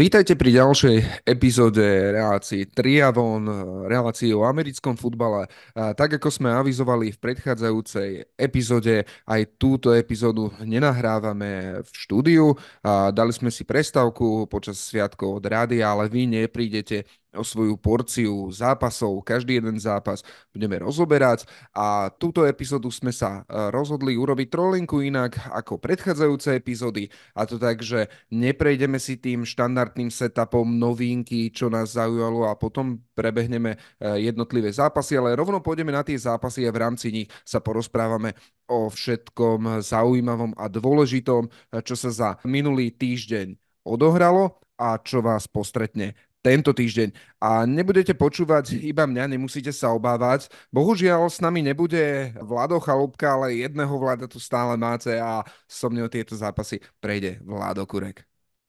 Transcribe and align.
Vítajte 0.00 0.32
pri 0.32 0.56
ďalšej 0.56 1.28
epizóde 1.28 1.84
relácií 2.16 2.64
Triavon, 2.64 3.44
relácií 3.84 4.32
o 4.32 4.48
americkom 4.48 4.96
futbale. 4.96 5.44
A 5.76 5.92
tak 5.92 6.16
ako 6.16 6.32
sme 6.32 6.48
avizovali 6.48 7.12
v 7.12 7.20
predchádzajúcej 7.20 8.32
epizóde, 8.40 9.04
aj 9.28 9.60
túto 9.60 9.92
epizódu 9.92 10.56
nenahrávame 10.64 11.84
v 11.84 11.90
štúdiu. 11.92 12.56
A 12.80 13.12
dali 13.12 13.28
sme 13.36 13.52
si 13.52 13.68
prestávku 13.68 14.48
počas 14.48 14.80
sviatkov 14.80 15.36
od 15.36 15.44
rádia, 15.44 15.92
ale 15.92 16.08
vy 16.08 16.48
neprídete 16.48 17.04
o 17.34 17.46
svoju 17.46 17.78
porciu 17.78 18.50
zápasov, 18.50 19.22
každý 19.22 19.62
jeden 19.62 19.78
zápas 19.78 20.26
budeme 20.50 20.82
rozoberať. 20.82 21.46
A 21.70 22.10
túto 22.10 22.42
epizódu 22.42 22.90
sme 22.90 23.14
sa 23.14 23.46
e, 23.46 23.70
rozhodli 23.70 24.18
urobiť 24.18 24.48
trolinku 24.50 24.98
inak 25.02 25.38
ako 25.54 25.78
predchádzajúce 25.78 26.58
epizódy. 26.58 27.06
A 27.38 27.46
to 27.46 27.56
tak, 27.56 27.82
že 27.86 28.10
neprejdeme 28.34 28.98
si 28.98 29.18
tým 29.18 29.46
štandardným 29.46 30.10
setupom 30.10 30.66
novinky, 30.66 31.54
čo 31.54 31.70
nás 31.70 31.94
zaujalo 31.94 32.50
a 32.50 32.58
potom 32.58 32.98
prebehneme 33.14 33.78
e, 33.78 34.26
jednotlivé 34.26 34.74
zápasy, 34.74 35.14
ale 35.14 35.38
rovno 35.38 35.62
pôjdeme 35.62 35.94
na 35.94 36.02
tie 36.02 36.18
zápasy 36.18 36.66
a 36.66 36.74
v 36.74 36.82
rámci 36.82 37.14
nich 37.14 37.28
sa 37.46 37.62
porozprávame 37.62 38.34
o 38.66 38.90
všetkom 38.90 39.82
zaujímavom 39.82 40.54
a 40.58 40.66
dôležitom, 40.66 41.46
e, 41.46 41.50
čo 41.86 41.94
sa 41.94 42.10
za 42.10 42.30
minulý 42.42 42.90
týždeň 42.90 43.54
odohralo 43.86 44.60
a 44.80 44.96
čo 44.96 45.20
vás 45.20 45.44
postretne 45.44 46.16
tento 46.40 46.72
týždeň. 46.72 47.12
A 47.40 47.68
nebudete 47.68 48.16
počúvať 48.16 48.76
iba 48.80 49.04
mňa, 49.04 49.36
nemusíte 49.36 49.72
sa 49.72 49.92
obávať. 49.92 50.48
Bohužiaľ 50.72 51.28
s 51.28 51.38
nami 51.40 51.60
nebude 51.60 52.32
Vlado 52.40 52.80
Chalúbka, 52.80 53.36
ale 53.36 53.60
jedného 53.60 53.92
Vlada 54.00 54.24
tu 54.24 54.40
stále 54.40 54.76
máte 54.80 55.12
a 55.20 55.44
so 55.68 55.92
mnou 55.92 56.08
tieto 56.08 56.32
zápasy 56.32 56.80
prejde 56.98 57.38
Vlado 57.44 57.84
Kurek. 57.84 58.24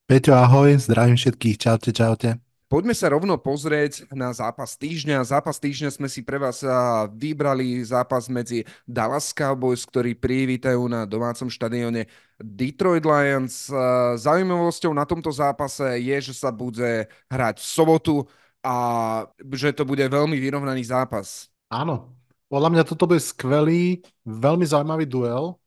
Peťo, 0.05 0.35
ahoj, 0.35 0.75
zdravím 0.75 1.15
všetkých, 1.15 1.55
čaute, 1.55 1.95
čaute. 1.95 2.50
Poďme 2.71 2.95
sa 2.95 3.11
rovno 3.11 3.35
pozrieť 3.35 4.07
na 4.15 4.31
zápas 4.31 4.79
týždňa. 4.79 5.27
Zápas 5.27 5.59
týždňa 5.59 5.91
sme 5.91 6.07
si 6.07 6.23
pre 6.23 6.39
vás 6.39 6.63
vybrali 7.11 7.83
zápas 7.83 8.31
medzi 8.31 8.63
Dallas 8.87 9.35
Cowboys, 9.35 9.83
ktorí 9.83 10.15
privítajú 10.15 10.87
na 10.87 11.03
domácom 11.03 11.51
štadióne 11.51 12.07
Detroit 12.39 13.03
Lions. 13.03 13.67
Zaujímavosťou 14.23 14.95
na 14.95 15.03
tomto 15.03 15.35
zápase 15.35 15.99
je, 15.99 16.31
že 16.31 16.31
sa 16.31 16.47
bude 16.47 17.11
hrať 17.27 17.59
v 17.59 17.67
sobotu 17.67 18.15
a 18.63 18.75
že 19.51 19.75
to 19.75 19.83
bude 19.83 20.07
veľmi 20.07 20.39
vyrovnaný 20.39 20.87
zápas. 20.87 21.51
Áno, 21.67 22.15
podľa 22.47 22.71
mňa 22.71 22.83
toto 22.87 23.03
bude 23.03 23.19
skvelý, 23.19 23.99
veľmi 24.23 24.63
zaujímavý 24.63 25.03
duel. 25.11 25.59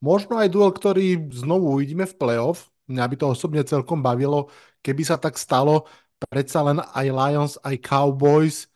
Možno 0.00 0.40
aj 0.40 0.48
duel, 0.48 0.72
ktorý 0.72 1.28
znovu 1.28 1.76
uvidíme 1.76 2.08
v 2.08 2.16
playoff. 2.16 2.72
Mňa 2.88 3.04
by 3.04 3.16
to 3.20 3.26
osobne 3.36 3.60
celkom 3.68 4.00
bavilo, 4.00 4.48
keby 4.80 5.04
sa 5.04 5.20
tak 5.20 5.36
stalo 5.36 5.84
predsa 6.26 6.66
len 6.66 6.82
aj 6.82 7.06
Lions, 7.06 7.54
aj 7.62 7.76
Cowboys 7.78 8.66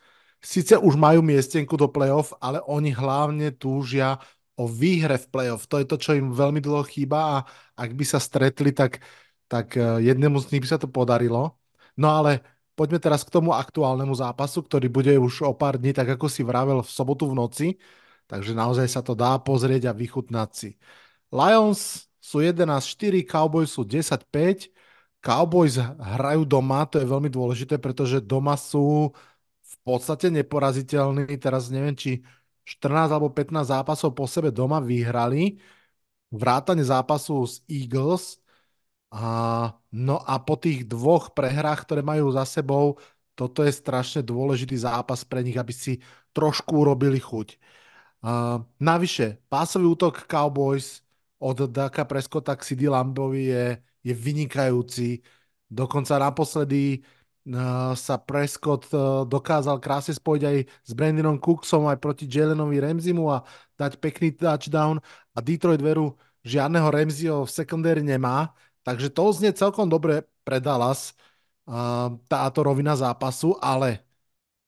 síce 0.42 0.74
už 0.78 0.98
majú 0.98 1.22
miestenku 1.22 1.78
do 1.78 1.86
playoff, 1.86 2.34
ale 2.42 2.58
oni 2.66 2.90
hlavne 2.90 3.54
túžia 3.54 4.18
o 4.58 4.66
výhre 4.66 5.16
v 5.16 5.26
playoff. 5.30 5.70
To 5.70 5.78
je 5.80 5.86
to, 5.86 5.96
čo 5.96 6.18
im 6.18 6.34
veľmi 6.34 6.58
dlho 6.60 6.82
chýba 6.84 7.18
a 7.18 7.36
ak 7.78 7.90
by 7.94 8.04
sa 8.04 8.18
stretli, 8.18 8.74
tak, 8.74 9.00
tak 9.46 9.78
e, 9.78 10.02
jednému 10.02 10.42
z 10.42 10.50
nich 10.52 10.62
by 10.66 10.68
sa 10.68 10.78
to 10.82 10.90
podarilo. 10.90 11.56
No 11.96 12.08
ale 12.10 12.42
poďme 12.74 12.98
teraz 12.98 13.22
k 13.24 13.32
tomu 13.32 13.54
aktuálnemu 13.54 14.12
zápasu, 14.12 14.66
ktorý 14.66 14.90
bude 14.90 15.14
už 15.16 15.46
o 15.46 15.54
pár 15.54 15.78
dní, 15.78 15.94
tak 15.94 16.18
ako 16.18 16.26
si 16.28 16.42
vravel, 16.42 16.82
v 16.82 16.90
sobotu 16.90 17.30
v 17.30 17.38
noci. 17.38 17.68
Takže 18.26 18.52
naozaj 18.56 18.86
sa 18.90 19.00
to 19.04 19.14
dá 19.14 19.38
pozrieť 19.40 19.92
a 19.92 19.96
vychutnať 19.96 20.50
si. 20.52 20.70
Lions 21.32 22.08
sú 22.22 22.40
11-4, 22.44 23.24
Cowboys 23.24 23.72
sú 23.72 23.82
10-5 23.84 24.81
Cowboys 25.22 25.78
hrajú 25.78 26.42
doma, 26.42 26.82
to 26.90 26.98
je 26.98 27.06
veľmi 27.06 27.30
dôležité, 27.30 27.78
pretože 27.78 28.18
doma 28.18 28.58
sú 28.58 29.14
v 29.62 29.76
podstate 29.86 30.28
neporaziteľní. 30.34 31.38
Teraz 31.38 31.70
neviem, 31.70 31.94
či 31.94 32.26
14 32.66 33.14
alebo 33.14 33.30
15 33.30 33.70
zápasov 33.70 34.18
po 34.18 34.26
sebe 34.26 34.50
doma 34.50 34.82
vyhrali. 34.82 35.62
Vrátane 36.34 36.82
zápasu 36.82 37.46
s 37.46 37.62
Eagles. 37.70 38.42
A, 39.14 39.22
no 39.94 40.16
a 40.24 40.34
po 40.42 40.56
tých 40.58 40.88
dvoch 40.88 41.30
prehrách, 41.36 41.84
ktoré 41.86 42.00
majú 42.02 42.32
za 42.34 42.42
sebou, 42.48 42.98
toto 43.38 43.62
je 43.62 43.70
strašne 43.72 44.26
dôležitý 44.26 44.74
zápas 44.74 45.22
pre 45.22 45.44
nich, 45.46 45.54
aby 45.54 45.70
si 45.70 46.02
trošku 46.34 46.82
urobili 46.82 47.22
chuť. 47.22 47.48
A, 48.26 48.58
navyše, 48.82 49.38
pásový 49.46 49.86
útok 49.86 50.26
Cowboys 50.26 51.06
od 51.38 51.70
Daka 51.70 52.02
Prescotta 52.08 52.58
k 52.58 52.66
CD 52.66 52.90
Lambovi 52.90 53.42
je 53.54 53.64
je 54.02 54.12
vynikajúci. 54.14 55.22
Dokonca 55.70 56.20
naposledy 56.20 57.00
uh, 57.00 57.96
sa 57.96 58.20
Prescott 58.20 58.86
uh, 58.92 59.24
dokázal 59.24 59.80
krásne 59.80 60.12
spojiť 60.12 60.42
aj 60.42 60.56
s 60.68 60.90
Brandonom 60.92 61.38
Cooksom 61.40 61.88
aj 61.88 61.98
proti 62.02 62.28
Jalenovi 62.28 62.82
Ramzimu 62.82 63.24
a 63.32 63.46
dať 63.78 63.98
pekný 64.02 64.36
touchdown. 64.36 65.00
A 65.32 65.38
Detroit 65.40 65.80
veru 65.80 66.18
žiadneho 66.44 66.90
Ramseyho 66.90 67.46
v 67.46 67.54
sekundéri 67.54 68.02
nemá, 68.02 68.52
takže 68.82 69.08
to 69.14 69.30
znie 69.32 69.54
celkom 69.54 69.86
dobre 69.88 70.26
pre 70.42 70.58
Dallas 70.58 71.14
uh, 71.70 72.12
táto 72.26 72.66
rovina 72.66 72.98
zápasu, 72.98 73.54
ale 73.62 74.02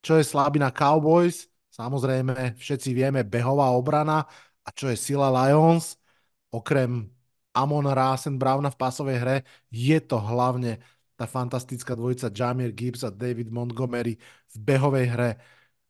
čo 0.04 0.20
je 0.20 0.24
slabina 0.24 0.70
Cowboys, 0.70 1.48
samozrejme 1.72 2.54
všetci 2.60 2.92
vieme 2.94 3.24
behová 3.24 3.72
obrana. 3.74 4.28
A 4.64 4.72
čo 4.72 4.88
je 4.88 4.96
sila 4.96 5.28
Lions, 5.28 6.00
okrem 6.48 7.12
Amon 7.54 7.86
Rasen 7.86 8.36
Browna 8.36 8.68
v 8.74 8.80
pásovej 8.80 9.18
hre, 9.22 9.36
je 9.70 9.98
to 10.02 10.18
hlavne 10.18 10.82
tá 11.14 11.30
fantastická 11.30 11.94
dvojica 11.94 12.28
Jamir 12.34 12.74
Gibbs 12.74 13.06
a 13.06 13.10
David 13.14 13.54
Montgomery 13.54 14.18
v 14.50 14.56
behovej 14.58 15.06
hre. 15.14 15.30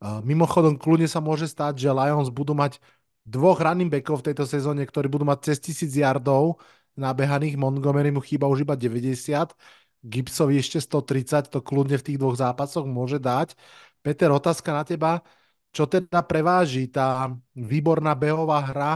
Mimochodom, 0.04 0.76
kľudne 0.76 1.08
sa 1.08 1.24
môže 1.24 1.48
stať, 1.48 1.80
že 1.80 1.88
Lions 1.88 2.28
budú 2.28 2.52
mať 2.52 2.76
dvoch 3.24 3.56
running 3.56 3.88
backov 3.88 4.20
v 4.20 4.26
tejto 4.32 4.44
sezóne, 4.44 4.84
ktorí 4.84 5.08
budú 5.08 5.24
mať 5.24 5.52
cez 5.52 5.56
1000 5.64 5.96
yardov 5.96 6.60
nabehaných. 7.00 7.56
Montgomery 7.56 8.12
mu 8.12 8.20
chýba 8.20 8.44
už 8.44 8.68
iba 8.68 8.76
90. 8.76 9.56
Gibsovi 10.04 10.60
ešte 10.60 10.84
130, 10.84 11.48
to 11.48 11.64
kľudne 11.64 11.96
v 11.96 12.04
tých 12.04 12.20
dvoch 12.20 12.36
zápasoch 12.36 12.84
môže 12.84 13.16
dať. 13.16 13.56
Peter, 14.04 14.28
otázka 14.28 14.76
na 14.76 14.84
teba. 14.84 15.24
Čo 15.72 15.88
teda 15.88 16.20
preváži 16.22 16.86
tá 16.92 17.32
výborná 17.56 18.12
behová 18.14 18.60
hra 18.62 18.92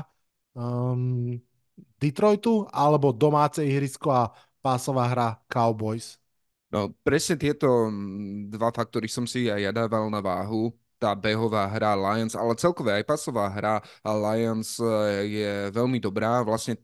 um, 0.54 1.40
Detroitu 1.98 2.66
alebo 2.70 3.10
domáce 3.12 3.62
ihrisko 3.66 4.10
a 4.10 4.30
pásová 4.62 5.10
hra 5.10 5.28
Cowboys? 5.50 6.18
No, 6.70 6.92
presne 7.02 7.34
tieto 7.40 7.90
mm, 7.90 8.54
dva 8.54 8.70
faktory 8.70 9.08
som 9.10 9.26
si 9.26 9.48
aj 9.50 9.60
ja 9.60 9.72
dával 9.74 10.06
na 10.12 10.22
váhu 10.22 10.72
tá 10.98 11.14
behová 11.14 11.64
hra 11.70 11.94
Lions, 11.94 12.34
ale 12.34 12.58
celkové 12.58 12.98
aj 13.00 13.06
pasová 13.06 13.46
hra 13.48 13.78
Lions 14.02 14.82
eh, 14.82 14.90
je 15.24 15.50
veľmi 15.70 16.02
dobrá. 16.02 16.42
Vlastne 16.42 16.76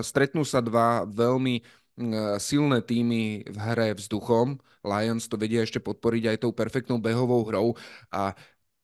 stretnú 0.00 0.42
sa 0.48 0.64
dva 0.64 1.04
veľmi 1.04 1.60
mm, 2.00 2.40
silné 2.40 2.80
týmy 2.80 3.44
v 3.44 3.56
hre 3.60 3.92
vzduchom. 4.00 4.58
Lions 4.84 5.28
to 5.28 5.36
vedia 5.36 5.60
ešte 5.64 5.80
podporiť 5.80 6.34
aj 6.34 6.36
tou 6.40 6.52
perfektnou 6.56 6.98
behovou 7.00 7.44
hrou. 7.44 7.68
A 8.12 8.32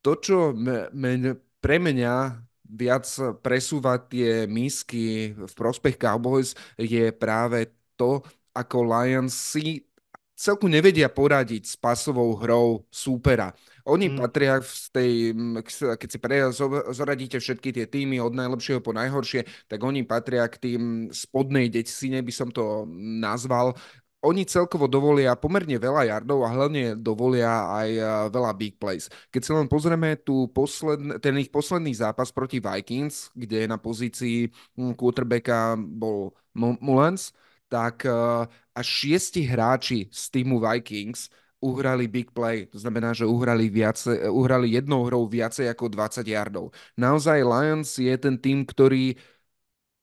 to, 0.04 0.16
čo 0.20 0.52
me, 0.52 0.88
me, 0.92 1.36
pre 1.60 1.76
mňa 1.80 2.44
viac 2.70 3.06
presúvať 3.42 4.00
tie 4.10 4.30
misky 4.46 5.34
v 5.34 5.52
prospech 5.52 5.98
Cowboys 5.98 6.54
je 6.78 7.10
práve 7.10 7.70
to, 7.98 8.22
ako 8.54 8.86
Lions 8.86 9.34
si 9.34 9.90
celku 10.40 10.72
nevedia 10.72 11.12
poradiť 11.12 11.62
s 11.68 11.74
pasovou 11.76 12.32
hrou 12.40 12.88
súpera. 12.88 13.52
Oni 13.84 14.08
mm. 14.08 14.16
patria 14.16 14.56
v 14.64 14.86
tej, 14.88 15.12
keď 16.00 16.08
si 16.08 16.18
pre, 16.18 16.48
zoradíte 16.96 17.36
všetky 17.36 17.76
tie 17.76 17.84
týmy 17.84 18.16
od 18.24 18.32
najlepšieho 18.32 18.80
po 18.80 18.96
najhoršie, 18.96 19.44
tak 19.68 19.84
oni 19.84 20.08
patria 20.08 20.48
k 20.48 20.56
tým 20.56 20.82
spodnej 21.12 21.68
decine, 21.68 22.24
by 22.24 22.32
som 22.32 22.48
to 22.48 22.88
nazval 23.20 23.76
oni 24.20 24.44
celkovo 24.44 24.84
dovolia 24.84 25.32
pomerne 25.32 25.80
veľa 25.80 26.04
yardov 26.04 26.44
a 26.44 26.52
hlavne 26.52 26.92
dovolia 26.92 27.72
aj 27.72 27.88
veľa 28.28 28.52
big 28.52 28.76
plays. 28.76 29.08
Keď 29.32 29.40
si 29.40 29.50
len 29.56 29.64
pozrieme 29.64 30.16
tu 30.20 30.44
posledn- 30.52 31.16
ten 31.24 31.40
ich 31.40 31.48
posledný 31.48 31.96
zápas 31.96 32.28
proti 32.28 32.60
Vikings, 32.60 33.32
kde 33.32 33.64
na 33.64 33.80
pozícii 33.80 34.52
hm, 34.76 34.92
quarterbacka 34.92 35.80
bol 35.80 36.36
Mullens, 36.52 37.32
tak 37.70 38.02
až 38.74 38.86
šiesti 38.86 39.46
hráči 39.46 40.10
z 40.10 40.22
týmu 40.34 40.58
Vikings 40.58 41.30
uhrali 41.60 42.08
big 42.08 42.32
play. 42.32 42.66
To 42.72 42.80
znamená, 42.80 43.12
že 43.12 43.28
uhrali, 43.28 43.68
viace, 43.68 44.26
uhrali 44.32 44.74
jednou 44.74 45.04
hrou 45.06 45.28
viacej 45.28 45.68
ako 45.68 45.92
20 45.92 46.24
yardov. 46.24 46.72
Naozaj 46.96 47.38
Lions 47.44 47.88
je 48.00 48.14
ten 48.16 48.34
tým, 48.40 48.64
ktorý 48.64 49.14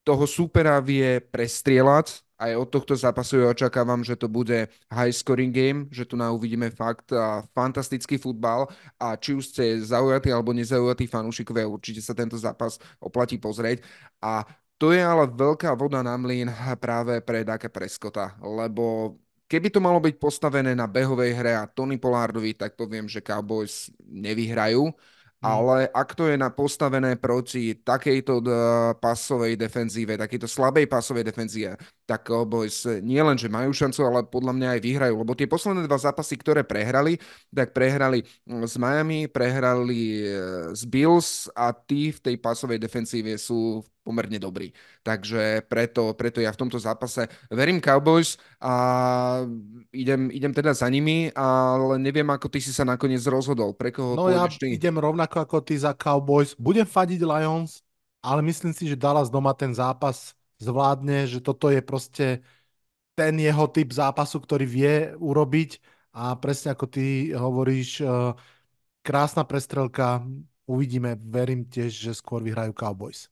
toho 0.05 0.23
supera 0.23 0.79
vie 0.79 1.19
prestrieľať, 1.19 2.23
aj 2.37 2.51
od 2.53 2.69
tohto 2.69 2.93
zápasu 2.93 3.41
ja 3.41 3.49
očakávam, 3.49 4.05
že 4.05 4.13
to 4.13 4.29
bude 4.29 4.69
high 4.93 5.13
scoring 5.13 5.49
game, 5.49 5.89
že 5.89 6.05
tu 6.05 6.13
na 6.13 6.29
uvidíme 6.29 6.69
fakt 6.69 7.09
a 7.13 7.41
fantastický 7.51 8.21
futbal 8.21 8.69
a 9.01 9.17
či 9.17 9.33
už 9.33 9.49
ste 9.49 9.81
zaujatí 9.81 10.29
alebo 10.29 10.53
nezaujatí 10.53 11.09
fanúšikovia, 11.09 11.65
určite 11.65 11.99
sa 11.99 12.13
tento 12.13 12.37
zápas 12.37 12.77
oplatí 13.01 13.41
pozrieť 13.41 13.81
a 14.21 14.45
to 14.77 14.93
je 14.93 15.01
ale 15.01 15.25
veľká 15.25 15.73
voda 15.73 16.05
na 16.05 16.13
mlyn 16.13 16.53
práve 16.77 17.17
pre 17.25 17.41
Daka 17.41 17.65
Preskota, 17.65 18.37
lebo 18.45 19.17
keby 19.49 19.73
to 19.73 19.81
malo 19.81 19.97
byť 19.97 20.15
postavené 20.21 20.77
na 20.77 20.85
behovej 20.85 21.33
hre 21.33 21.57
a 21.57 21.65
Tony 21.65 21.97
Pollardovi, 21.97 22.53
tak 22.53 22.77
poviem, 22.77 23.09
že 23.09 23.25
Cowboys 23.25 23.89
nevyhrajú. 24.05 24.93
Mm. 25.37 25.45
Ale 25.45 25.77
ak 25.93 26.17
to 26.17 26.25
je 26.25 26.37
na 26.37 26.49
postavené 26.49 27.13
proti 27.13 27.77
takejto 27.77 28.41
pasovej 28.97 29.53
defenzíve, 29.53 30.17
takejto 30.17 30.49
slabej 30.49 30.89
pasovej 30.89 31.29
defenzíve, 31.29 31.77
tak 32.09 32.25
Cowboys 32.25 32.89
nie 33.05 33.21
len, 33.21 33.37
že 33.37 33.45
majú 33.45 33.69
šancu, 33.69 34.01
ale 34.01 34.25
podľa 34.25 34.53
mňa 34.57 34.67
aj 34.73 34.81
vyhrajú. 34.81 35.13
Lebo 35.21 35.37
tie 35.37 35.45
posledné 35.45 35.85
dva 35.85 36.01
zápasy, 36.01 36.41
ktoré 36.41 36.65
prehrali, 36.65 37.21
tak 37.53 37.69
prehrali 37.69 38.25
s 38.49 38.75
Miami, 38.81 39.29
prehrali 39.29 40.25
z 40.73 40.81
Bills 40.89 41.53
a 41.53 41.69
tí 41.69 42.09
v 42.09 42.17
tej 42.17 42.35
pasovej 42.41 42.81
defenzíve 42.81 43.37
sú 43.37 43.85
pomerne 44.01 44.39
dobrý. 44.39 44.71
Takže 45.03 45.67
preto, 45.67 46.15
preto 46.15 46.39
ja 46.39 46.55
v 46.55 46.63
tomto 46.63 46.79
zápase 46.79 47.27
verím 47.51 47.83
Cowboys 47.83 48.39
a 48.57 49.43
idem, 49.93 50.29
idem 50.31 50.53
teda 50.53 50.73
za 50.73 50.89
nimi, 50.89 51.31
ale 51.35 51.99
neviem, 51.99 52.27
ako 52.29 52.47
ty 52.49 52.59
si 52.61 52.71
sa 52.73 52.83
nakoniec 52.83 53.21
rozhodol. 53.27 53.73
Pre 53.73 53.89
koho 53.91 54.15
No 54.17 54.29
ja 54.31 54.47
ty? 54.47 54.73
idem 54.75 54.95
rovnako 54.97 55.43
ako 55.43 55.57
ty 55.61 55.75
za 55.77 55.93
Cowboys. 55.93 56.55
Budem 56.57 56.85
fadiť 56.85 57.21
Lions, 57.23 57.81
ale 58.21 58.41
myslím 58.43 58.71
si, 58.71 58.87
že 58.87 58.99
Dallas 58.99 59.29
doma 59.31 59.53
ten 59.53 59.71
zápas 59.71 60.35
zvládne, 60.57 61.29
že 61.29 61.39
toto 61.39 61.69
je 61.69 61.81
proste 61.81 62.41
ten 63.17 63.33
jeho 63.37 63.65
typ 63.69 63.89
zápasu, 63.93 64.37
ktorý 64.41 64.65
vie 64.65 64.93
urobiť 65.17 65.81
a 66.13 66.37
presne 66.37 66.73
ako 66.73 66.85
ty 66.89 67.33
hovoríš, 67.33 68.01
eh, 68.01 68.33
krásna 69.01 69.43
prestrelka, 69.47 70.23
uvidíme, 70.67 71.15
verím 71.17 71.65
tiež, 71.65 71.91
že 71.93 72.11
skôr 72.17 72.43
vyhrajú 72.43 72.73
Cowboys. 72.75 73.29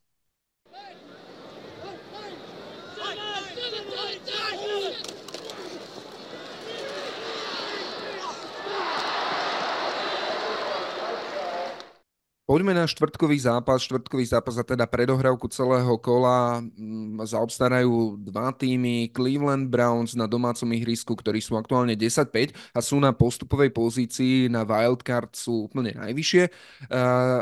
Poďme 12.45 12.77
na 12.77 12.86
štvrtkový 12.86 13.42
zápas. 13.42 13.81
Štvrtkový 13.89 14.21
zápas 14.30 14.62
a 14.62 14.63
teda 14.63 14.86
predohrávku 14.86 15.50
celého 15.50 15.97
kola 15.97 16.62
mm, 16.62 17.18
zaobstarajú 17.25 18.21
dva 18.21 18.53
týmy. 18.53 19.09
Cleveland 19.09 19.65
Browns 19.65 20.13
na 20.13 20.30
domácom 20.30 20.69
ihrisku, 20.77 21.18
ktorí 21.18 21.42
sú 21.42 21.57
aktuálne 21.57 21.97
10-5 21.97 22.53
a 22.77 22.80
sú 22.86 23.01
na 23.01 23.18
postupovej 23.18 23.74
pozícii 23.74 24.45
na 24.45 24.62
wildcard 24.62 25.33
sú 25.33 25.65
úplne 25.65 25.97
najvyššie. 25.97 26.44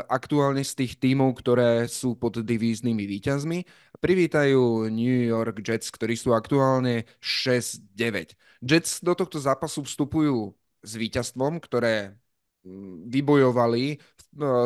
Aktuálne 0.08 0.64
z 0.64 0.72
tých 0.72 0.96
tímov, 0.96 1.36
ktoré 1.36 1.84
sú 1.84 2.16
pod 2.16 2.40
divíznymi 2.40 3.04
výťazmi. 3.04 3.58
Privítajú 4.00 4.88
New 4.88 5.20
York 5.28 5.60
Jets, 5.60 5.92
ktorí 5.92 6.16
sú 6.16 6.32
aktuálne 6.32 7.04
6-9. 7.20 8.32
Jets 8.64 9.04
do 9.04 9.12
tohto 9.12 9.36
zápasu 9.36 9.84
vstupujú 9.84 10.56
s 10.80 10.96
víťazstvom, 10.96 11.60
ktoré 11.60 12.16
vybojovali 13.08 13.98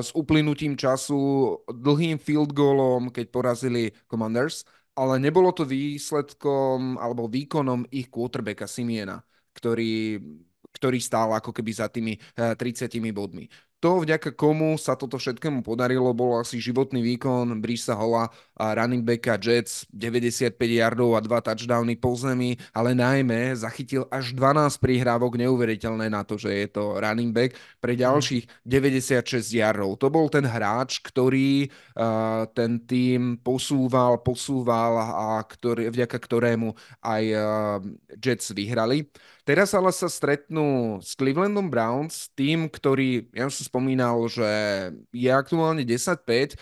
s 0.01 0.11
uplynutím 0.17 0.79
času 0.79 1.53
dlhým 1.69 2.17
field 2.17 2.57
goalom, 2.57 3.13
keď 3.13 3.27
porazili 3.29 3.93
Commanders, 4.09 4.65
ale 4.97 5.21
nebolo 5.21 5.53
to 5.53 5.69
výsledkom 5.69 6.97
alebo 6.99 7.29
výkonom 7.29 7.87
ich 7.93 8.09
quarterbacka 8.09 8.67
Simiena, 8.67 9.21
ktorý, 9.55 10.19
ktorý 10.75 10.99
stál 10.99 11.37
ako 11.37 11.53
keby 11.53 11.71
za 11.71 11.87
tými 11.93 12.17
30 12.35 12.57
eh, 12.91 13.13
bodmi. 13.13 13.47
To, 13.79 14.03
vďaka 14.03 14.35
komu 14.35 14.75
sa 14.75 14.99
toto 14.99 15.23
všetkému 15.23 15.63
podarilo, 15.63 16.11
bol 16.11 16.43
asi 16.43 16.59
životný 16.59 16.99
výkon 17.15 17.63
Brisa 17.63 17.95
Holla 17.95 18.27
a 18.59 18.75
running 18.75 19.07
backa 19.07 19.39
Jets, 19.39 19.87
95 19.95 20.59
yardov 20.59 21.15
a 21.15 21.23
dva 21.23 21.39
touchdowny 21.39 21.95
po 21.95 22.11
zemi, 22.19 22.59
ale 22.75 22.91
najmä 22.99 23.55
zachytil 23.55 24.11
až 24.11 24.35
12 24.35 24.83
prihrávok, 24.83 25.39
neuveriteľné 25.39 26.11
na 26.11 26.27
to, 26.27 26.35
že 26.35 26.51
je 26.51 26.67
to 26.75 26.99
running 26.99 27.31
back, 27.31 27.55
pre 27.79 27.95
mhm. 27.95 28.03
ďalších 28.03 28.45
96 28.67 29.47
yardov. 29.55 29.95
To 30.03 30.11
bol 30.11 30.27
ten 30.27 30.43
hráč, 30.43 30.99
ktorý 30.99 31.71
uh, 31.71 32.51
ten 32.51 32.83
tým 32.83 33.39
posúval, 33.39 34.27
posúval 34.27 34.99
a 34.99 35.39
ktorý, 35.47 35.95
vďaka 35.95 36.19
ktorému 36.19 36.75
aj 37.07 37.25
uh, 37.31 37.43
Jets 38.19 38.51
vyhrali. 38.51 39.07
Teraz 39.49 39.73
ale 39.73 39.89
sa 39.97 40.13
stretnú 40.13 41.01
s 41.01 41.17
Clevelandom 41.17 41.73
Browns, 41.73 42.29
tým, 42.37 42.69
ktorý, 42.69 43.33
ja 43.33 43.49
som 43.49 43.65
spomínal, 43.65 44.21
že 44.29 44.45
je 45.09 45.33
aktuálne 45.33 45.89
10-5. 45.89 46.61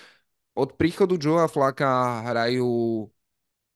Od 0.55 0.71
príchodu 0.79 1.19
Joea 1.19 1.51
Flaka 1.51 2.23
hrajú 2.31 3.11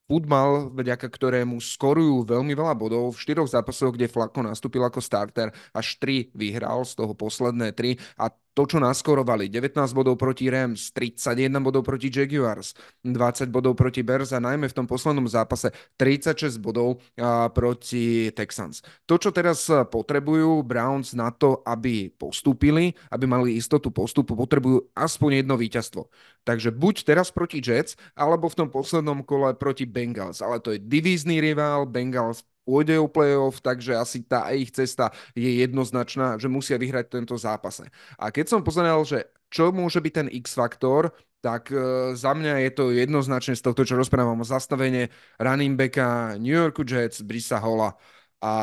futbal, 0.07 0.71
vďaka 0.71 1.11
ktorému 1.11 1.59
skorujú 1.59 2.23
veľmi 2.23 2.55
veľa 2.55 2.71
bodov. 2.71 3.11
V 3.11 3.19
štyroch 3.19 3.51
zápasoch, 3.51 3.99
kde 3.99 4.07
Flako 4.07 4.47
nastúpil 4.47 4.79
ako 4.79 5.03
starter, 5.03 5.51
až 5.75 5.99
tri 5.99 6.31
vyhral, 6.31 6.87
z 6.87 6.95
toho 6.95 7.11
posledné 7.11 7.75
tri. 7.75 7.99
A 8.15 8.31
to, 8.51 8.67
čo 8.67 8.83
naskorovali, 8.83 9.47
19 9.47 9.73
bodov 9.95 10.19
proti 10.19 10.51
Rams, 10.51 10.91
31 10.91 11.63
bodov 11.63 11.87
proti 11.87 12.11
Jaguars, 12.11 12.75
20 13.03 13.47
bodov 13.47 13.79
proti 13.79 14.03
Bears 14.03 14.35
a 14.35 14.43
najmä 14.43 14.67
v 14.67 14.75
tom 14.75 14.83
poslednom 14.83 15.23
zápase 15.31 15.71
36 15.95 16.59
bodov 16.59 16.99
proti 17.55 18.27
Texans. 18.35 18.83
To, 19.07 19.15
čo 19.15 19.31
teraz 19.31 19.65
potrebujú 19.67 20.59
Browns 20.67 21.15
na 21.15 21.31
to, 21.31 21.63
aby 21.63 22.11
postúpili, 22.11 22.91
aby 23.07 23.23
mali 23.23 23.55
istotu 23.55 23.87
postupu, 23.87 24.35
potrebujú 24.35 24.91
aspoň 24.99 25.43
jedno 25.43 25.55
víťazstvo. 25.55 26.11
Takže 26.43 26.75
buď 26.75 27.07
teraz 27.07 27.31
proti 27.31 27.63
Jets, 27.63 27.95
alebo 28.17 28.51
v 28.51 28.65
tom 28.65 28.69
poslednom 28.73 29.23
kole 29.23 29.55
proti 29.55 29.87
Bengals. 29.87 30.43
Ale 30.43 30.59
to 30.59 30.75
je 30.75 30.79
divízny 30.81 31.39
rival, 31.39 31.87
Bengals 31.87 32.43
pôjde 32.63 32.95
o 33.01 33.09
playoff, 33.09 33.59
takže 33.59 33.97
asi 33.97 34.21
tá 34.23 34.49
ich 34.53 34.71
cesta 34.71 35.09
je 35.33 35.49
jednoznačná, 35.61 36.37
že 36.37 36.47
musia 36.47 36.77
vyhrať 36.77 37.09
tento 37.09 37.35
zápase. 37.35 37.89
A 38.21 38.29
keď 38.29 38.45
som 38.53 38.61
pozeral, 38.61 39.01
že 39.03 39.27
čo 39.51 39.73
môže 39.75 39.99
byť 39.99 40.13
ten 40.13 40.27
X-faktor, 40.31 41.11
tak 41.41 41.73
e, 41.73 42.13
za 42.13 42.31
mňa 42.37 42.69
je 42.69 42.71
to 42.71 42.83
jednoznačne 42.93 43.57
z 43.57 43.65
tohto, 43.65 43.81
čo 43.81 43.97
rozprávam 43.97 44.39
o 44.39 44.45
zastavenie 44.45 45.09
running 45.41 45.73
backa 45.73 46.37
New 46.37 46.53
Yorku 46.53 46.85
Jets, 46.85 47.25
Brisa 47.25 47.57
Holla. 47.57 47.97
A 48.41 48.53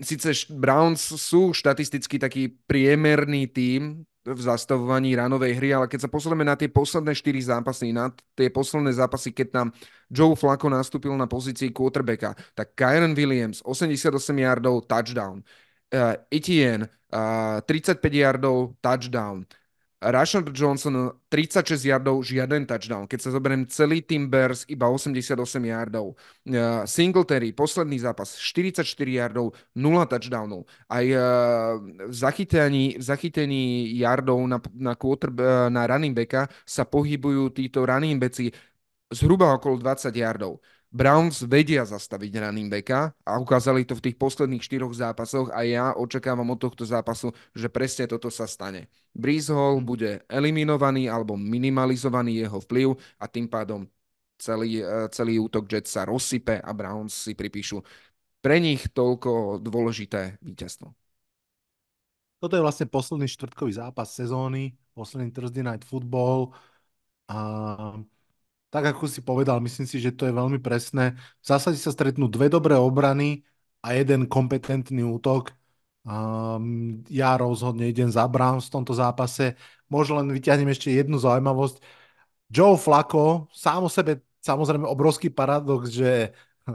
síce 0.00 0.32
Browns 0.52 1.04
sú 1.04 1.52
štatisticky 1.52 2.16
taký 2.16 2.48
priemerný 2.64 3.48
tím, 3.52 4.07
v 4.34 4.40
zastavovaní 4.40 5.16
ranovej 5.16 5.56
hry, 5.56 5.72
ale 5.72 5.86
keď 5.88 6.04
sa 6.04 6.10
pozrieme 6.12 6.44
na 6.44 6.54
tie 6.54 6.68
posledné 6.68 7.16
4 7.16 7.50
zápasy, 7.56 7.92
na 7.92 8.12
tie 8.36 8.52
posledné 8.52 8.92
zápasy, 8.92 9.32
keď 9.32 9.48
tam 9.48 9.66
Joe 10.12 10.36
Flacco 10.36 10.68
nastúpil 10.68 11.12
na 11.16 11.24
pozícii 11.24 11.72
quarterbacka, 11.72 12.36
tak 12.52 12.76
Kyron 12.76 13.16
Williams 13.16 13.64
88 13.64 14.12
yardov, 14.36 14.84
touchdown. 14.84 15.40
Uh, 15.88 16.20
Etienne 16.28 16.84
uh, 17.12 17.64
35 17.64 18.04
yardov, 18.12 18.76
touchdown. 18.84 19.48
Rashard 19.98 20.54
Johnson 20.54 21.10
36 21.26 21.82
yardov, 21.82 22.22
žiaden 22.22 22.62
touchdown. 22.70 23.10
Keď 23.10 23.18
sa 23.18 23.30
zoberiem 23.34 23.66
celý 23.66 23.98
tým 23.98 24.30
Bears, 24.30 24.62
iba 24.70 24.86
88 24.86 25.34
yardov. 25.58 26.14
Uh, 26.46 26.86
Singletary, 26.86 27.50
posledný 27.50 27.98
zápas, 27.98 28.38
44 28.38 28.86
yardov, 29.10 29.58
0 29.74 30.06
touchdownov. 30.06 30.70
Aj 30.86 31.02
uh, 31.02 31.82
v, 31.82 32.14
zachytení, 32.14 32.94
v 32.94 33.02
zachytení 33.02 33.90
yardov 33.98 34.38
na, 34.46 34.62
na, 34.78 34.94
quarter, 34.94 35.34
uh, 35.34 35.66
na 35.66 35.82
running 35.90 36.14
backa 36.14 36.46
sa 36.62 36.86
pohybujú 36.86 37.50
títo 37.50 37.82
running 37.82 38.22
backi 38.22 38.54
zhruba 39.10 39.50
okolo 39.58 39.82
20 39.82 40.14
yardov. 40.14 40.62
Browns 40.88 41.44
vedia 41.44 41.84
zastaviť 41.84 42.48
running 42.48 42.72
backa 42.72 43.12
a 43.20 43.36
ukázali 43.36 43.84
to 43.84 43.92
v 43.92 44.08
tých 44.08 44.16
posledných 44.16 44.64
štyroch 44.64 44.96
zápasoch 44.96 45.52
a 45.52 45.60
ja 45.60 45.92
očakávam 45.92 46.48
od 46.48 46.56
tohto 46.56 46.88
zápasu, 46.88 47.28
že 47.52 47.68
presne 47.68 48.08
toto 48.08 48.32
sa 48.32 48.48
stane. 48.48 48.88
Breeze 49.12 49.52
Hall 49.52 49.80
hm. 49.80 49.84
bude 49.84 50.10
eliminovaný 50.32 51.12
alebo 51.12 51.36
minimalizovaný 51.36 52.40
jeho 52.40 52.64
vplyv 52.64 52.96
a 53.20 53.28
tým 53.28 53.52
pádom 53.52 53.84
celý, 54.40 54.80
e, 54.80 55.12
celý 55.12 55.36
útok 55.36 55.68
Jets 55.68 55.92
sa 55.92 56.08
rozsype 56.08 56.56
a 56.56 56.70
Browns 56.72 57.12
si 57.12 57.36
pripíšu 57.36 57.84
pre 58.40 58.56
nich 58.56 58.88
toľko 58.88 59.60
dôležité 59.60 60.40
víťazstvo. 60.40 60.88
Toto 62.38 62.54
je 62.54 62.62
vlastne 62.62 62.86
posledný 62.86 63.26
štvrtkový 63.26 63.74
zápas 63.74 64.14
sezóny, 64.14 64.78
posledný 64.94 65.34
Thursday 65.34 65.66
Night 65.66 65.82
Football 65.82 66.54
a 67.26 67.38
tak 68.68 68.84
ako 68.94 69.08
si 69.08 69.20
povedal, 69.24 69.60
myslím 69.64 69.88
si, 69.88 69.96
že 69.96 70.12
to 70.12 70.28
je 70.28 70.34
veľmi 70.36 70.60
presné. 70.60 71.16
V 71.40 71.46
zásade 71.46 71.80
sa 71.80 71.92
stretnú 71.92 72.28
dve 72.28 72.52
dobré 72.52 72.76
obrany 72.76 73.44
a 73.80 73.96
jeden 73.96 74.28
kompetentný 74.28 75.04
útok. 75.04 75.56
Um, 76.04 77.00
ja 77.08 77.36
rozhodne 77.36 77.88
idem 77.88 78.08
za 78.08 78.24
Browns 78.28 78.68
v 78.68 78.74
tomto 78.80 78.92
zápase. 78.96 79.56
Možno 79.88 80.20
len 80.20 80.28
vyťahnem 80.32 80.68
ešte 80.72 80.92
jednu 80.92 81.16
zaujímavosť. 81.16 81.80
Joe 82.48 82.76
Flacco, 82.80 83.48
sám 83.52 83.88
o 83.88 83.90
sebe 83.92 84.24
samozrejme 84.44 84.88
obrovský 84.88 85.28
paradox, 85.28 85.92
že 85.92 86.32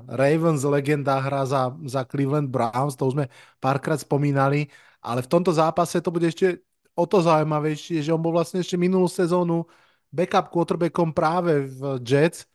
Ravens 0.09 0.65
legenda 0.65 1.21
hrá 1.21 1.45
za, 1.45 1.73
za 1.85 2.01
Cleveland 2.05 2.49
Browns, 2.49 2.97
to 2.97 3.09
už 3.09 3.13
sme 3.17 3.25
párkrát 3.61 4.01
spomínali, 4.01 4.69
ale 5.01 5.21
v 5.21 5.29
tomto 5.29 5.53
zápase 5.53 6.01
to 6.01 6.09
bude 6.09 6.25
ešte 6.25 6.61
o 6.97 7.05
to 7.05 7.21
zaujímavejšie, 7.21 8.01
že 8.01 8.13
on 8.13 8.21
bol 8.21 8.33
vlastne 8.33 8.61
ešte 8.61 8.77
minulú 8.77 9.05
sezónu 9.09 9.65
backup 10.13 10.53
quarterbackom 10.53 11.09
práve 11.09 11.65
v 11.65 11.97
Jets, 12.05 12.45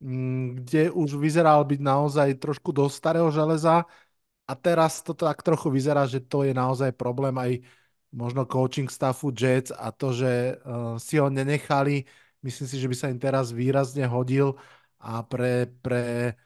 mm, 0.00 0.64
kde 0.64 0.82
už 0.90 1.20
vyzeral 1.20 1.60
byť 1.68 1.80
naozaj 1.84 2.28
trošku 2.40 2.72
do 2.72 2.88
starého 2.88 3.28
železa. 3.28 3.84
A 4.44 4.52
teraz 4.56 5.00
to 5.04 5.12
tak 5.16 5.40
trochu 5.40 5.68
vyzerá, 5.72 6.04
že 6.04 6.20
to 6.20 6.44
je 6.44 6.52
naozaj 6.52 6.92
problém 6.96 7.32
aj 7.36 7.52
možno 8.12 8.46
coaching 8.46 8.88
staffu 8.88 9.32
Jets 9.34 9.72
a 9.74 9.90
to, 9.90 10.14
že 10.14 10.60
uh, 10.62 10.94
si 11.00 11.18
ho 11.18 11.26
nenechali, 11.28 12.06
myslím 12.46 12.66
si, 12.70 12.76
že 12.78 12.88
by 12.88 12.96
sa 12.96 13.10
im 13.10 13.18
teraz 13.18 13.50
výrazne 13.50 14.06
hodil 14.06 14.54
a 15.00 15.24
pre, 15.26 15.66
pre 15.82 16.36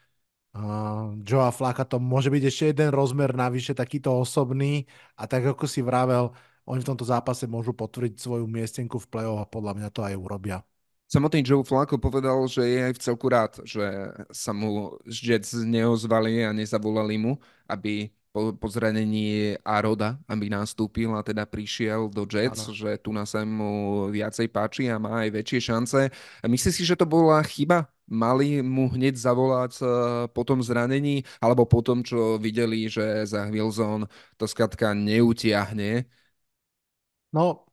uh, 0.56 1.12
Joea 1.22 1.52
Flaka 1.52 1.84
to 1.84 2.00
môže 2.00 2.32
byť 2.32 2.42
ešte 2.48 2.64
jeden 2.72 2.88
rozmer 2.94 3.34
navyše, 3.36 3.76
takýto 3.76 4.16
osobný. 4.16 4.88
A 5.20 5.28
tak 5.28 5.44
ako 5.44 5.68
si 5.68 5.84
vravel, 5.84 6.32
oni 6.68 6.84
v 6.84 6.88
tomto 6.92 7.08
zápase 7.08 7.48
môžu 7.48 7.72
potvrdiť 7.72 8.20
svoju 8.20 8.44
miestenku 8.44 9.00
v 9.00 9.08
play-off 9.08 9.40
a 9.40 9.48
podľa 9.48 9.72
mňa 9.80 9.88
to 9.88 10.04
aj 10.04 10.14
urobia. 10.20 10.60
Samotný 11.08 11.40
Joe 11.40 11.64
Flacco 11.64 11.96
povedal, 11.96 12.36
že 12.52 12.68
je 12.68 12.78
aj 12.84 12.92
v 12.92 13.00
celku 13.00 13.26
rád, 13.32 13.52
že 13.64 14.12
sa 14.28 14.52
mu 14.52 14.92
Jets 15.08 15.56
neozvali 15.56 16.44
a 16.44 16.52
nezavolali 16.52 17.16
mu, 17.16 17.40
aby 17.64 18.12
po, 18.28 18.52
po 18.52 18.68
zranení 18.68 19.56
Aroda, 19.64 20.20
aby 20.28 20.52
nastúpil 20.52 21.08
a 21.16 21.24
teda 21.24 21.48
prišiel 21.48 22.12
do 22.12 22.28
Jets, 22.28 22.68
ano. 22.68 22.76
že 22.76 23.00
tu 23.00 23.16
na 23.16 23.24
sa 23.24 23.40
mu 23.48 24.04
viacej 24.12 24.52
páči 24.52 24.92
a 24.92 25.00
má 25.00 25.24
aj 25.24 25.32
väčšie 25.32 25.60
šance. 25.72 26.12
Myslíš 26.44 26.76
si, 26.76 26.84
že 26.84 26.92
to 26.92 27.08
bola 27.08 27.40
chyba? 27.40 27.88
Mali 28.04 28.60
mu 28.60 28.92
hneď 28.92 29.16
zavolať 29.16 29.72
uh, 29.80 29.88
po 30.28 30.44
tom 30.44 30.60
zranení, 30.60 31.24
alebo 31.40 31.64
po 31.64 31.80
tom, 31.80 32.04
čo 32.04 32.36
videli, 32.36 32.84
že 32.88 33.24
za 33.24 33.48
Wilson 33.48 34.04
to 34.36 34.44
skratka 34.44 34.92
neutiahne? 34.92 36.04
No, 37.32 37.68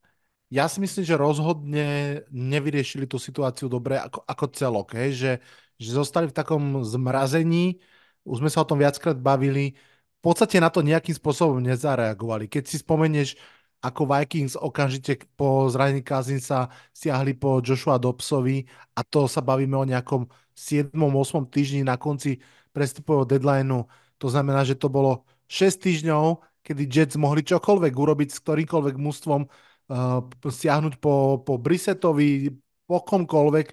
ja 0.51 0.67
si 0.67 0.83
myslím, 0.83 1.03
že 1.07 1.15
rozhodne 1.17 1.85
nevyriešili 2.29 3.07
tú 3.07 3.17
situáciu 3.17 3.71
dobre 3.71 3.97
ako, 3.97 4.24
ako 4.27 4.45
celok, 4.51 4.88
hej? 5.00 5.09
Že, 5.15 5.31
že 5.79 5.89
zostali 5.95 6.27
v 6.29 6.38
takom 6.38 6.83
zmrazení, 6.83 7.79
už 8.27 8.43
sme 8.43 8.50
sa 8.51 8.62
o 8.63 8.69
tom 8.69 8.79
viackrát 8.81 9.15
bavili, 9.17 9.75
v 10.19 10.21
podstate 10.21 10.57
na 10.57 10.74
to 10.74 10.81
nejakým 10.81 11.13
spôsobom 11.13 11.62
nezareagovali. 11.62 12.50
Keď 12.50 12.63
si 12.65 12.81
spomenieš, 12.81 13.38
ako 13.85 14.09
Vikings 14.09 14.57
okamžite 14.57 15.29
po 15.38 15.69
zranení 15.69 16.01
Kazinsa 16.01 16.74
siahli 16.89 17.38
po 17.38 17.62
Joshua 17.62 18.01
Dobsovi 18.01 18.65
a 18.97 19.05
to 19.05 19.29
sa 19.29 19.45
bavíme 19.45 19.77
o 19.77 19.85
nejakom 19.85 20.25
7. 20.57 20.89
8. 20.89 21.45
týždni 21.53 21.85
na 21.85 21.93
konci 22.00 22.41
prestupového 22.74 23.29
deadlineu. 23.29 23.85
To 24.17 24.27
znamená, 24.31 24.65
že 24.65 24.74
to 24.79 24.89
bolo 24.89 25.27
6 25.45 25.77
týždňov, 25.77 26.41
kedy 26.65 26.84
Jets 26.89 27.15
mohli 27.22 27.45
čokoľvek 27.45 27.93
urobiť 27.93 28.29
s 28.34 28.41
ktorýmkoľvek 28.41 28.95
mústvom 28.98 29.45
uh, 29.45 30.22
siahnuť 30.50 30.98
po, 30.98 31.45
po 31.45 31.53
Brisetovi, 31.62 32.50
po 32.89 32.98
komkoľvek 33.05 33.67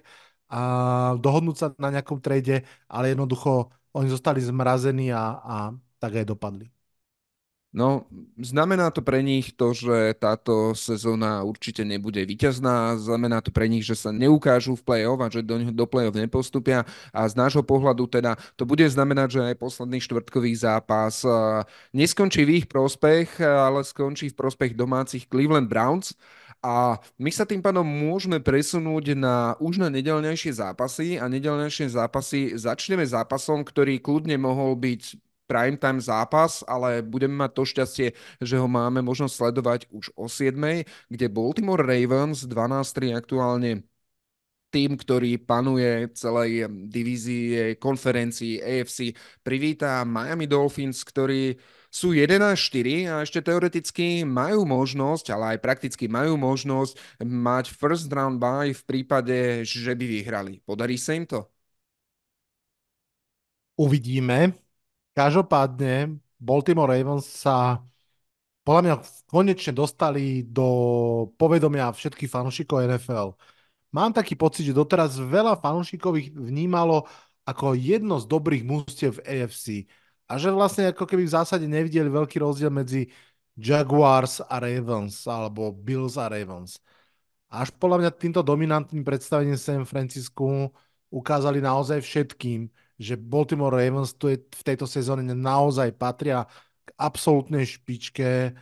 a 0.53 0.61
dohodnúť 1.17 1.57
sa 1.57 1.67
na 1.81 1.89
nejakom 1.89 2.21
trade, 2.21 2.61
ale 2.85 3.05
jednoducho 3.13 3.73
oni 3.97 4.07
zostali 4.09 4.41
zmrazení 4.41 5.09
a, 5.09 5.41
a 5.41 5.55
tak 5.97 6.21
aj 6.21 6.25
dopadli. 6.29 6.72
No, 7.73 8.05
znamená 8.37 8.93
to 8.93 9.01
pre 9.01 9.25
nich 9.25 9.49
to, 9.57 9.73
že 9.73 10.13
táto 10.21 10.77
sezóna 10.77 11.41
určite 11.41 11.81
nebude 11.81 12.21
víťazná, 12.21 12.93
znamená 13.01 13.41
to 13.41 13.49
pre 13.49 13.65
nich, 13.65 13.81
že 13.81 13.97
sa 13.97 14.13
neukážu 14.13 14.77
v 14.77 14.85
play-off 14.85 15.17
a 15.17 15.33
že 15.33 15.41
do, 15.41 15.57
do 15.73 15.85
play-off 15.89 16.13
nepostupia 16.13 16.85
a 17.09 17.25
z 17.25 17.33
nášho 17.33 17.65
pohľadu 17.65 18.05
teda 18.05 18.37
to 18.53 18.69
bude 18.69 18.85
znamenať, 18.85 19.27
že 19.33 19.41
aj 19.49 19.55
posledný 19.57 19.97
štvrtkový 20.05 20.53
zápas 20.53 21.25
neskončí 21.89 22.45
v 22.45 22.61
ich 22.61 22.65
prospech, 22.69 23.41
ale 23.41 23.81
skončí 23.81 24.29
v 24.29 24.37
prospech 24.37 24.77
domácich 24.77 25.25
Cleveland 25.25 25.65
Browns. 25.65 26.13
A 26.61 27.01
my 27.17 27.27
sa 27.33 27.43
tým 27.43 27.59
pádom 27.59 27.83
môžeme 27.83 28.37
presunúť 28.37 29.17
na 29.17 29.57
už 29.57 29.81
na 29.81 29.89
nedelnejšie 29.89 30.61
zápasy 30.61 31.17
a 31.17 31.25
nedelnejšie 31.25 31.89
zápasy 31.89 32.53
začneme 32.53 33.03
zápasom, 33.03 33.65
ktorý 33.65 33.97
kľudne 33.97 34.37
mohol 34.37 34.77
byť 34.77 35.32
primetime 35.53 36.01
zápas, 36.01 36.65
ale 36.65 37.05
budeme 37.05 37.37
mať 37.45 37.51
to 37.53 37.63
šťastie, 37.69 38.07
že 38.41 38.55
ho 38.57 38.65
máme 38.65 39.05
možnosť 39.05 39.33
sledovať 39.37 39.81
už 39.93 40.09
o 40.17 40.25
7, 40.25 40.57
kde 41.13 41.25
Baltimore 41.29 41.85
Ravens 41.85 42.49
12-3 42.49 43.13
aktuálne 43.13 43.85
tým, 44.73 44.97
ktorý 44.97 45.37
panuje 45.37 46.09
celej 46.17 46.65
divízii 46.89 47.77
konferencii 47.77 48.57
AFC, 48.57 49.13
privítá 49.45 50.01
Miami 50.01 50.49
Dolphins, 50.49 51.05
ktorí 51.05 51.61
sú 51.93 52.17
11-4 52.17 53.05
a 53.05 53.21
ešte 53.21 53.45
teoreticky 53.45 54.25
majú 54.25 54.65
možnosť, 54.65 55.29
ale 55.29 55.45
aj 55.53 55.59
prakticky 55.61 56.09
majú 56.09 56.41
možnosť 56.41 56.97
mať 57.21 57.69
first 57.69 58.09
round 58.09 58.41
bye 58.41 58.73
v 58.73 58.83
prípade, 58.89 59.61
že 59.61 59.93
by 59.93 60.05
vyhrali. 60.09 60.57
Podarí 60.65 60.97
sa 60.97 61.13
im 61.13 61.29
to? 61.29 61.45
Uvidíme. 63.77 64.62
Každopádne 65.13 66.17
Baltimore 66.41 66.89
Ravens 66.89 67.29
sa 67.29 67.81
podľa 68.63 68.81
mňa 68.81 68.95
konečne 69.29 69.73
dostali 69.75 70.41
do 70.41 70.67
povedomia 71.37 71.91
všetkých 71.93 72.31
fanúšikov 72.31 72.87
NFL. 72.87 73.37
Mám 73.93 74.17
taký 74.17 74.33
pocit, 74.33 74.65
že 74.65 74.73
doteraz 74.73 75.19
veľa 75.21 75.59
fanúšikov 75.61 76.17
ich 76.17 76.33
vnímalo 76.33 77.05
ako 77.45 77.77
jedno 77.77 78.17
z 78.17 78.25
dobrých 78.25 78.63
mústiev 78.65 79.19
v 79.19 79.43
AFC. 79.43 79.85
A 80.25 80.39
že 80.39 80.49
vlastne 80.49 80.89
ako 80.89 81.05
keby 81.05 81.27
v 81.27 81.35
zásade 81.35 81.67
nevideli 81.67 82.09
veľký 82.09 82.39
rozdiel 82.41 82.71
medzi 82.73 83.11
Jaguars 83.53 84.41
a 84.41 84.57
Ravens 84.57 85.27
alebo 85.29 85.69
Bills 85.69 86.17
a 86.17 86.25
Ravens. 86.31 86.81
Až 87.53 87.69
podľa 87.77 88.01
mňa 88.01 88.11
týmto 88.17 88.41
dominantným 88.41 89.05
predstavením 89.05 89.59
San 89.61 89.85
Francisco 89.85 90.73
ukázali 91.13 91.61
naozaj 91.61 92.01
všetkým, 92.01 92.65
že 93.03 93.19
Baltimore 93.19 93.75
Ravens 93.75 94.15
tu 94.15 94.31
je, 94.31 94.39
v 94.39 94.63
tejto 94.63 94.87
sezóne 94.87 95.27
naozaj 95.27 95.91
patria 95.99 96.47
k 96.87 96.89
absolútnej 96.95 97.67
špičke. 97.67 98.55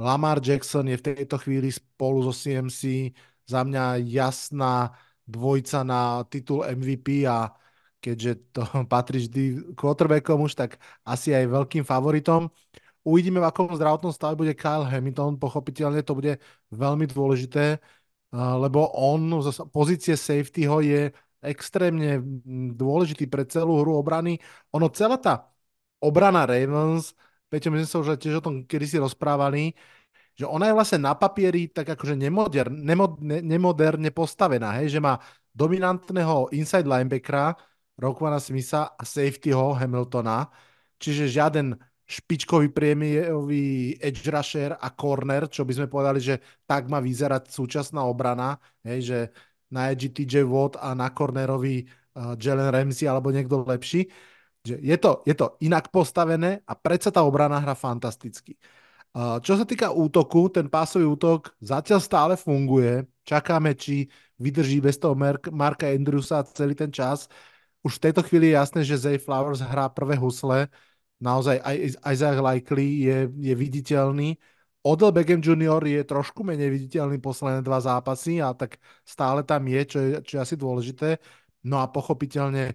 Lamar 0.00 0.40
Jackson 0.40 0.88
je 0.88 0.96
v 0.96 1.06
tejto 1.12 1.36
chvíli 1.36 1.68
spolu 1.68 2.24
so 2.24 2.32
CMC 2.32 3.12
za 3.44 3.60
mňa 3.62 4.00
jasná 4.08 4.96
dvojca 5.28 5.84
na 5.84 6.24
titul 6.26 6.64
MVP 6.64 7.28
a 7.28 7.52
keďže 8.02 8.32
to 8.50 8.62
patrí 8.92 9.22
vždy 9.22 9.76
quarterbackom 9.78 10.42
už, 10.48 10.58
tak 10.58 10.80
asi 11.06 11.36
aj 11.36 11.46
veľkým 11.46 11.84
favoritom. 11.86 12.50
Uvidíme, 13.02 13.42
v 13.42 13.48
akom 13.50 13.70
zdravotnom 13.74 14.14
stave 14.14 14.38
bude 14.38 14.54
Kyle 14.54 14.86
Hamilton. 14.86 15.34
Pochopiteľne 15.38 16.06
to 16.06 16.14
bude 16.14 16.38
veľmi 16.70 17.10
dôležité, 17.10 17.82
lebo 18.32 18.94
on 18.94 19.42
z 19.42 19.58
pozície 19.74 20.14
safetyho 20.14 20.78
je 20.80 21.10
extrémne 21.42 22.22
dôležitý 22.78 23.26
pre 23.26 23.42
celú 23.44 23.82
hru 23.82 23.98
obrany. 23.98 24.38
Ono 24.72 24.86
celá 24.94 25.18
tá 25.18 25.50
obrana 25.98 26.46
Ravens, 26.46 27.14
Peťo, 27.52 27.68
my 27.68 27.84
sme 27.84 27.88
sa 27.90 28.00
už 28.00 28.08
tiež 28.16 28.40
o 28.40 28.44
tom 28.44 28.64
kedy 28.64 28.86
si 28.88 28.96
rozprávali, 28.96 29.76
že 30.32 30.48
ona 30.48 30.72
je 30.72 30.76
vlastne 30.76 31.04
na 31.04 31.12
papieri 31.12 31.68
tak 31.68 31.92
akože 31.92 32.16
nemoderne, 32.16 32.94
nemoderne 33.44 34.08
postavená, 34.08 34.80
hej, 34.80 34.96
že 34.96 35.00
má 35.04 35.20
dominantného 35.52 36.48
inside 36.56 36.88
linebackera, 36.88 37.52
Rockmana 37.92 38.40
Smitha 38.40 38.96
a 38.96 39.04
safetyho 39.04 39.76
Hamiltona, 39.76 40.48
čiže 40.96 41.28
žiaden 41.28 41.76
špičkový 42.08 42.72
priemierový 42.72 44.00
edge 44.00 44.24
rusher 44.32 44.72
a 44.80 44.88
corner, 44.96 45.46
čo 45.52 45.68
by 45.68 45.72
sme 45.76 45.86
povedali, 45.92 46.20
že 46.24 46.40
tak 46.64 46.88
má 46.88 47.04
vyzerať 47.04 47.52
súčasná 47.52 48.00
obrana, 48.08 48.56
hej, 48.80 48.98
že 49.04 49.18
na 49.72 49.88
edge 49.88 50.12
TJ 50.12 50.44
Watt 50.44 50.76
a 50.76 50.92
na 50.92 51.08
cornerovi 51.08 51.82
uh, 51.82 52.36
Jalen 52.36 52.68
Ramsey 52.68 53.08
alebo 53.08 53.32
niekto 53.32 53.64
lepší. 53.64 54.04
Že 54.62 54.78
je, 54.78 54.96
to, 55.00 55.10
je 55.26 55.34
to 55.34 55.56
inak 55.64 55.90
postavené 55.90 56.62
a 56.62 56.72
predsa 56.76 57.10
tá 57.10 57.24
obrana 57.24 57.58
hra 57.58 57.74
fantasticky. 57.74 58.54
Uh, 59.12 59.40
čo 59.42 59.56
sa 59.56 59.64
týka 59.66 59.92
útoku, 59.92 60.48
ten 60.52 60.68
pásový 60.68 61.04
útok 61.08 61.56
zatiaľ 61.58 62.00
stále 62.00 62.34
funguje. 62.36 63.08
Čakáme, 63.24 63.74
či 63.74 64.08
vydrží 64.40 64.80
bez 64.80 65.00
toho 65.00 65.16
Mark, 65.16 65.48
Marka 65.52 65.88
Andrewsa 65.88 66.44
celý 66.46 66.76
ten 66.76 66.92
čas. 66.92 67.26
Už 67.82 67.98
v 67.98 68.02
tejto 68.08 68.22
chvíli 68.22 68.52
je 68.52 68.58
jasné, 68.60 68.80
že 68.86 69.00
Zay 69.00 69.18
Flowers 69.18 69.58
hrá 69.60 69.90
prvé 69.90 70.14
husle. 70.14 70.70
Naozaj 71.22 71.58
aj 71.62 71.76
Isaac 72.02 72.38
Likely 72.38 72.88
je, 73.06 73.18
je 73.50 73.54
viditeľný 73.54 74.38
Odell 74.82 75.14
Beckham 75.14 75.38
Jr. 75.38 75.78
je 75.86 76.02
trošku 76.02 76.42
menej 76.42 76.66
viditeľný 76.66 77.22
posledné 77.22 77.62
dva 77.62 77.78
zápasy 77.78 78.42
a 78.42 78.50
tak 78.50 78.82
stále 79.06 79.46
tam 79.46 79.62
je, 79.70 79.80
čo 79.86 79.98
je, 80.02 80.10
čo 80.26 80.32
je 80.36 80.40
asi 80.42 80.56
dôležité. 80.58 81.22
No 81.62 81.78
a 81.78 81.86
pochopiteľne, 81.86 82.74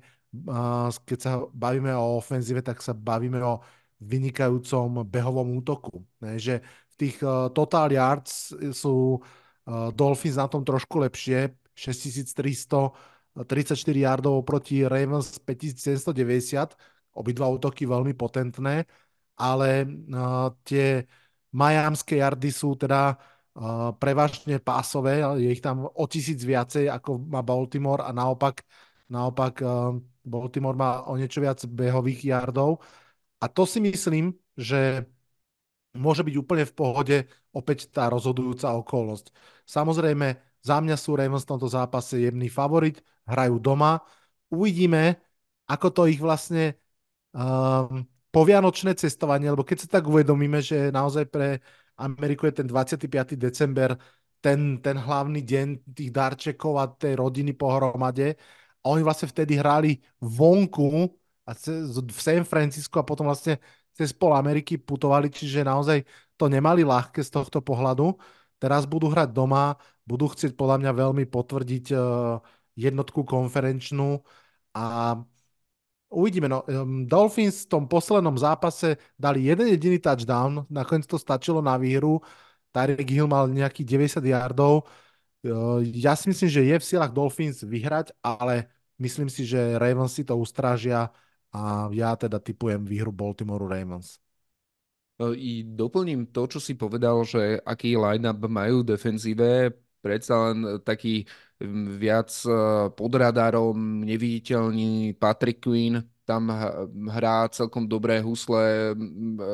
keď 1.03 1.19
sa 1.19 1.43
bavíme 1.51 1.91
o 1.91 2.15
ofenzíve, 2.23 2.63
tak 2.63 2.79
sa 2.79 2.95
bavíme 2.95 3.43
o 3.43 3.59
vynikajúcom 3.99 5.03
behovom 5.03 5.59
útoku. 5.59 5.99
Ne, 6.23 6.39
že 6.39 6.63
v 6.93 6.95
tých 6.95 7.19
uh, 7.25 7.51
total 7.51 7.91
yards 7.91 8.55
sú 8.71 9.19
uh, 9.19 9.91
Dolphins 9.91 10.39
na 10.39 10.47
tom 10.47 10.63
trošku 10.63 11.03
lepšie, 11.03 11.51
6334 11.75 13.43
yardov 13.83 14.47
proti 14.47 14.87
Ravens 14.87 15.43
5790, 15.43 16.71
obidva 17.19 17.51
útoky 17.51 17.83
veľmi 17.83 18.13
potentné, 18.15 18.85
ale 19.37 19.85
tie 20.65 21.05
Majamské 21.57 22.21
jardy 22.21 22.53
sú 22.53 22.77
teda 22.77 23.17
uh, 23.17 23.91
prevažne 23.97 24.61
pásové, 24.61 25.25
je 25.41 25.49
ich 25.49 25.63
tam 25.65 25.89
o 25.89 26.05
tisíc 26.05 26.37
viacej 26.45 26.85
ako 26.93 27.17
má 27.33 27.41
Baltimore 27.41 28.05
a 28.05 28.13
naopak, 28.13 28.61
naopak 29.09 29.53
uh, 29.65 29.97
Baltimore 30.21 30.77
má 30.77 31.09
o 31.09 31.17
niečo 31.17 31.41
viac 31.41 31.57
behových 31.65 32.21
jardov. 32.29 32.77
A 33.41 33.45
to 33.49 33.65
si 33.65 33.81
myslím, 33.81 34.37
že 34.53 35.05
môže 35.97 36.21
byť 36.21 36.35
úplne 36.37 36.65
v 36.65 36.73
pohode 36.77 37.17
opäť 37.53 37.89
tá 37.89 38.05
rozhodujúca 38.13 38.77
okolnosť. 38.77 39.33
Samozrejme, 39.65 40.27
za 40.61 40.77
mňa 40.77 40.95
sú 40.99 41.17
Ravens 41.17 41.43
v 41.45 41.51
tomto 41.57 41.67
zápase 41.69 42.21
jemný 42.21 42.49
favorit, 42.53 43.01
hrajú 43.25 43.57
doma. 43.57 44.03
Uvidíme, 44.53 45.17
ako 45.65 45.87
to 45.91 46.01
ich 46.11 46.21
vlastne 46.21 46.77
um, 47.33 48.05
povianočné 48.31 48.93
cestovanie, 48.97 49.49
lebo 49.49 49.63
keď 49.63 49.87
sa 49.87 49.99
tak 49.99 50.07
uvedomíme, 50.07 50.59
že 50.61 50.91
naozaj 50.91 51.25
pre 51.31 51.63
Ameriku 51.97 52.45
je 52.47 52.63
ten 52.63 52.67
25. 52.69 53.37
december 53.39 53.97
ten, 54.41 54.77
ten 54.79 54.97
hlavný 54.97 55.41
deň 55.41 55.67
tých 55.97 56.11
darčekov 56.13 56.73
a 56.77 56.85
tej 56.87 57.17
rodiny 57.17 57.57
pohromade 57.57 58.37
a 58.81 58.85
oni 58.93 59.01
vlastne 59.01 59.27
vtedy 59.27 59.57
hrali 59.57 59.97
vonku 60.21 61.09
a 61.47 61.51
v 61.55 62.19
San 62.21 62.45
Francisco 62.45 63.01
a 63.01 63.07
potom 63.07 63.27
vlastne 63.27 63.57
cez 63.97 64.13
pol 64.13 64.35
Ameriky 64.37 64.77
putovali, 64.77 65.33
čiže 65.33 65.65
naozaj 65.65 66.05
to 66.37 66.45
nemali 66.47 66.85
ľahké 66.85 67.25
z 67.25 67.33
tohto 67.33 67.65
pohľadu. 67.65 68.13
Teraz 68.61 68.85
budú 68.85 69.09
hrať 69.09 69.33
doma, 69.33 69.73
budú 70.05 70.29
chcieť 70.29 70.53
podľa 70.53 70.77
mňa 70.85 70.91
veľmi 70.93 71.25
potvrdiť 71.25 71.85
uh, 71.93 72.37
jednotku 72.77 73.25
konferenčnú 73.25 74.21
a 74.77 75.17
uvidíme. 76.09 76.47
No, 76.49 76.63
um, 76.63 77.05
Dolphins 77.07 77.65
v 77.65 77.69
tom 77.69 77.83
poslednom 77.87 78.37
zápase 78.37 78.97
dali 79.19 79.43
jeden 79.47 79.67
jediný 79.67 79.99
touchdown, 79.99 80.65
nakoniec 80.69 81.07
to 81.07 81.19
stačilo 81.19 81.61
na 81.61 81.77
výhru. 81.77 82.21
Tyreek 82.71 83.09
Hill 83.09 83.27
mal 83.27 83.47
nejakých 83.47 83.87
90 84.21 84.23
yardov. 84.23 84.87
Uh, 85.43 85.79
ja 85.83 86.15
si 86.15 86.29
myslím, 86.29 86.49
že 86.49 86.61
je 86.63 86.75
v 86.79 86.87
silách 86.87 87.11
Dolphins 87.13 87.63
vyhrať, 87.63 88.11
ale 88.23 88.67
myslím 88.99 89.29
si, 89.29 89.45
že 89.45 89.77
Ravens 89.79 90.13
si 90.13 90.23
to 90.27 90.35
ustrážia 90.35 91.11
a 91.53 91.87
ja 91.95 92.15
teda 92.15 92.39
typujem 92.39 92.83
výhru 92.83 93.11
Baltimore 93.11 93.63
Ravens. 93.63 94.19
E, 95.17 95.33
I 95.35 95.51
doplním 95.63 96.27
to, 96.29 96.47
čo 96.47 96.59
si 96.59 96.75
povedal, 96.75 97.23
že 97.23 97.61
aký 97.63 97.97
line-up 97.97 98.41
majú 98.45 98.83
defenzíve, 98.83 99.71
predsa 100.03 100.51
len 100.51 100.81
taký 100.83 101.25
viac 101.97 102.29
e, 102.45 102.51
pod 102.93 103.11
radarom, 103.17 104.05
neviditeľný 104.05 105.17
Patrick 105.17 105.63
Queen, 105.63 106.03
tam 106.27 106.51
hrá 107.07 107.47
celkom 107.47 107.87
dobré 107.87 108.19
husle 108.19 108.91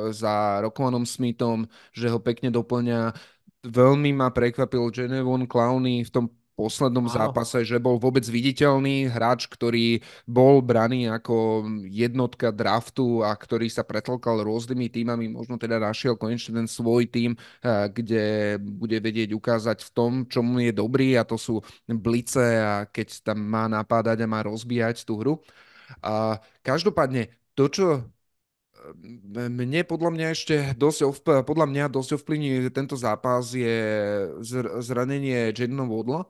za 0.10 0.57
Rokmanom 0.65 1.05
Smithom, 1.05 1.69
že 1.93 2.10
ho 2.10 2.17
pekne 2.17 2.50
doplňa. 2.50 3.13
Veľmi 3.62 4.10
ma 4.17 4.33
prekvapil 4.33 4.81
Genevon 4.89 5.45
Clowney 5.45 6.01
v 6.01 6.10
tom 6.10 6.25
poslednom 6.53 7.10
Áno. 7.10 7.13
zápase, 7.13 7.65
že 7.65 7.81
bol 7.81 7.98
vôbec 7.98 8.22
viditeľný 8.29 9.10
hráč, 9.10 9.50
ktorý 9.50 10.05
bol 10.29 10.62
braný 10.62 11.10
ako 11.10 11.65
jednotka 11.89 12.53
draftu 12.53 13.25
a 13.25 13.33
ktorý 13.33 13.67
sa 13.69 13.81
pretlkal 13.81 14.45
rôznymi 14.45 14.88
týmami, 14.93 15.25
možno 15.33 15.57
teda 15.57 15.81
našiel 15.81 16.13
konečne 16.13 16.62
ten 16.63 16.69
svoj 16.69 17.10
tým, 17.10 17.33
eh, 17.33 17.89
kde 17.89 18.24
bude 18.62 18.98
vedieť 19.01 19.33
ukázať 19.33 19.81
v 19.81 19.89
tom, 19.91 20.12
čomu 20.29 20.62
je 20.62 20.72
dobrý 20.74 21.17
a 21.17 21.25
to 21.25 21.41
sú 21.41 21.60
blice 21.89 22.62
a 22.62 22.86
keď 22.86 23.33
tam 23.33 23.41
má 23.41 23.65
napádať 23.65 24.22
a 24.24 24.29
má 24.29 24.45
rozbíjať 24.45 25.03
tú 25.05 25.17
hru. 25.17 25.33
A 26.05 26.38
každopádne 26.62 27.33
to, 27.57 27.65
čo 27.69 27.86
eh, 27.98 29.50
mne 29.50 29.81
podľa 29.89 30.10
mňa 30.13 30.27
ešte 30.38 30.55
dosť, 30.77 31.00
ovp- 31.01 31.43
podľa 31.50 31.65
mňa 31.72 31.83
dosť 31.89 32.22
ovplyvní 32.22 32.69
tento 32.69 32.93
zápas 32.93 33.50
je 33.57 33.77
zranenie 34.86 35.50
Jadena 35.55 35.86
Vodla, 35.89 36.29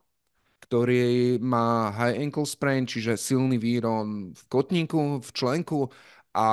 ktorý 0.73 1.37
má 1.37 1.93
high 1.93 2.17
ankle 2.25 2.49
sprain, 2.49 2.89
čiže 2.89 3.13
silný 3.13 3.61
výron 3.61 4.33
v 4.33 4.41
kotníku, 4.49 5.21
v 5.21 5.29
členku 5.29 5.93
a 6.33 6.47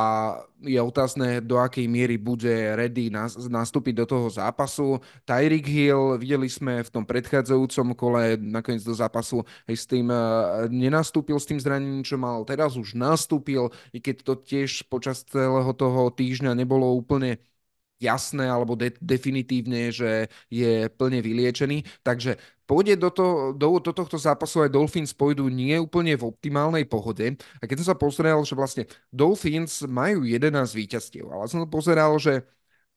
je 0.60 0.76
otázne, 0.76 1.40
do 1.40 1.56
akej 1.56 1.88
miery 1.88 2.20
bude 2.20 2.52
ready 2.76 3.08
nastúpiť 3.48 4.04
do 4.04 4.04
toho 4.04 4.28
zápasu. 4.28 5.00
Tyreek 5.24 5.64
Hill, 5.64 6.20
videli 6.20 6.52
sme 6.52 6.84
v 6.84 6.92
tom 6.92 7.08
predchádzajúcom 7.08 7.96
kole, 7.96 8.36
nakoniec 8.36 8.84
do 8.84 8.92
zápasu 8.92 9.40
aj 9.64 9.72
s 9.72 9.88
tým 9.88 10.12
uh, 10.12 10.68
nenastúpil 10.68 11.40
s 11.40 11.48
tým 11.48 11.56
zranením, 11.56 12.04
čo 12.04 12.20
mal. 12.20 12.44
Teraz 12.44 12.76
už 12.76 12.92
nastúpil, 12.92 13.72
i 13.88 14.04
keď 14.04 14.20
to 14.20 14.36
tiež 14.36 14.84
počas 14.92 15.24
celého 15.24 15.72
toho 15.72 16.12
týždňa 16.12 16.52
nebolo 16.52 16.92
úplne 16.92 17.40
jasné 18.00 18.48
alebo 18.48 18.74
de- 18.74 18.96
definitívne, 18.98 19.92
že 19.92 20.26
je 20.48 20.88
plne 20.88 21.20
vyliečený. 21.20 21.84
Takže 22.00 22.40
pôjde 22.64 22.96
do, 22.96 23.12
to, 23.12 23.52
do, 23.52 23.78
do 23.78 23.92
tohto 23.92 24.16
zápasu 24.16 24.64
aj 24.64 24.72
Dolphins 24.72 25.12
pôjdu 25.12 25.46
nie 25.52 25.76
úplne 25.76 26.16
v 26.16 26.26
optimálnej 26.26 26.88
pohode. 26.88 27.36
A 27.60 27.64
keď 27.68 27.84
som 27.84 27.94
sa 27.94 27.96
pozeral, 28.00 28.40
že 28.42 28.56
vlastne 28.56 28.84
Dolphins 29.12 29.84
majú 29.84 30.24
11 30.24 30.72
víťazstiev, 30.72 31.28
ale 31.28 31.44
som 31.46 31.62
pozeral, 31.68 32.16
že 32.16 32.42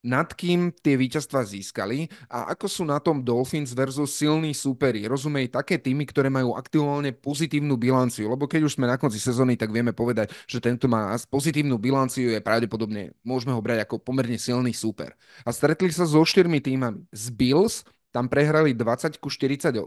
nad 0.03 0.27
kým 0.35 0.75
tie 0.83 0.99
víťazstva 0.99 1.47
získali 1.47 2.11
a 2.27 2.51
ako 2.51 2.67
sú 2.67 2.83
na 2.83 2.99
tom 2.99 3.23
Dolphins 3.23 3.71
versus 3.71 4.11
silní 4.11 4.51
súperi. 4.51 5.07
Rozumej, 5.07 5.47
také 5.47 5.79
týmy, 5.79 6.03
ktoré 6.03 6.27
majú 6.27 6.59
aktuálne 6.59 7.15
pozitívnu 7.15 7.79
bilanciu, 7.79 8.27
lebo 8.27 8.45
keď 8.45 8.67
už 8.67 8.75
sme 8.75 8.91
na 8.91 8.99
konci 8.99 9.17
sezóny, 9.17 9.55
tak 9.55 9.71
vieme 9.71 9.95
povedať, 9.95 10.35
že 10.45 10.59
tento 10.59 10.91
má 10.91 11.15
pozitívnu 11.31 11.79
bilanciu, 11.79 12.35
je 12.35 12.43
pravdepodobne, 12.43 13.15
môžeme 13.23 13.55
ho 13.55 13.63
brať 13.63 13.87
ako 13.87 14.03
pomerne 14.03 14.35
silný 14.35 14.75
súper. 14.75 15.15
A 15.47 15.49
stretli 15.55 15.89
sa 15.89 16.03
so 16.03 16.21
štyrmi 16.21 16.59
týmami. 16.59 17.07
Z 17.15 17.31
Bills, 17.31 17.87
tam 18.13 18.29
prehrali 18.29 18.77
20 18.77 19.17
ku 19.17 19.25
48, 19.25 19.81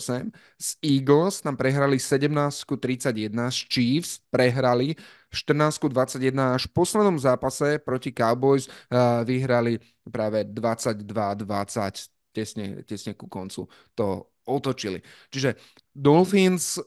z 0.58 0.68
Eagles 0.82 1.46
tam 1.46 1.54
prehrali 1.54 2.02
17 2.02 2.66
ku 2.66 2.74
31, 2.74 3.30
z 3.54 3.58
Chiefs 3.70 4.18
prehrali 4.34 4.98
14 5.36 5.76
ku 5.76 5.92
21 5.92 6.56
až 6.56 6.66
v 6.66 6.72
poslednom 6.72 7.20
zápase 7.20 7.76
proti 7.84 8.10
Cowboys 8.16 8.66
uh, 8.66 9.20
vyhrali 9.22 9.76
práve 10.08 10.48
22-20 10.48 12.08
tesne, 12.32 12.66
tesne 12.88 13.12
ku 13.12 13.28
koncu 13.28 13.68
to 13.92 14.32
otočili. 14.48 15.04
Čiže 15.28 15.60
Dolphins 15.92 16.80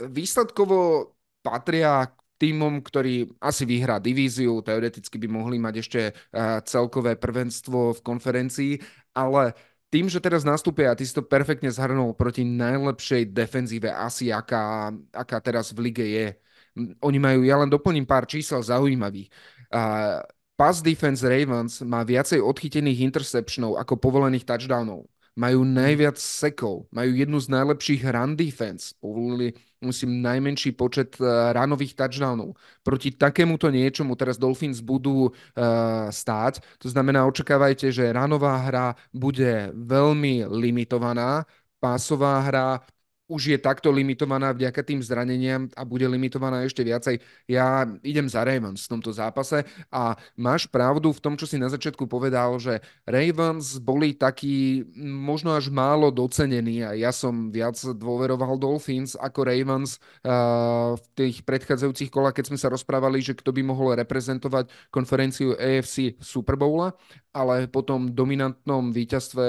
výsledkovo 0.00 1.12
patria 1.44 2.08
týmom, 2.40 2.82
ktorý 2.82 3.30
asi 3.38 3.62
vyhrá 3.62 4.02
divíziu, 4.02 4.58
teoreticky 4.64 5.16
by 5.22 5.28
mohli 5.30 5.56
mať 5.60 5.74
ešte 5.78 6.00
uh, 6.10 6.58
celkové 6.66 7.14
prvenstvo 7.14 7.94
v 7.94 8.00
konferencii, 8.02 8.72
ale 9.14 9.54
tým, 9.94 10.10
že 10.10 10.18
teraz 10.18 10.42
nastúpia, 10.42 10.90
a 10.90 10.98
ty 10.98 11.06
si 11.06 11.14
to 11.14 11.22
perfektne 11.22 11.70
zhrnul 11.70 12.18
proti 12.18 12.42
najlepšej 12.42 13.30
defenzíve 13.30 13.94
asi, 13.94 14.34
aká, 14.34 14.90
aká 15.14 15.38
teraz 15.38 15.70
v 15.70 15.86
lige 15.86 16.02
je. 16.02 16.34
Oni 16.76 17.18
majú, 17.22 17.46
ja 17.46 17.58
len 17.58 17.70
doplním 17.70 18.06
pár 18.06 18.26
čísel 18.26 18.58
zaujímavých. 18.62 19.30
Uh, 19.70 20.22
pass 20.58 20.82
defense 20.82 21.22
Ravens 21.22 21.82
má 21.86 22.02
viacej 22.02 22.42
odchytených 22.42 23.02
interceptionov 23.06 23.78
ako 23.78 23.98
povolených 23.98 24.46
touchdownov 24.46 25.06
majú 25.34 25.66
najviac 25.66 26.14
sekov, 26.14 26.86
majú 26.94 27.10
jednu 27.10 27.38
z 27.42 27.50
najlepších 27.50 28.02
run 28.06 28.38
defense, 28.38 28.94
povolili 29.02 29.50
musím 29.82 30.22
najmenší 30.22 30.72
počet 30.78 31.18
uh, 31.18 31.50
ranových 31.50 31.98
touchdownov. 31.98 32.54
Proti 32.86 33.12
takémuto 33.12 33.68
niečomu 33.68 34.14
teraz 34.14 34.38
Dolphins 34.38 34.78
budú 34.78 35.28
uh, 35.28 36.08
stáť, 36.08 36.62
to 36.78 36.86
znamená 36.86 37.26
očakávajte, 37.26 37.90
že 37.90 38.14
ranová 38.14 38.62
hra 38.62 38.94
bude 39.10 39.74
veľmi 39.74 40.46
limitovaná, 40.48 41.44
pásová 41.82 42.40
hra 42.46 42.80
už 43.24 43.56
je 43.56 43.58
takto 43.58 43.88
limitovaná 43.88 44.52
vďaka 44.52 44.84
tým 44.84 45.00
zraneniam 45.00 45.64
a 45.72 45.82
bude 45.88 46.04
limitovaná 46.04 46.60
ešte 46.68 46.84
viacej. 46.84 47.24
Ja 47.48 47.88
idem 48.04 48.28
za 48.28 48.44
Ravens 48.44 48.84
v 48.84 48.92
tomto 48.96 49.16
zápase 49.16 49.64
a 49.88 50.12
máš 50.36 50.68
pravdu 50.68 51.08
v 51.08 51.22
tom, 51.24 51.34
čo 51.40 51.48
si 51.48 51.56
na 51.56 51.72
začiatku 51.72 52.04
povedal, 52.04 52.60
že 52.60 52.84
Ravens 53.08 53.80
boli 53.80 54.12
takí 54.12 54.84
možno 55.00 55.56
až 55.56 55.72
málo 55.72 56.12
docenení 56.12 56.84
a 56.84 56.92
ja 56.92 57.16
som 57.16 57.48
viac 57.48 57.80
dôveroval 57.80 58.60
Dolphins 58.60 59.16
ako 59.16 59.48
Ravens 59.48 59.96
uh, 60.20 60.92
v 61.00 61.04
tých 61.16 61.48
predchádzajúcich 61.48 62.12
kolách, 62.12 62.36
keď 62.36 62.52
sme 62.52 62.60
sa 62.60 62.68
rozprávali, 62.68 63.24
že 63.24 63.32
kto 63.32 63.56
by 63.56 63.64
mohol 63.64 63.96
reprezentovať 63.96 64.68
konferenciu 64.92 65.56
AFC 65.56 66.20
Super 66.20 66.60
Bowla, 66.60 66.92
ale 67.32 67.72
po 67.72 67.80
tom 67.80 68.12
dominantnom 68.12 68.92
víťazstve 68.92 69.46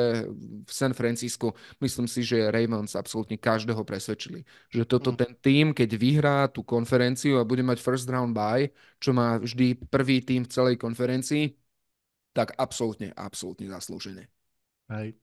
v 0.63 0.71
San 0.71 0.95
Francisco 0.95 1.59
myslím 1.83 2.07
si, 2.07 2.23
že 2.23 2.47
Ravens 2.47 2.95
absolútne 2.95 3.35
každý 3.35 3.64
každého 3.65 3.81
presvedčili. 3.81 4.45
Že 4.69 4.85
toto 4.85 5.09
mm. 5.09 5.17
ten 5.17 5.31
tým, 5.41 5.65
keď 5.73 5.89
vyhrá 5.97 6.37
tú 6.53 6.61
konferenciu 6.61 7.41
a 7.41 7.47
bude 7.49 7.65
mať 7.65 7.81
first 7.81 8.05
round 8.05 8.37
bye, 8.37 8.69
čo 9.01 9.09
má 9.09 9.41
vždy 9.41 9.89
prvý 9.89 10.21
tým 10.21 10.45
v 10.45 10.53
celej 10.53 10.75
konferencii, 10.77 11.49
tak 12.37 12.53
absolútne, 12.61 13.09
absolútne 13.17 13.65
zaslúžené. 13.73 14.29
Hej. 14.93 15.17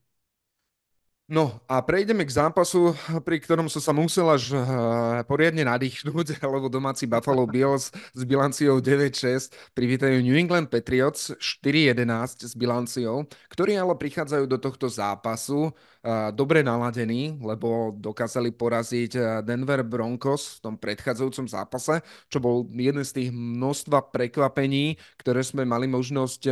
No 1.32 1.64
a 1.64 1.80
prejdeme 1.80 2.28
k 2.28 2.36
zápasu, 2.44 2.92
pri 3.24 3.40
ktorom 3.40 3.64
som 3.72 3.80
sa 3.80 3.96
musel 3.96 4.28
až 4.28 4.52
uh, 4.52 5.24
poriadne 5.24 5.64
nadýchnúť, 5.64 6.36
lebo 6.44 6.68
domáci 6.68 7.08
Buffalo 7.08 7.48
Bills 7.48 7.88
s 7.88 8.22
bilanciou 8.28 8.84
9-6 8.84 9.48
privítajú 9.72 10.20
New 10.20 10.36
England 10.36 10.68
Patriots 10.68 11.32
4-11 11.40 12.36
s 12.36 12.52
bilanciou, 12.52 13.24
ktorí 13.48 13.80
ale 13.80 13.96
prichádzajú 13.96 14.44
do 14.44 14.60
tohto 14.60 14.92
zápasu 14.92 15.72
uh, 15.72 16.28
dobre 16.36 16.60
naladení, 16.60 17.40
lebo 17.40 17.96
dokázali 17.96 18.52
poraziť 18.52 19.40
Denver 19.40 19.80
Broncos 19.88 20.60
v 20.60 20.68
tom 20.68 20.74
predchádzajúcom 20.76 21.48
zápase, 21.48 22.04
čo 22.28 22.44
bol 22.44 22.68
jeden 22.76 23.08
z 23.08 23.12
tých 23.24 23.30
množstva 23.32 24.12
prekvapení, 24.12 25.00
ktoré 25.16 25.40
sme 25.40 25.64
mali 25.64 25.88
možnosť 25.88 26.44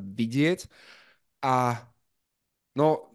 vidieť. 0.00 0.64
A 1.44 1.76
no, 2.72 3.07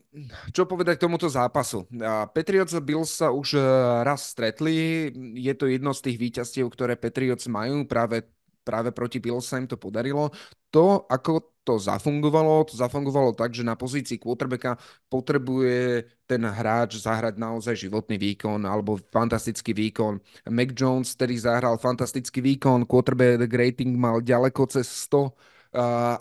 čo 0.53 0.69
povedať 0.69 1.01
k 1.01 1.05
tomuto 1.09 1.25
zápasu? 1.25 1.89
Patriots 2.33 2.77
a 2.77 2.81
Bills 2.81 3.09
sa 3.09 3.33
už 3.33 3.57
e, 3.57 3.61
raz 4.05 4.29
stretli. 4.29 5.09
Je 5.33 5.53
to 5.57 5.65
jedno 5.65 5.89
z 5.89 6.09
tých 6.09 6.17
víťazstiev, 6.21 6.69
ktoré 6.69 6.93
Patriots 6.93 7.49
majú. 7.49 7.85
Práve, 7.89 8.29
práve 8.61 8.93
proti 8.93 9.17
Bills 9.17 9.49
sa 9.49 9.57
im 9.57 9.65
to 9.65 9.73
podarilo. 9.73 10.29
To, 10.69 11.09
ako 11.09 11.53
to 11.63 11.79
zafungovalo, 11.79 12.67
to 12.67 12.75
zafungovalo 12.75 13.33
tak, 13.33 13.55
že 13.55 13.63
na 13.63 13.73
pozícii 13.73 14.19
quarterbacka 14.19 14.75
potrebuje 15.07 16.05
ten 16.27 16.43
hráč 16.43 16.99
zahrať 16.99 17.39
naozaj 17.39 17.87
životný 17.87 18.19
výkon 18.19 18.67
alebo 18.67 18.99
fantastický 19.09 19.71
výkon. 19.71 20.19
Mac 20.51 20.69
Jones, 20.75 21.15
ktorý 21.15 21.35
zahral 21.39 21.75
fantastický 21.79 22.43
výkon, 22.43 22.85
quarterback 22.85 23.49
rating 23.49 23.95
mal 23.95 24.19
ďaleko 24.19 24.67
cez 24.69 24.85
100 25.07 25.52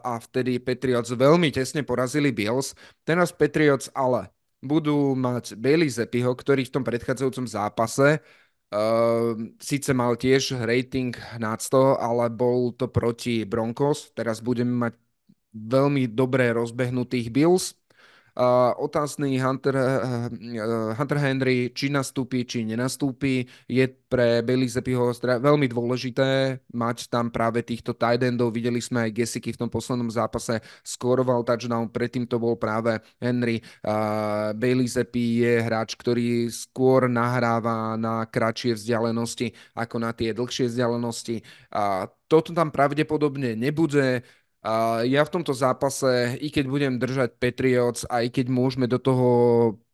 a 0.01 0.17
vtedy 0.19 0.57
Patriots 0.59 1.13
veľmi 1.13 1.53
tesne 1.53 1.85
porazili 1.85 2.33
Bills. 2.33 2.73
Teraz 3.05 3.31
Patriots 3.31 3.93
ale 3.93 4.33
budú 4.65 5.13
mať 5.13 5.59
Bailey 5.59 5.91
Zepiho, 5.91 6.33
ktorý 6.33 6.65
v 6.65 6.75
tom 6.75 6.85
predchádzajúcom 6.87 7.47
zápase 7.51 8.23
uh, 8.73 9.37
síce 9.61 9.91
mal 9.93 10.17
tiež 10.17 10.57
rating 10.65 11.13
nad 11.37 11.61
100, 11.61 12.01
ale 12.01 12.33
bol 12.33 12.73
to 12.73 12.89
proti 12.89 13.45
Broncos. 13.45 14.11
Teraz 14.17 14.41
budeme 14.41 14.89
mať 14.89 14.95
veľmi 15.53 16.09
dobre 16.09 16.49
rozbehnutých 16.57 17.29
Bills 17.29 17.77
Uh, 18.33 18.73
otázny 18.81 19.37
Hunter, 19.37 19.77
uh, 19.77 20.97
Hunter 20.97 21.19
Henry, 21.21 21.69
či 21.77 21.93
nastúpi, 21.93 22.49
či 22.49 22.65
nenastúpi, 22.65 23.45
je 23.69 23.85
pre 24.09 24.41
Bailey 24.41 24.73
Zepiho 24.73 25.13
veľmi 25.21 25.69
dôležité 25.69 26.57
mať 26.73 27.13
tam 27.13 27.29
práve 27.29 27.61
týchto 27.61 27.93
tight 27.93 28.25
endov. 28.25 28.57
Videli 28.57 28.81
sme 28.81 29.05
aj 29.05 29.13
Gesiky 29.13 29.53
v 29.53 29.61
tom 29.61 29.69
poslednom 29.69 30.09
zápase, 30.09 30.65
skoroval 30.81 31.45
touchdown, 31.45 31.93
predtým 31.93 32.25
to 32.25 32.41
bol 32.41 32.57
práve 32.57 32.97
Henry. 33.21 33.61
Uh, 33.85 34.57
Bailey 34.57 34.89
je 34.89 35.55
hráč, 35.61 35.93
ktorý 35.93 36.49
skôr 36.49 37.13
nahráva 37.13 38.01
na 38.01 38.25
kratšie 38.25 38.81
vzdialenosti 38.81 39.53
ako 39.77 39.97
na 40.01 40.17
tie 40.17 40.33
dlhšie 40.33 40.73
vzdialenosti. 40.73 41.45
Uh, 41.69 42.09
toto 42.33 42.57
tam 42.57 42.73
pravdepodobne 42.73 43.53
nebude. 43.53 44.25
Uh, 44.63 45.03
ja 45.11 45.27
v 45.27 45.33
tomto 45.35 45.51
zápase, 45.51 46.39
i 46.39 46.47
keď 46.47 46.65
budem 46.71 46.95
držať 46.95 47.35
Patriots, 47.35 48.07
aj 48.07 48.31
keď 48.31 48.47
môžeme 48.47 48.87
do 48.87 49.03
toho 49.03 49.29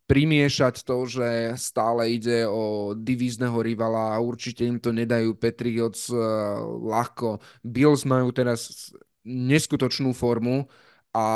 primiešať 0.04 0.85
to, 0.85 1.09
že 1.09 1.57
stále 1.57 2.12
ide 2.12 2.44
o 2.44 2.92
divízneho 2.92 3.57
rivala 3.61 4.16
a 4.16 4.20
určite 4.20 4.68
im 4.68 4.76
to 4.76 4.92
nedajú 4.92 5.37
Patriots 5.37 6.12
uh, 6.12 6.61
ľahko. 6.85 7.40
Bills 7.64 8.04
majú 8.04 8.28
teraz 8.33 8.92
neskutočnú 9.24 10.12
formu 10.12 10.68
a 11.16 11.26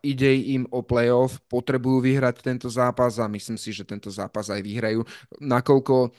ide 0.00 0.32
im 0.56 0.64
o 0.72 0.80
playoff, 0.80 1.40
potrebujú 1.48 2.00
vyhrať 2.00 2.40
tento 2.40 2.68
zápas 2.72 3.20
a 3.20 3.28
myslím 3.28 3.60
si, 3.60 3.72
že 3.72 3.84
tento 3.84 4.08
zápas 4.08 4.48
aj 4.48 4.64
vyhrajú. 4.64 5.04
Nakoľko 5.40 6.12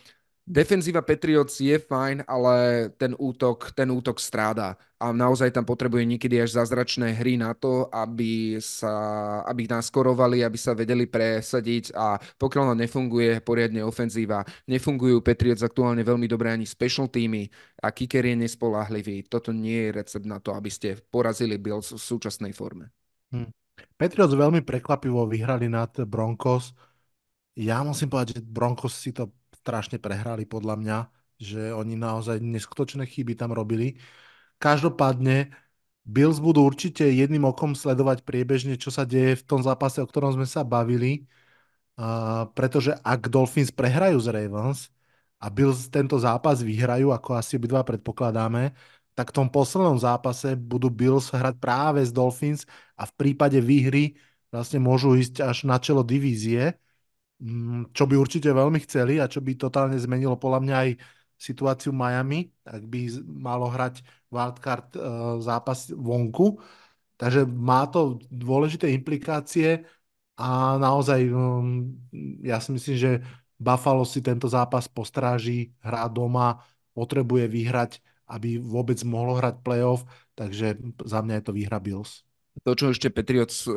Defenzíva 0.50 1.06
Patriots 1.06 1.62
je 1.62 1.78
fajn, 1.78 2.26
ale 2.26 2.90
ten 2.98 3.14
útok, 3.14 3.70
ten 3.78 3.94
útok 3.94 4.18
stráda 4.18 4.82
a 4.98 5.14
naozaj 5.14 5.54
tam 5.54 5.62
potrebuje 5.62 6.10
niekedy 6.10 6.42
až 6.42 6.58
zázračné 6.58 7.14
hry 7.22 7.38
na 7.38 7.54
to, 7.54 7.86
aby, 7.94 8.58
sa, 8.58 8.90
aby 9.46 9.70
nás 9.70 9.94
skorovali, 9.94 10.42
aby 10.42 10.58
sa 10.58 10.74
vedeli 10.74 11.06
presadiť 11.06 11.94
a 11.94 12.18
pokiaľ 12.18 12.74
nám 12.74 12.82
nefunguje 12.82 13.46
poriadne 13.46 13.86
ofenzíva, 13.86 14.42
nefungujú 14.66 15.22
Patriots 15.22 15.62
aktuálne 15.62 16.02
veľmi 16.02 16.26
dobre 16.26 16.50
ani 16.50 16.66
special 16.66 17.14
týmy 17.14 17.46
a 17.86 17.94
kicker 17.94 18.26
je 18.26 18.34
nespolahlivý. 18.34 19.30
Toto 19.30 19.54
nie 19.54 19.86
je 19.86 20.02
recept 20.02 20.26
na 20.26 20.42
to, 20.42 20.58
aby 20.58 20.74
ste 20.74 20.98
porazili 21.14 21.62
Bills 21.62 21.94
v 21.94 22.02
súčasnej 22.02 22.58
forme. 22.58 22.90
Hmm. 23.30 23.54
Patriots 24.02 24.34
veľmi 24.34 24.66
prekvapivo 24.66 25.30
vyhrali 25.30 25.70
nad 25.70 25.94
Broncos. 26.10 26.74
Ja 27.54 27.86
musím 27.86 28.10
povedať, 28.10 28.42
že 28.42 28.50
Broncos 28.50 28.98
si 28.98 29.14
to 29.14 29.30
strašne 29.70 30.02
prehrali 30.02 30.50
podľa 30.50 30.76
mňa, 30.82 30.98
že 31.38 31.70
oni 31.70 31.94
naozaj 31.94 32.42
neskutočné 32.42 33.06
chyby 33.06 33.38
tam 33.38 33.54
robili. 33.54 34.02
Každopádne 34.58 35.54
Bills 36.10 36.42
budú 36.42 36.66
určite 36.66 37.06
jedným 37.06 37.46
okom 37.46 37.78
sledovať 37.78 38.26
priebežne, 38.26 38.82
čo 38.82 38.90
sa 38.90 39.06
deje 39.06 39.38
v 39.38 39.46
tom 39.46 39.62
zápase, 39.62 40.02
o 40.02 40.10
ktorom 40.10 40.34
sme 40.34 40.50
sa 40.50 40.66
bavili, 40.66 41.30
uh, 42.02 42.50
pretože 42.58 42.98
ak 43.06 43.30
Dolphins 43.30 43.70
prehrajú 43.70 44.18
z 44.18 44.28
Ravens 44.34 44.90
a 45.38 45.54
Bills 45.54 45.86
tento 45.94 46.18
zápas 46.18 46.66
vyhrajú, 46.66 47.14
ako 47.14 47.38
asi 47.38 47.62
obidva 47.62 47.86
predpokladáme, 47.86 48.74
tak 49.14 49.30
v 49.30 49.38
tom 49.38 49.48
poslednom 49.54 50.02
zápase 50.02 50.58
budú 50.58 50.90
Bills 50.90 51.30
hrať 51.30 51.62
práve 51.62 52.02
s 52.02 52.10
Dolphins 52.10 52.66
a 52.98 53.06
v 53.06 53.14
prípade 53.14 53.62
výhry 53.62 54.18
vlastne 54.50 54.82
môžu 54.82 55.14
ísť 55.14 55.46
až 55.46 55.70
na 55.70 55.78
čelo 55.78 56.02
divízie 56.02 56.74
čo 57.96 58.04
by 58.04 58.16
určite 58.20 58.52
veľmi 58.52 58.84
chceli 58.84 59.24
a 59.24 59.32
čo 59.32 59.40
by 59.40 59.56
totálne 59.56 59.96
zmenilo 59.96 60.36
podľa 60.36 60.60
mňa 60.60 60.76
aj 60.76 60.90
situáciu 61.40 61.96
Miami, 61.96 62.52
ak 62.68 62.84
by 62.84 63.00
malo 63.24 63.72
hrať 63.72 64.04
wildcard 64.28 64.88
uh, 65.00 65.40
zápas 65.40 65.88
vonku. 65.96 66.60
Takže 67.16 67.48
má 67.48 67.88
to 67.88 68.20
dôležité 68.28 68.92
implikácie 68.92 69.88
a 70.36 70.76
naozaj 70.80 71.32
um, 71.32 71.96
ja 72.44 72.60
si 72.60 72.76
myslím, 72.76 72.96
že 72.96 73.12
Buffalo 73.60 74.08
si 74.08 74.24
tento 74.24 74.48
zápas 74.48 74.88
postráži, 74.88 75.76
hrá 75.84 76.08
doma, 76.08 76.64
potrebuje 76.96 77.48
vyhrať, 77.52 77.92
aby 78.32 78.56
vôbec 78.56 79.00
mohlo 79.04 79.36
hrať 79.36 79.60
playoff, 79.60 80.08
takže 80.36 80.80
za 81.04 81.20
mňa 81.20 81.40
je 81.40 81.44
to 81.44 81.56
výhra 81.56 81.80
Bills. 81.84 82.24
To, 82.66 82.72
čo 82.76 82.92
ešte 82.92 83.14
Patriots 83.14 83.68
eh, 83.68 83.74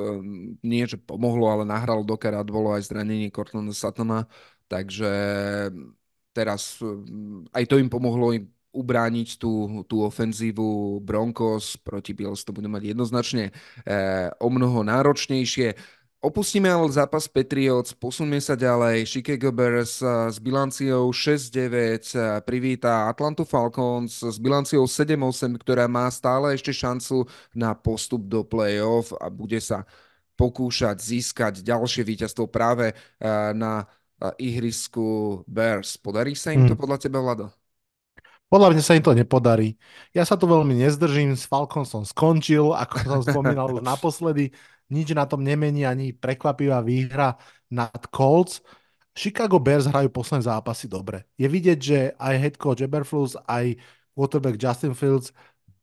nie, 0.63 0.83
že 0.87 0.99
pomohlo, 0.99 1.49
ale 1.51 1.65
nahralo 1.69 2.03
dokrát, 2.03 2.47
bolo 2.49 2.75
aj 2.75 2.91
zranenie 2.91 3.31
Cortlanda 3.31 3.75
Satana, 3.75 4.27
takže 4.67 5.11
teraz 6.35 6.81
eh, 6.83 6.89
aj 7.55 7.65
to 7.69 7.79
im 7.79 7.93
pomohlo 7.93 8.35
im 8.35 8.49
ubrániť 8.73 9.37
tú, 9.37 9.85
tú 9.85 10.01
ofenzívu 10.01 10.97
Broncos 11.05 11.77
proti 11.77 12.17
Bills, 12.17 12.41
to 12.41 12.57
bude 12.57 12.73
mať 12.73 12.97
jednoznačne 12.97 13.53
eh, 13.85 14.33
o 14.41 14.49
mnoho 14.49 14.81
náročnejšie. 14.81 15.77
Opustíme 16.23 16.71
ale 16.71 16.87
zápas 16.87 17.27
Patriots, 17.27 17.91
posunme 17.99 18.39
sa 18.39 18.55
ďalej. 18.55 19.11
Chicago 19.11 19.51
Bears 19.51 19.99
s 20.07 20.39
bilanciou 20.39 21.11
6-9 21.11 22.47
privíta 22.47 23.11
Atlantu 23.11 23.43
Falcons 23.43 24.23
s 24.23 24.39
bilanciou 24.39 24.87
7-8, 24.87 25.59
ktorá 25.59 25.91
má 25.91 26.07
stále 26.15 26.55
ešte 26.55 26.71
šancu 26.71 27.27
na 27.59 27.75
postup 27.75 28.23
do 28.31 28.47
play-off 28.47 29.11
a 29.19 29.27
bude 29.27 29.59
sa 29.59 29.83
pokúšať 30.39 31.03
získať 31.03 31.59
ďalšie 31.59 32.07
víťazstvo 32.07 32.47
práve 32.47 32.95
na 33.59 33.91
ihrisku 34.39 35.43
Bears. 35.51 35.99
Podarí 35.99 36.39
sa 36.39 36.55
im 36.55 36.71
to 36.71 36.79
hmm. 36.79 36.83
podľa 36.87 36.99
teba, 37.03 37.19
Vlado? 37.19 37.51
Podľa 38.47 38.69
mňa 38.77 38.83
sa 38.85 38.95
im 38.95 39.03
to 39.03 39.17
nepodarí. 39.17 39.75
Ja 40.13 40.23
sa 40.23 40.37
tu 40.39 40.47
veľmi 40.47 40.77
nezdržím, 40.87 41.33
s 41.35 41.49
Falcon 41.49 41.83
som 41.89 42.07
skončil, 42.07 42.77
ako 42.77 42.95
som 43.01 43.21
spomínal 43.25 43.75
už 43.75 43.83
naposledy 43.97 44.55
nič 44.93 45.17
na 45.17 45.25
tom 45.25 45.41
nemení, 45.41 45.89
ani 45.89 46.13
prekvapivá 46.13 46.85
výhra 46.85 47.41
nad 47.73 47.97
Colts. 48.13 48.61
Chicago 49.17 49.57
Bears 49.57 49.89
hrajú 49.89 50.13
posledné 50.13 50.45
zápasy 50.49 50.89
dobre. 50.89 51.25
Je 51.41 51.49
vidieť, 51.49 51.79
že 51.81 51.99
aj 52.17 52.35
head 52.37 52.57
coach 52.61 52.85
Eberflus, 52.85 53.37
aj 53.49 53.77
quarterback 54.13 54.61
Justin 54.61 54.93
Fields 54.93 55.33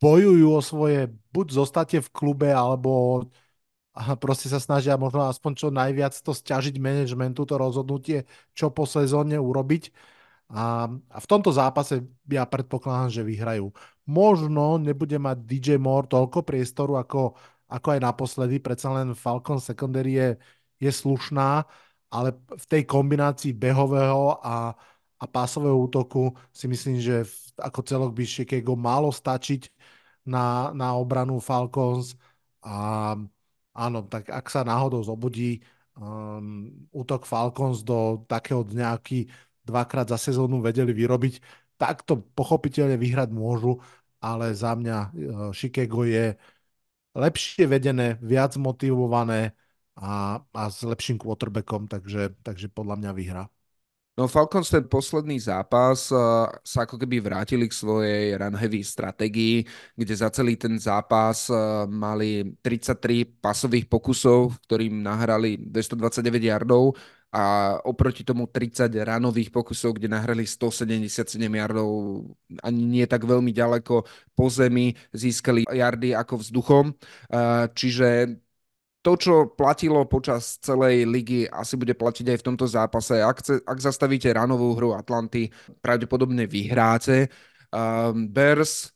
bojujú 0.00 0.48
o 0.50 0.60
svoje, 0.64 1.12
buď 1.30 1.46
zostate 1.52 1.98
v 2.00 2.08
klube, 2.10 2.48
alebo 2.50 3.22
proste 4.22 4.48
sa 4.48 4.58
snažia 4.58 4.96
možno 4.96 5.28
aspoň 5.28 5.52
čo 5.54 5.68
najviac 5.68 6.16
to 6.16 6.32
stiažiť 6.32 6.80
managementu, 6.80 7.44
to 7.44 7.54
rozhodnutie, 7.60 8.24
čo 8.56 8.72
po 8.72 8.88
sezóne 8.88 9.36
urobiť. 9.36 9.92
A, 10.50 10.90
a 10.90 11.18
v 11.22 11.26
tomto 11.30 11.54
zápase 11.54 12.02
ja 12.26 12.42
predpokladám, 12.42 13.12
že 13.12 13.22
vyhrajú. 13.22 13.70
Možno 14.10 14.82
nebude 14.82 15.14
mať 15.14 15.46
DJ 15.46 15.78
Moore 15.78 16.10
toľko 16.10 16.42
priestoru 16.42 16.98
ako 16.98 17.38
ako 17.70 17.86
aj 17.94 18.00
naposledy, 18.02 18.58
predsa 18.58 18.90
len 18.90 19.14
Falcon 19.14 19.62
secondary 19.62 20.18
je, 20.18 20.28
je 20.82 20.90
slušná, 20.90 21.62
ale 22.10 22.34
v 22.34 22.64
tej 22.66 22.82
kombinácii 22.90 23.54
behového 23.54 24.42
a, 24.42 24.74
a 25.16 25.24
pásového 25.30 25.78
útoku 25.78 26.34
si 26.50 26.66
myslím, 26.66 26.98
že 26.98 27.22
v, 27.22 27.34
ako 27.62 27.80
celok 27.86 28.10
by 28.10 28.24
Chicago 28.26 28.74
malo 28.74 29.14
stačiť 29.14 29.70
na, 30.26 30.74
na 30.74 30.98
obranu 30.98 31.38
Falcons. 31.38 32.18
A 32.66 33.14
áno, 33.72 33.98
tak 34.10 34.28
ak 34.28 34.46
sa 34.50 34.66
náhodou 34.66 35.00
zobudí 35.06 35.62
um, 35.94 36.68
útok 36.90 37.22
Falcons 37.24 37.86
do 37.86 38.26
takého 38.26 38.66
dňa, 38.66 38.86
aký 38.98 39.30
dvakrát 39.62 40.10
za 40.10 40.18
sezónu 40.18 40.58
vedeli 40.58 40.90
vyrobiť, 40.90 41.38
tak 41.78 42.02
to 42.02 42.20
pochopiteľne 42.34 42.98
vyhrať 42.98 43.30
môžu, 43.30 43.78
ale 44.20 44.52
za 44.52 44.74
mňa 44.76 44.98
uh, 45.54 46.04
je 46.04 46.26
lepšie 47.14 47.66
vedené, 47.66 48.18
viac 48.22 48.54
motivované 48.56 49.56
a, 49.98 50.40
a 50.40 50.62
s 50.70 50.82
lepším 50.86 51.18
quarterbackom, 51.18 51.90
takže, 51.90 52.34
takže 52.42 52.70
podľa 52.70 52.96
mňa 53.00 53.10
vyhrá. 53.12 53.44
No 54.18 54.28
Falcons 54.28 54.68
ten 54.68 54.84
posledný 54.84 55.40
zápas 55.40 56.12
uh, 56.12 56.44
sa 56.60 56.84
ako 56.84 57.00
keby 57.00 57.24
vrátili 57.24 57.64
k 57.64 57.72
svojej 57.72 58.36
run-heavy 58.36 58.84
stratégii, 58.84 59.64
kde 59.96 60.12
za 60.12 60.28
celý 60.28 60.60
ten 60.60 60.76
zápas 60.76 61.48
uh, 61.48 61.88
mali 61.88 62.52
33 62.60 63.40
pasových 63.40 63.88
pokusov, 63.88 64.60
ktorým 64.68 65.00
nahrali 65.00 65.56
229 65.56 66.36
yardov 66.36 67.00
a 67.30 67.78
oproti 67.86 68.26
tomu 68.26 68.50
30 68.50 68.90
ranových 69.06 69.54
pokusov, 69.54 69.94
kde 69.94 70.10
nahrali 70.10 70.42
177 70.42 71.38
yardov, 71.38 71.88
ani 72.58 72.82
nie 72.82 73.06
tak 73.06 73.22
veľmi 73.22 73.54
ďaleko 73.54 74.02
po 74.34 74.46
zemi, 74.50 74.98
získali 75.14 75.62
yardy 75.70 76.10
ako 76.10 76.42
vzduchom. 76.42 76.90
Čiže 77.70 78.34
to, 79.00 79.12
čo 79.16 79.34
platilo 79.56 80.04
počas 80.04 80.60
celej 80.60 81.08
ligy, 81.08 81.48
asi 81.48 81.78
bude 81.78 81.96
platiť 81.96 82.36
aj 82.36 82.38
v 82.42 82.46
tomto 82.52 82.66
zápase. 82.68 83.22
Ak, 83.22 83.40
ak 83.46 83.78
zastavíte 83.80 84.28
ranovú 84.28 84.76
hru 84.76 84.92
Atlanty, 84.92 85.48
pravdepodobne 85.80 86.44
vyhráte. 86.44 87.32
Um, 87.70 88.26
Bears 88.28 88.90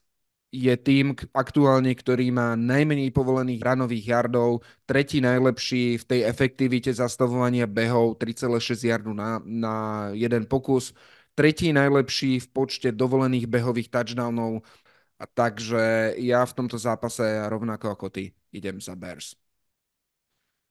je 0.55 0.75
tým 0.79 1.19
aktuálne, 1.35 1.91
ktorý 1.91 2.31
má 2.31 2.55
najmenej 2.55 3.11
povolených 3.11 3.59
ranových 3.59 4.05
yardov, 4.15 4.63
tretí 4.87 5.19
najlepší 5.19 5.99
v 5.99 6.05
tej 6.07 6.21
efektivite 6.31 6.95
zastavovania 6.95 7.67
behov 7.67 8.23
3,6 8.23 8.87
yardu 8.87 9.11
na, 9.11 9.43
na 9.43 9.75
jeden 10.15 10.47
pokus, 10.47 10.95
tretí 11.35 11.75
najlepší 11.75 12.39
v 12.39 12.47
počte 12.55 12.95
dovolených 12.95 13.51
behových 13.51 13.91
touchdownov, 13.91 14.63
a 15.19 15.25
takže 15.27 16.15
ja 16.23 16.43
v 16.47 16.53
tomto 16.55 16.79
zápase 16.79 17.23
rovnako 17.51 17.91
ako 17.91 18.07
ty 18.11 18.35
idem 18.55 18.79
za 18.79 18.95
Bears. 18.95 19.35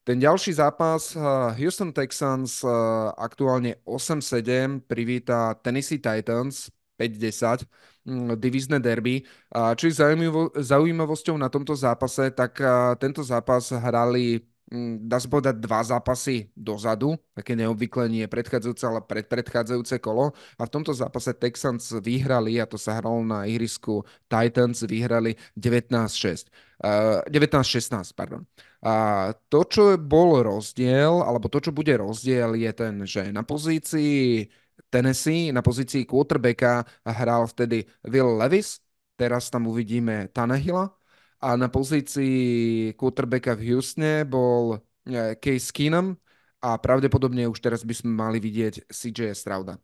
Ten 0.04 0.20
ďalší 0.20 0.52
zápas, 0.54 1.16
eh, 1.16 1.20
Houston 1.64 1.96
Texans 1.96 2.60
eh, 2.64 2.70
aktuálne 3.16 3.80
8-7 3.88 4.84
privíta 4.84 5.56
Tennessee 5.64 6.00
Titans 6.00 6.68
5-10, 6.98 7.66
mm, 8.06 8.38
divízne 8.38 8.78
derby. 8.78 9.26
Čo 9.52 9.84
je 9.90 9.96
zaujímavosťou 10.62 11.36
na 11.38 11.50
tomto 11.50 11.74
zápase, 11.74 12.30
tak 12.34 12.62
tento 13.02 13.22
zápas 13.26 13.74
hrali 13.74 14.42
mm, 14.72 15.10
dá 15.10 15.22
sa 15.22 15.30
povedať 15.30 15.56
dva 15.62 15.82
zápasy 15.86 16.50
dozadu, 16.58 17.14
také 17.38 17.54
neobvykle 17.54 18.10
nie 18.10 18.26
predchádzajúce, 18.26 18.84
ale 18.90 19.06
predpredchádzajúce 19.06 20.02
kolo. 20.02 20.34
A 20.58 20.66
v 20.66 20.74
tomto 20.74 20.94
zápase 20.94 21.34
Texans 21.38 21.94
vyhrali, 22.02 22.58
a 22.58 22.66
to 22.66 22.78
sa 22.82 22.98
hralo 22.98 23.22
na 23.22 23.46
ihrisku 23.46 24.02
Titans, 24.26 24.82
vyhrali 24.86 25.38
19-6. 25.58 26.50
Uh, 26.84 27.24
19-16, 27.32 28.12
pardon. 28.18 28.44
A 28.84 29.32
to, 29.48 29.64
čo 29.64 29.96
bol 29.96 30.44
rozdiel, 30.44 31.24
alebo 31.24 31.48
to, 31.48 31.64
čo 31.64 31.72
bude 31.72 31.96
rozdiel, 31.96 32.60
je 32.60 32.72
ten, 32.76 33.00
že 33.08 33.32
na 33.32 33.40
pozícii 33.48 34.52
Tennessee, 34.94 35.50
na 35.50 35.66
pozícii 35.66 36.06
quarterbacka 36.06 36.86
hral 37.02 37.50
vtedy 37.50 37.82
Will 38.06 38.38
Levis, 38.38 38.78
teraz 39.18 39.50
tam 39.50 39.66
uvidíme 39.66 40.30
Tanehila, 40.30 40.94
a 41.42 41.58
na 41.58 41.68
pozícii 41.68 42.94
quarterbacka 42.94 43.58
v 43.58 43.74
Houstone 43.74 44.24
bol 44.30 44.78
e, 45.10 45.34
Case 45.42 45.74
Keenum 45.74 46.14
a 46.62 46.78
pravdepodobne 46.78 47.50
už 47.50 47.58
teraz 47.58 47.82
by 47.82 47.94
sme 47.98 48.12
mali 48.14 48.38
vidieť 48.38 48.88
CJ 48.94 49.34
Strauda. 49.34 49.82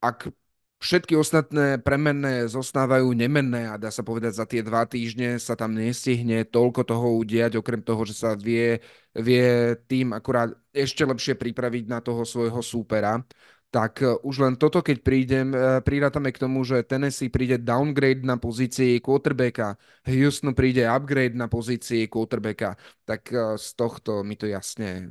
Ak 0.00 0.30
Všetky 0.76 1.16
ostatné 1.16 1.80
premenné 1.80 2.44
zostávajú 2.52 3.16
nemenné 3.16 3.64
a 3.64 3.80
dá 3.80 3.88
sa 3.88 4.04
povedať, 4.04 4.32
za 4.36 4.44
tie 4.44 4.60
dva 4.60 4.84
týždne 4.84 5.40
sa 5.40 5.56
tam 5.56 5.72
nestihne 5.72 6.44
toľko 6.44 6.84
toho 6.84 7.16
udiať, 7.16 7.56
okrem 7.56 7.80
toho, 7.80 8.04
že 8.04 8.12
sa 8.12 8.36
vie, 8.36 8.84
vie 9.16 9.72
tým 9.88 10.12
akurát 10.12 10.52
ešte 10.76 11.00
lepšie 11.08 11.32
pripraviť 11.40 11.88
na 11.88 12.04
toho 12.04 12.28
svojho 12.28 12.60
súpera. 12.60 13.24
Tak 13.70 14.02
e, 14.02 14.16
už 14.22 14.36
len 14.46 14.54
toto, 14.54 14.80
keď 14.80 15.02
prídem, 15.02 15.50
e, 15.52 15.82
prirátame 15.82 16.30
k 16.30 16.40
tomu, 16.40 16.62
že 16.62 16.86
Tennessee 16.86 17.28
príde 17.28 17.58
downgrade 17.58 18.22
na 18.22 18.38
pozícii 18.38 19.02
quarterbacka, 19.02 19.74
Houston 20.06 20.54
príde 20.54 20.86
upgrade 20.86 21.34
na 21.34 21.50
pozícii 21.50 22.06
quarterbacka, 22.06 22.78
tak 23.02 23.28
e, 23.34 23.58
z 23.58 23.68
tohto 23.74 24.22
mi 24.22 24.38
to 24.38 24.46
jasne 24.46 25.10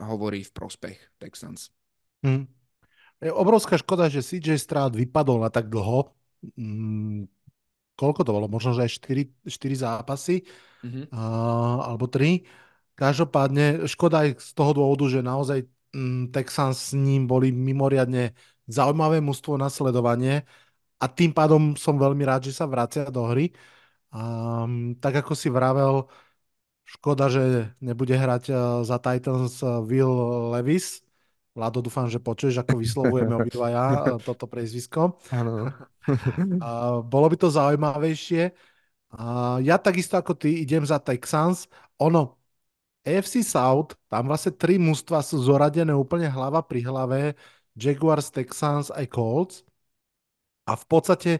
hovorí 0.00 0.42
v 0.42 0.52
prospech 0.56 0.98
Texans. 1.20 1.68
Hmm. 2.24 2.48
Je 3.20 3.28
obrovská 3.28 3.76
škoda, 3.76 4.08
že 4.08 4.24
CJ 4.24 4.56
Stroud 4.56 4.96
vypadol 4.96 5.44
na 5.44 5.52
tak 5.52 5.68
dlho. 5.68 6.08
Mm, 6.56 7.28
koľko 7.92 8.24
to 8.24 8.32
bolo? 8.32 8.48
Možno, 8.48 8.72
že 8.72 8.88
aj 8.88 8.96
4, 8.96 9.44
4 9.44 9.84
zápasy 9.84 10.40
mm-hmm. 10.80 11.04
uh, 11.12 11.84
alebo 11.84 12.08
3. 12.08 12.40
Každopádne 12.96 13.84
škoda 13.84 14.24
aj 14.24 14.40
z 14.40 14.50
toho 14.56 14.72
dôvodu, 14.72 15.04
že 15.12 15.20
naozaj 15.20 15.68
mm, 15.68 15.79
Texans 16.30 16.90
s 16.90 16.90
ním 16.94 17.26
boli 17.26 17.50
mimoriadne 17.50 18.34
zaujímavé 18.70 19.18
mužstvo 19.18 19.58
na 19.58 19.66
sledovanie 19.66 20.46
a 21.02 21.10
tým 21.10 21.34
pádom 21.34 21.74
som 21.74 21.98
veľmi 21.98 22.22
rád, 22.22 22.46
že 22.46 22.54
sa 22.54 22.70
vracia 22.70 23.10
do 23.10 23.26
hry. 23.26 23.50
Um, 24.10 24.94
tak 24.98 25.22
ako 25.22 25.34
si 25.34 25.50
vravel, 25.50 26.06
škoda, 26.86 27.30
že 27.30 27.74
nebude 27.82 28.14
hrať 28.14 28.44
uh, 28.50 28.58
za 28.82 28.98
Titans 28.98 29.62
uh, 29.62 29.82
Will 29.82 30.10
Levis, 30.54 31.02
Vlado, 31.50 31.82
dúfam, 31.82 32.06
že 32.06 32.22
počuješ, 32.22 32.62
ako 32.62 32.78
vyslovujeme 32.78 33.34
obidvaja 33.42 33.82
eh, 34.06 34.18
toto 34.22 34.46
prezvisko. 34.46 35.18
Áno. 35.34 35.68
Bolo 37.04 37.26
by 37.26 37.36
to 37.36 37.48
zaujímavejšie. 37.50 38.54
Ja 39.66 39.76
takisto 39.82 40.14
ako 40.14 40.38
ty 40.38 40.62
idem 40.62 40.86
za 40.86 41.02
Texans. 41.02 41.66
Ono, 41.98 42.39
AFC 43.04 43.40
South, 43.40 43.96
tam 44.12 44.28
vlastne 44.28 44.52
tri 44.52 44.76
mužstva 44.76 45.24
sú 45.24 45.40
zoradené 45.40 45.96
úplne 45.96 46.28
hlava 46.28 46.60
pri 46.60 46.84
hlave. 46.84 47.20
Jaguars, 47.72 48.28
Texans 48.28 48.92
aj 48.92 49.06
Colts. 49.08 49.56
A 50.68 50.76
v 50.76 50.84
podstate, 50.84 51.30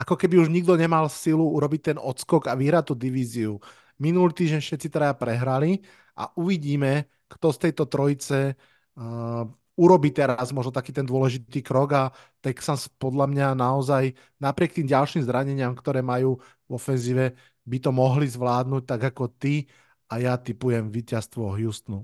ako 0.00 0.16
keby 0.16 0.40
už 0.40 0.48
nikto 0.48 0.74
nemal 0.80 1.06
silu 1.12 1.44
urobiť 1.52 1.92
ten 1.92 1.98
odskok 2.00 2.48
a 2.48 2.56
vyhrať 2.56 2.84
tú 2.90 2.94
divíziu. 2.96 3.60
Minulý 4.00 4.32
týždeň 4.32 4.60
všetci 4.64 4.88
traja 4.88 5.12
prehrali 5.12 5.84
a 6.16 6.32
uvidíme, 6.40 7.04
kto 7.28 7.52
z 7.52 7.58
tejto 7.68 7.84
trojice 7.84 8.56
uh, 8.96 9.44
urobiť 9.76 10.12
teraz 10.12 10.48
možno 10.56 10.72
taký 10.72 10.92
ten 10.96 11.04
dôležitý 11.04 11.60
krok 11.60 11.88
a 11.96 12.02
Texans 12.40 12.88
podľa 12.96 13.28
mňa 13.28 13.46
naozaj 13.56 14.12
napriek 14.40 14.76
tým 14.76 14.88
ďalším 14.88 15.24
zraneniam, 15.24 15.72
ktoré 15.76 16.00
majú 16.00 16.40
v 16.68 16.70
ofenzíve, 16.72 17.36
by 17.64 17.76
to 17.80 17.90
mohli 17.92 18.24
zvládnuť 18.28 18.82
tak 18.88 19.12
ako 19.14 19.32
ty 19.36 19.68
a 20.10 20.14
ja 20.18 20.34
typujem 20.36 20.90
víťazstvo 20.90 21.54
Houstonu. 21.54 22.02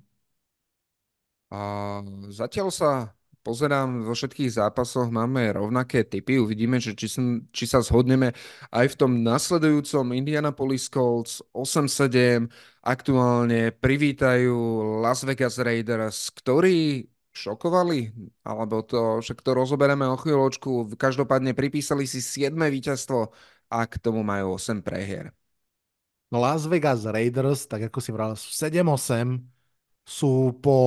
A 1.51 2.03
zatiaľ 2.31 2.71
sa 2.71 2.91
pozerám 3.47 4.03
vo 4.03 4.15
všetkých 4.19 4.59
zápasoch, 4.59 5.07
máme 5.07 5.55
rovnaké 5.55 6.03
typy, 6.03 6.43
uvidíme, 6.43 6.83
že 6.83 6.99
či, 6.99 7.07
som, 7.07 7.47
či 7.55 7.71
sa 7.71 7.79
zhodneme 7.79 8.35
aj 8.75 8.87
v 8.91 8.99
tom 8.99 9.13
nasledujúcom 9.23 10.11
Indianapolis 10.11 10.91
Colts 10.91 11.47
8-7 11.55 12.51
aktuálne 12.83 13.71
privítajú 13.71 14.59
Las 14.99 15.23
Vegas 15.23 15.63
Raiders, 15.63 16.35
ktorí 16.35 17.07
šokovali? 17.31 18.11
Alebo 18.43 18.83
to, 18.83 19.23
však 19.23 19.39
to 19.47 19.51
rozoberieme 19.55 20.07
o 20.11 20.19
chvíľočku. 20.19 20.99
Každopádne 20.99 21.55
pripísali 21.55 22.09
si 22.11 22.19
7. 22.19 22.51
víťazstvo 22.51 23.31
a 23.71 23.79
k 23.87 23.95
tomu 24.03 24.27
majú 24.27 24.59
8 24.59 24.83
prehier. 24.83 25.31
No 26.31 26.43
Las 26.43 26.67
Vegas 26.67 27.07
Raiders, 27.07 27.71
tak 27.71 27.87
ako 27.91 27.99
si 28.03 28.11
vral, 28.11 28.35
7-8 28.35 29.47
sú 30.07 30.55
po 30.63 30.79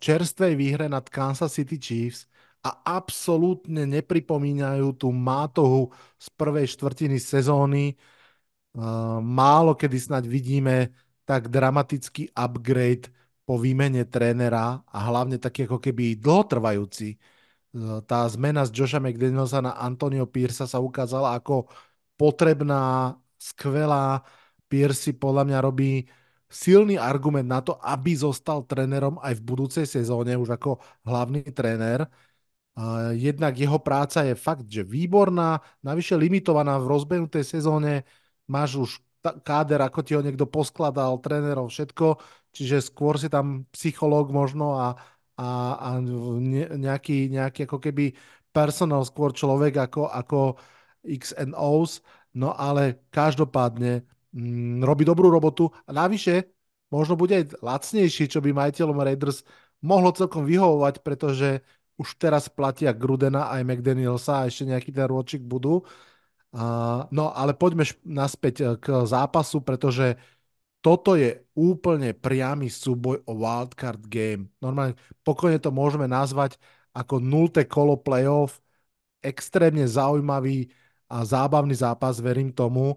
čerstvej 0.00 0.52
výhre 0.56 0.86
nad 0.88 1.04
Kansas 1.08 1.52
City 1.56 1.76
Chiefs 1.80 2.28
a 2.64 2.96
absolútne 2.96 3.84
nepripomínajú 3.88 4.96
tú 5.00 5.08
mátohu 5.14 5.92
z 6.20 6.26
prvej 6.36 6.66
štvrtiny 6.68 7.16
sezóny. 7.20 7.96
Málo 9.22 9.72
kedy 9.78 9.96
snať 9.96 10.24
vidíme 10.28 10.92
tak 11.24 11.48
dramatický 11.48 12.32
upgrade 12.36 13.08
po 13.46 13.56
výmene 13.62 14.04
trénera 14.10 14.82
a 14.90 14.98
hlavne 15.06 15.38
taký 15.38 15.64
ako 15.70 15.78
keby 15.78 16.18
dlhotrvajúci. 16.18 17.14
E, 17.14 17.18
tá 18.06 18.26
zmena 18.26 18.66
z 18.66 18.70
Josha 18.74 18.98
McDanielsa 18.98 19.62
na 19.62 19.78
Antonio 19.78 20.26
Piersa 20.26 20.66
sa 20.66 20.82
ukázala 20.82 21.38
ako 21.38 21.70
potrebná, 22.18 23.14
skvelá. 23.38 24.26
Pierce 24.66 25.14
podľa 25.14 25.42
mňa 25.46 25.58
robí 25.62 26.06
silný 26.46 26.94
argument 26.98 27.46
na 27.46 27.60
to, 27.62 27.74
aby 27.82 28.14
zostal 28.14 28.62
trénerom 28.62 29.18
aj 29.18 29.38
v 29.38 29.46
budúcej 29.46 29.86
sezóne, 29.86 30.38
už 30.38 30.54
ako 30.58 30.78
hlavný 31.06 31.42
tréner. 31.50 32.06
Jednak 33.16 33.56
jeho 33.56 33.80
práca 33.80 34.22
je 34.22 34.36
fakt, 34.36 34.68
že 34.68 34.84
výborná, 34.84 35.58
navyše 35.80 36.14
limitovaná 36.14 36.76
v 36.76 36.92
rozbehnutej 36.92 37.42
sezóne. 37.42 38.04
Máš 38.46 38.70
už 38.76 38.90
káder, 39.42 39.82
ako 39.82 40.00
ti 40.06 40.14
ho 40.14 40.22
niekto 40.22 40.46
poskladal, 40.46 41.18
trénerov, 41.18 41.66
všetko, 41.66 42.20
čiže 42.54 42.78
skôr 42.84 43.18
si 43.18 43.26
tam 43.26 43.66
psychológ 43.74 44.30
možno 44.30 44.78
a, 44.78 44.88
a, 45.34 45.48
a 45.74 45.88
nejaký, 46.78 47.32
nejaký 47.32 47.66
ako 47.66 47.82
keby 47.82 48.14
personal 48.54 49.02
skôr 49.02 49.34
človek 49.34 49.90
ako, 49.90 50.06
ako 50.08 50.38
X 51.02 51.34
no 52.36 52.50
ale 52.54 53.02
každopádne 53.10 54.04
mm, 54.36 54.84
robí 54.84 55.08
dobrú 55.08 55.32
robotu 55.32 55.72
a 55.88 55.90
navyše 55.96 56.52
možno 56.92 57.16
bude 57.16 57.40
aj 57.40 57.58
lacnejší, 57.64 58.28
čo 58.28 58.44
by 58.44 58.52
majiteľom 58.52 59.00
Raiders 59.00 59.42
mohlo 59.80 60.12
celkom 60.12 60.44
vyhovovať, 60.44 60.94
pretože 61.00 61.64
už 61.96 62.20
teraz 62.20 62.52
platia 62.52 62.92
Grudena 62.92 63.48
aj 63.48 63.64
McDanielsa 63.64 64.44
a 64.44 64.46
ešte 64.48 64.68
nejaký 64.68 64.92
ten 64.92 65.08
rôčik 65.08 65.40
budú. 65.40 65.80
Uh, 66.56 67.04
no 67.12 67.32
ale 67.36 67.52
poďme 67.52 67.84
naspäť 68.06 68.54
e, 68.64 68.66
k 68.80 69.04
zápasu, 69.04 69.60
pretože 69.60 70.16
toto 70.80 71.18
je 71.18 71.42
úplne 71.52 72.14
priamy 72.14 72.70
súboj 72.70 73.20
o 73.26 73.32
wildcard 73.36 74.00
game. 74.06 74.48
Normálne 74.62 74.94
pokojne 75.26 75.58
to 75.58 75.74
môžeme 75.74 76.06
nazvať 76.06 76.56
ako 76.94 77.20
nulté 77.20 77.66
kolo 77.66 77.98
playoff. 77.98 78.62
Extrémne 79.20 79.84
zaujímavý 79.84 80.70
a 81.10 81.26
zábavný 81.26 81.74
zápas, 81.74 82.22
verím 82.22 82.54
tomu. 82.54 82.96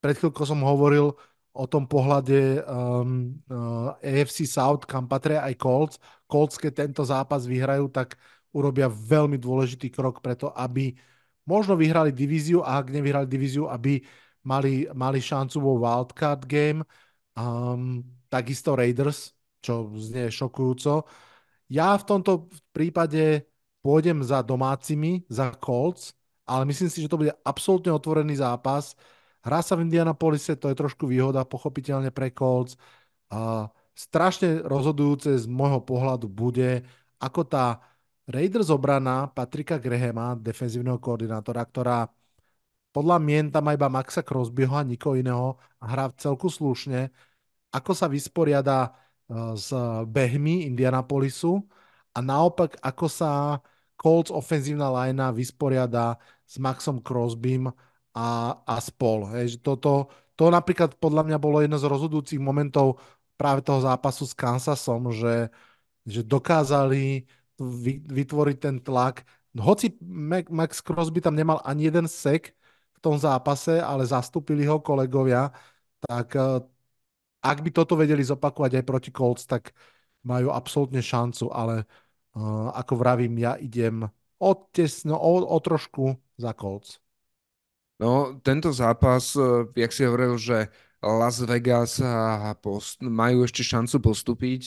Pred 0.00 0.16
chvíľkou 0.16 0.44
som 0.48 0.60
hovoril 0.64 1.12
o 1.50 1.64
tom 1.66 1.84
pohľade 1.84 2.62
um, 2.64 3.36
uh, 3.50 3.98
AFC 4.00 4.46
South, 4.46 4.86
kam 4.86 5.10
patria 5.10 5.44
aj 5.44 5.54
Colts. 5.58 5.96
Colts, 6.30 6.56
keď 6.56 6.86
tento 6.86 7.02
zápas 7.04 7.44
vyhrajú, 7.44 7.90
tak 7.90 8.16
urobia 8.54 8.86
veľmi 8.90 9.38
dôležitý 9.38 9.90
krok 9.90 10.22
preto, 10.22 10.50
aby 10.54 10.94
možno 11.46 11.74
vyhrali 11.74 12.14
divíziu 12.14 12.62
a 12.62 12.78
ak 12.78 12.94
nevyhrali 12.94 13.26
divíziu, 13.26 13.66
aby 13.66 14.02
mali, 14.46 14.86
mali 14.94 15.18
šancu 15.18 15.56
vo 15.58 15.72
wildcard 15.82 16.46
game. 16.46 16.80
Um, 17.34 18.02
takisto 18.30 18.78
Raiders, 18.78 19.34
čo 19.58 19.90
znie 19.98 20.30
šokujúco. 20.30 21.04
Ja 21.70 21.94
v 21.98 22.04
tomto 22.06 22.50
prípade 22.74 23.46
pôjdem 23.82 24.22
za 24.22 24.42
domácimi, 24.42 25.26
za 25.26 25.54
Colts, 25.58 26.14
ale 26.46 26.66
myslím 26.66 26.90
si, 26.90 27.02
že 27.02 27.10
to 27.10 27.20
bude 27.20 27.34
absolútne 27.46 27.94
otvorený 27.94 28.38
zápas. 28.42 28.94
Hrá 29.40 29.64
sa 29.64 29.76
v 29.76 29.88
Indianapolise, 29.88 30.56
to 30.56 30.68
je 30.68 30.76
trošku 30.76 31.08
výhoda, 31.08 31.48
pochopiteľne 31.48 32.12
pre 32.12 32.28
Colts. 32.32 32.76
A 33.32 33.68
strašne 33.96 34.64
rozhodujúce 34.64 35.32
z 35.36 35.46
môjho 35.48 35.80
pohľadu 35.84 36.28
bude, 36.28 36.84
ako 37.20 37.44
tá 37.48 37.80
Raiders 38.30 38.70
obrana 38.70 39.26
Patrika 39.32 39.80
Grahama, 39.80 40.38
defenzívneho 40.38 41.00
koordinátora, 41.02 41.62
ktorá 41.66 41.98
podľa 42.90 43.16
mien 43.22 43.46
tam 43.50 43.70
iba 43.70 43.86
Maxa 43.86 44.22
Crosbyho 44.22 44.74
a 44.74 44.86
nikoho 44.86 45.14
iného 45.18 45.48
a 45.78 45.84
hrá 45.90 46.10
celku 46.18 46.50
slušne, 46.50 47.10
ako 47.70 47.92
sa 47.94 48.10
vysporiada 48.10 48.78
e, 48.86 48.90
s 49.54 49.70
behmi 50.10 50.66
Indianapolisu 50.66 51.62
a 52.14 52.18
naopak 52.18 52.78
ako 52.82 53.06
sa 53.06 53.30
Colts 53.94 54.32
ofenzívna 54.34 54.90
linea 54.90 55.30
vysporiada 55.30 56.18
s 56.46 56.58
Maxom 56.58 56.98
Crosbym 56.98 57.70
a, 58.14 58.58
a 58.66 58.76
spol. 58.82 59.28
Hej, 59.36 59.56
že 59.56 59.58
toto, 59.62 60.10
to 60.34 60.50
napríklad 60.50 60.96
podľa 60.98 61.26
mňa 61.26 61.38
bolo 61.38 61.62
jedno 61.62 61.78
z 61.78 61.86
rozhodujúcich 61.86 62.40
momentov 62.42 62.98
práve 63.40 63.64
toho 63.64 63.80
zápasu 63.80 64.28
s 64.28 64.34
Kansasom, 64.36 65.12
že, 65.14 65.48
že 66.04 66.20
dokázali 66.20 67.24
vytvoriť 68.08 68.56
ten 68.60 68.76
tlak. 68.80 69.24
Hoci 69.56 69.96
Max 70.48 70.80
Crosby 70.80 71.20
tam 71.20 71.36
nemal 71.36 71.60
ani 71.64 71.88
jeden 71.88 72.06
sek 72.08 72.52
v 72.96 72.98
tom 73.00 73.16
zápase, 73.16 73.80
ale 73.80 74.04
zastúpili 74.04 74.68
ho 74.68 74.80
kolegovia, 74.80 75.52
tak 76.04 76.36
eh, 76.36 76.60
ak 77.40 77.58
by 77.64 77.70
toto 77.72 77.96
vedeli 77.96 78.20
zopakovať 78.20 78.80
aj 78.80 78.84
proti 78.84 79.10
Colts, 79.12 79.48
tak 79.48 79.72
majú 80.20 80.52
absolútne 80.52 81.00
šancu, 81.00 81.48
ale 81.48 81.88
uh, 82.36 82.68
ako 82.76 82.92
vravím, 83.00 83.40
ja 83.40 83.56
idem 83.56 84.04
o, 84.36 84.50
tesno, 84.68 85.16
o, 85.16 85.40
o 85.48 85.56
trošku 85.64 86.12
za 86.36 86.52
Colts. 86.52 87.00
No, 88.00 88.40
tento 88.40 88.72
zápas, 88.72 89.36
e, 89.36 89.68
jak 89.76 89.92
si 89.92 90.08
hovoril, 90.08 90.40
že 90.40 90.72
Las 91.04 91.40
Vegas 91.44 92.00
a 92.00 92.52
post, 92.60 93.00
majú 93.04 93.44
ešte 93.44 93.64
šancu 93.64 94.00
postúpiť. 94.00 94.62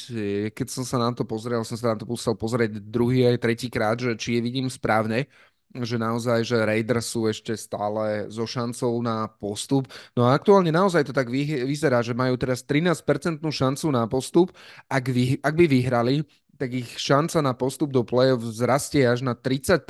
Keď 0.54 0.68
som 0.70 0.86
sa 0.86 0.98
na 0.98 1.14
to 1.14 1.26
pozrel, 1.26 1.62
som 1.62 1.78
sa 1.78 1.94
na 1.94 1.98
to 1.98 2.10
musel 2.10 2.34
pozrieť 2.34 2.78
druhý 2.82 3.30
aj 3.30 3.38
tretí 3.42 3.70
krát, 3.70 4.02
že 4.02 4.18
či 4.18 4.38
je 4.38 4.42
vidím 4.42 4.66
správne, 4.66 5.30
že 5.78 5.98
naozaj, 5.98 6.46
že 6.46 6.58
Raiders 6.58 7.10
sú 7.10 7.26
ešte 7.26 7.58
stále 7.58 8.30
so 8.30 8.46
šancou 8.46 8.94
na 9.02 9.30
postup. 9.30 9.90
No 10.14 10.30
a 10.30 10.38
aktuálne 10.38 10.70
naozaj 10.70 11.10
to 11.10 11.14
tak 11.14 11.30
vyzerá, 11.34 12.06
že 12.06 12.14
majú 12.18 12.38
teraz 12.38 12.62
13% 12.62 13.42
šancu 13.42 13.86
na 13.90 14.06
postup. 14.06 14.54
Ak, 14.86 15.10
vy, 15.10 15.42
ak 15.42 15.54
by 15.54 15.66
vyhrali, 15.66 16.26
tak 16.64 16.72
ich 16.80 16.96
šanca 16.96 17.44
na 17.44 17.52
postup 17.52 17.92
do 17.92 18.08
play-off 18.08 18.40
zrastie 18.56 19.04
až 19.04 19.28
na 19.28 19.36
30%, 19.36 19.84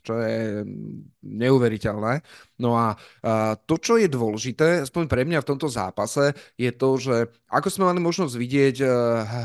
čo 0.00 0.16
je 0.16 0.64
neuveriteľné. 1.20 2.24
No 2.56 2.72
a, 2.72 2.96
to, 3.68 3.76
čo 3.76 4.00
je 4.00 4.08
dôležité, 4.08 4.88
aspoň 4.88 5.12
pre 5.12 5.28
mňa 5.28 5.44
v 5.44 5.48
tomto 5.52 5.68
zápase, 5.68 6.32
je 6.56 6.72
to, 6.72 6.96
že 6.96 7.28
ako 7.52 7.68
sme 7.68 7.92
mali 7.92 8.00
možnosť 8.00 8.32
vidieť 8.32 8.76
uh, 8.80 8.90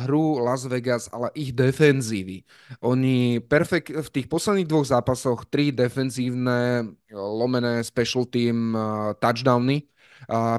hru 0.08 0.40
Las 0.40 0.64
Vegas, 0.64 1.12
ale 1.12 1.28
ich 1.36 1.52
defenzívy. 1.52 2.48
Oni 2.88 3.44
perfekt, 3.44 3.92
v 3.92 4.08
tých 4.08 4.32
posledných 4.32 4.72
dvoch 4.72 4.88
zápasoch 4.88 5.44
tri 5.52 5.76
defenzívne 5.76 6.88
lomené 7.12 7.84
special 7.84 8.24
team 8.32 8.72
uh, 8.72 9.12
touchdowny 9.20 9.92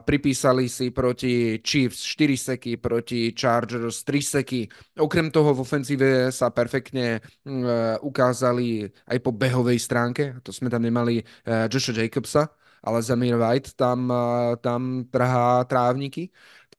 pripísali 0.05 0.69
si 0.69 0.91
proti 0.91 1.61
Chiefs 1.63 2.03
4 2.03 2.37
seky, 2.37 2.73
proti 2.77 3.35
Chargers 3.35 4.05
3 4.05 4.23
seky. 4.23 4.69
Okrem 4.99 5.31
toho 5.31 5.55
v 5.55 5.63
ofenzíve 5.63 6.09
sa 6.33 6.51
perfektne 6.51 7.19
uh, 7.19 7.97
ukázali 8.03 8.91
aj 9.07 9.19
po 9.23 9.31
behovej 9.33 9.79
stránke. 9.79 10.39
To 10.43 10.51
sme 10.51 10.71
tam 10.71 10.83
nemali 10.83 11.23
uh, 11.23 11.71
Josha 11.71 11.93
Jacobsa, 11.95 12.51
ale 12.83 12.99
Zamir 13.03 13.39
White 13.39 13.79
tam, 13.79 14.11
uh, 14.11 14.57
tam 14.59 15.07
trhá 15.09 15.65
trávniky. 15.65 16.31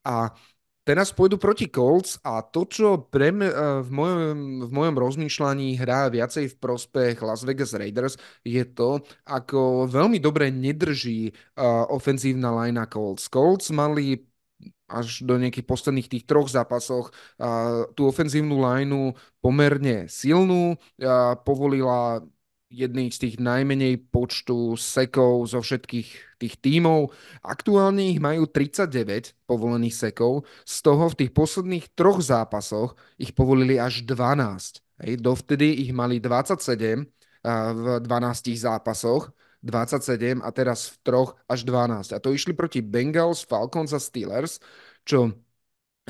A 0.04 0.36
Teraz 0.84 1.16
pôjdu 1.16 1.40
proti 1.40 1.72
Colts 1.72 2.20
a 2.28 2.44
to, 2.44 2.68
čo 2.68 3.08
pre 3.08 3.32
mňa, 3.32 3.48
e, 3.48 3.56
v, 3.88 3.90
mojom, 3.96 4.40
v 4.68 4.72
mojom 4.76 4.96
rozmýšľaní 5.00 5.80
hrá 5.80 6.12
viacej 6.12 6.52
v 6.52 6.60
prospech 6.60 7.24
Las 7.24 7.48
Vegas 7.48 7.72
Raiders, 7.72 8.20
je 8.44 8.68
to, 8.68 9.00
ako 9.24 9.88
veľmi 9.88 10.20
dobre 10.20 10.52
nedrží 10.52 11.32
uh, 11.32 11.88
ofenzívna 11.88 12.52
linea 12.52 12.84
Colts. 12.92 13.32
Colts 13.32 13.72
mali 13.72 14.28
až 14.92 15.24
do 15.24 15.40
nejakých 15.40 15.64
posledných 15.64 16.12
tých 16.12 16.28
troch 16.28 16.52
zápasoch 16.52 17.16
uh, 17.40 17.88
tú 17.96 18.04
ofenzívnu 18.12 18.60
lineu 18.60 19.16
pomerne 19.40 20.12
silnú, 20.12 20.76
uh, 20.76 21.40
povolila 21.48 22.28
jedný 22.74 23.14
z 23.14 23.30
tých 23.30 23.36
najmenej 23.38 24.10
počtu 24.10 24.74
sekov 24.74 25.46
zo 25.46 25.62
všetkých 25.62 26.10
tých 26.42 26.56
tímov. 26.58 27.14
Aktuálne 27.46 28.10
ich 28.10 28.18
majú 28.18 28.50
39 28.50 29.38
povolených 29.46 29.94
sekov, 29.94 30.50
z 30.66 30.76
toho 30.82 31.14
v 31.14 31.18
tých 31.22 31.32
posledných 31.38 31.86
troch 31.94 32.26
zápasoch 32.26 32.98
ich 33.22 33.38
povolili 33.38 33.78
až 33.78 34.02
12. 34.10 35.06
Hej, 35.06 35.22
dovtedy 35.22 35.86
ich 35.86 35.94
mali 35.94 36.18
27 36.18 37.06
v 37.46 37.86
12 38.02 38.10
zápasoch, 38.58 39.30
27 39.64 40.44
a 40.44 40.50
teraz 40.52 40.92
v 40.92 40.96
troch 41.06 41.30
až 41.48 41.64
12. 41.64 42.12
A 42.12 42.20
to 42.20 42.34
išli 42.34 42.52
proti 42.52 42.84
Bengals, 42.84 43.46
Falcons 43.48 43.96
a 43.96 44.00
Steelers, 44.02 44.60
čo 45.08 45.32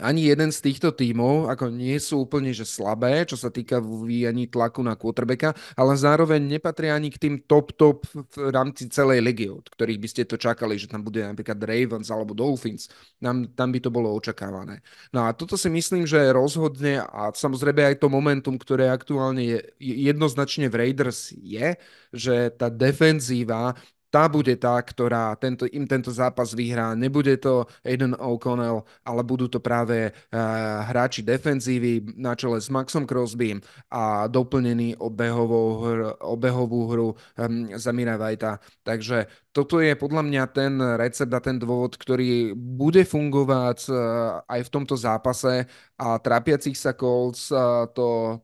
ani 0.02 0.26
jeden 0.26 0.50
z 0.50 0.58
týchto 0.58 0.90
tímov 0.90 1.54
ako 1.54 1.70
nie 1.70 1.94
sú 2.02 2.26
úplne 2.26 2.50
že 2.50 2.66
slabé, 2.66 3.30
čo 3.30 3.38
sa 3.38 3.54
týka 3.54 3.78
vyvíjaní 3.78 4.50
tlaku 4.50 4.82
na 4.82 4.98
quarterbacka, 4.98 5.54
ale 5.78 5.94
zároveň 5.94 6.42
nepatria 6.42 6.98
ani 6.98 7.14
k 7.14 7.22
tým 7.22 7.36
top 7.46 7.78
top 7.78 8.10
v 8.10 8.50
rámci 8.50 8.90
celej 8.90 9.22
ligy, 9.22 9.54
od 9.54 9.70
ktorých 9.70 10.02
by 10.02 10.08
ste 10.10 10.24
to 10.26 10.42
čakali, 10.42 10.82
že 10.82 10.90
tam 10.90 11.06
bude 11.06 11.22
napríklad 11.22 11.62
Ravens 11.62 12.10
alebo 12.10 12.34
Dolphins. 12.34 12.90
Tam, 13.22 13.46
tam 13.54 13.70
by 13.70 13.80
to 13.86 13.94
bolo 13.94 14.10
očakávané. 14.18 14.82
No 15.14 15.30
a 15.30 15.34
toto 15.38 15.54
si 15.62 15.70
myslím, 15.70 16.10
že 16.10 16.34
rozhodne 16.34 17.06
a 17.06 17.30
samozrejme 17.30 17.94
aj 17.94 18.02
to 18.02 18.10
momentum, 18.10 18.58
ktoré 18.58 18.90
aktuálne 18.90 19.46
je 19.46 19.60
jednoznačne 19.78 20.74
v 20.74 20.90
Raiders 20.90 21.38
je, 21.38 21.78
že 22.10 22.50
tá 22.58 22.74
defenzíva 22.74 23.78
tá 24.13 24.30
bude 24.30 24.54
tá, 24.62 24.78
ktorá 24.78 25.34
tento, 25.41 25.65
im 25.73 25.89
tento 25.89 26.13
zápas 26.13 26.54
vyhrá. 26.54 26.93
Nebude 26.93 27.34
to 27.41 27.65
Aiden 27.82 28.13
O'Connell, 28.13 28.86
ale 29.02 29.26
budú 29.26 29.49
to 29.49 29.57
práve 29.57 30.14
uh, 30.14 30.86
hráči 30.86 31.26
defenzívy 31.26 32.14
na 32.22 32.38
čele 32.38 32.61
s 32.61 32.70
Maxom 32.70 33.09
Crosbym 33.09 33.57
a 33.89 34.30
doplnený 34.30 35.01
obehovou, 35.01 35.68
hr, 35.82 35.99
obehovú 36.30 36.80
hru 36.93 37.09
um, 37.09 37.74
Zamira 37.74 38.14
Vajta. 38.22 38.61
Takže 38.86 39.49
toto 39.49 39.82
je 39.82 39.97
podľa 39.97 40.22
mňa 40.22 40.43
ten 40.53 40.78
recept 40.78 41.34
a 41.34 41.41
ten 41.41 41.57
dôvod, 41.57 41.97
ktorý 41.97 42.53
bude 42.53 43.01
fungovať 43.09 43.89
uh, 43.89 43.97
aj 44.45 44.61
v 44.61 44.70
tomto 44.70 44.93
zápase 44.93 45.66
a 45.97 46.22
trápiacich 46.22 46.78
sa 46.78 46.93
Colts 46.93 47.49
uh, 47.49 47.89
to 47.89 48.38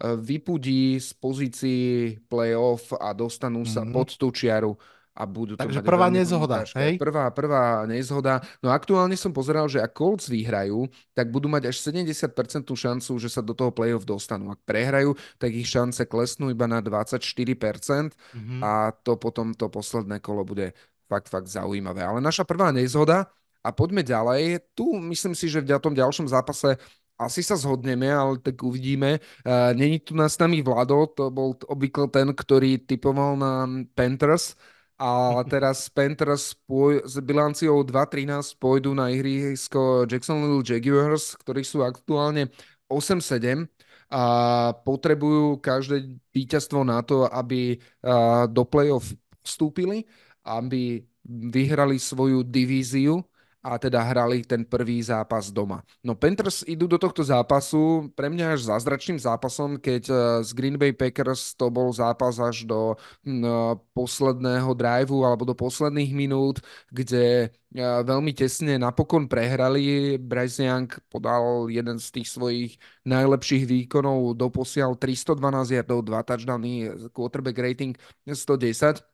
vypudí 0.00 0.96
z 0.96 1.12
pozícií 1.12 2.24
playoff 2.24 2.96
a 2.96 3.12
dostanú 3.12 3.68
sa 3.68 3.84
mm-hmm. 3.84 3.92
pod 3.92 4.08
tú 4.16 4.32
čiaru 4.32 4.72
a 5.10 5.26
budú 5.26 5.58
to 5.58 5.66
Takže 5.66 5.82
prvá 5.82 6.06
nezhoda, 6.08 6.62
hej? 6.78 6.94
Prvá, 6.96 7.28
prvá 7.34 7.84
nezhoda. 7.84 8.40
No 8.62 8.70
aktuálne 8.70 9.18
som 9.18 9.34
pozeral, 9.34 9.66
že 9.66 9.82
ak 9.82 9.92
Colts 9.92 10.30
vyhrajú, 10.30 10.86
tak 11.12 11.28
budú 11.34 11.50
mať 11.50 11.74
až 11.74 11.82
70% 11.82 12.30
šancu, 12.70 13.12
že 13.18 13.28
sa 13.28 13.42
do 13.42 13.52
toho 13.52 13.74
playoff 13.74 14.06
dostanú. 14.06 14.54
Ak 14.54 14.62
prehrajú, 14.62 15.18
tak 15.36 15.50
ich 15.50 15.66
šance 15.66 16.06
klesnú 16.06 16.48
iba 16.48 16.70
na 16.70 16.78
24% 16.80 18.14
Mhm. 18.34 18.62
a 18.62 18.94
to 19.02 19.18
potom 19.18 19.52
to 19.52 19.66
posledné 19.68 20.22
kolo 20.22 20.46
bude 20.46 20.72
fakt, 21.10 21.26
fakt 21.28 21.50
zaujímavé. 21.50 22.06
Ale 22.06 22.22
naša 22.22 22.46
prvá 22.46 22.70
nezhoda 22.70 23.26
a 23.66 23.68
poďme 23.74 24.06
ďalej. 24.06 24.62
Tu 24.78 24.86
myslím 25.10 25.34
si, 25.34 25.50
že 25.50 25.60
v 25.60 25.74
tom 25.82 25.92
ďalšom 25.92 26.30
zápase 26.30 26.78
asi 27.20 27.44
sa 27.44 27.52
zhodneme, 27.52 28.08
ale 28.08 28.40
tak 28.40 28.56
uvidíme. 28.64 29.20
Uh, 29.44 29.76
Není 29.76 30.00
tu 30.00 30.16
nás 30.16 30.40
nami 30.40 30.64
Vlado, 30.64 31.04
to 31.12 31.28
bol 31.28 31.52
obvykle 31.68 32.08
ten, 32.08 32.32
ktorý 32.32 32.80
typoval 32.80 33.36
na 33.36 33.68
Panthers, 33.92 34.56
a 35.00 35.40
teraz 35.48 35.88
Panthers 35.88 36.52
pôj- 36.68 37.00
s 37.08 37.16
bilanciou 37.24 37.80
2-13 37.80 38.52
pôjdu 38.60 38.92
na 38.92 39.08
ihrisko 39.08 40.04
Jacksonville 40.04 40.60
Jaguars, 40.60 41.32
ktorí 41.40 41.64
sú 41.64 41.80
aktuálne 41.80 42.52
8-7 42.84 43.64
a 44.12 44.22
potrebujú 44.84 45.56
každé 45.56 46.20
víťazstvo 46.36 46.84
na 46.84 47.00
to, 47.00 47.24
aby 47.32 47.80
do 48.52 48.62
playoff 48.68 49.08
vstúpili, 49.40 50.04
aby 50.44 51.00
vyhrali 51.24 51.96
svoju 51.96 52.44
divíziu 52.44 53.24
a 53.60 53.76
teda 53.76 54.00
hrali 54.00 54.40
ten 54.40 54.64
prvý 54.64 55.04
zápas 55.04 55.52
doma. 55.52 55.84
No 56.00 56.16
Panthers 56.16 56.64
idú 56.64 56.88
do 56.88 56.96
tohto 56.96 57.20
zápasu 57.20 58.08
pre 58.16 58.32
mňa 58.32 58.56
až 58.56 58.72
zázračným 58.72 59.20
zápasom, 59.20 59.76
keď 59.76 60.02
uh, 60.08 60.16
z 60.40 60.50
Green 60.56 60.80
Bay 60.80 60.96
Packers 60.96 61.52
to 61.52 61.68
bol 61.68 61.92
zápas 61.92 62.40
až 62.40 62.64
do 62.64 62.96
uh, 62.96 63.76
posledného 63.92 64.72
driveu 64.72 65.28
alebo 65.28 65.44
do 65.44 65.52
posledných 65.52 66.08
minút, 66.16 66.64
kde 66.88 67.52
uh, 67.52 68.00
veľmi 68.00 68.32
tesne 68.32 68.80
napokon 68.80 69.28
prehrali. 69.28 70.16
Bryce 70.16 70.64
Young 70.64 70.88
podal 71.12 71.68
jeden 71.68 72.00
z 72.00 72.08
tých 72.16 72.32
svojich 72.32 72.80
najlepších 73.04 73.68
výkonov 73.68 74.40
doposiaľ 74.40 74.96
312 74.96 75.76
yardov, 75.76 76.00
2 76.00 76.28
touchdowny, 76.32 76.72
quarterback 77.12 77.60
rating 77.60 77.92
110 78.24 79.04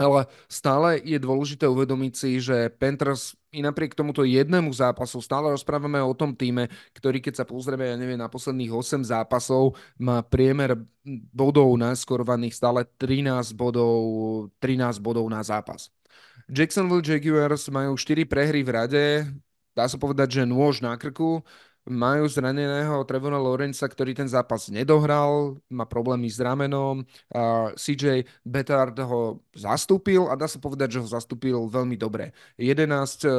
ale 0.00 0.24
stále 0.48 1.00
je 1.04 1.18
dôležité 1.20 1.68
uvedomiť 1.68 2.12
si, 2.16 2.30
že 2.40 2.72
Panthers 2.72 3.36
i 3.52 3.60
napriek 3.60 3.92
tomuto 3.92 4.24
jednému 4.24 4.72
zápasu 4.72 5.20
stále 5.20 5.52
rozprávame 5.52 6.00
o 6.00 6.16
tom 6.16 6.32
týme, 6.32 6.72
ktorý 6.96 7.20
keď 7.20 7.44
sa 7.44 7.44
pozrieme, 7.44 7.84
ja 7.84 7.96
neviem, 8.00 8.16
na 8.16 8.32
posledných 8.32 8.72
8 8.72 9.04
zápasov, 9.04 9.76
má 10.00 10.24
priemer 10.24 10.80
bodov 11.30 11.76
naskorovaných 11.76 12.56
stále 12.56 12.80
13 12.96 13.52
bodov, 13.52 14.00
13 14.56 15.04
bodov 15.04 15.28
na 15.28 15.44
zápas. 15.44 15.92
Jacksonville 16.48 17.04
Jaguars 17.04 17.68
majú 17.68 17.92
4 17.94 18.24
prehry 18.24 18.64
v 18.64 18.70
rade, 18.72 19.04
dá 19.76 19.84
sa 19.84 20.00
povedať, 20.00 20.40
že 20.40 20.48
nôž 20.48 20.80
na 20.80 20.96
krku, 20.96 21.44
majú 21.88 22.30
zraneného 22.30 23.02
Trevora 23.02 23.42
Lorenza, 23.42 23.90
ktorý 23.90 24.14
ten 24.14 24.30
zápas 24.30 24.70
nedohral, 24.70 25.58
má 25.66 25.82
problémy 25.82 26.30
s 26.30 26.38
ramenom. 26.38 27.02
CJ 27.74 28.22
Betard 28.46 28.94
ho 29.02 29.42
zastúpil 29.50 30.30
a 30.30 30.38
dá 30.38 30.46
sa 30.46 30.62
povedať, 30.62 30.98
že 30.98 31.02
ho 31.02 31.08
zastúpil 31.08 31.58
veľmi 31.66 31.98
dobre. 31.98 32.30
11 32.54 32.86
uh, 32.86 33.32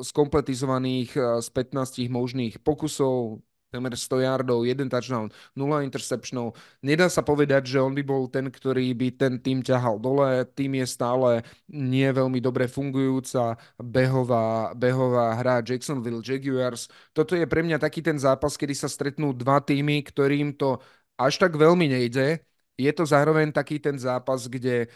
skompletizovaných 0.00 1.10
uh, 1.20 1.38
z 1.44 1.48
15 1.52 2.08
možných 2.08 2.54
pokusov, 2.64 3.44
temer 3.72 3.96
100 3.96 4.20
yardov, 4.20 4.68
jeden 4.68 4.92
touchdown, 4.92 5.32
0 5.56 5.80
interceptionov. 5.80 6.52
Nedá 6.84 7.08
sa 7.08 7.24
povedať, 7.24 7.72
že 7.72 7.80
on 7.80 7.96
by 7.96 8.04
bol 8.04 8.28
ten, 8.28 8.52
ktorý 8.52 8.92
by 8.92 9.08
ten 9.16 9.40
tým 9.40 9.64
ťahal 9.64 9.96
dole. 9.96 10.44
Tým 10.52 10.76
je 10.84 10.86
stále 10.86 11.40
nie 11.72 12.04
veľmi 12.04 12.36
dobre 12.44 12.68
fungujúca 12.68 13.56
behová, 13.80 14.76
behová 14.76 15.32
hra 15.40 15.64
Jacksonville 15.64 16.20
Jaguars. 16.20 16.92
Toto 17.16 17.32
je 17.32 17.48
pre 17.48 17.64
mňa 17.64 17.80
taký 17.80 18.04
ten 18.04 18.20
zápas, 18.20 18.60
kedy 18.60 18.76
sa 18.76 18.92
stretnú 18.92 19.32
dva 19.32 19.64
týmy, 19.64 20.04
ktorým 20.04 20.52
to 20.52 20.76
až 21.16 21.40
tak 21.40 21.56
veľmi 21.56 21.88
nejde. 21.88 22.44
Je 22.76 22.92
to 22.92 23.04
zároveň 23.08 23.52
taký 23.52 23.80
ten 23.80 23.96
zápas, 23.96 24.48
kde 24.48 24.92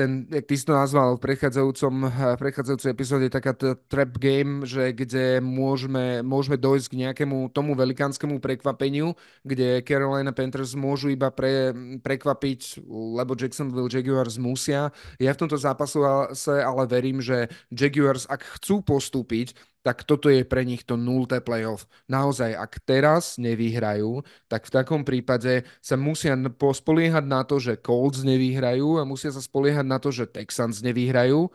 ten, 0.00 0.24
jak 0.32 0.48
ty 0.48 0.56
si 0.56 0.64
to 0.64 0.72
nazval 0.72 1.20
v 1.20 1.24
prechádzajúcom, 1.28 1.94
v 2.08 2.40
prechádzajúcej 2.40 2.88
epizóde, 2.96 3.28
taká 3.28 3.52
trap 3.84 4.16
game, 4.16 4.64
že 4.64 4.96
kde 4.96 5.44
môžeme, 5.44 6.24
môžeme 6.24 6.56
dojsť 6.56 6.86
k 6.88 7.00
nejakému 7.04 7.52
tomu 7.52 7.76
velikánskemu 7.76 8.40
prekvapeniu, 8.40 9.12
kde 9.44 9.84
Carolina 9.84 10.32
Panthers 10.32 10.72
môžu 10.72 11.12
iba 11.12 11.28
pre, 11.28 11.76
prekvapiť, 12.00 12.80
lebo 12.88 13.36
Jacksonville 13.36 13.92
Jaguars 13.92 14.40
musia. 14.40 14.88
Ja 15.20 15.36
v 15.36 15.40
tomto 15.44 15.60
zápasu 15.60 16.00
ale 16.48 16.82
verím, 16.88 17.20
že 17.20 17.52
Jaguars, 17.68 18.24
ak 18.24 18.40
chcú 18.56 18.80
postúpiť, 18.80 19.52
tak 19.80 20.04
toto 20.04 20.28
je 20.28 20.44
pre 20.44 20.62
nich 20.64 20.84
to 20.84 20.96
nulté 21.00 21.40
playoff. 21.40 21.88
Naozaj, 22.08 22.52
ak 22.52 22.72
teraz 22.84 23.40
nevyhrajú, 23.40 24.20
tak 24.44 24.68
v 24.68 24.74
takom 24.74 25.02
prípade 25.04 25.64
sa 25.80 25.96
musia 25.96 26.36
spoliehať 26.60 27.24
na 27.24 27.40
to, 27.48 27.56
že 27.56 27.80
Colts 27.80 28.20
nevyhrajú 28.20 29.00
a 29.00 29.08
musia 29.08 29.32
sa 29.32 29.40
spoliehať 29.40 29.86
na 29.88 29.96
to, 29.96 30.12
že 30.12 30.28
Texans 30.28 30.84
nevyhrajú 30.84 31.48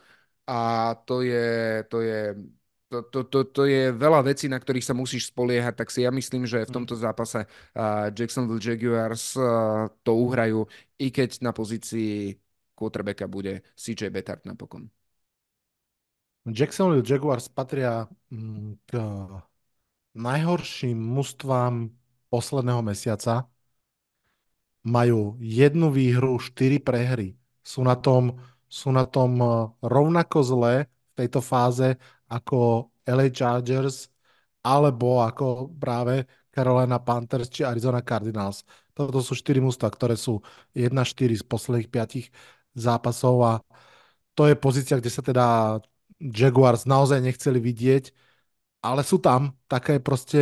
a 0.49 0.93
to 1.05 1.21
je, 1.21 1.81
to 1.89 1.97
je 2.01 2.21
to, 2.89 3.01
to, 3.01 3.19
to, 3.23 3.39
to 3.49 3.63
je 3.65 3.91
veľa 3.91 4.21
vecí, 4.21 4.45
na 4.45 4.61
ktorých 4.61 4.85
sa 4.85 4.93
musíš 4.93 5.33
spoliehať, 5.33 5.73
tak 5.73 5.89
si 5.89 6.05
ja 6.05 6.13
myslím, 6.13 6.45
že 6.45 6.69
v 6.69 6.73
tomto 6.73 6.93
zápase 6.95 7.43
uh, 7.43 8.13
Jacksonville 8.13 8.61
Jaguars 8.61 9.33
uh, 9.35 9.89
to 10.05 10.13
uhrajú, 10.15 10.69
i 11.01 11.09
keď 11.09 11.41
na 11.41 11.51
pozícii 11.51 12.37
quarterbacka 12.77 13.25
bude 13.27 13.65
CJ 13.73 14.13
Bettard 14.13 14.45
napokon. 14.45 14.87
Jacksonville 16.45 17.03
Jaguars 17.05 17.49
patria 17.49 18.05
mm, 18.29 18.85
k 18.85 18.91
najhorším 20.13 20.97
mužstvám 20.97 21.89
posledného 22.29 22.81
mesiaca. 22.85 23.49
Majú 24.85 25.41
jednu 25.41 25.89
výhru, 25.89 26.37
štyri 26.37 26.77
prehry. 26.77 27.33
Sú 27.65 27.81
na 27.81 27.97
tom, 27.97 28.37
sú 28.69 28.93
na 28.93 29.09
tom 29.09 29.31
eh, 29.41 29.49
rovnako 29.81 30.37
zle 30.45 30.73
v 30.85 31.13
tejto 31.17 31.41
fáze 31.41 31.97
ako 32.29 32.89
LA 33.09 33.33
Chargers 33.33 34.09
alebo 34.65 35.21
ako 35.25 35.73
práve 35.77 36.25
Carolina 36.53 36.97
Panthers 37.01 37.49
či 37.49 37.65
Arizona 37.65 38.01
Cardinals. 38.01 38.65
Toto 38.93 39.19
sú 39.21 39.33
štyri 39.33 39.61
mužstva, 39.61 39.89
ktoré 39.89 40.15
sú 40.17 40.41
1-4 40.73 41.33
z 41.37 41.43
posledných 41.45 41.89
piatich 41.89 42.29
zápasov 42.77 43.35
a 43.45 43.53
to 44.35 44.47
je 44.49 44.55
pozícia, 44.57 44.97
kde 44.99 45.11
sa 45.11 45.23
teda 45.23 45.45
Jaguars 46.25 46.89
naozaj 46.89 47.21
nechceli 47.21 47.59
vidieť, 47.61 48.09
ale 48.81 49.01
sú 49.05 49.17
tam. 49.21 49.53
Taká 49.69 49.97
je 49.97 50.01
proste, 50.01 50.41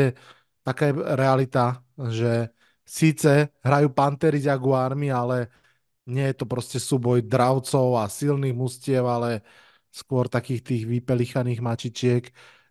taká 0.63 0.91
je 0.91 0.93
realita, 1.15 1.83
že 2.11 2.51
síce 2.83 3.51
hrajú 3.63 3.91
Pantery 3.91 4.39
Jaguármi, 4.43 5.11
ale 5.11 5.51
nie 6.07 6.23
je 6.31 6.35
to 6.43 6.45
proste 6.47 6.79
súboj 6.83 7.23
dravcov 7.23 7.99
a 7.99 8.11
silných 8.11 8.55
mustiev, 8.55 9.07
ale 9.07 9.43
skôr 9.93 10.27
takých 10.27 10.61
tých 10.63 10.83
vypelichaných 10.89 11.59
mačičiek. 11.63 12.23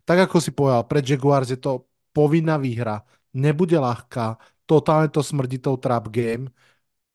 Tak 0.05 0.29
ako 0.29 0.37
si 0.43 0.51
povedal, 0.53 0.83
pre 0.85 0.99
Jaguars 1.01 1.49
je 1.49 1.57
to 1.57 1.89
povinná 2.13 2.59
výhra, 2.61 3.01
nebude 3.33 3.73
ľahká, 3.79 4.37
totálne 4.69 5.09
to 5.09 5.25
smrdí 5.25 5.57
tou 5.57 5.79
trap 5.81 6.13
game 6.13 6.51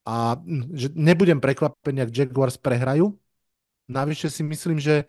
a 0.08 0.40
že 0.72 0.88
nebudem 0.96 1.38
prekvapený, 1.38 2.08
ak 2.08 2.10
Jaguars 2.16 2.56
prehrajú. 2.56 3.12
Navyše 3.88 4.28
si 4.32 4.42
myslím, 4.44 4.80
že 4.80 5.08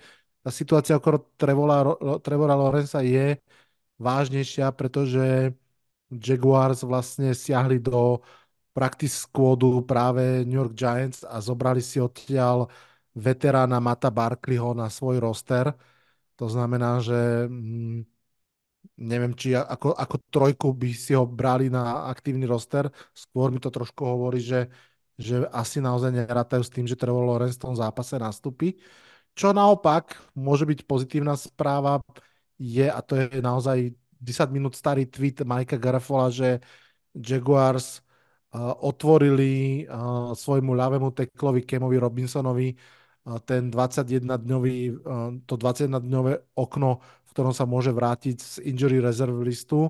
tá 0.50 0.54
situácia 0.54 0.98
okolo 0.98 1.22
Trevora, 1.38 1.78
Trevora 2.26 2.58
Lorenza 2.58 3.06
je 3.06 3.38
vážnejšia, 4.02 4.74
pretože 4.74 5.54
Jaguars 6.10 6.82
vlastne 6.86 7.38
siahli 7.38 7.78
do 7.82 8.22
practice 8.74 9.26
squadu 9.30 9.84
práve 9.86 10.46
New 10.50 10.58
York 10.62 10.74
Giants 10.74 11.22
a 11.28 11.38
zobrali 11.44 11.82
si 11.86 12.02
odtiaľ 12.02 12.70
veterána 13.14 13.78
Mata 13.84 14.10
Barkleyho 14.10 14.74
na 14.74 14.90
svoj 14.90 15.22
roster. 15.22 15.74
To 16.40 16.48
znamená, 16.50 17.00
že 17.04 17.46
hm, 17.50 18.06
neviem, 19.00 19.34
či 19.38 19.56
ako, 19.56 19.96
ako 19.96 20.16
trojku 20.34 20.68
by 20.76 20.90
si 20.96 21.14
ho 21.16 21.26
brali 21.30 21.70
na 21.72 22.08
aktívny 22.12 22.46
roster. 22.50 22.90
Skôr 23.16 23.52
mi 23.54 23.60
to 23.62 23.70
trošku 23.72 24.02
hovorí, 24.06 24.40
že, 24.44 24.68
že 25.20 25.46
asi 25.52 25.80
naozaj 25.84 26.12
nerátajú 26.16 26.64
s 26.66 26.74
tým, 26.74 26.86
že 26.90 27.00
Trevor 27.00 27.26
Lawrence 27.28 27.58
v 27.60 27.66
tom 27.72 27.76
zápase 27.78 28.16
nastúpi. 28.20 28.76
Čo 29.34 29.56
naopak 29.56 30.18
môže 30.36 30.68
byť 30.68 30.84
pozitívna 30.84 31.36
správa 31.40 32.04
je, 32.60 32.88
a 32.88 33.00
to 33.00 33.16
je 33.16 33.40
naozaj 33.40 33.96
10 34.20 34.52
minút 34.52 34.76
starý 34.76 35.08
tweet 35.08 35.48
Majka 35.48 35.80
Garafola, 35.80 36.28
že 36.28 36.60
Jaguars 37.16 38.04
uh, 38.52 38.76
otvorili 38.84 39.86
uh, 39.88 40.36
svojmu 40.36 40.76
ľavému 40.76 41.10
teklovi 41.16 41.64
Kemovi 41.64 41.98
Robinsonovi 41.98 42.70
uh, 42.76 43.40
ten 43.48 43.72
21-dňový, 43.72 44.78
uh, 44.92 45.40
to 45.48 45.56
21-dňové 45.56 46.60
okno, 46.60 47.00
v 47.00 47.30
ktorom 47.32 47.56
sa 47.56 47.64
môže 47.64 47.96
vrátiť 47.96 48.38
z 48.38 48.56
injury 48.68 49.00
reserve 49.00 49.40
listu 49.40 49.88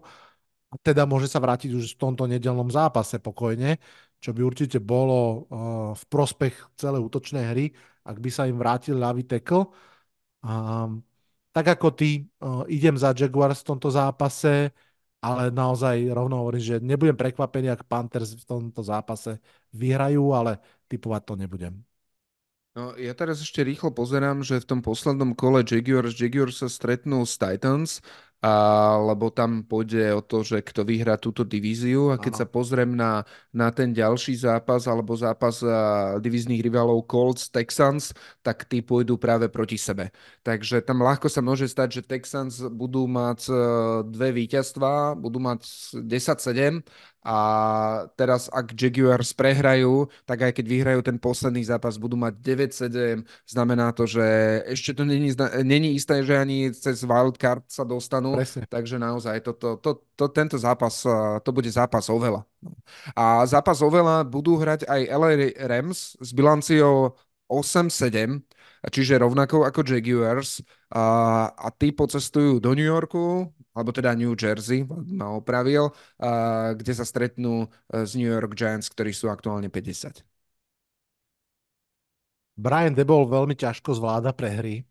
a 0.69 0.75
teda 0.77 1.09
môže 1.09 1.25
sa 1.25 1.41
vrátiť 1.41 1.73
už 1.73 1.97
v 1.97 1.99
tomto 1.99 2.29
nedelnom 2.29 2.69
zápase 2.69 3.17
pokojne, 3.17 3.81
čo 4.21 4.31
by 4.35 4.41
určite 4.45 4.77
bolo 4.77 5.19
uh, 5.19 5.37
v 5.97 6.03
prospech 6.07 6.77
celej 6.77 7.01
útočnej 7.09 7.45
hry 7.49 7.73
ak 8.09 8.17
by 8.17 8.29
sa 8.33 8.49
im 8.49 8.57
vrátil 8.57 8.97
ľavý 8.97 9.29
tackle. 9.29 9.69
Um, 10.41 11.05
tak 11.53 11.77
ako 11.77 11.93
ty, 11.93 12.25
uh, 12.41 12.65
idem 12.65 12.97
za 12.97 13.13
Jaguars 13.13 13.61
v 13.61 13.69
tomto 13.75 13.93
zápase, 13.93 14.73
ale 15.21 15.53
naozaj 15.53 16.09
rovno 16.09 16.41
hovorím, 16.41 16.63
že 16.63 16.75
nebudem 16.81 17.13
prekvapený, 17.13 17.69
ak 17.69 17.85
Panthers 17.85 18.33
v 18.33 18.45
tomto 18.45 18.81
zápase 18.81 19.37
vyhrajú, 19.75 20.33
ale 20.33 20.57
typovať 20.89 21.21
to 21.27 21.33
nebudem. 21.37 21.75
No, 22.77 22.95
ja 22.95 23.11
teraz 23.11 23.43
ešte 23.43 23.65
rýchlo 23.65 23.91
pozerám, 23.91 24.45
že 24.45 24.61
v 24.61 24.69
tom 24.69 24.79
poslednom 24.79 25.35
kole 25.35 25.65
Jaguars, 25.67 26.15
Jaguars 26.15 26.63
sa 26.63 26.69
stretnú 26.71 27.27
s 27.27 27.35
Titans 27.35 27.99
a, 28.39 28.53
lebo 29.03 29.27
tam 29.27 29.67
pôjde 29.67 30.15
o 30.15 30.23
to, 30.23 30.47
že 30.47 30.63
kto 30.63 30.87
vyhrá 30.87 31.19
túto 31.19 31.43
divíziu 31.43 32.07
a 32.07 32.15
keď 32.15 32.33
ano. 32.35 32.39
sa 32.39 32.45
pozriem 32.47 32.91
na, 32.95 33.27
na 33.51 33.67
ten 33.67 33.91
ďalší 33.91 34.39
zápas 34.39 34.87
alebo 34.87 35.11
zápas 35.19 35.59
a, 35.59 36.15
divíznych 36.23 36.63
rivalov 36.63 37.03
Colts, 37.03 37.51
Texans, 37.51 38.15
tak 38.39 38.63
tí 38.63 38.79
pôjdu 38.79 39.19
práve 39.19 39.51
proti 39.51 39.75
sebe. 39.75 40.15
Takže 40.47 40.79
tam 40.87 41.03
ľahko 41.03 41.27
sa 41.27 41.43
môže 41.43 41.67
stať, 41.67 41.99
že 41.99 42.07
Texans 42.07 42.63
budú 42.71 43.11
mať 43.11 43.51
e, 43.51 43.53
dve 44.07 44.31
víťazstvá, 44.31 45.19
budú 45.19 45.43
mať 45.43 45.67
10-7 45.99 46.79
a 47.19 47.37
teraz, 48.15 48.47
ak 48.47 48.71
Jaguars 48.71 49.35
prehrajú, 49.35 50.07
tak 50.23 50.49
aj 50.49 50.51
keď 50.55 50.65
vyhrajú 50.65 51.01
ten 51.03 51.19
posledný 51.19 51.67
zápas, 51.67 51.99
budú 51.99 52.15
mať 52.15 52.39
9-7. 52.39 53.27
Znamená 53.43 53.91
to, 53.91 54.07
že 54.07 54.23
ešte 54.71 54.95
to 54.95 55.03
není, 55.03 55.35
není 55.67 55.99
isté, 55.99 56.23
že 56.23 56.39
ani 56.39 56.71
cez 56.71 57.03
wildcard 57.03 57.67
sa 57.67 57.83
dostanú. 57.83 58.39
Presne. 58.39 58.63
Takže 58.71 58.95
naozaj 58.95 59.43
to, 59.43 59.51
to, 59.51 59.69
to, 59.83 59.91
to, 60.15 60.25
tento 60.31 60.55
zápas, 60.55 61.03
to 61.43 61.49
bude 61.51 61.67
zápas 61.67 62.07
o 62.07 62.15
veľa. 62.15 62.41
A 63.11 63.43
zápas 63.43 63.83
o 63.83 63.89
veľa 63.91 64.23
budú 64.23 64.55
hrať 64.55 64.87
aj 64.87 65.01
LA 65.11 65.31
Rams 65.67 66.15
s 66.23 66.29
bilanciou 66.31 67.19
8-7 67.51 68.39
čiže 68.87 69.19
rovnako 69.19 69.67
ako 69.67 69.83
Jaguars. 69.83 70.63
A, 70.95 71.03
a 71.51 71.67
tí 71.75 71.91
pocestujú 71.91 72.63
do 72.63 72.71
New 72.71 72.87
Yorku, 72.87 73.51
alebo 73.75 73.91
teda 73.91 74.15
New 74.15 74.31
Jersey, 74.39 74.87
ma 74.87 75.35
opravil, 75.35 75.91
a, 76.17 76.71
kde 76.79 76.93
sa 76.95 77.03
stretnú 77.03 77.67
e, 77.91 78.07
z 78.07 78.11
New 78.15 78.31
York 78.31 78.55
Giants, 78.55 78.87
ktorí 78.87 79.11
sú 79.11 79.27
aktuálne 79.27 79.67
50. 79.67 80.23
Brian 82.59 82.91
Debol 82.91 83.23
veľmi 83.31 83.55
ťažko 83.55 83.95
zvláda 83.95 84.35
prehry. 84.35 84.83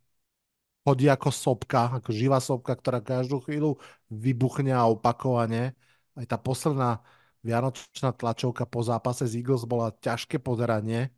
Chodí 0.89 1.05
ako 1.12 1.28
sopka, 1.28 1.93
ako 2.01 2.11
živá 2.16 2.41
sopka, 2.41 2.72
ktorá 2.72 3.05
každú 3.05 3.45
chvíľu 3.45 3.76
vybuchne 4.09 4.72
a 4.72 4.89
opakovane. 4.89 5.76
Aj 6.16 6.24
tá 6.24 6.41
posledná 6.41 7.05
vianočná 7.45 8.16
tlačovka 8.16 8.64
po 8.64 8.80
zápase 8.80 9.28
z 9.28 9.45
Eagles 9.45 9.68
bola 9.68 9.93
ťažké 10.01 10.41
pozeranie. 10.41 11.12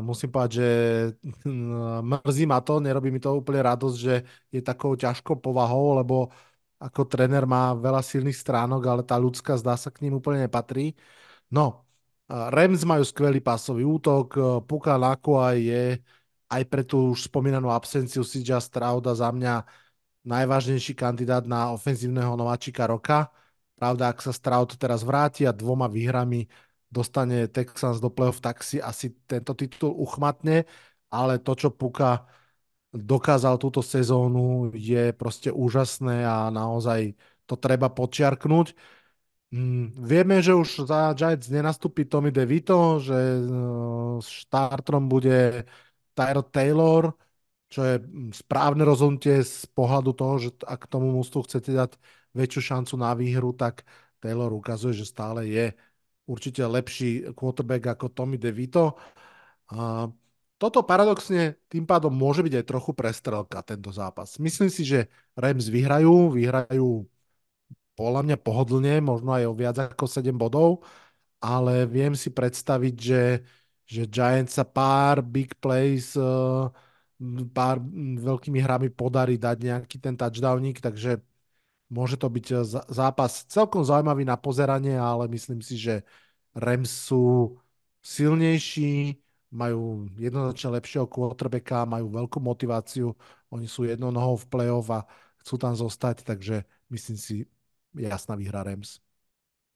Musím 0.00 0.32
povedať, 0.32 0.52
že 0.56 0.68
mrzí 2.00 2.44
ma 2.48 2.64
to, 2.64 2.80
nerobí 2.80 3.12
mi 3.12 3.20
to 3.20 3.36
úplne 3.36 3.60
radosť, 3.60 3.96
že 4.00 4.24
je 4.48 4.60
takou 4.64 4.96
ťažkou 4.96 5.44
povahou, 5.44 6.00
lebo 6.00 6.32
ako 6.80 7.04
tréner 7.04 7.44
má 7.44 7.76
veľa 7.76 8.00
silných 8.00 8.34
stránok, 8.34 8.82
ale 8.88 9.02
tá 9.04 9.20
ľudská 9.20 9.60
zdá 9.60 9.76
sa 9.76 9.92
k 9.92 10.08
ním 10.08 10.16
úplne 10.16 10.48
nepatrí. 10.48 10.96
No, 11.52 11.84
Rams 12.32 12.82
majú 12.88 13.04
skvelý 13.04 13.44
pásový 13.44 13.84
útok, 13.84 14.34
Puka 14.64 14.96
Nakua 14.96 15.52
je 15.52 16.00
aj 16.48 16.62
pre 16.72 16.82
tú 16.82 17.12
už 17.12 17.28
spomínanú 17.28 17.68
absenciu 17.68 18.24
CJ 18.24 18.56
Strauda 18.56 19.12
za 19.12 19.28
mňa 19.28 19.68
najvážnejší 20.24 20.96
kandidát 20.96 21.44
na 21.44 21.76
ofenzívneho 21.76 22.32
nováčika 22.40 22.88
roka. 22.88 23.28
Pravda, 23.76 24.14
ak 24.14 24.22
sa 24.22 24.32
Stroud 24.32 24.78
teraz 24.80 25.02
vráti 25.04 25.44
a 25.44 25.52
dvoma 25.52 25.90
výhrami 25.90 26.48
dostane 26.92 27.48
Texans 27.48 27.98
do 28.04 28.12
play-off, 28.12 28.44
tak 28.44 28.60
si 28.60 28.76
asi 28.76 29.16
tento 29.24 29.56
titul 29.56 29.96
uchmatne, 29.96 30.68
ale 31.08 31.40
to, 31.40 31.52
čo 31.56 31.68
Puka 31.72 32.28
dokázal 32.92 33.56
túto 33.56 33.80
sezónu, 33.80 34.70
je 34.76 35.16
proste 35.16 35.48
úžasné 35.48 36.28
a 36.28 36.52
naozaj 36.52 37.16
to 37.48 37.56
treba 37.56 37.88
počiarknúť. 37.88 38.76
Mm, 39.52 39.84
vieme, 40.00 40.40
že 40.40 40.52
už 40.56 40.88
za 40.88 41.12
Giants 41.12 41.48
nenastúpi 41.52 42.08
Tommy 42.08 42.32
DeVito, 42.32 43.00
že 43.00 43.16
uh, 43.16 44.16
štartrom 44.24 45.08
bude 45.08 45.68
Tyrod 46.16 46.48
Taylor, 46.52 47.12
čo 47.72 47.80
je 47.84 47.94
mm, 48.00 48.32
správne 48.36 48.84
rozhodnutie 48.84 49.44
z 49.44 49.64
pohľadu 49.72 50.10
toho, 50.16 50.34
že 50.40 50.48
ak 50.64 50.88
tomu 50.88 51.12
mústvu 51.12 51.44
chcete 51.44 51.72
dať 51.72 51.90
väčšiu 52.32 52.60
šancu 52.60 52.94
na 52.96 53.12
výhru, 53.12 53.52
tak 53.52 53.84
Taylor 54.20 54.52
ukazuje, 54.52 54.96
že 54.96 55.04
stále 55.08 55.48
je 55.48 55.72
určite 56.32 56.64
lepší 56.64 57.28
quarterback 57.36 57.92
ako 57.98 58.06
Tommy 58.16 58.40
DeVito. 58.40 58.96
A 59.72 60.08
toto 60.56 60.86
paradoxne 60.86 61.58
tým 61.68 61.84
pádom 61.84 62.14
môže 62.14 62.40
byť 62.46 62.54
aj 62.62 62.68
trochu 62.68 62.92
prestrelka 62.96 63.58
tento 63.66 63.90
zápas. 63.92 64.38
Myslím 64.40 64.70
si, 64.72 64.86
že 64.86 65.10
Rams 65.36 65.66
vyhrajú, 65.68 66.32
vyhrajú 66.32 67.04
podľa 67.98 68.20
mňa 68.24 68.36
pohodlne, 68.40 68.94
možno 69.04 69.36
aj 69.36 69.44
o 69.50 69.54
viac 69.56 69.76
ako 69.78 70.04
7 70.08 70.32
bodov, 70.38 70.82
ale 71.42 71.84
viem 71.90 72.14
si 72.16 72.32
predstaviť, 72.32 72.94
že, 72.96 73.24
že 73.84 74.02
Giants 74.08 74.56
sa 74.56 74.64
pár 74.64 75.20
big 75.20 75.58
plays, 75.60 76.16
e, 76.16 76.22
pár 77.52 77.76
veľkými 78.18 78.58
hrami 78.58 78.88
podarí 78.90 79.36
dať 79.38 79.56
nejaký 79.62 79.96
ten 80.02 80.14
touchdowník, 80.18 80.82
takže 80.82 81.20
Môže 81.92 82.16
to 82.16 82.32
byť 82.32 82.46
eh, 82.56 82.58
zápas 82.88 83.44
celkom 83.52 83.84
zaujímavý 83.84 84.24
na 84.24 84.40
pozeranie, 84.40 84.96
ale 84.96 85.28
myslím 85.28 85.60
si, 85.60 85.76
že 85.76 86.00
Rams 86.56 86.88
sú 86.88 87.56
silnejší, 88.00 89.20
majú 89.52 90.08
jednoznačne 90.16 90.80
lepšieho 90.80 91.06
quarterbacka, 91.06 91.84
majú 91.84 92.08
veľkú 92.08 92.40
motiváciu, 92.40 93.12
oni 93.52 93.68
sú 93.68 93.84
jednou 93.84 94.08
nohou 94.08 94.40
v 94.40 94.48
play-off 94.48 94.88
a 94.88 95.04
chcú 95.44 95.60
tam 95.60 95.76
zostať, 95.76 96.24
takže 96.24 96.64
myslím 96.88 97.16
si, 97.20 97.44
jasná 97.92 98.32
výhra 98.32 98.64
Rams. 98.64 99.11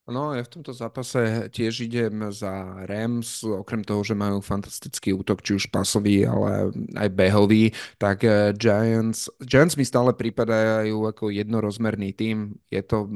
No, 0.06 0.30
ja 0.38 0.46
v 0.46 0.52
tomto 0.54 0.70
zápase 0.70 1.50
tiež 1.50 1.82
idem 1.82 2.30
za 2.30 2.78
Rams, 2.86 3.42
okrem 3.42 3.82
toho, 3.82 4.06
že 4.06 4.14
majú 4.14 4.38
fantastický 4.38 5.10
útok, 5.10 5.42
či 5.42 5.58
už 5.58 5.66
pasový, 5.66 6.22
ale 6.22 6.70
aj 6.94 7.08
behový, 7.10 7.74
tak 7.98 8.22
eh, 8.22 8.54
Giants, 8.54 9.26
Giants 9.42 9.74
mi 9.74 9.82
stále 9.82 10.14
pripadajú 10.14 11.10
ako 11.10 11.34
jednorozmerný 11.34 12.14
tým. 12.14 12.54
Je 12.70 12.86
to, 12.86 13.10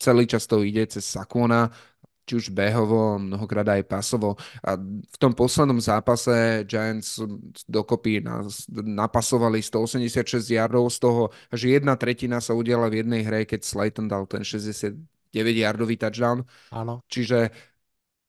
celý 0.00 0.24
čas 0.24 0.48
to 0.48 0.64
ide 0.64 0.88
cez 0.88 1.04
Sakona, 1.04 1.68
či 2.24 2.40
už 2.40 2.46
behovo, 2.48 3.20
mnohokrát 3.20 3.68
aj 3.68 3.84
pasovo. 3.84 4.40
A 4.64 4.72
v 4.80 5.16
tom 5.20 5.36
poslednom 5.36 5.84
zápase 5.84 6.64
Giants 6.64 7.20
dokopy 7.68 8.24
napasovali 8.72 9.60
186 9.60 10.48
yardov, 10.48 10.88
z 10.88 10.96
toho 10.96 11.22
až 11.52 11.76
jedna 11.76 11.92
tretina 12.00 12.40
sa 12.40 12.56
udiala 12.56 12.88
v 12.88 13.04
jednej 13.04 13.20
hre, 13.20 13.44
keď 13.44 13.68
Slayton 13.68 14.08
dal 14.08 14.24
ten 14.24 14.40
60 14.40 15.17
9-yardový 15.32 15.96
touchdown. 16.00 16.44
Áno. 16.72 17.04
Čiže 17.08 17.52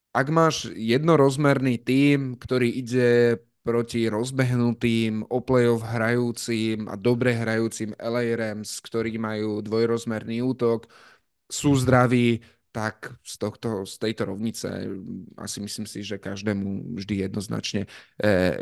ak 0.09 0.27
máš 0.33 0.73
jednorozmerný 0.73 1.79
tím, 1.81 2.35
ktorý 2.35 2.69
ide 2.69 3.39
proti 3.61 4.09
rozbehnutým, 4.09 5.29
o 5.29 5.37
playoff 5.45 5.85
hrajúcim 5.85 6.89
a 6.89 6.97
dobre 6.97 7.37
hrajúcim 7.37 7.93
LA 7.99 8.33
Rams, 8.33 8.81
ktorí 8.81 9.21
majú 9.21 9.61
dvojrozmerný 9.61 10.41
útok, 10.41 10.89
sú 11.45 11.77
zdraví, 11.77 12.41
tak 12.79 13.11
z, 13.19 13.35
tohto, 13.35 13.83
z 13.83 13.99
tejto 13.99 14.31
rovnice 14.31 14.87
asi 15.35 15.59
myslím 15.59 15.83
si, 15.83 15.99
že 15.99 16.15
každému 16.15 16.95
vždy 16.95 17.27
jednoznačne 17.27 17.83
e, 17.83 17.87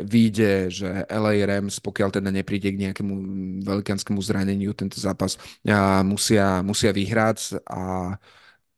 vyjde, 0.02 0.74
že 0.74 1.06
LA 1.06 1.46
Rams, 1.46 1.78
pokiaľ 1.78 2.18
teda 2.18 2.34
nepríde 2.34 2.74
k 2.74 2.82
nejakému 2.90 3.14
velikánskému 3.62 4.18
zraneniu 4.18 4.74
tento 4.74 4.98
zápas, 4.98 5.38
a 5.70 6.02
musia, 6.02 6.66
musia 6.66 6.90
vyhrať 6.90 7.62
a 7.62 8.18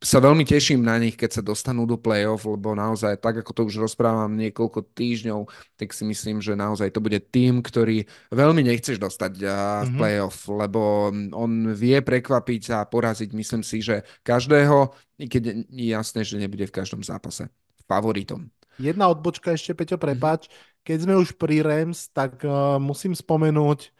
sa 0.00 0.16
veľmi 0.16 0.48
teším 0.48 0.80
na 0.80 0.96
nich, 0.96 1.12
keď 1.12 1.30
sa 1.38 1.42
dostanú 1.44 1.84
do 1.84 2.00
play-off, 2.00 2.48
lebo 2.48 2.72
naozaj, 2.72 3.20
tak 3.20 3.44
ako 3.44 3.52
to 3.52 3.62
už 3.68 3.84
rozprávam 3.84 4.32
niekoľko 4.32 4.96
týždňov, 4.96 5.44
tak 5.76 5.92
si 5.92 6.08
myslím, 6.08 6.40
že 6.40 6.56
naozaj 6.56 6.88
to 6.88 7.04
bude 7.04 7.20
tým, 7.28 7.60
ktorý 7.60 8.08
veľmi 8.32 8.64
nechceš 8.64 8.96
dostať 8.96 9.32
v 9.36 9.44
mm-hmm. 9.44 9.98
play-off, 10.00 10.48
lebo 10.48 11.12
on 11.36 11.76
vie 11.76 12.00
prekvapiť 12.00 12.62
a 12.72 12.88
poraziť, 12.88 13.28
myslím 13.36 13.60
si, 13.60 13.84
že 13.84 14.08
každého, 14.24 14.88
i 15.20 15.28
keď 15.28 15.68
je 15.68 15.86
jasné, 15.92 16.24
že 16.24 16.40
nebude 16.40 16.64
v 16.64 16.76
každom 16.80 17.04
zápase 17.04 17.52
favoritom. 17.84 18.48
Jedna 18.80 19.12
odbočka 19.12 19.52
ešte, 19.52 19.76
Peťo, 19.76 20.00
prepáč. 20.00 20.48
Keď 20.80 21.04
sme 21.04 21.20
už 21.20 21.36
pri 21.36 21.60
Rams, 21.60 22.08
tak 22.08 22.40
uh, 22.40 22.80
musím 22.80 23.12
spomenúť, 23.12 23.92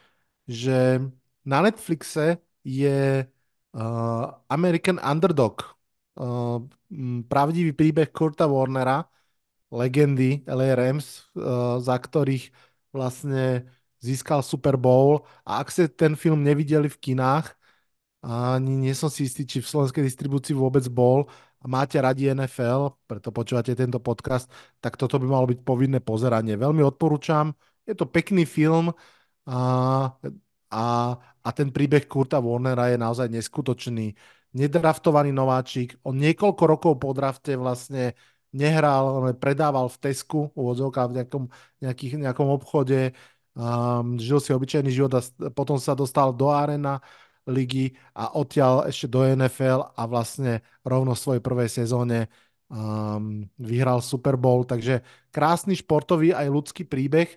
že 0.49 1.05
na 1.45 1.61
Netflixe 1.61 2.41
je 2.65 3.29
uh, 3.29 4.25
American 4.49 4.97
Underdog 4.97 5.80
uh, 6.21 6.61
pravdivý 7.33 7.73
príbeh 7.73 8.13
Kurta 8.13 8.45
Warnera, 8.45 9.09
legendy 9.73 10.45
LA 10.45 10.77
Rams, 10.77 11.33
uh, 11.33 11.81
za 11.81 11.97
ktorých 11.97 12.53
vlastne 12.93 13.65
získal 14.05 14.41
Super 14.45 14.77
Bowl 14.77 15.25
a 15.45 15.61
ak 15.65 15.69
ste 15.73 15.85
ten 15.89 16.13
film 16.17 16.41
nevideli 16.45 16.89
v 16.89 17.01
kinách, 17.01 17.57
ani 18.21 18.77
nie 18.77 18.93
som 18.93 19.09
si 19.09 19.25
istý, 19.25 19.49
či 19.49 19.65
v 19.65 19.71
slovenskej 19.71 20.05
distribúcii 20.05 20.53
vôbec 20.53 20.85
bol, 20.93 21.25
máte 21.65 21.97
radi 22.01 22.29
NFL, 22.29 23.01
preto 23.09 23.33
počúvate 23.33 23.73
tento 23.73 23.97
podcast, 24.01 24.49
tak 24.81 24.97
toto 25.01 25.17
by 25.17 25.27
malo 25.29 25.47
byť 25.49 25.61
povinné 25.65 25.99
pozeranie. 26.05 26.57
Veľmi 26.57 26.85
odporúčam, 26.85 27.53
je 27.89 27.97
to 27.97 28.05
pekný 28.09 28.45
film 28.45 28.93
a, 29.49 29.57
a, 30.69 30.85
a 31.41 31.49
ten 31.57 31.69
príbeh 31.73 32.05
Kurta 32.09 32.41
Warnera 32.41 32.93
je 32.93 32.99
naozaj 33.01 33.29
neskutočný. 33.33 34.13
Nedraftovaný 34.51 35.31
nováčik, 35.31 35.95
on 36.03 36.19
niekoľko 36.19 36.63
rokov 36.67 36.93
po 36.99 37.15
drafte 37.15 37.55
vlastne 37.55 38.19
nehral, 38.51 39.23
ale 39.23 39.31
predával 39.39 39.87
v 39.87 39.97
Tesku, 40.11 40.51
v 40.59 40.75
v 40.75 41.15
nejakom, 41.23 41.45
nejakých, 41.79 42.19
nejakom 42.19 42.49
obchode, 42.51 43.15
um, 43.55 44.19
žil 44.19 44.43
si 44.43 44.51
obyčajný 44.51 44.91
život 44.91 45.13
a 45.19 45.23
potom 45.55 45.79
sa 45.79 45.95
dostal 45.95 46.35
do 46.35 46.51
Arena 46.51 46.99
ligy 47.47 47.95
a 48.15 48.35
odtiaľ 48.37 48.91
ešte 48.91 49.07
do 49.07 49.23
NFL 49.23 49.95
a 49.97 50.03
vlastne 50.07 50.61
rovno 50.83 51.15
v 51.15 51.23
svojej 51.23 51.43
prvej 51.43 51.71
sezóne 51.71 52.27
um, 52.69 53.47
vyhral 53.59 54.03
Super 54.03 54.35
Bowl, 54.35 54.67
takže 54.67 55.03
krásny 55.31 55.79
športový 55.79 56.35
aj 56.35 56.47
ľudský 56.51 56.85
príbeh 56.87 57.29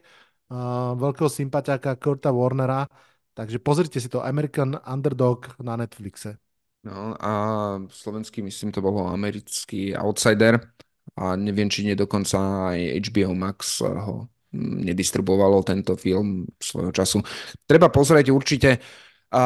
uh, 0.49 0.93
veľkého 0.97 1.29
sympatiáka 1.29 1.97
Kurta 1.97 2.29
Warnera, 2.33 2.89
takže 3.37 3.57
pozrite 3.61 3.97
si 4.01 4.09
to 4.09 4.21
American 4.21 4.77
Underdog 4.81 5.55
na 5.61 5.77
Netflixe. 5.79 6.42
No 6.83 7.15
a 7.15 7.31
slovenský 7.87 8.43
myslím 8.43 8.75
to 8.75 8.83
bolo 8.83 9.07
americký 9.07 9.95
outsider 9.95 10.59
a 11.15 11.39
neviem, 11.39 11.71
či 11.71 11.87
nie 11.87 11.95
dokonca 11.95 12.69
aj 12.75 12.99
HBO 13.07 13.31
Max 13.31 13.79
ho 13.79 14.27
nedistribuovalo 14.53 15.65
tento 15.65 15.97
film 15.97 16.45
svojho 16.61 16.91
času. 16.93 17.23
Treba 17.65 17.89
pozrieť 17.89 18.29
určite. 18.29 18.77
A... 19.33 19.43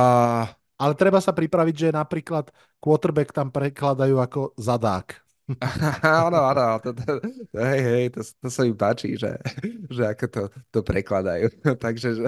Ale 0.78 0.94
treba 0.94 1.18
sa 1.18 1.34
pripraviť, 1.34 1.76
že 1.78 1.90
napríklad 1.96 2.54
quarterback 2.78 3.34
tam 3.34 3.50
prekladajú 3.50 4.18
ako 4.20 4.40
zadák. 4.60 5.16
áno, 6.28 6.44
áno, 6.44 6.76
to, 6.84 6.92
to, 6.92 7.24
to, 7.24 7.60
hej, 7.64 7.80
hej, 7.80 8.04
to, 8.12 8.20
to 8.20 8.48
sa 8.52 8.68
mi 8.68 8.76
páči, 8.76 9.16
že, 9.16 9.40
že 9.88 10.04
ako 10.04 10.26
to, 10.28 10.42
to 10.76 10.80
prekladajú. 10.84 11.48
Takže 11.86 12.10
že, 12.20 12.28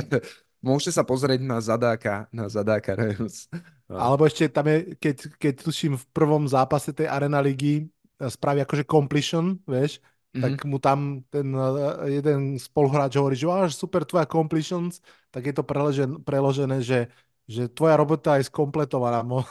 môžete 0.64 0.96
sa 0.96 1.04
pozrieť 1.04 1.44
na 1.44 1.60
zadáka, 1.60 2.32
na 2.32 2.48
zadáka 2.48 2.96
Rams. 2.96 3.52
No. 3.90 3.98
Alebo 3.98 4.30
ešte 4.30 4.46
tam 4.54 4.70
je, 4.70 4.94
keď, 5.02 5.16
keď 5.42 5.54
tuším 5.66 5.98
v 5.98 6.06
prvom 6.14 6.46
zápase 6.46 6.94
tej 6.94 7.10
Arena 7.10 7.42
ligy 7.42 7.90
spraví 8.22 8.62
akože 8.62 8.86
completion, 8.86 9.58
vieš, 9.66 9.98
mm-hmm. 9.98 10.44
tak 10.46 10.54
mu 10.70 10.78
tam 10.78 11.26
ten 11.34 11.50
eh, 11.50 12.22
jeden 12.22 12.62
spoluhráč 12.62 13.18
hovorí, 13.18 13.34
že 13.34 13.50
až 13.50 13.74
super 13.74 14.06
tvoja 14.06 14.30
completions, 14.30 15.02
tak 15.34 15.50
je 15.50 15.54
to 15.58 15.66
preložené, 15.66 16.22
preložené 16.22 16.86
že, 16.86 17.10
že 17.50 17.66
tvoja 17.72 17.98
robota 17.98 18.38
je 18.38 18.46
skompletovaná. 18.46 19.26
Mo. 19.26 19.42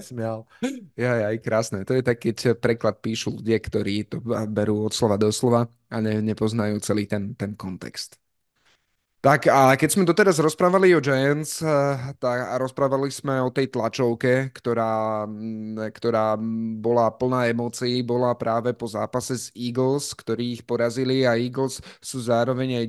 smial. 0.00 0.48
Ja, 0.96 1.28
aj 1.28 1.36
krásne. 1.44 1.84
To 1.84 1.92
je 1.92 2.00
tak, 2.00 2.16
keď 2.16 2.56
preklad 2.56 3.04
píšu 3.04 3.36
ľudia, 3.36 3.60
ktorí 3.60 4.08
to 4.08 4.24
berú 4.48 4.88
od 4.88 4.96
slova 4.96 5.20
do 5.20 5.28
slova 5.28 5.68
a 5.92 5.96
ne, 6.00 6.24
nepoznajú 6.24 6.80
celý 6.80 7.04
ten, 7.04 7.36
ten 7.36 7.52
kontext. 7.58 8.16
Tak 9.20 9.52
a 9.52 9.76
keď 9.76 9.88
sme 9.92 10.08
doteraz 10.08 10.40
rozprávali 10.40 10.96
o 10.96 11.00
Giants, 11.04 11.60
eh, 11.60 11.68
tak 12.16 12.40
a 12.40 12.56
rozprávali 12.56 13.12
sme 13.12 13.36
o 13.44 13.52
tej 13.52 13.68
tlačovke, 13.68 14.48
ktorá, 14.48 15.28
mm, 15.28 15.92
ktorá 15.92 16.40
bola 16.80 17.12
plná 17.12 17.52
emócií, 17.52 18.00
bola 18.00 18.32
práve 18.32 18.72
po 18.72 18.88
zápase 18.88 19.36
s 19.36 19.46
Eagles, 19.52 20.16
ktorí 20.16 20.56
ich 20.56 20.62
porazili 20.64 21.28
a 21.28 21.36
Eagles 21.36 21.84
sú 22.00 22.24
zároveň 22.24 22.68
aj 22.80 22.86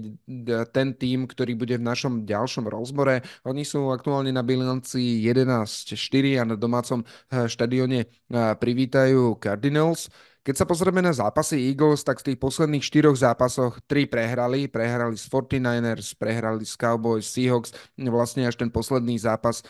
ten 0.72 0.96
tým, 0.96 1.28
ktorý 1.28 1.52
bude 1.52 1.76
v 1.76 1.84
našom 1.84 2.24
ďalšom 2.24 2.64
rozbore. 2.64 3.20
Oni 3.44 3.68
sú 3.68 3.92
aktuálne 3.92 4.32
na 4.32 4.40
bilanci 4.40 5.28
11-4 5.28 6.40
a 6.40 6.48
na 6.48 6.56
domácom 6.56 7.04
eh, 7.04 7.52
štadióne 7.52 8.08
eh, 8.08 8.56
privítajú 8.56 9.36
Cardinals. 9.36 10.08
Keď 10.42 10.58
sa 10.58 10.66
pozrieme 10.66 11.06
na 11.06 11.14
zápasy 11.14 11.70
Eagles, 11.70 12.02
tak 12.02 12.18
z 12.18 12.34
tých 12.34 12.42
posledných 12.42 12.82
štyroch 12.82 13.14
zápasoch 13.14 13.78
tri 13.86 14.10
prehrali. 14.10 14.66
Prehrali 14.66 15.14
s 15.14 15.30
49ers, 15.30 16.18
prehrali 16.18 16.66
s 16.66 16.74
Cowboys, 16.74 17.30
Seahawks, 17.30 17.70
vlastne 18.10 18.50
až 18.50 18.58
ten 18.58 18.74
posledný 18.74 19.22
zápas 19.22 19.62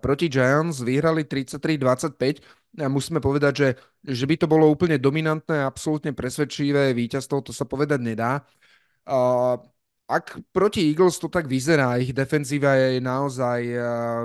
proti 0.00 0.32
Giants. 0.32 0.80
Vyhrali 0.80 1.28
33-25 1.28 2.40
a 2.80 2.88
musíme 2.88 3.20
povedať, 3.20 3.52
že, 3.52 3.68
že 4.00 4.24
by 4.24 4.34
to 4.40 4.46
bolo 4.48 4.64
úplne 4.72 4.96
dominantné, 4.96 5.60
absolútne 5.60 6.16
presvedčivé 6.16 6.96
víťazstvo, 6.96 7.44
to 7.44 7.52
sa 7.52 7.68
povedať 7.68 8.00
nedá. 8.00 8.42
ak 10.04 10.40
proti 10.52 10.88
Eagles 10.88 11.20
to 11.20 11.28
tak 11.28 11.48
vyzerá, 11.48 12.00
ich 12.00 12.16
defenzíva 12.16 12.76
je 12.76 13.00
naozaj 13.00 13.60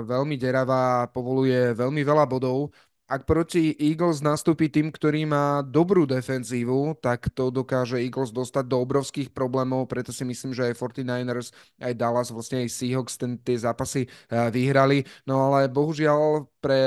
veľmi 0.08 0.36
deravá, 0.40 1.08
povoluje 1.12 1.76
veľmi 1.76 2.02
veľa 2.04 2.24
bodov, 2.24 2.72
ak 3.10 3.26
proti 3.26 3.74
Eagles 3.74 4.22
nastúpi 4.22 4.70
tým, 4.70 4.94
ktorý 4.94 5.26
má 5.26 5.66
dobrú 5.66 6.06
defenzívu, 6.06 6.94
tak 7.02 7.26
to 7.34 7.50
dokáže 7.50 7.98
Eagles 7.98 8.30
dostať 8.30 8.70
do 8.70 8.78
obrovských 8.78 9.34
problémov, 9.34 9.90
preto 9.90 10.14
si 10.14 10.22
myslím, 10.22 10.54
že 10.54 10.70
aj 10.70 10.78
49ers, 10.78 11.50
aj 11.82 11.92
Dallas, 11.98 12.30
vlastne 12.30 12.62
aj 12.62 12.70
Seahawks 12.70 13.18
ten, 13.18 13.34
tie 13.42 13.58
zápasy 13.58 14.06
eh, 14.06 14.46
vyhrali. 14.54 15.02
No 15.26 15.50
ale 15.50 15.66
bohužiaľ 15.66 16.46
pre 16.62 16.80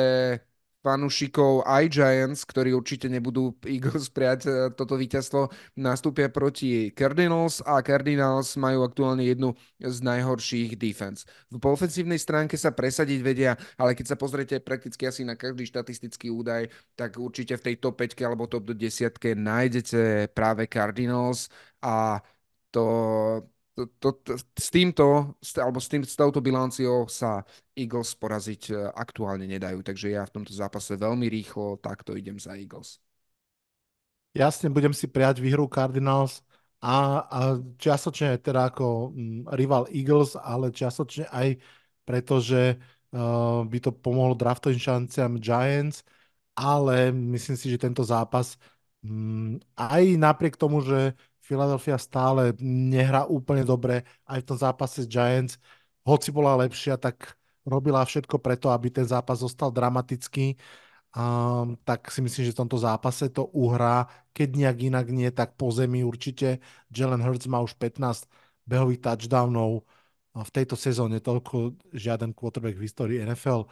fanúšikov 0.83 1.63
aj 1.63 1.83
Giants, 1.87 2.43
ktorí 2.43 2.75
určite 2.75 3.07
nebudú 3.07 3.55
Eagles 3.63 4.11
prijať 4.11 4.39
e, 4.45 4.49
toto 4.75 4.99
víťazstvo, 4.99 5.47
nastúpia 5.79 6.27
proti 6.27 6.91
Cardinals 6.91 7.63
a 7.63 7.79
Cardinals 7.79 8.59
majú 8.59 8.83
aktuálne 8.83 9.23
jednu 9.23 9.55
z 9.79 9.97
najhorších 10.03 10.75
defense. 10.75 11.23
V 11.47 11.63
ofensívnej 11.63 12.19
stránke 12.19 12.59
sa 12.59 12.75
presadiť 12.75 13.19
vedia, 13.23 13.55
ale 13.79 13.95
keď 13.95 14.13
sa 14.13 14.19
pozriete 14.19 14.59
prakticky 14.59 15.07
asi 15.07 15.23
na 15.23 15.39
každý 15.39 15.63
štatistický 15.63 16.27
údaj, 16.27 16.67
tak 16.99 17.15
určite 17.15 17.55
v 17.55 17.71
tej 17.71 17.75
top 17.79 18.03
5 18.03 18.19
alebo 18.27 18.51
top 18.51 18.75
10 18.75 19.15
nájdete 19.39 20.35
práve 20.35 20.67
Cardinals 20.67 21.47
a 21.79 22.19
to, 22.73 22.83
to, 23.73 23.89
to, 23.97 24.09
to, 24.21 24.31
s 24.37 24.69
týmto, 24.69 25.33
alebo 25.57 25.79
s, 25.81 25.89
tým, 25.89 26.05
s 26.05 26.13
touto 26.13 26.37
bilanciou 26.41 27.09
sa 27.09 27.41
Eagles 27.73 28.13
poraziť 28.13 28.61
e, 28.69 28.73
aktuálne 28.93 29.49
nedajú. 29.49 29.81
Takže 29.81 30.13
ja 30.13 30.21
v 30.29 30.33
tomto 30.41 30.53
zápase 30.53 30.93
veľmi 30.93 31.25
rýchlo 31.25 31.81
takto 31.81 32.13
idem 32.13 32.37
za 32.37 32.53
Eagles. 32.53 33.01
Jasne, 34.33 34.69
budem 34.69 34.93
si 34.93 35.09
prijať 35.09 35.41
výhru 35.41 35.69
Cardinals 35.69 36.41
a, 36.81 37.25
a 37.25 37.39
čiastočne 37.77 38.37
teda 38.41 38.73
ako 38.73 39.13
mm, 39.13 39.41
rival 39.57 39.85
Eagles, 39.89 40.37
ale 40.37 40.73
čiastočne 40.73 41.29
aj 41.29 41.57
preto, 42.05 42.41
že 42.41 42.77
uh, 43.13 43.61
by 43.65 43.77
to 43.77 43.93
pomohlo 43.93 44.33
draftovým 44.33 44.81
šanciam 44.81 45.37
Giants, 45.37 46.01
ale 46.57 47.13
myslím 47.13 47.57
si, 47.57 47.69
že 47.69 47.81
tento 47.81 48.01
zápas 48.01 48.57
um, 49.05 49.61
aj 49.77 50.03
napriek 50.17 50.57
tomu, 50.57 50.81
že 50.81 51.13
Philadelphia 51.43 51.99
stále 51.99 52.55
nehrá 52.63 53.27
úplne 53.27 53.67
dobre 53.67 54.07
aj 54.23 54.39
v 54.41 54.47
tom 54.47 54.57
zápase 54.57 55.03
s 55.03 55.07
Giants. 55.11 55.59
Hoci 56.07 56.31
bola 56.31 56.55
lepšia, 56.63 56.95
tak 56.95 57.35
robila 57.67 58.03
všetko 58.03 58.39
preto, 58.39 58.71
aby 58.71 58.87
ten 58.87 59.03
zápas 59.03 59.43
zostal 59.43 59.71
dramatický. 59.71 60.55
Um, 61.13 61.77
tak 61.85 62.09
si 62.09 62.23
myslím, 62.25 62.49
že 62.49 62.55
v 62.55 62.61
tomto 62.63 62.79
zápase 62.79 63.27
to 63.29 63.45
uhrá. 63.51 64.07
Keď 64.31 64.49
nejak 64.55 64.77
inak 64.87 65.07
nie, 65.11 65.29
tak 65.35 65.59
po 65.59 65.67
zemi 65.69 66.01
určite. 66.01 66.63
Jalen 66.89 67.21
Hurts 67.21 67.45
má 67.51 67.59
už 67.59 67.75
15 67.75 68.25
behových 68.65 69.03
touchdownov 69.03 69.83
v 70.33 70.49
tejto 70.49 70.73
sezóne. 70.79 71.21
Toľko 71.21 71.77
žiaden 71.93 72.33
quarterback 72.33 72.79
v 72.79 72.85
histórii 72.87 73.19
NFL 73.21 73.69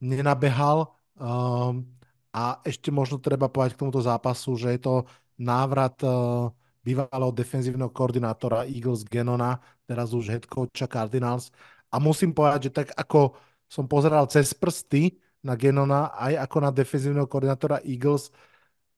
nenabehal. 0.00 0.94
Um, 1.18 1.98
a 2.32 2.62
ešte 2.62 2.94
možno 2.94 3.18
treba 3.18 3.50
povedať 3.50 3.74
k 3.74 3.80
tomuto 3.82 4.00
zápasu, 4.00 4.54
že 4.54 4.78
je 4.78 4.80
to 4.80 4.94
návrat 5.36 5.98
uh, 6.06 6.48
bývalého 6.88 7.32
defenzívneho 7.36 7.92
koordinátora 7.92 8.64
Eagles 8.64 9.04
Genona, 9.04 9.60
teraz 9.84 10.16
už 10.16 10.32
head 10.32 10.44
coacha 10.48 10.88
Cardinals. 10.88 11.52
A 11.92 12.00
musím 12.00 12.32
povedať, 12.32 12.60
že 12.68 12.72
tak 12.72 12.88
ako 12.96 13.36
som 13.68 13.84
pozeral 13.84 14.24
cez 14.32 14.56
prsty 14.56 15.20
na 15.44 15.52
Genona, 15.60 16.08
aj 16.16 16.48
ako 16.48 16.56
na 16.64 16.70
defenzívneho 16.72 17.28
koordinátora 17.28 17.84
Eagles 17.84 18.32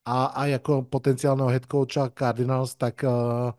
a 0.07 0.31
aj 0.47 0.63
ako 0.63 0.73
potenciálneho 0.87 1.51
head 1.51 1.67
coacha 1.67 2.11
Cardinals, 2.15 2.79
tak 2.79 3.03
uh, 3.03 3.51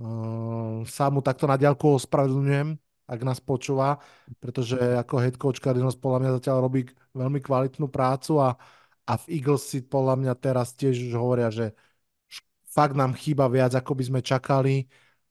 uh, 0.00 0.82
sa 0.88 1.04
mu 1.12 1.20
takto 1.20 1.44
na 1.44 1.56
diálku 1.60 1.86
ospravedlňujem, 2.00 2.68
ak 3.08 3.20
nás 3.24 3.40
počúva, 3.40 3.96
pretože 4.36 4.76
ako 4.76 5.14
head 5.24 5.36
coach 5.40 5.60
Cardinals 5.64 5.96
podľa 5.96 6.18
mňa 6.20 6.30
zatiaľ 6.40 6.56
robí 6.68 6.80
veľmi 7.16 7.40
kvalitnú 7.40 7.88
prácu 7.88 8.36
a, 8.36 8.52
a 9.08 9.12
v 9.16 9.24
Eagles 9.40 9.64
si 9.64 9.80
podľa 9.80 10.14
mňa 10.20 10.32
teraz 10.36 10.76
tiež 10.76 11.08
už 11.08 11.12
hovoria, 11.16 11.48
že 11.48 11.72
fakt 12.68 12.94
nám 12.94 13.16
chýba 13.16 13.48
viac, 13.48 13.72
ako 13.74 13.92
by 13.96 14.04
sme 14.04 14.20
čakali. 14.20 14.84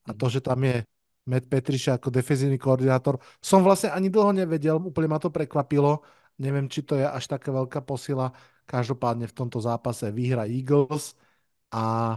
A 0.08 0.12
to, 0.16 0.28
že 0.32 0.42
tam 0.42 0.64
je 0.64 0.84
Matt 1.28 1.52
Petriša 1.52 2.00
ako 2.00 2.08
defenzívny 2.08 2.56
koordinátor, 2.56 3.20
som 3.44 3.60
vlastne 3.60 3.92
ani 3.92 4.08
dlho 4.08 4.32
nevedel, 4.32 4.80
úplne 4.80 5.12
ma 5.12 5.20
to 5.20 5.28
prekvapilo, 5.28 6.00
neviem, 6.40 6.72
či 6.72 6.88
to 6.88 6.96
je 6.96 7.04
až 7.04 7.28
taká 7.28 7.52
veľká 7.52 7.84
posila, 7.84 8.32
každopádne 8.64 9.28
v 9.28 9.36
tomto 9.36 9.60
zápase 9.60 10.08
vyhra 10.08 10.48
Eagles 10.48 11.20
a 11.68 12.16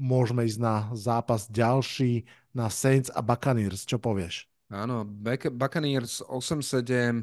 môžeme 0.00 0.48
ísť 0.48 0.60
na 0.60 0.88
zápas 0.96 1.48
ďalší, 1.52 2.24
na 2.56 2.72
Saints 2.72 3.12
a 3.12 3.20
Buccaneers, 3.20 3.84
čo 3.84 4.00
povieš? 4.00 4.48
Áno, 4.66 5.06
Buccaneers 5.06 6.26
8-7 6.26 7.22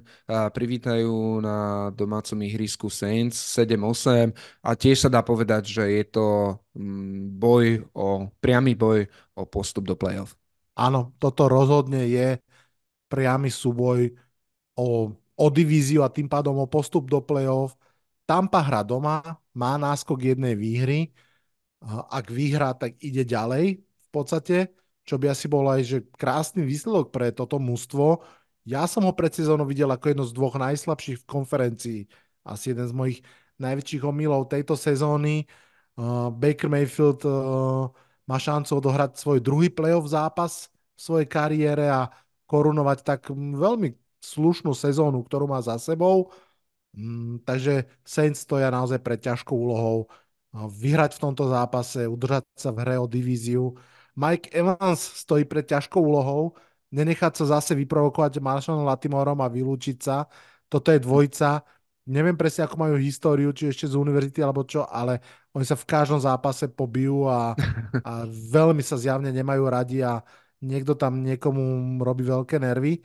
privítajú 0.55 1.43
na 1.43 1.91
domácom 1.91 2.39
ihrisku 2.39 2.87
Saints 2.87 3.35
7-8 3.35 4.31
a 4.63 4.71
tiež 4.79 5.03
sa 5.03 5.09
dá 5.11 5.19
povedať, 5.19 5.67
že 5.67 5.83
je 5.91 6.03
to 6.07 6.55
mm, 6.71 7.35
boj 7.35 7.83
o, 7.91 8.31
priamy 8.39 8.79
boj 8.79 9.11
o 9.35 9.43
postup 9.43 9.91
do 9.91 9.99
playoff. 9.99 10.39
Áno, 10.79 11.11
toto 11.19 11.51
rozhodne 11.51 12.07
je 12.07 12.39
priamy 13.11 13.51
súboj 13.51 14.15
o, 14.79 15.11
o 15.35 15.45
divíziu 15.51 15.99
a 16.07 16.07
tým 16.07 16.31
pádom 16.31 16.55
o 16.63 16.67
postup 16.71 17.11
do 17.11 17.19
playoff. 17.19 17.75
Tampa 18.23 18.63
hra 18.63 18.87
doma, 18.87 19.19
má 19.51 19.75
náskok 19.75 20.31
jednej 20.31 20.55
výhry. 20.55 21.11
Ak 22.07 22.31
vyhrá, 22.31 22.71
tak 22.71 22.95
ide 23.03 23.27
ďalej 23.27 23.83
v 23.83 24.07
podstate 24.15 24.71
čo 25.03 25.19
by 25.19 25.31
asi 25.35 25.51
bol 25.51 25.67
aj 25.67 25.81
že 25.83 25.97
krásny 26.15 26.63
výsledok 26.63 27.11
pre 27.11 27.31
toto 27.35 27.59
mužstvo. 27.59 28.23
Ja 28.63 28.87
som 28.87 29.03
ho 29.03 29.11
pred 29.11 29.35
sezónou 29.35 29.67
videl 29.67 29.91
ako 29.91 30.05
jedno 30.11 30.25
z 30.27 30.33
dvoch 30.35 30.55
najslabších 30.55 31.23
v 31.23 31.29
konferencii. 31.29 31.99
Asi 32.47 32.71
jeden 32.71 32.87
z 32.87 32.95
mojich 32.95 33.19
najväčších 33.59 34.03
omylov 34.03 34.47
tejto 34.47 34.79
sezóny. 34.79 35.43
Uh, 35.93 36.31
Baker 36.31 36.71
Mayfield 36.71 37.21
uh, 37.27 37.91
má 38.25 38.37
šancu 38.39 38.79
odohrať 38.79 39.19
svoj 39.19 39.43
druhý 39.43 39.67
playoff 39.67 40.07
zápas 40.07 40.71
v 40.95 40.99
svojej 40.99 41.27
kariére 41.27 41.91
a 41.91 42.07
korunovať 42.47 42.99
tak 43.03 43.21
veľmi 43.35 43.93
slušnú 44.23 44.71
sezónu, 44.71 45.19
ktorú 45.27 45.51
má 45.51 45.59
za 45.59 45.75
sebou. 45.75 46.31
Mm, 46.95 47.43
takže 47.43 47.83
Saints 48.07 48.47
stoja 48.47 48.71
naozaj 48.71 49.03
pred 49.03 49.19
ťažkou 49.19 49.53
úlohou 49.53 50.07
vyhrať 50.53 51.17
v 51.17 51.23
tomto 51.27 51.49
zápase, 51.49 52.05
udržať 52.05 52.45
sa 52.53 52.69
v 52.69 52.77
hre 52.85 52.95
o 53.01 53.09
divíziu 53.09 53.73
Mike 54.13 54.53
Evans 54.53 55.01
stojí 55.25 55.45
pred 55.45 55.65
ťažkou 55.65 55.97
úlohou, 55.99 56.53
nenechať 56.93 57.33
sa 57.41 57.57
zase 57.57 57.73
vyprovokovať 57.73 58.37
Marshalom 58.37 58.85
Latimorom 58.85 59.41
a 59.41 59.49
vylúčiť 59.49 59.97
sa. 59.97 60.29
Toto 60.69 60.93
je 60.93 61.01
dvojca. 61.01 61.65
Neviem 62.05 62.35
presne, 62.35 62.67
ako 62.67 62.75
majú 62.77 62.95
históriu, 62.99 63.49
či 63.55 63.71
ešte 63.71 63.87
z 63.89 63.95
univerzity 63.95 64.43
alebo 64.43 64.67
čo, 64.67 64.83
ale 64.85 65.23
oni 65.55 65.65
sa 65.65 65.79
v 65.79 65.87
každom 65.87 66.19
zápase 66.19 66.67
pobijú 66.67 67.25
a, 67.31 67.55
a 68.03 68.11
veľmi 68.27 68.83
sa 68.83 68.99
zjavne 68.99 69.31
nemajú 69.31 69.63
radi 69.71 70.03
a 70.03 70.19
niekto 70.61 70.93
tam 70.99 71.23
niekomu 71.23 71.97
robí 72.03 72.27
veľké 72.27 72.59
nervy. 72.59 73.01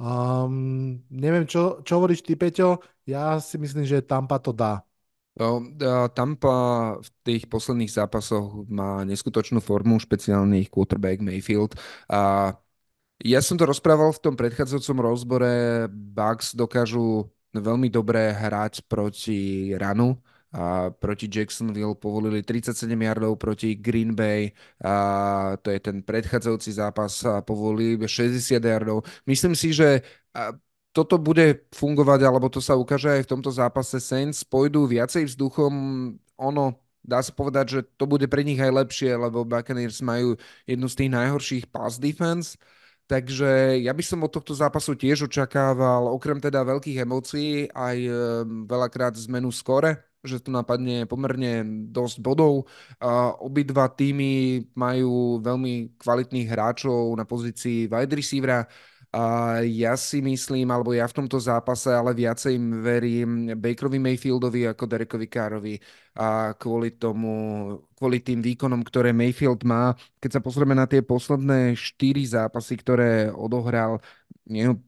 Um, 0.00 1.04
neviem, 1.12 1.44
čo, 1.44 1.84
čo 1.84 2.00
hovoríš 2.00 2.24
ty, 2.24 2.32
Peťo? 2.34 2.80
Ja 3.04 3.36
si 3.38 3.60
myslím, 3.60 3.84
že 3.84 4.00
Tampa 4.00 4.40
to 4.40 4.50
dá. 4.56 4.80
No, 5.40 5.64
Tampa 6.12 6.56
v 7.00 7.08
tých 7.24 7.48
posledných 7.48 7.88
zápasoch 7.88 8.68
má 8.68 9.08
neskutočnú 9.08 9.64
formu, 9.64 9.96
špeciálny 9.96 10.68
quarterback 10.68 11.24
Mayfield. 11.24 11.80
A 12.12 12.52
ja 13.24 13.40
som 13.40 13.56
to 13.56 13.64
rozprával 13.64 14.12
v 14.12 14.20
tom 14.20 14.36
predchádzajúcom 14.36 15.00
rozbore. 15.00 15.52
Bucks 15.88 16.52
dokážu 16.52 17.32
veľmi 17.56 17.88
dobre 17.88 18.36
hrať 18.36 18.84
proti 18.84 19.72
ranu, 19.80 20.20
a 20.50 20.90
proti 20.90 21.30
Jacksonville 21.30 21.94
povolili 21.94 22.42
37 22.42 22.90
yardov 22.90 23.38
proti 23.38 23.78
Green 23.78 24.18
Bay 24.18 24.50
a 24.82 25.54
to 25.62 25.70
je 25.70 25.78
ten 25.78 26.02
predchádzajúci 26.02 26.74
zápas 26.74 27.22
a 27.22 27.38
povolili 27.38 27.94
60 28.02 28.58
yardov. 28.58 29.06
Myslím 29.30 29.54
si, 29.54 29.70
že 29.70 30.02
toto 30.90 31.16
bude 31.22 31.70
fungovať, 31.70 32.20
alebo 32.26 32.50
to 32.50 32.58
sa 32.58 32.74
ukáže 32.74 33.10
aj 33.10 33.22
v 33.26 33.30
tomto 33.30 33.50
zápase. 33.54 34.02
Saints 34.02 34.42
pôjdu 34.42 34.90
viacej 34.90 35.30
vzduchom, 35.30 35.72
ono 36.34 36.64
dá 37.00 37.22
sa 37.22 37.32
povedať, 37.32 37.66
že 37.68 37.80
to 37.96 38.04
bude 38.04 38.26
pre 38.28 38.44
nich 38.44 38.60
aj 38.60 38.74
lepšie, 38.84 39.16
lebo 39.16 39.46
Buccaneers 39.46 40.02
majú 40.04 40.36
jednu 40.68 40.86
z 40.90 40.98
tých 40.98 41.10
najhorších 41.10 41.64
pass 41.72 41.96
defense, 41.96 42.60
takže 43.08 43.80
ja 43.80 43.92
by 43.94 44.02
som 44.04 44.22
od 44.22 44.30
tohto 44.30 44.52
zápasu 44.52 44.94
tiež 44.94 45.26
očakával, 45.26 46.10
okrem 46.12 46.38
teda 46.38 46.62
veľkých 46.62 47.02
emócií, 47.02 47.66
aj 47.72 47.96
e, 47.98 48.12
veľakrát 48.68 49.16
zmenu 49.16 49.50
skore, 49.50 49.98
že 50.20 50.38
tu 50.38 50.52
napadne 50.52 51.08
pomerne 51.08 51.64
dosť 51.88 52.20
bodov. 52.20 52.68
Obidva 53.40 53.88
týmy 53.88 54.68
majú 54.76 55.40
veľmi 55.40 55.96
kvalitných 55.96 56.44
hráčov 56.44 57.16
na 57.16 57.24
pozícii 57.24 57.88
wide 57.88 58.12
receivera, 58.12 58.68
a 59.10 59.58
ja 59.66 59.98
si 59.98 60.22
myslím, 60.22 60.70
alebo 60.70 60.94
ja 60.94 61.02
v 61.10 61.16
tomto 61.18 61.34
zápase 61.42 61.90
ale 61.90 62.14
viacej 62.14 62.54
verím 62.78 63.58
Bakerovi 63.58 63.98
Mayfieldovi 63.98 64.70
ako 64.70 64.84
Derekovi 64.86 65.26
Károvi 65.26 65.74
a 66.14 66.54
kvôli 66.54 66.94
tomu, 66.94 67.28
kvôli 67.98 68.22
tým 68.22 68.38
výkonom, 68.38 68.86
ktoré 68.86 69.10
Mayfield 69.10 69.66
má. 69.66 69.98
Keď 70.22 70.38
sa 70.38 70.40
pozrieme 70.40 70.78
na 70.78 70.86
tie 70.86 71.02
posledné 71.02 71.74
štyri 71.74 72.22
zápasy, 72.22 72.78
ktoré 72.78 73.34
odohral, 73.34 73.98
jeho 74.46 74.78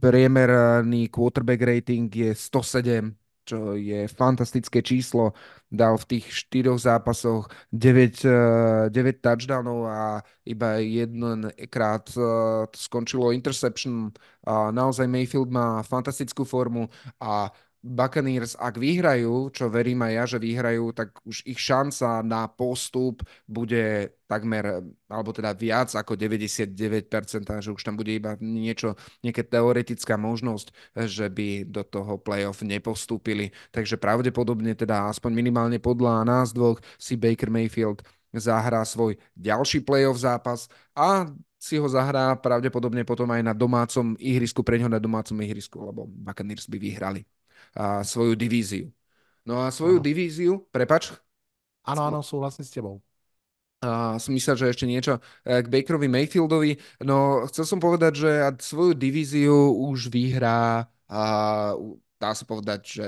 priemerný 0.00 1.12
quarterback 1.12 1.60
rating 1.60 2.08
je 2.08 2.32
107 2.32 3.19
čo 3.50 3.74
je 3.74 4.06
fantastické 4.06 4.78
číslo. 4.78 5.34
Dal 5.70 5.98
v 5.98 6.18
tých 6.18 6.26
štyroch 6.30 6.78
zápasoch 6.78 7.50
9, 7.74 8.90
9 8.90 8.90
eh, 8.90 9.18
touchdownov 9.18 9.86
a 9.90 10.22
iba 10.46 10.78
jedenkrát 10.78 12.06
eh, 12.14 12.22
skončilo 12.70 13.34
interception. 13.34 14.14
A 14.46 14.70
naozaj 14.70 15.10
Mayfield 15.10 15.50
má 15.50 15.82
fantastickú 15.82 16.46
formu 16.46 16.86
a 17.18 17.50
Buccaneers, 17.80 18.60
ak 18.60 18.76
vyhrajú, 18.76 19.48
čo 19.56 19.72
verím 19.72 20.04
aj 20.04 20.12
ja, 20.12 20.24
že 20.28 20.36
vyhrajú, 20.36 20.92
tak 20.92 21.16
už 21.24 21.48
ich 21.48 21.56
šanca 21.56 22.20
na 22.20 22.44
postup 22.44 23.24
bude 23.48 24.12
takmer, 24.28 24.84
alebo 25.08 25.32
teda 25.32 25.56
viac 25.56 25.88
ako 25.96 26.12
99%, 26.12 26.76
že 27.64 27.72
už 27.72 27.80
tam 27.80 27.96
bude 27.96 28.12
iba 28.12 28.36
niečo, 28.36 29.00
nejaká 29.24 29.48
teoretická 29.48 30.20
možnosť, 30.20 30.76
že 31.08 31.32
by 31.32 31.72
do 31.72 31.80
toho 31.80 32.20
playoff 32.20 32.60
nepostúpili. 32.60 33.48
Takže 33.72 33.96
pravdepodobne 33.96 34.76
teda 34.76 35.08
aspoň 35.08 35.32
minimálne 35.32 35.80
podľa 35.80 36.28
nás 36.28 36.52
dvoch 36.52 36.84
si 37.00 37.16
Baker 37.16 37.48
Mayfield 37.48 38.04
zahrá 38.36 38.84
svoj 38.84 39.16
ďalší 39.32 39.80
playoff 39.88 40.20
zápas 40.20 40.68
a 40.92 41.32
si 41.56 41.80
ho 41.80 41.88
zahrá 41.88 42.36
pravdepodobne 42.36 43.08
potom 43.08 43.28
aj 43.32 43.40
na 43.40 43.56
domácom 43.56 44.20
ihrisku, 44.20 44.60
pre 44.60 44.76
ňo 44.80 44.92
na 44.92 45.00
domácom 45.00 45.36
ihrisku, 45.40 45.80
lebo 45.80 46.04
Buccaneers 46.04 46.68
by 46.68 46.76
vyhrali 46.76 47.24
a 47.74 48.02
svoju 48.02 48.34
divíziu. 48.34 48.90
No 49.46 49.62
a 49.64 49.72
svoju 49.72 49.98
ano. 49.98 50.04
divíziu, 50.04 50.52
prepač? 50.70 51.14
Áno, 51.86 52.12
áno, 52.12 52.20
súhlasím 52.20 52.64
s 52.66 52.72
tebou. 52.72 53.00
A 53.80 54.20
som 54.20 54.36
myslel, 54.36 54.60
že 54.60 54.70
ešte 54.76 54.84
niečo 54.84 55.16
e, 55.40 55.64
k 55.64 55.66
Bakerovi 55.72 56.04
Mayfieldovi. 56.04 56.76
No, 57.00 57.48
chcel 57.48 57.64
som 57.64 57.80
povedať, 57.80 58.12
že 58.20 58.30
svoju 58.60 58.92
divíziu 58.92 59.72
už 59.72 60.12
vyhrá 60.12 60.84
a 61.08 61.22
dá 62.20 62.30
sa 62.36 62.44
povedať, 62.44 62.80
že 62.84 63.04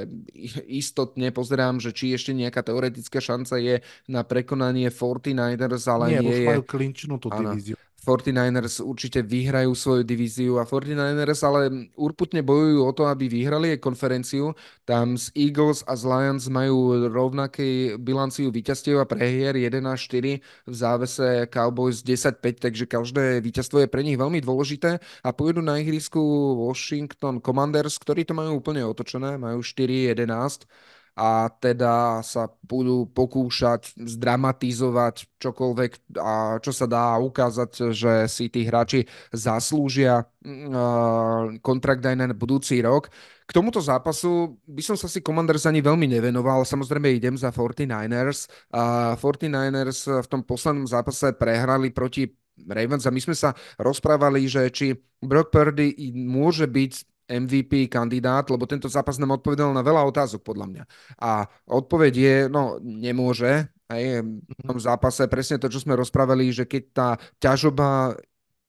istotne 0.65 1.29
pozerám, 1.29 1.77
že 1.77 1.93
či 1.93 2.17
ešte 2.17 2.33
nejaká 2.33 2.65
teoretická 2.65 3.21
šanca 3.21 3.61
je 3.61 3.85
na 4.09 4.25
prekonanie 4.25 4.89
49ers, 4.89 5.85
ale 5.93 6.17
nie, 6.17 6.25
nie 6.25 6.29
už 6.33 6.39
je. 6.41 6.49
majú 6.49 6.63
klinčnú 6.65 7.21
tú 7.21 7.29
divíziu. 7.29 7.77
49ers 8.03 8.83
určite 8.83 9.23
vyhrajú 9.23 9.79
svoju 9.79 10.03
divíziu 10.03 10.59
a 10.59 10.67
49ers 10.67 11.41
ale 11.47 11.61
urputne 11.95 12.43
bojujú 12.43 12.81
o 12.83 12.91
to, 12.91 13.07
aby 13.07 13.31
vyhrali 13.31 13.79
aj 13.79 13.79
konferenciu. 13.79 14.59
Tam 14.83 15.15
z 15.15 15.31
Eagles 15.39 15.87
a 15.87 15.95
z 15.95 16.03
Lions 16.11 16.51
majú 16.51 17.07
rovnaké 17.07 17.95
bilanciu 18.03 18.51
víťazstiev 18.51 18.99
a 18.99 19.07
prehier 19.07 19.55
1-4 19.55 20.43
v 20.43 20.75
závese 20.75 21.47
Cowboys 21.47 22.03
10-5, 22.03 22.67
takže 22.67 22.85
každé 22.91 23.39
víťazstvo 23.39 23.87
je 23.87 23.89
pre 23.89 24.03
nich 24.03 24.19
veľmi 24.19 24.43
dôležité 24.43 24.99
a 24.99 25.31
pôjdu 25.31 25.63
na 25.63 25.79
ihrisku 25.79 26.19
Washington 26.59 27.39
Commanders, 27.39 28.03
ktorí 28.03 28.27
to 28.27 28.35
majú 28.35 28.59
úplne 28.59 28.83
otočené, 28.83 29.39
majú 29.39 29.63
4-11 29.63 30.67
a 31.13 31.53
teda 31.53 32.25
sa 32.25 32.49
budú 32.65 33.05
pokúšať 33.05 34.01
zdramatizovať 34.01 35.29
čokoľvek, 35.37 36.17
a 36.17 36.57
čo 36.65 36.73
sa 36.73 36.89
dá 36.89 37.21
ukázať, 37.21 37.93
že 37.93 38.13
si 38.33 38.49
tí 38.49 38.65
hráči 38.65 39.05
zaslúžia 39.29 40.25
mm, 40.41 41.61
kontrakt 41.61 42.01
aj 42.01 42.17
na 42.17 42.33
budúci 42.33 42.81
rok. 42.81 43.13
K 43.45 43.51
tomuto 43.53 43.85
zápasu 43.85 44.57
by 44.65 44.81
som 44.81 44.97
sa 44.97 45.05
si 45.05 45.21
Commanders 45.21 45.69
ani 45.69 45.85
veľmi 45.85 46.09
nevenoval, 46.09 46.65
samozrejme 46.65 47.13
idem 47.13 47.37
za 47.37 47.53
49ers. 47.53 48.49
A 48.73 49.13
49ers 49.21 50.09
v 50.25 50.27
tom 50.33 50.41
poslednom 50.41 50.89
zápase 50.89 51.37
prehrali 51.37 51.93
proti 51.93 52.33
Ravens 52.57 53.05
a 53.05 53.13
my 53.13 53.21
sme 53.21 53.37
sa 53.37 53.53
rozprávali, 53.81 54.45
že 54.49 54.69
či 54.73 54.97
Brock 55.21 55.53
Purdy 55.53 55.93
môže 56.13 56.69
byť 56.69 57.12
MVP 57.33 57.89
kandidát, 57.89 58.45
lebo 58.53 58.69
tento 58.69 58.93
zápas 58.93 59.17
nám 59.17 59.41
odpovedal 59.41 59.73
na 59.73 59.81
veľa 59.81 60.05
otázok 60.05 60.45
podľa 60.45 60.67
mňa. 60.69 60.85
A 61.17 61.49
odpoveď 61.65 62.13
je, 62.13 62.37
no 62.53 62.77
nemôže, 62.85 63.73
aj 63.93 64.03
v 64.25 64.63
tom 64.65 64.79
zápase 64.81 65.25
presne 65.29 65.61
to, 65.61 65.69
čo 65.69 65.81
sme 65.85 65.97
rozprávali, 65.97 66.49
že 66.53 66.65
keď 66.65 66.83
tá 66.93 67.09
ťažoba 67.41 68.17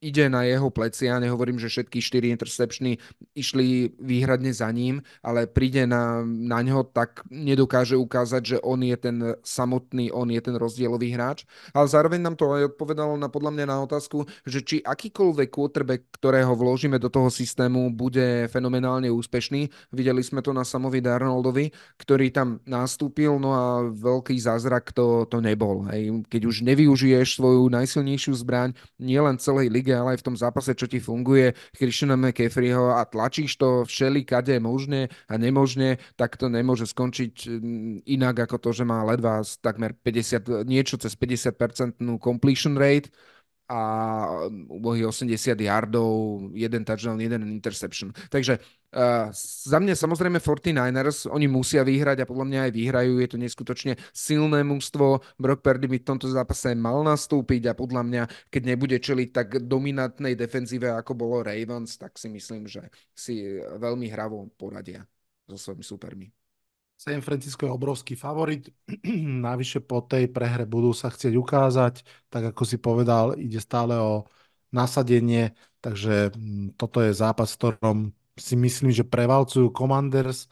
ide 0.04 0.28
na 0.28 0.44
jeho 0.44 0.68
plecia. 0.68 1.16
Nehovorím, 1.24 1.56
že 1.56 1.72
všetky 1.72 2.04
štyri 2.04 2.36
interceptiony 2.36 3.00
išli 3.40 3.96
výhradne 3.96 4.52
za 4.52 4.68
ním, 4.76 5.00
ale 5.24 5.48
príde 5.48 5.88
na, 5.88 6.20
na 6.28 6.60
ňo, 6.60 6.84
tak 6.92 7.24
nedokáže 7.32 7.96
ukázať, 7.96 8.42
že 8.44 8.58
on 8.60 8.84
je 8.84 8.98
ten 9.00 9.18
samotný, 9.40 10.12
on 10.12 10.28
je 10.28 10.42
ten 10.44 10.60
rozdielový 10.60 11.16
hráč. 11.16 11.48
Ale 11.72 11.88
zároveň 11.88 12.20
nám 12.20 12.36
to 12.36 12.52
aj 12.52 12.76
odpovedalo 12.76 13.16
na 13.16 13.32
podľa 13.32 13.52
mňa 13.56 13.66
na 13.72 13.78
otázku, 13.80 14.28
že 14.44 14.60
či 14.60 14.84
akýkoľvek 14.84 15.48
quarterback, 15.48 16.04
ktorého 16.20 16.52
vložíme 16.52 17.00
do 17.00 17.08
toho 17.08 17.32
systému, 17.32 17.96
bude 17.96 18.52
fenomenálne 18.52 19.08
úspešný. 19.08 19.72
Videli 19.96 20.20
sme 20.20 20.44
to 20.44 20.52
na 20.52 20.68
Samovi 20.68 21.00
Darnoldovi, 21.00 21.72
ktorý 21.96 22.28
tam 22.36 22.60
nastúpil, 22.68 23.40
no 23.40 23.56
a 23.56 23.64
veľký 23.88 24.36
zázrak 24.36 24.92
to, 24.92 25.24
to 25.32 25.40
nebol. 25.40 25.88
Hej. 25.88 26.28
Keď 26.28 26.42
už 26.44 26.56
nevyužiješ 26.68 27.40
svoju 27.40 27.72
najsilnejšiu 27.72 28.34
zbraň, 28.36 28.76
nielen 29.00 29.40
celej 29.40 29.72
lige, 29.72 29.93
ale 29.94 30.18
aj 30.18 30.20
v 30.22 30.28
tom 30.28 30.36
zápase, 30.36 30.74
čo 30.74 30.90
ti 30.90 31.00
funguje, 31.00 31.54
Christiana 31.78 32.20
McCaffreyho 32.20 32.98
a 32.98 33.06
tlačíš 33.08 33.56
to 33.56 33.70
všeli 33.88 34.26
kade 34.26 34.58
možné 34.60 35.08
a 35.30 35.38
nemožne, 35.40 36.02
tak 36.18 36.36
to 36.36 36.50
nemôže 36.52 36.90
skončiť 36.90 37.34
mm, 37.48 38.10
inak 38.10 38.50
ako 38.50 38.58
to, 38.60 38.70
že 38.76 38.84
má 38.84 39.06
ledva 39.06 39.46
takmer 39.62 39.96
50, 39.96 40.66
niečo 40.68 40.98
cez 41.00 41.14
50% 41.16 42.02
completion 42.20 42.76
rate 42.76 43.14
a 43.74 43.80
ubohý 44.70 45.02
80 45.02 45.58
yardov, 45.58 46.46
jeden 46.54 46.86
touchdown, 46.86 47.18
jeden 47.18 47.42
interception. 47.50 48.14
Takže 48.30 48.62
uh, 48.94 49.34
za 49.66 49.82
mňa 49.82 49.98
samozrejme 49.98 50.38
49ers, 50.38 51.26
oni 51.26 51.50
musia 51.50 51.82
vyhrať 51.82 52.22
a 52.22 52.30
podľa 52.30 52.46
mňa 52.46 52.60
aj 52.70 52.72
vyhrajú. 52.78 53.14
Je 53.18 53.30
to 53.34 53.42
neskutočne 53.42 53.94
silné 54.14 54.62
mústvo. 54.62 55.26
Brock 55.42 55.66
Purdy 55.66 55.90
by 55.90 55.98
v 55.98 56.08
tomto 56.14 56.30
zápase 56.30 56.78
mal 56.78 57.02
nastúpiť 57.02 57.74
a 57.74 57.74
podľa 57.74 58.02
mňa, 58.06 58.24
keď 58.54 58.62
nebude 58.62 58.98
čeliť 59.02 59.30
tak 59.34 59.66
dominantnej 59.66 60.38
defenzíve, 60.38 60.94
ako 60.94 61.18
bolo 61.18 61.42
Ravens, 61.42 61.98
tak 61.98 62.22
si 62.22 62.30
myslím, 62.30 62.70
že 62.70 62.94
si 63.18 63.58
veľmi 63.58 64.06
hravo 64.14 64.54
poradia 64.54 65.02
so 65.50 65.58
svojimi 65.58 65.82
supermi. 65.82 66.43
San 67.04 67.20
Francisco 67.20 67.68
je 67.68 67.76
obrovský 67.76 68.16
favorit. 68.16 68.72
Navyše 69.48 69.84
po 69.84 70.00
tej 70.00 70.32
prehre 70.32 70.64
budú 70.64 70.96
sa 70.96 71.12
chcieť 71.12 71.36
ukázať. 71.36 72.08
Tak 72.32 72.56
ako 72.56 72.64
si 72.64 72.80
povedal, 72.80 73.36
ide 73.36 73.60
stále 73.60 74.00
o 74.00 74.24
nasadenie. 74.72 75.52
Takže 75.84 76.32
mm, 76.32 76.80
toto 76.80 77.04
je 77.04 77.12
zápas, 77.12 77.52
v 77.52 77.60
ktorom 77.60 77.98
si 78.40 78.56
myslím, 78.56 78.96
že 78.96 79.04
prevalcujú 79.04 79.68
Commanders 79.76 80.48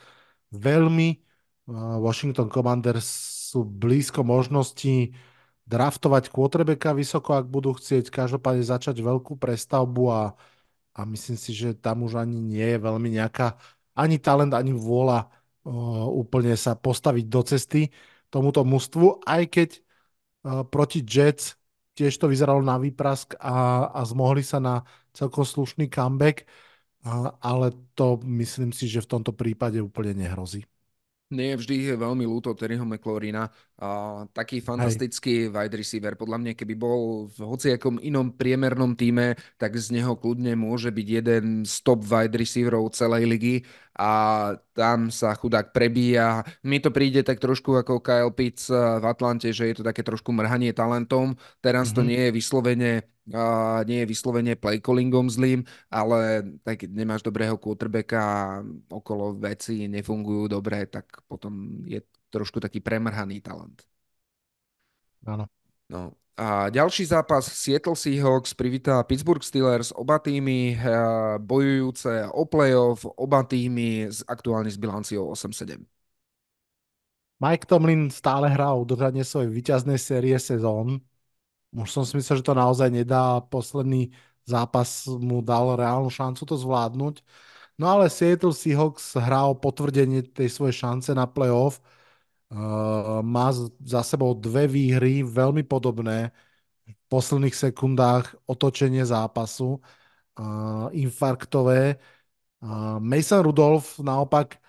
veľmi. 0.52 1.24
Washington 2.04 2.52
Commanders 2.52 3.08
sú 3.56 3.64
blízko 3.64 4.28
možností 4.28 5.16
draftovať 5.64 6.28
quarterbacka 6.36 6.92
vysoko, 6.92 7.40
ak 7.40 7.48
budú 7.48 7.72
chcieť 7.80 8.12
každopádne 8.12 8.60
začať 8.68 9.00
veľkú 9.00 9.40
prestavbu 9.40 10.04
a, 10.12 10.36
a 10.92 11.00
myslím 11.08 11.40
si, 11.40 11.56
že 11.56 11.80
tam 11.80 12.04
už 12.04 12.20
ani 12.20 12.44
nie 12.44 12.76
je 12.76 12.80
veľmi 12.82 13.08
nejaká 13.08 13.56
ani 13.96 14.20
talent, 14.20 14.52
ani 14.52 14.76
vôľa 14.76 15.32
úplne 16.10 16.58
sa 16.58 16.74
postaviť 16.74 17.26
do 17.30 17.42
cesty 17.46 17.82
tomuto 18.34 18.66
mužstvu, 18.66 19.28
aj 19.28 19.44
keď 19.52 19.70
proti 20.74 21.06
Jets 21.06 21.60
tiež 21.94 22.18
to 22.18 22.32
vyzeralo 22.32 22.64
na 22.64 22.80
výprask 22.80 23.36
a, 23.38 23.86
a 23.92 24.02
zmohli 24.08 24.42
sa 24.42 24.64
na 24.64 24.82
celkom 25.12 25.44
slušný 25.44 25.92
comeback, 25.92 26.48
ale 27.44 27.76
to 27.94 28.18
myslím 28.26 28.72
si, 28.72 28.88
že 28.88 29.04
v 29.04 29.12
tomto 29.20 29.36
prípade 29.36 29.78
úplne 29.84 30.16
nehrozí. 30.16 30.64
Nie, 31.32 31.56
vždy 31.56 31.76
je 31.88 31.96
veľmi 31.96 32.28
ľúto 32.28 32.52
Terryho 32.52 32.84
McLaurina. 32.84 33.48
A 33.80 34.24
taký 34.36 34.60
fantastický 34.60 35.48
Hej. 35.48 35.56
wide 35.56 35.76
receiver. 35.80 36.14
Podľa 36.20 36.38
mňa, 36.44 36.54
keby 36.60 36.76
bol 36.76 37.32
v 37.32 37.40
hociakom 37.48 38.04
inom 38.04 38.36
priemernom 38.36 39.00
týme, 39.00 39.40
tak 39.56 39.80
z 39.80 39.96
neho 39.96 40.20
kľudne 40.20 40.60
môže 40.60 40.92
byť 40.92 41.08
jeden 41.08 41.64
z 41.64 41.74
top 41.88 42.04
wide 42.04 42.36
receiverov 42.36 42.92
celej 42.92 43.32
ligy 43.32 43.56
a 43.96 44.12
tam 44.76 45.08
sa 45.08 45.32
chudák 45.32 45.72
prebíja. 45.72 46.44
Mi 46.68 46.84
to 46.84 46.92
príde 46.92 47.24
tak 47.24 47.40
trošku 47.40 47.80
ako 47.80 48.04
Kyle 48.04 48.36
Pitts 48.36 48.68
v 48.72 49.06
Atlante, 49.08 49.56
že 49.56 49.72
je 49.72 49.76
to 49.80 49.84
také 49.88 50.04
trošku 50.04 50.36
mrhanie 50.36 50.76
talentom. 50.76 51.40
Teraz 51.64 51.90
mm-hmm. 51.92 51.96
to 51.96 52.02
mhm. 52.04 52.10
nie 52.12 52.22
je 52.28 52.32
vyslovene 52.36 52.92
nie 53.86 53.98
je 54.02 54.10
vyslovene 54.10 54.58
playcallingom 54.58 55.30
zlým, 55.30 55.62
ale 55.94 56.42
tak 56.66 56.82
keď 56.86 56.90
nemáš 56.90 57.22
dobrého 57.22 57.56
quarterbacka 57.58 58.18
a 58.18 58.66
okolo 58.90 59.38
veci 59.38 59.86
nefungujú 59.86 60.50
dobre, 60.50 60.90
tak 60.90 61.06
potom 61.30 61.86
je 61.86 62.02
trošku 62.34 62.58
taký 62.58 62.82
premrhaný 62.82 63.44
talent. 63.44 63.86
Áno. 65.28 65.46
No. 65.92 66.16
A 66.40 66.72
ďalší 66.74 67.06
zápas 67.06 67.46
Seattle 67.46 67.94
Seahawks 67.94 68.56
privítá 68.58 69.04
Pittsburgh 69.04 69.44
Steelers, 69.44 69.94
oba 69.94 70.18
týmy 70.18 70.74
eh, 70.74 70.82
bojujúce 71.38 72.32
o 72.34 72.48
playoff, 72.50 73.06
oba 73.06 73.46
týmy 73.46 74.10
aktuálne 74.26 74.72
s 74.72 74.80
bilanciou 74.80 75.30
8-7. 75.30 75.86
Mike 77.42 77.66
Tomlin 77.66 78.10
stále 78.10 78.50
hrá 78.50 78.74
udržanie 78.74 79.26
svojej 79.26 79.50
výťaznej 79.50 79.98
série 79.98 80.38
sezón 80.38 81.02
už 81.72 81.88
som 81.92 82.04
si 82.04 82.20
myslel, 82.20 82.44
že 82.44 82.48
to 82.48 82.56
naozaj 82.56 82.92
nedá. 82.92 83.40
Posledný 83.48 84.12
zápas 84.44 85.08
mu 85.08 85.40
dal 85.40 85.80
reálnu 85.80 86.12
šancu 86.12 86.44
to 86.44 86.56
zvládnuť. 86.60 87.24
No 87.80 87.86
ale 87.88 88.12
Seattle 88.12 88.54
Seahawks 88.54 89.16
hrá 89.18 89.48
o 89.48 89.56
potvrdenie 89.58 90.28
tej 90.28 90.52
svojej 90.52 90.76
šance 90.86 91.10
na 91.16 91.26
playoff. 91.26 91.80
Uh, 92.52 93.24
má 93.24 93.56
za 93.80 94.04
sebou 94.04 94.36
dve 94.36 94.68
výhry, 94.68 95.24
veľmi 95.24 95.64
podobné. 95.64 96.36
V 96.84 97.04
posledných 97.08 97.56
sekundách 97.56 98.36
otočenie 98.44 99.08
zápasu, 99.08 99.80
uh, 99.80 100.92
infarktové. 100.92 101.96
Uh, 102.60 103.00
Mason 103.00 103.40
Rudolph 103.40 103.98
naopak 104.04 104.60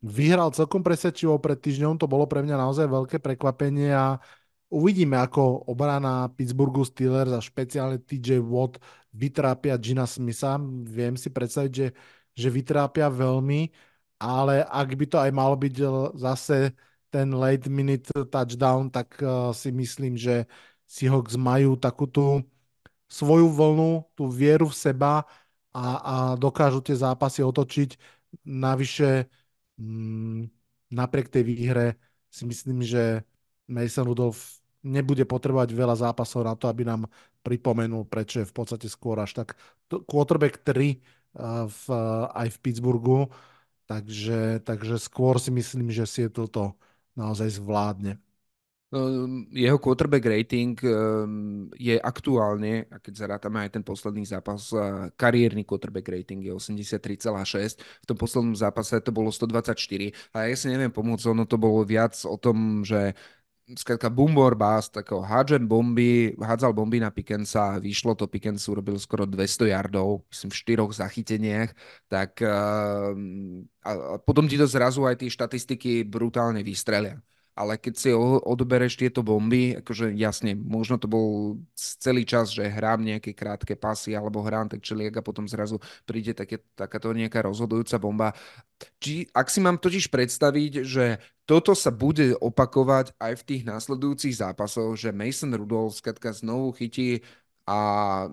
vyhral 0.00 0.54
celkom 0.56 0.80
presvedčivo 0.80 1.36
pred 1.42 1.58
týždňom, 1.60 2.00
to 2.00 2.06
bolo 2.08 2.24
pre 2.24 2.40
mňa 2.40 2.56
naozaj 2.56 2.86
veľké 2.88 3.16
prekvapenie 3.20 3.92
a 3.92 4.22
Uvidíme, 4.68 5.16
ako 5.16 5.64
obrana 5.64 6.28
Pittsburghu 6.36 6.84
Steelers 6.84 7.32
a 7.32 7.40
špeciálne 7.40 8.04
TJ 8.04 8.44
Watt 8.44 8.76
vytrápia 9.16 9.80
Gina 9.80 10.04
Smitha. 10.04 10.60
Viem 10.84 11.16
si 11.16 11.32
predstaviť, 11.32 11.72
že, 11.72 11.88
že 12.36 12.48
vytrápia 12.52 13.08
veľmi, 13.08 13.72
ale 14.20 14.60
ak 14.68 14.88
by 14.92 15.06
to 15.08 15.16
aj 15.16 15.30
malo 15.32 15.56
byť 15.56 15.74
zase 16.20 16.76
ten 17.08 17.32
late 17.32 17.72
minute 17.72 18.12
touchdown, 18.28 18.92
tak 18.92 19.16
uh, 19.24 19.56
si 19.56 19.72
myslím, 19.72 20.20
že 20.20 20.44
Seahawks 20.84 21.40
majú 21.40 21.80
takú 21.80 22.04
tú 22.04 22.44
svoju 23.08 23.48
vlnu, 23.48 24.04
tú 24.12 24.28
vieru 24.28 24.68
v 24.68 24.76
seba 24.76 25.24
a, 25.72 25.84
a 25.96 26.14
dokážu 26.36 26.84
tie 26.84 26.96
zápasy 26.96 27.40
otočiť. 27.40 27.96
Navyše, 28.44 29.24
mm, 29.80 30.40
napriek 30.92 31.32
tej 31.32 31.44
výhre 31.48 31.96
si 32.28 32.44
myslím, 32.44 32.84
že 32.84 33.24
Mason 33.68 34.08
Rudolph 34.08 34.58
nebude 34.82 35.24
potrebovať 35.28 35.70
veľa 35.74 35.96
zápasov 36.08 36.46
na 36.46 36.54
to, 36.54 36.70
aby 36.70 36.86
nám 36.86 37.06
pripomenul, 37.42 38.06
prečo 38.06 38.42
je 38.42 38.48
v 38.48 38.54
podstate 38.54 38.86
skôr 38.90 39.18
až 39.18 39.44
tak 39.44 39.54
quarterback 40.08 40.64
3 40.64 40.74
eh, 40.74 40.98
v, 41.68 41.82
aj 42.32 42.48
v 42.48 42.58
Pittsburghu, 42.62 43.20
takže, 43.88 44.64
takže 44.64 44.96
skôr 45.00 45.36
si 45.40 45.52
myslím, 45.52 45.92
že 45.92 46.08
Seattle 46.08 46.50
to 46.50 46.64
naozaj 47.18 47.58
zvládne. 47.58 48.18
No, 48.88 49.04
jeho 49.52 49.76
quarterback 49.76 50.24
rating 50.24 50.72
ehm, 50.80 51.68
je 51.76 52.00
aktuálne, 52.00 52.88
a 52.88 52.96
keď 52.96 53.20
zarátame 53.20 53.60
aj 53.68 53.76
ten 53.76 53.84
posledný 53.84 54.24
zápas, 54.24 54.72
eh, 54.72 55.12
kariérny 55.12 55.68
quarterback 55.68 56.08
rating 56.08 56.40
je 56.40 56.56
83,6. 56.56 57.76
V 57.76 58.06
tom 58.08 58.16
poslednom 58.16 58.56
zápase 58.56 58.96
to 59.04 59.12
bolo 59.12 59.28
124. 59.28 60.16
A 60.32 60.48
ja 60.48 60.56
si 60.56 60.72
neviem 60.72 60.88
pomôcť, 60.88 61.28
ono 61.28 61.44
to 61.44 61.60
bolo 61.60 61.84
viac 61.84 62.16
o 62.24 62.40
tom, 62.40 62.80
že 62.80 63.12
skrátka 63.76 64.08
Bumbor 64.08 64.54
Bass, 64.54 64.88
takého 64.88 65.20
hádžem 65.20 65.68
bomby, 65.68 66.32
hádzal 66.40 66.72
bomby 66.72 67.00
na 67.00 67.10
Pickensa 67.10 67.76
a 67.76 67.78
vyšlo 67.78 68.14
to, 68.14 68.24
Pickens 68.24 68.64
urobil 68.68 68.96
skoro 68.96 69.26
200 69.28 69.68
yardov, 69.68 70.24
myslím 70.32 70.50
v 70.50 70.56
štyroch 70.56 70.92
zachyteniach, 70.96 71.70
tak 72.08 72.40
uh, 72.40 73.12
a, 73.84 73.90
a 73.92 74.16
potom 74.24 74.48
ti 74.48 74.56
to 74.56 74.64
zrazu 74.64 75.04
aj 75.04 75.20
tie 75.20 75.28
štatistiky 75.28 76.08
brutálne 76.08 76.64
vystrelia 76.64 77.20
ale 77.58 77.74
keď 77.74 77.94
si 77.98 78.14
odbereš 78.14 78.94
tieto 78.94 79.26
bomby, 79.26 79.74
akože 79.82 80.14
jasne, 80.14 80.54
možno 80.54 80.94
to 80.94 81.10
bol 81.10 81.58
celý 81.74 82.22
čas, 82.22 82.54
že 82.54 82.70
hrám 82.70 83.02
nejaké 83.02 83.34
krátke 83.34 83.74
pasy 83.74 84.14
alebo 84.14 84.46
hrám 84.46 84.70
tak 84.70 84.86
čeliek 84.86 85.10
a 85.18 85.26
potom 85.26 85.50
zrazu 85.50 85.82
príde 86.06 86.38
také, 86.38 86.62
takáto 86.78 87.10
nejaká 87.10 87.42
rozhodujúca 87.42 87.98
bomba. 87.98 88.30
Či, 89.02 89.26
ak 89.34 89.50
si 89.50 89.58
mám 89.58 89.82
totiž 89.82 90.06
predstaviť, 90.06 90.86
že 90.86 91.18
toto 91.42 91.74
sa 91.74 91.90
bude 91.90 92.38
opakovať 92.38 93.18
aj 93.18 93.42
v 93.42 93.46
tých 93.50 93.62
následujúcich 93.66 94.38
zápasoch, 94.38 94.94
že 94.94 95.10
Mason 95.10 95.50
Rudolph 95.50 95.98
skratka 95.98 96.30
znovu 96.30 96.70
chytí 96.78 97.26
a 97.68 97.78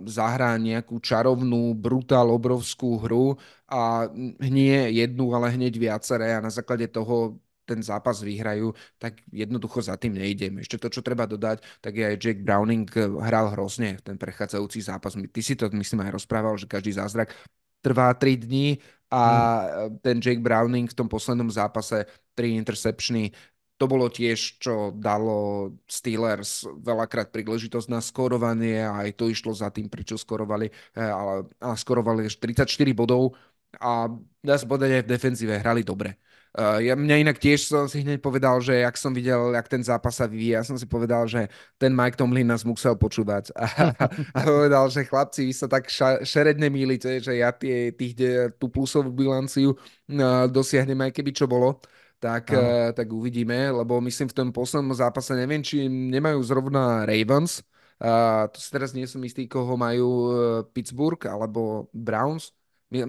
zahrá 0.07 0.55
nejakú 0.55 1.01
čarovnú, 1.01 1.75
brutál, 1.75 2.31
obrovskú 2.31 3.01
hru 3.03 3.35
a 3.67 4.07
nie 4.39 4.95
jednu, 4.95 5.35
ale 5.35 5.51
hneď 5.51 5.75
viaceré 5.75 6.37
a 6.37 6.45
na 6.45 6.47
základe 6.47 6.87
toho 6.87 7.35
ten 7.65 7.81
zápas 7.81 8.21
vyhrajú, 8.21 8.71
tak 9.01 9.19
jednoducho 9.33 9.81
za 9.81 9.97
tým 9.97 10.15
nejdem. 10.15 10.61
Ešte 10.61 10.77
to, 10.77 10.87
čo 10.93 11.01
treba 11.01 11.25
dodať, 11.25 11.65
tak 11.81 11.97
je 11.97 12.05
aj 12.05 12.15
Jack 12.21 12.39
Browning 12.45 12.87
eh, 12.95 13.09
hral 13.09 13.51
hrozne 13.51 13.97
ten 14.05 14.15
prechádzajúci 14.15 14.79
zápas. 14.85 15.17
Ty 15.17 15.41
si 15.41 15.57
to, 15.57 15.67
myslím, 15.73 16.05
aj 16.05 16.15
rozprával, 16.21 16.55
že 16.55 16.69
každý 16.69 16.93
zázrak 16.93 17.33
trvá 17.81 18.13
3 18.13 18.45
dní 18.45 18.81
a 19.13 19.21
hmm. 19.21 20.01
ten 20.01 20.17
Jake 20.17 20.41
Browning 20.41 20.89
v 20.89 20.97
tom 20.97 21.05
poslednom 21.05 21.49
zápase 21.53 22.09
3 22.33 22.57
interceptiony 22.57 23.29
to 23.75 23.85
bolo 23.91 24.07
tiež, 24.07 24.55
čo 24.63 24.95
dalo 24.95 25.67
Steelers 25.83 26.63
veľakrát 26.63 27.27
príležitosť 27.35 27.91
na 27.91 27.99
skorovanie 27.99 28.79
a 28.79 29.03
aj 29.03 29.19
to 29.19 29.27
išlo 29.27 29.51
za 29.51 29.67
tým, 29.67 29.91
prečo 29.91 30.15
skorovali, 30.15 30.71
eh, 30.95 31.03
ale, 31.03 31.51
ale 31.59 31.75
skorovali 31.75 32.31
34 32.31 32.71
bodov 32.95 33.35
a 33.75 34.07
dá 34.39 34.55
sa 34.55 34.65
povedať 34.67 34.89
aj 34.99 35.03
v 35.03 35.11
defenzíve 35.11 35.53
hrali 35.59 35.83
dobre. 35.83 36.15
Uh, 36.55 36.79
ja, 36.79 36.95
mňa 36.95 37.27
inak 37.27 37.35
tiež 37.35 37.67
som 37.67 37.83
si 37.91 37.99
hneď 37.99 38.23
povedal, 38.23 38.63
že 38.63 38.79
ak 38.87 38.95
som 38.95 39.11
videl, 39.11 39.51
jak 39.51 39.67
ten 39.67 39.83
zápas 39.83 40.15
sa 40.15 40.23
vyvíja, 40.23 40.63
som 40.63 40.79
si 40.79 40.87
povedal, 40.87 41.27
že 41.27 41.51
ten 41.75 41.91
Mike 41.91 42.15
Tomlin 42.15 42.47
nás 42.47 42.63
musel 42.63 42.95
počúvať. 42.95 43.51
A, 43.59 43.91
a 44.31 44.39
povedal, 44.39 44.87
že 44.87 45.03
chlapci, 45.03 45.51
vy 45.51 45.51
sa 45.51 45.67
tak 45.67 45.91
ša, 45.91 46.23
šeredne 46.23 46.71
mýlite, 46.71 47.19
že 47.19 47.43
ja 47.43 47.51
tie, 47.51 47.91
tých, 47.91 48.15
tú 48.55 48.71
plusovú 48.71 49.11
bilanciu 49.11 49.75
uh, 49.75 50.47
dosiahnem 50.47 50.95
aj 51.03 51.11
keby 51.11 51.35
čo 51.35 51.43
bolo. 51.43 51.83
Tak, 52.23 52.47
uh, 52.55 52.95
tak 52.95 53.11
uvidíme, 53.11 53.75
lebo 53.75 53.99
myslím 53.99 54.31
v 54.31 54.37
tom 54.39 54.49
poslednom 54.55 54.95
zápase, 54.95 55.35
neviem, 55.35 55.59
či 55.59 55.91
nemajú 55.91 56.39
zrovna 56.39 57.03
Ravens, 57.03 57.67
uh, 57.99 58.47
to 58.47 58.63
si 58.63 58.71
teraz 58.71 58.95
nie 58.95 59.03
som 59.03 59.19
istý, 59.27 59.43
koho 59.43 59.75
majú 59.75 60.07
uh, 60.07 60.31
Pittsburgh 60.71 61.19
alebo 61.27 61.91
Browns, 61.91 62.55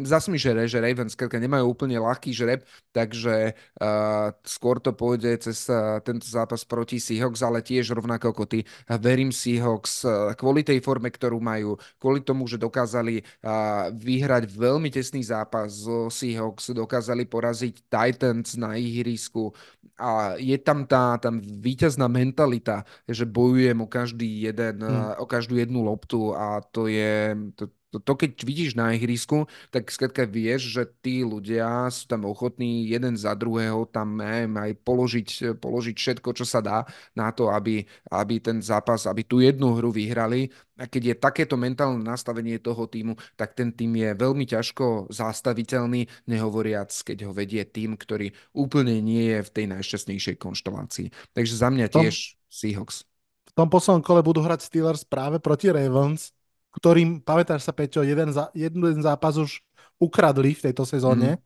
Zas 0.09 0.27
mi 0.27 0.41
žere, 0.41 0.67
že 0.67 0.83
Ravens 0.83 1.13
skrátka 1.13 1.39
nemajú 1.39 1.71
úplne 1.71 2.01
ľahký 2.01 2.33
žreb, 2.33 2.65
takže 2.91 3.55
uh, 3.55 4.33
skôr 4.43 4.83
to 4.83 4.97
pôjde 4.97 5.47
cez 5.47 5.69
uh, 5.69 6.03
tento 6.03 6.27
zápas 6.27 6.65
proti 6.65 6.99
Seahawks, 6.99 7.45
ale 7.45 7.63
tiež 7.63 7.93
rovnako 7.93 8.33
ako 8.33 8.45
ty. 8.49 8.61
Verím 8.89 9.31
Seahawks 9.31 10.03
uh, 10.03 10.33
kvôli 10.35 10.67
tej 10.67 10.83
forme, 10.83 11.13
ktorú 11.13 11.39
majú, 11.39 11.79
kvôli 12.01 12.25
tomu, 12.25 12.49
že 12.51 12.59
dokázali 12.59 13.23
uh, 13.23 13.93
vyhrať 13.95 14.51
veľmi 14.51 14.91
tesný 14.91 15.23
zápas 15.23 15.71
zo 15.71 16.11
Seahawks, 16.11 16.75
dokázali 16.75 17.29
poraziť 17.29 17.87
Titans 17.87 18.57
na 18.57 18.75
ihrisku 18.81 19.53
a 19.97 20.37
je 20.37 20.57
tam 20.61 20.85
tá 20.85 21.17
tam 21.17 21.41
víťazná 21.41 22.05
mentalita, 22.09 22.85
že 23.09 23.25
bojujem 23.25 23.81
o 23.81 23.89
každý 23.89 24.45
jeden, 24.45 24.85
hmm. 24.85 25.17
o 25.21 25.25
každú 25.25 25.57
jednu 25.57 25.81
loptu 25.81 26.37
a 26.37 26.61
to 26.61 26.87
je, 26.87 27.33
to, 27.57 27.73
to, 27.97 28.05
to 28.05 28.13
keď 28.13 28.33
vidíš 28.45 28.77
na 28.77 28.93
ihrisku, 28.93 29.49
tak 29.73 29.89
skladka 29.89 30.29
vieš, 30.29 30.69
že 30.77 30.83
tí 31.01 31.25
ľudia 31.25 31.89
sú 31.89 32.05
tam 32.05 32.29
ochotní 32.29 32.85
jeden 32.93 33.17
za 33.17 33.33
druhého 33.33 33.89
tam 33.89 34.21
neviem, 34.21 34.53
aj 34.61 34.71
položiť, 34.85 35.29
položiť 35.57 35.97
všetko, 35.97 36.29
čo 36.37 36.45
sa 36.45 36.61
dá 36.61 36.85
na 37.17 37.33
to, 37.33 37.49
aby, 37.49 37.89
aby 38.13 38.35
ten 38.43 38.61
zápas, 38.61 39.09
aby 39.09 39.25
tú 39.25 39.41
jednu 39.41 39.73
hru 39.81 39.89
vyhrali. 39.89 40.53
A 40.77 40.85
keď 40.85 41.03
je 41.09 41.15
takéto 41.17 41.57
mentálne 41.57 42.05
nastavenie 42.05 42.61
toho 42.61 42.85
týmu, 42.85 43.17
tak 43.41 43.57
ten 43.57 43.73
tým 43.73 43.97
je 43.97 44.13
veľmi 44.13 44.45
ťažko 44.45 45.09
zastaviteľný, 45.09 46.29
nehovoriac, 46.29 46.93
keď 46.93 47.25
ho 47.25 47.33
vedie 47.33 47.65
tým, 47.65 47.97
ktorý 47.97 48.37
úplne 48.53 49.01
nie 49.01 49.33
je 49.33 49.41
v 49.41 49.53
tej 49.57 49.67
najšťastnejšej 49.73 50.37
konštelácii. 50.37 51.09
Takže 51.33 51.55
za 51.57 51.69
mňa 51.73 51.87
tiež 51.89 52.37
Seahawks. 52.53 53.09
V 53.49 53.53
tom 53.57 53.73
poslednom 53.73 54.05
kole 54.05 54.21
budú 54.21 54.45
hrať 54.45 54.69
Steelers 54.69 55.09
práve 55.09 55.41
proti 55.41 55.73
Ravens 55.73 56.36
ktorým, 56.77 57.25
pamätáš 57.25 57.65
sa, 57.65 57.73
Peťo, 57.73 58.05
jeden, 58.05 58.31
za, 58.31 58.53
jeden 58.53 59.01
zápas 59.01 59.41
už 59.41 59.65
ukradli 59.97 60.53
v 60.53 60.71
tejto 60.71 60.85
sezóne. 60.85 61.41
Mm. 61.41 61.43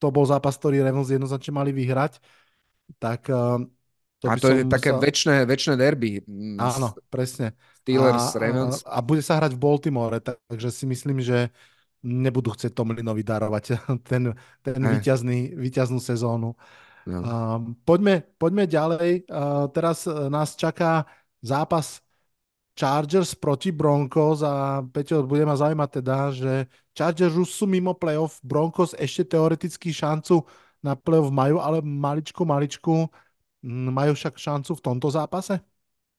To 0.00 0.08
bol 0.14 0.24
zápas, 0.24 0.54
ktorý 0.56 0.80
Ravens 0.80 1.10
jednoznačne 1.10 1.52
mali 1.52 1.74
vyhrať. 1.74 2.22
Tak 3.02 3.26
uh, 3.28 3.60
to 4.20 4.28
a 4.28 4.36
to 4.36 4.52
je 4.52 4.68
také 4.68 4.92
sa... 4.92 5.00
väčšie, 5.00 5.34
väčšie 5.48 5.74
derby. 5.80 6.20
Mm, 6.22 6.60
Áno, 6.60 6.92
presne. 7.08 7.56
Steelers, 7.82 8.36
a, 8.36 8.38
Ravens. 8.38 8.76
A, 8.84 9.00
a 9.00 9.04
bude 9.04 9.24
sa 9.24 9.40
hrať 9.40 9.56
v 9.56 9.62
Baltimore, 9.64 10.20
takže 10.20 10.68
si 10.68 10.84
myslím, 10.84 11.24
že 11.24 11.48
nebudú 12.04 12.52
chcieť 12.52 12.72
Tomlinovi 12.72 13.24
darovať 13.24 13.64
ten, 14.08 14.36
ten 14.60 14.80
výťazný, 14.80 15.56
výťaznú 15.56 15.98
sezónu. 15.98 16.52
No. 17.08 17.18
Uh, 17.24 17.58
poďme, 17.88 18.28
poďme 18.36 18.68
ďalej. 18.68 19.24
Uh, 19.24 19.66
teraz 19.72 20.04
nás 20.06 20.52
čaká 20.52 21.08
zápas 21.40 22.04
Chargers 22.78 23.34
proti 23.36 23.74
Broncos 23.74 24.40
a 24.40 24.80
Peťo, 24.86 25.26
bude 25.26 25.44
ma 25.44 25.58
zaujímať 25.58 25.90
teda, 26.00 26.18
že 26.32 26.52
Chargers 26.96 27.36
už 27.36 27.48
sú 27.50 27.64
mimo 27.68 27.92
playoff, 27.92 28.40
Broncos 28.40 28.96
ešte 28.96 29.36
teoreticky 29.36 29.92
šancu 29.92 30.42
na 30.80 30.96
playoff 30.96 31.28
majú, 31.28 31.60
ale 31.60 31.84
maličku, 31.84 32.42
maličku 32.46 33.10
majú 33.66 34.12
však 34.16 34.40
šancu 34.40 34.72
v 34.76 34.84
tomto 34.84 35.08
zápase? 35.12 35.60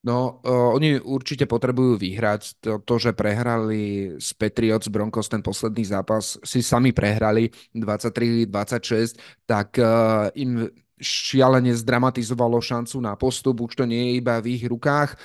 No, 0.01 0.41
uh, 0.41 0.73
oni 0.73 0.97
určite 0.97 1.45
potrebujú 1.45 1.93
vyhrať. 2.01 2.57
To, 2.65 2.81
to, 2.81 2.97
že 2.97 3.13
prehrali 3.13 4.17
s 4.17 4.33
Patriots 4.33 4.89
Broncos 4.89 5.29
ten 5.29 5.45
posledný 5.45 5.85
zápas, 5.85 6.41
si 6.41 6.65
sami 6.65 6.89
prehrali 6.89 7.53
23-26, 7.77 9.45
tak 9.45 9.77
uh, 9.77 10.33
im 10.33 10.65
šialene 11.01 11.73
zdramatizovalo 11.73 12.61
šancu 12.61 13.01
na 13.01 13.17
postup, 13.17 13.65
už 13.65 13.73
to 13.73 13.85
nie 13.89 14.13
je 14.13 14.21
iba 14.21 14.37
v 14.37 14.55
ich 14.55 14.63
rukách. 14.69 15.17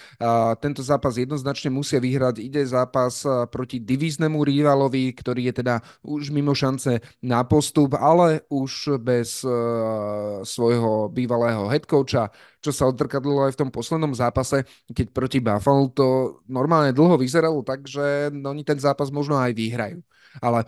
Tento 0.58 0.80
zápas 0.80 1.20
jednoznačne 1.20 1.68
musia 1.68 2.00
vyhrať. 2.00 2.40
Ide 2.40 2.64
zápas 2.64 3.22
proti 3.52 3.78
divíznemu 3.78 4.40
rivalovi, 4.40 5.12
ktorý 5.12 5.52
je 5.52 5.54
teda 5.60 5.84
už 6.00 6.32
mimo 6.32 6.56
šance 6.56 7.04
na 7.20 7.44
postup, 7.44 7.92
ale 8.00 8.48
už 8.48 8.96
bez 8.96 9.44
uh, 9.44 10.40
svojho 10.40 11.12
bývalého 11.12 11.68
headcoacha, 11.68 12.32
čo 12.64 12.70
sa 12.72 12.88
odrkadlo 12.88 13.44
aj 13.44 13.52
v 13.52 13.60
tom 13.60 13.70
poslednom 13.70 14.16
zápase, 14.16 14.64
keď 14.88 15.06
proti 15.12 15.38
Buffalo 15.44 15.92
to 15.92 16.40
normálne 16.48 16.96
dlho 16.96 17.20
vyzeralo 17.20 17.60
tak, 17.60 17.84
že 17.84 18.32
oni 18.32 18.64
ten 18.64 18.80
zápas 18.80 19.12
možno 19.12 19.36
aj 19.36 19.52
vyhrajú. 19.52 20.00
Ale 20.40 20.64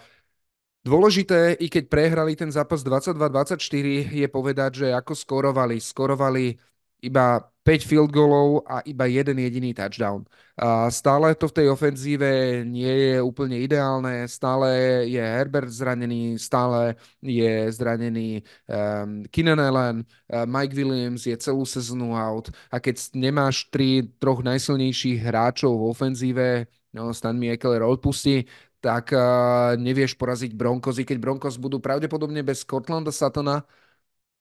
Dôležité, 0.89 1.53
i 1.61 1.69
keď 1.69 1.85
prehrali 1.93 2.33
ten 2.33 2.49
zápas 2.49 2.81
22-24, 2.81 3.61
je 4.09 4.29
povedať, 4.33 4.71
že 4.85 4.89
ako 4.97 5.13
skorovali. 5.13 5.77
Skorovali 5.85 6.57
iba 7.05 7.45
5 7.69 7.85
field 7.85 8.09
goalov 8.09 8.65
a 8.65 8.81
iba 8.89 9.05
jeden 9.05 9.37
jediný 9.37 9.77
touchdown. 9.77 10.25
A 10.57 10.89
stále 10.89 11.37
to 11.37 11.53
v 11.53 11.57
tej 11.61 11.67
ofenzíve 11.69 12.65
nie 12.65 12.89
je 12.89 13.17
úplne 13.21 13.61
ideálne, 13.61 14.25
stále 14.25 15.05
je 15.05 15.21
Herbert 15.21 15.69
zranený, 15.69 16.41
stále 16.41 16.97
je 17.21 17.69
zranený 17.69 18.41
um, 18.65 19.29
Keenan 19.29 19.61
Allen, 19.61 19.97
uh, 20.33 20.49
Mike 20.49 20.73
Williams 20.73 21.29
je 21.29 21.37
celú 21.37 21.69
sezónu 21.69 22.17
out 22.17 22.49
a 22.73 22.81
keď 22.81 23.13
nemáš 23.13 23.69
tri, 23.69 24.09
troch 24.17 24.41
najsilnejších 24.41 25.21
hráčov 25.21 25.77
v 25.77 25.85
ofenzíve, 25.93 26.49
no, 26.97 27.13
Stan 27.13 27.37
mi 27.37 27.53
Eckler 27.53 27.85
odpustí, 27.85 28.49
tak 28.79 29.11
uh, 29.11 29.75
nevieš 29.75 30.15
poraziť 30.15 30.55
Broncos, 30.55 31.03
i 31.03 31.05
keď 31.05 31.19
Broncos 31.19 31.59
budú 31.59 31.83
pravdepodobne 31.83 32.41
bez 32.47 32.63
Scottlanda 32.63 33.11
Satana, 33.11 33.67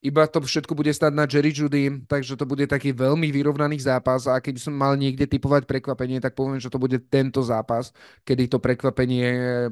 iba 0.06 0.30
to 0.30 0.38
všetko 0.46 0.78
bude 0.78 0.94
stať 0.94 1.10
na 1.10 1.26
Jerry 1.26 1.50
Judy, 1.50 2.06
takže 2.06 2.38
to 2.38 2.46
bude 2.46 2.70
taký 2.70 2.94
veľmi 2.94 3.34
vyrovnaný 3.34 3.82
zápas 3.82 4.30
a 4.30 4.38
keď 4.38 4.62
som 4.62 4.74
mal 4.78 4.94
niekde 4.94 5.26
typovať 5.26 5.66
prekvapenie, 5.66 6.22
tak 6.22 6.38
poviem, 6.38 6.62
že 6.62 6.70
to 6.70 6.78
bude 6.78 7.02
tento 7.10 7.42
zápas, 7.42 7.90
kedy 8.22 8.46
to 8.46 8.62
prekvapenie, 8.62 9.26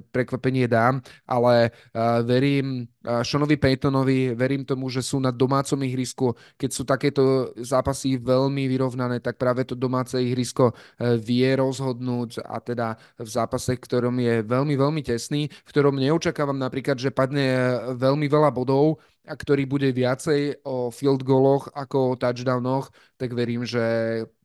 prekvapenie 0.09 0.65
dám, 0.65 0.97
ale 1.29 1.69
uh, 1.93 2.25
verím 2.25 2.89
Seanovi 3.05 3.55
Paytonovi, 3.61 4.33
verím 4.33 4.65
tomu, 4.65 4.89
že 4.89 5.05
sú 5.05 5.21
na 5.21 5.29
domácom 5.29 5.77
ihrisku, 5.85 6.33
keď 6.57 6.69
sú 6.73 6.83
takéto 6.83 7.53
zápasy 7.61 8.17
veľmi 8.17 8.65
vyrovnané, 8.65 9.21
tak 9.21 9.37
práve 9.37 9.61
to 9.63 9.77
domáce 9.77 10.17
ihrisko 10.17 10.73
uh, 10.73 11.15
vie 11.15 11.45
rozhodnúť 11.53 12.41
a 12.41 12.57
teda 12.57 12.87
v 13.21 13.29
zápase, 13.29 13.77
ktorom 13.77 14.17
je 14.17 14.41
veľmi, 14.41 14.73
veľmi 14.73 15.01
tesný, 15.05 15.47
v 15.47 15.69
ktorom 15.69 16.01
neočakávam 16.01 16.57
napríklad, 16.57 16.97
že 16.97 17.13
padne 17.13 17.77
veľmi 17.93 18.25
veľa 18.25 18.49
bodov, 18.49 18.97
a 19.25 19.33
ktorý 19.33 19.65
bude 19.65 19.89
viacej 19.89 20.61
o 20.69 20.93
field 20.93 21.25
goaloch 21.25 21.65
ako 21.73 22.13
o 22.13 22.17
touchdownoch, 22.17 22.93
tak 23.17 23.33
verím, 23.33 23.65
že 23.65 23.81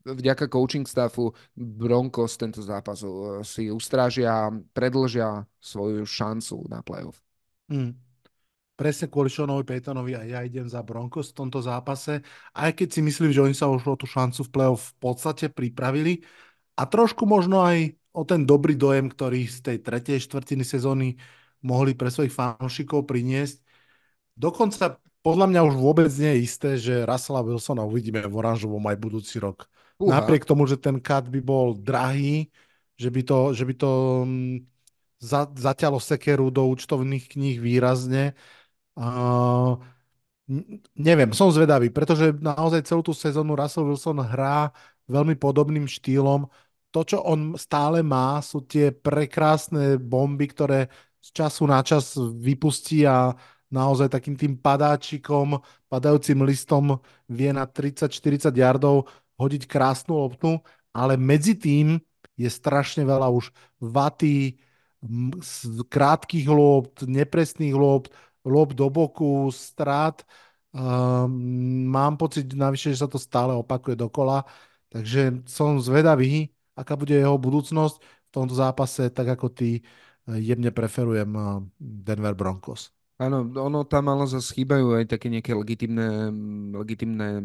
vďaka 0.04 0.48
coaching 0.48 0.88
staffu 0.88 1.36
Broncos 1.52 2.36
tento 2.40 2.64
zápas 2.64 3.04
eh, 3.04 3.08
si 3.44 3.68
ustrážia, 3.68 4.48
predlžia 4.72 5.44
svoju 5.60 6.08
šancu 6.08 6.64
na 6.68 6.80
playoff. 6.80 7.20
Mm. 7.68 8.09
Presne 8.80 9.12
kvôli 9.12 9.28
Seanovi 9.28 9.68
Paytonovi 9.68 10.16
a 10.16 10.24
ja 10.24 10.40
idem 10.40 10.64
za 10.64 10.80
Broncos 10.80 11.36
v 11.36 11.44
tomto 11.44 11.60
zápase, 11.60 12.24
aj 12.56 12.72
keď 12.72 12.88
si 12.96 13.00
myslím, 13.04 13.28
že 13.28 13.44
oni 13.44 13.52
sa 13.52 13.68
už 13.68 13.84
o 13.84 13.96
tú 14.00 14.08
šancu 14.08 14.40
v 14.40 14.52
playoff 14.56 14.96
v 14.96 15.12
podstate 15.12 15.52
pripravili 15.52 16.24
a 16.80 16.88
trošku 16.88 17.28
možno 17.28 17.60
aj 17.60 17.92
o 18.16 18.24
ten 18.24 18.48
dobrý 18.48 18.72
dojem, 18.80 19.12
ktorý 19.12 19.44
z 19.44 19.58
tej 19.60 19.76
tretej 19.84 20.24
štvrtiny 20.24 20.64
sezóny 20.64 21.20
mohli 21.60 21.92
pre 21.92 22.08
svojich 22.08 22.32
fanúšikov 22.32 23.04
priniesť 23.04 23.60
Dokonca 24.40 24.96
podľa 25.20 25.46
mňa 25.52 25.60
už 25.68 25.74
vôbec 25.76 26.08
nie 26.16 26.40
je 26.40 26.44
isté, 26.48 26.70
že 26.80 27.04
Russella 27.04 27.44
Wilsona 27.44 27.84
uvidíme 27.84 28.24
v 28.24 28.34
oranžovom 28.40 28.80
aj 28.88 28.96
budúci 28.96 29.36
rok. 29.36 29.68
Uha. 30.00 30.16
Napriek 30.16 30.48
tomu, 30.48 30.64
že 30.64 30.80
ten 30.80 30.96
cut 30.96 31.28
by 31.28 31.40
bol 31.44 31.76
drahý, 31.76 32.48
že 32.96 33.12
by 33.12 33.20
to, 33.20 33.38
že 33.52 33.68
by 33.68 33.74
to 33.76 33.90
um, 34.24 34.64
za, 35.20 35.44
zaťalo 35.52 36.00
sekeru 36.00 36.48
do 36.48 36.64
účtovných 36.72 37.36
kníh 37.36 37.60
výrazne. 37.60 38.32
Uh, 38.98 39.78
neviem, 40.98 41.30
som 41.30 41.52
zvedavý, 41.54 41.90
pretože 41.94 42.34
naozaj 42.38 42.86
celú 42.86 43.02
tú 43.06 43.14
sezónu 43.14 43.54
Russell 43.54 43.86
Wilson 43.86 44.18
hrá 44.22 44.74
veľmi 45.06 45.38
podobným 45.38 45.86
štýlom. 45.86 46.46
To, 46.90 47.00
čo 47.06 47.22
on 47.22 47.54
stále 47.54 48.02
má, 48.02 48.42
sú 48.42 48.66
tie 48.66 48.90
prekrásne 48.90 49.94
bomby, 49.94 50.50
ktoré 50.50 50.90
z 51.22 51.28
času 51.30 51.70
na 51.70 51.84
čas 51.86 52.18
vypustí 52.18 53.06
a 53.06 53.30
naozaj 53.70 54.10
takým 54.10 54.34
tým 54.34 54.58
padáčikom, 54.58 55.62
padajúcim 55.86 56.42
listom 56.42 56.98
vie 57.30 57.54
na 57.54 57.70
30-40 57.70 58.50
yardov 58.50 59.06
hodiť 59.38 59.70
krásnu 59.70 60.18
loptu, 60.18 60.58
ale 60.90 61.14
medzi 61.14 61.54
tým 61.54 62.02
je 62.34 62.50
strašne 62.50 63.06
veľa 63.06 63.30
už 63.30 63.54
vaty, 63.78 64.58
krátkých 65.88 66.48
lopt, 66.50 67.06
nepresných 67.06 67.72
lopt, 67.72 68.12
lob 68.44 68.72
do 68.74 68.90
boku, 68.90 69.50
strát. 69.52 70.22
Um, 70.70 71.86
mám 71.90 72.16
pocit 72.16 72.46
navyše, 72.54 72.94
že 72.94 73.02
sa 73.02 73.08
to 73.10 73.18
stále 73.18 73.54
opakuje 73.58 73.98
dokola, 73.98 74.46
takže 74.88 75.42
som 75.46 75.82
zvedavý, 75.82 76.54
aká 76.78 76.94
bude 76.94 77.14
jeho 77.18 77.34
budúcnosť 77.38 77.96
v 78.00 78.30
tomto 78.30 78.54
zápase, 78.54 79.10
tak 79.10 79.34
ako 79.34 79.50
ty 79.50 79.82
eh, 79.82 80.38
jemne 80.38 80.70
preferujem 80.70 81.30
eh, 81.34 81.42
Denver 81.80 82.34
Broncos. 82.38 82.99
Áno, 83.20 83.44
ono 83.44 83.84
tam 83.84 84.08
ale 84.08 84.24
zase 84.24 84.56
chýbajú 84.56 84.96
aj 84.96 85.12
také 85.12 85.28
nejaké 85.28 85.52
legitimné, 85.52 86.32
legitimné 86.72 87.44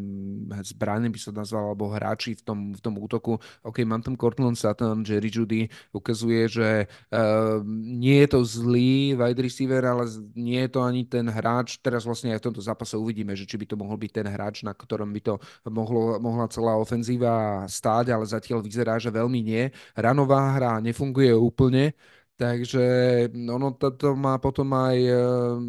zbranie, 0.64 1.12
by 1.12 1.20
sa 1.20 1.36
nazval, 1.36 1.76
alebo 1.76 1.92
hráči 1.92 2.32
v 2.40 2.44
tom, 2.48 2.60
v 2.72 2.80
tom 2.80 2.96
útoku. 2.96 3.36
OK, 3.60 3.84
mám 3.84 4.00
tam 4.00 4.16
Cortland 4.16 4.56
Sutton, 4.56 5.04
Jerry 5.04 5.28
Judy, 5.28 5.68
ukazuje, 5.92 6.48
že 6.48 6.88
uh, 6.88 7.60
nie 7.76 8.24
je 8.24 8.30
to 8.32 8.40
zlý 8.48 9.20
wide 9.20 9.44
receiver, 9.44 9.84
ale 9.84 10.08
nie 10.32 10.64
je 10.64 10.72
to 10.72 10.80
ani 10.80 11.04
ten 11.04 11.28
hráč. 11.28 11.76
Teraz 11.84 12.08
vlastne 12.08 12.32
aj 12.32 12.40
v 12.40 12.46
tomto 12.48 12.64
zápase 12.64 12.96
uvidíme, 12.96 13.36
že 13.36 13.44
či 13.44 13.60
by 13.60 13.68
to 13.68 13.76
mohol 13.76 14.00
byť 14.00 14.12
ten 14.16 14.28
hráč, 14.32 14.64
na 14.64 14.72
ktorom 14.72 15.12
by 15.12 15.22
to 15.28 15.44
mohlo, 15.68 16.16
mohla 16.24 16.48
celá 16.48 16.80
ofenzíva 16.80 17.68
stáť, 17.68 18.16
ale 18.16 18.24
zatiaľ 18.24 18.64
vyzerá, 18.64 18.96
že 18.96 19.12
veľmi 19.12 19.44
nie. 19.44 19.68
Ranová 19.92 20.56
hra 20.56 20.80
nefunguje 20.80 21.36
úplne, 21.36 22.00
Takže 22.36 22.84
ono 23.32 23.80
toto 23.80 24.12
má 24.12 24.36
potom 24.44 24.68
aj 24.76 24.98
eh, 25.00 25.16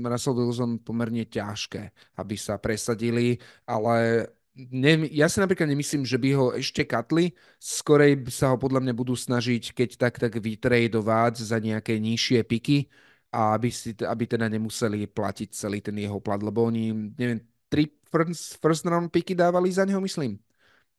Russell 0.02 0.34
Wilson 0.34 0.82
pomerne 0.82 1.22
ťažké, 1.22 1.94
aby 2.18 2.34
sa 2.34 2.58
presadili, 2.58 3.38
ale 3.70 4.26
ne, 4.56 5.06
ja 5.14 5.30
si 5.30 5.38
napríklad 5.38 5.70
nemyslím, 5.70 6.02
že 6.02 6.18
by 6.18 6.28
ho 6.34 6.46
ešte 6.58 6.82
katli, 6.82 7.30
skorej 7.62 8.18
sa 8.34 8.50
ho 8.50 8.56
podľa 8.58 8.82
mňa 8.82 8.94
budú 8.98 9.14
snažiť, 9.14 9.76
keď 9.76 9.90
tak, 9.94 10.18
tak 10.18 10.32
vytredovať 10.42 11.44
za 11.44 11.62
nejaké 11.62 12.02
nižšie 12.02 12.42
piky 12.42 12.90
a 13.30 13.54
aby, 13.54 13.68
si, 13.70 13.94
aby 14.02 14.24
teda 14.26 14.50
nemuseli 14.50 15.06
platiť 15.06 15.48
celý 15.54 15.78
ten 15.84 15.94
jeho 15.94 16.18
plat, 16.18 16.42
lebo 16.42 16.66
oni, 16.66 17.14
neviem, 17.14 17.46
tri 17.70 17.94
first, 18.10 18.58
first 18.58 18.82
round 18.88 19.12
piky 19.12 19.38
dávali 19.38 19.70
za 19.70 19.86
neho, 19.86 20.02
myslím. 20.02 20.40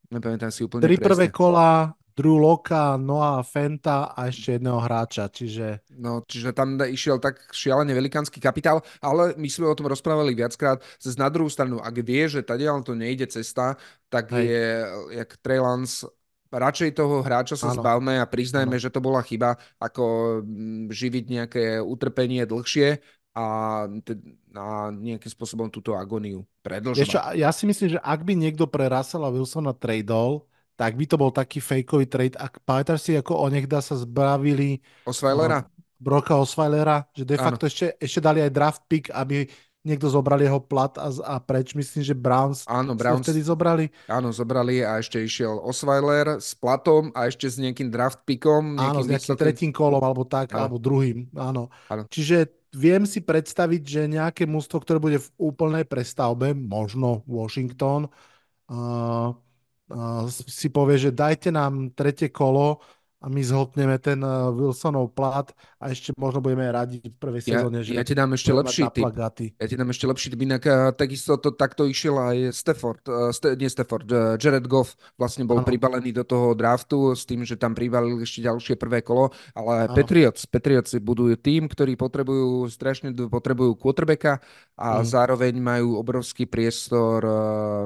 Nepamätám 0.08 0.48
si 0.48 0.64
úplne 0.64 0.88
Tri 0.88 0.96
presne. 0.96 1.08
prvé 1.12 1.26
kola, 1.28 1.92
Drew 2.18 2.34
Loka, 2.34 2.98
Noah 2.98 3.46
Fenta 3.46 4.10
a 4.10 4.26
ešte 4.26 4.58
jedného 4.58 4.82
hráča, 4.82 5.30
čiže... 5.30 5.86
No, 5.94 6.26
čiže 6.26 6.50
tam 6.50 6.74
išiel 6.74 7.22
tak 7.22 7.38
šialene 7.54 7.94
velikánsky 7.94 8.42
kapitál, 8.42 8.82
ale 8.98 9.38
my 9.38 9.46
sme 9.46 9.70
o 9.70 9.78
tom 9.78 9.86
rozprávali 9.86 10.34
viackrát. 10.34 10.82
Cez 10.98 11.14
na 11.14 11.30
druhú 11.30 11.46
stranu, 11.46 11.78
ak 11.78 11.94
vie, 12.02 12.26
že 12.26 12.42
tadiaľ 12.42 12.82
to 12.82 12.98
nejde 12.98 13.30
cesta, 13.30 13.78
tak 14.10 14.34
Hej. 14.34 14.50
je, 14.50 14.66
jak 15.22 15.30
Trey 15.38 15.62
Lance, 15.62 16.10
radšej 16.50 16.90
toho 16.98 17.22
hráča 17.22 17.54
sa 17.54 17.70
ano. 17.70 17.78
zbavme 17.78 18.18
a 18.18 18.26
priznajme, 18.26 18.74
ano. 18.74 18.82
že 18.82 18.90
to 18.90 18.98
bola 18.98 19.22
chyba, 19.22 19.54
ako 19.78 20.02
mm, 20.42 20.90
živiť 20.90 21.24
nejaké 21.30 21.64
utrpenie 21.78 22.42
dlhšie 22.50 22.98
a, 23.38 23.46
a 24.58 24.64
nejakým 24.90 25.30
spôsobom 25.30 25.70
túto 25.70 25.94
agóniu 25.94 26.42
predlžovať. 26.66 27.38
ja 27.38 27.54
si 27.54 27.62
myslím, 27.68 27.94
že 27.94 28.00
ak 28.02 28.26
by 28.26 28.34
niekto 28.34 28.66
pre 28.66 28.90
Russella 28.90 29.30
Wilsona 29.30 29.70
tradol, 29.70 30.48
tak 30.78 30.94
by 30.94 31.04
to 31.10 31.18
bol 31.18 31.34
taký 31.34 31.58
fejkový 31.58 32.06
trade. 32.06 32.38
Ak 32.38 32.62
pamätáš 32.62 33.10
si, 33.10 33.18
ako 33.18 33.34
onehda 33.50 33.82
sa 33.82 33.98
zbavili 33.98 34.78
Osweilera? 35.02 35.66
Uh, 35.66 35.78
Broka 35.98 36.38
Osweilera, 36.38 37.02
že 37.10 37.26
de 37.26 37.34
facto 37.34 37.66
ešte, 37.66 37.98
ešte 37.98 38.22
dali 38.22 38.38
aj 38.38 38.54
draft 38.54 38.82
pick, 38.86 39.10
aby 39.10 39.50
niekto 39.82 40.06
zobral 40.06 40.38
jeho 40.38 40.62
plat 40.62 40.94
a, 40.94 41.10
a 41.26 41.34
preč. 41.42 41.74
Myslím, 41.74 42.06
že 42.06 42.14
Browns, 42.14 42.62
áno, 42.70 42.94
Browns 42.94 43.26
vtedy 43.26 43.42
zobrali. 43.42 43.90
Áno, 44.06 44.30
zobrali 44.30 44.86
a 44.86 45.02
ešte 45.02 45.18
išiel 45.18 45.58
Osweiler 45.58 46.38
s 46.38 46.54
platom 46.54 47.10
a 47.10 47.26
ešte 47.26 47.50
s 47.50 47.58
nejakým 47.58 47.90
draft 47.90 48.22
pickom. 48.22 48.78
Áno, 48.78 49.02
s 49.02 49.10
nejakým 49.10 49.34
tretím 49.34 49.70
kolom 49.74 49.98
alebo 49.98 50.22
tak, 50.22 50.54
áno. 50.54 50.70
alebo 50.70 50.76
druhým. 50.78 51.26
Áno. 51.34 51.66
áno. 51.90 52.06
Čiže 52.06 52.54
viem 52.70 53.02
si 53.02 53.18
predstaviť, 53.24 53.82
že 53.82 54.02
nejaké 54.06 54.44
mústvo, 54.44 54.78
ktoré 54.78 55.02
bude 55.02 55.18
v 55.18 55.28
úplnej 55.40 55.82
prestavbe, 55.88 56.52
možno 56.54 57.24
Washington, 57.24 58.06
uh, 58.70 59.32
si 60.28 60.68
povie, 60.68 60.98
že 60.98 61.16
dajte 61.16 61.48
nám 61.48 61.96
tretie 61.96 62.28
kolo 62.28 62.80
a 63.18 63.26
my 63.26 63.42
zhltneme 63.42 63.98
ten 63.98 64.22
eh, 64.22 64.30
Wilsonov 64.54 65.10
plat 65.10 65.50
a 65.82 65.90
ešte 65.90 66.14
možno 66.14 66.38
budeme 66.38 66.70
radiť 66.70 67.10
v 67.10 67.16
prvej 67.18 67.42
sezóne, 67.50 67.82
ja, 67.82 67.86
že 67.86 67.92
ja 67.98 68.04
ti 68.06 68.14
dám 68.14 68.30
ešte 68.34 68.54
lepší 68.54 68.82
typ. 68.94 69.10
Ja 69.58 69.66
ti 69.66 69.74
dám 69.74 69.90
ešte 69.90 70.06
lepší 70.06 70.26
typ, 70.34 70.40
inak 70.42 70.62
uh, 70.66 70.94
takisto 70.94 71.34
to 71.38 71.50
takto 71.54 71.86
išiel 71.86 72.14
aj 72.18 72.54
Stafford, 72.54 73.02
uh, 73.10 73.34
St- 73.34 73.58
nie 73.58 73.66
Stafford, 73.66 74.06
uh, 74.10 74.38
Jared 74.38 74.66
Goff 74.70 74.94
vlastne 75.18 75.42
bol 75.42 75.62
ano. 75.62 75.66
pribalený 75.66 76.14
do 76.14 76.22
toho 76.22 76.54
draftu 76.54 77.14
s 77.14 77.26
tým, 77.26 77.42
že 77.42 77.58
tam 77.58 77.74
pribalili 77.74 78.22
ešte 78.22 78.42
ďalšie 78.46 78.74
prvé 78.78 79.02
kolo, 79.02 79.34
ale 79.54 79.90
ano. 79.90 79.94
Patriots, 79.98 80.46
Patriots 80.46 80.94
budujú 80.98 81.34
tým, 81.38 81.66
ktorí 81.66 81.98
potrebujú, 81.98 82.70
strašne 82.70 83.10
potrebujú 83.14 83.74
quarterbacka 83.74 84.38
a 84.78 85.02
mm. 85.02 85.06
zároveň 85.06 85.54
majú 85.58 85.98
obrovský 85.98 86.46
priestor 86.46 87.22
uh, 87.26 87.34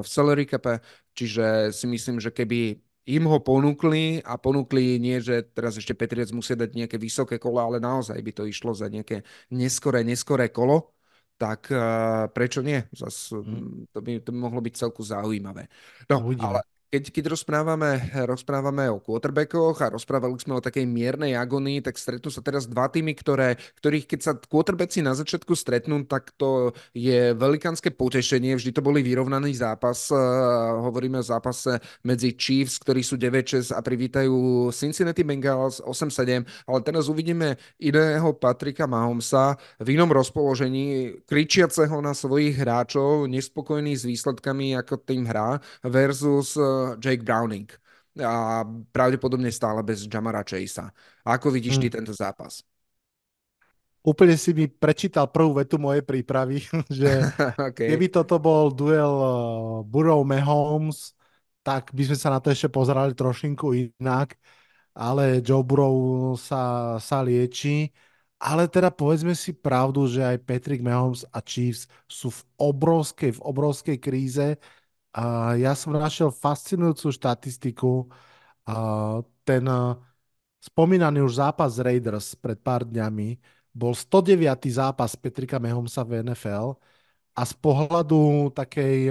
v 0.01 0.07
salary 0.07 0.45
cape, 0.45 0.77
čiže 1.17 1.73
si 1.73 1.85
myslím, 1.89 2.21
že 2.21 2.29
keby 2.29 2.77
im 3.03 3.23
ho 3.27 3.37
ponúkli 3.43 4.23
a 4.23 4.39
ponúkli 4.39 4.95
nie, 4.99 5.19
že 5.19 5.43
teraz 5.51 5.75
ešte 5.75 5.91
Petriec 5.91 6.31
musí 6.31 6.55
dať 6.55 6.71
nejaké 6.71 6.95
vysoké 6.95 7.35
kolo, 7.35 7.59
ale 7.59 7.77
naozaj 7.83 8.15
by 8.15 8.31
to 8.31 8.43
išlo 8.47 8.71
za 8.71 8.87
nejaké 8.87 9.27
neskoré, 9.51 10.07
neskoré 10.07 10.47
kolo, 10.49 10.95
tak 11.35 11.67
uh, 11.73 12.31
prečo 12.31 12.63
nie? 12.63 12.79
Zas, 12.95 13.27
mm. 13.35 13.91
to, 13.91 13.99
by, 13.99 14.11
to 14.23 14.29
by 14.31 14.39
mohlo 14.39 14.63
byť 14.63 14.73
celku 14.79 15.03
zaujímavé. 15.03 15.67
No, 16.07 16.23
Uvidíme. 16.23 16.55
ale 16.55 16.72
keď, 16.93 17.09
keď 17.09 17.25
rozprávame, 17.33 18.05
rozprávame 18.29 18.85
o 18.85 19.01
quarterbackoch 19.01 19.81
a 19.81 19.97
rozprávali 19.97 20.37
sme 20.37 20.53
o 20.53 20.61
takej 20.61 20.85
miernej 20.85 21.33
agonii, 21.33 21.81
tak 21.81 21.97
stretnú 21.97 22.29
sa 22.29 22.45
teraz 22.45 22.69
dva 22.69 22.85
týmy, 22.85 23.17
ktoré, 23.17 23.57
ktorých 23.81 24.05
keď 24.05 24.19
sa 24.21 24.37
quarterbacki 24.37 25.01
na 25.01 25.17
začiatku 25.17 25.57
stretnú, 25.57 26.05
tak 26.05 26.29
to 26.37 26.69
je 26.93 27.33
velikánske 27.33 27.89
potešenie. 27.89 28.53
Vždy 28.53 28.77
to 28.77 28.85
boli 28.85 29.01
vyrovnaný 29.01 29.57
zápas. 29.57 30.13
Uh, 30.13 30.85
hovoríme 30.85 31.17
o 31.17 31.25
zápase 31.25 31.81
medzi 32.05 32.37
Chiefs, 32.37 32.77
ktorí 32.77 33.01
sú 33.01 33.17
9-6 33.17 33.73
a 33.73 33.81
privítajú 33.81 34.69
Cincinnati 34.69 35.25
Bengals 35.25 35.81
8-7, 35.81 36.45
ale 36.45 36.79
teraz 36.85 37.09
uvidíme 37.09 37.57
iného 37.81 38.37
Patrika 38.37 38.85
Mahomesa 38.85 39.57
v 39.81 39.97
inom 39.97 40.13
rozpoložení, 40.13 41.17
kričiaceho 41.25 41.97
na 42.05 42.13
svojich 42.13 42.53
hráčov, 42.53 43.25
nespokojný 43.25 43.97
s 43.97 44.05
výsledkami, 44.05 44.77
ako 44.77 45.01
tým 45.01 45.25
hrá, 45.25 45.57
versus 45.81 46.53
Jake 46.99 47.23
Browning 47.23 47.67
a 48.21 48.61
pravdepodobne 48.93 49.49
stále 49.49 49.81
bez 49.81 50.05
Jamara 50.05 50.45
Chasea. 50.45 50.93
Ako 51.25 51.49
vidíš 51.49 51.81
ty 51.81 51.87
hmm. 51.89 51.95
tento 51.97 52.13
zápas? 52.13 52.61
Úplne 54.03 54.35
si 54.35 54.51
mi 54.51 54.67
prečítal 54.67 55.31
prvú 55.31 55.55
vetu 55.57 55.79
mojej 55.79 56.03
prípravy, 56.03 56.61
že 56.91 57.07
okay. 57.71 57.89
keby 57.89 58.11
toto 58.11 58.37
bol 58.37 58.69
duel 58.69 59.13
uh, 59.15 59.33
Burrow-Mahomes, 59.87 61.15
tak 61.63 61.95
by 61.95 62.11
sme 62.11 62.17
sa 62.19 62.29
na 62.35 62.43
to 62.43 62.51
ešte 62.51 62.67
pozerali 62.67 63.15
trošinku 63.15 63.71
inak, 63.71 64.35
ale 64.91 65.39
Joe 65.39 65.63
Burrow 65.63 66.35
sa, 66.35 66.95
sa 66.99 67.23
lieči. 67.23 67.89
Ale 68.43 68.67
teda 68.67 68.91
povedzme 68.91 69.31
si 69.39 69.55
pravdu, 69.55 70.03
že 70.03 70.19
aj 70.19 70.43
Patrick 70.43 70.83
Mahomes 70.83 71.23
a 71.31 71.39
Chiefs 71.39 71.87
sú 72.11 72.27
v 72.27 72.43
obrovskej, 72.59 73.39
v 73.39 73.41
obrovskej 73.41 73.97
kríze 74.03 74.59
ja 75.61 75.71
som 75.77 75.93
našiel 75.93 76.33
fascinujúcu 76.33 77.13
štatistiku. 77.13 78.09
A 78.65 78.75
ten 79.43 79.67
spomínaný 80.63 81.21
už 81.21 81.43
zápas 81.43 81.77
Raiders 81.77 82.33
pred 82.39 82.57
pár 82.57 82.87
dňami 82.87 83.37
bol 83.75 83.93
109. 83.93 84.39
zápas 84.71 85.13
Petrika 85.19 85.59
Mahomesa 85.59 86.01
v 86.07 86.23
NFL 86.23 86.77
a 87.33 87.41
z 87.43 87.53
pohľadu 87.59 88.53
takej 88.53 89.09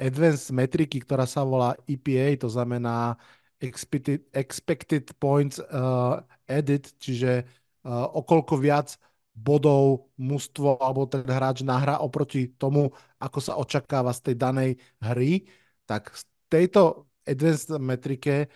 advanced 0.00 0.48
metriky, 0.50 1.04
ktorá 1.04 1.28
sa 1.28 1.44
volá 1.44 1.76
EPA, 1.84 2.40
to 2.40 2.48
znamená 2.48 3.20
expected, 3.60 4.24
expected 4.32 5.04
points 5.20 5.60
uh, 5.60 6.24
added, 6.48 6.88
čiže 6.96 7.44
uh, 7.84 8.08
okolko 8.16 8.56
viac 8.56 8.96
bodov 9.36 10.08
mužstvo 10.16 10.80
alebo 10.80 11.04
ten 11.04 11.22
hráč 11.28 11.60
nahrá 11.60 12.00
oproti 12.00 12.48
tomu, 12.56 12.90
ako 13.20 13.38
sa 13.38 13.52
očakáva 13.60 14.10
z 14.16 14.32
tej 14.32 14.36
danej 14.40 14.70
hry, 15.04 15.44
tak 15.84 16.10
z 16.16 16.24
tejto 16.48 17.06
advanced 17.28 17.70
metrike 17.78 18.48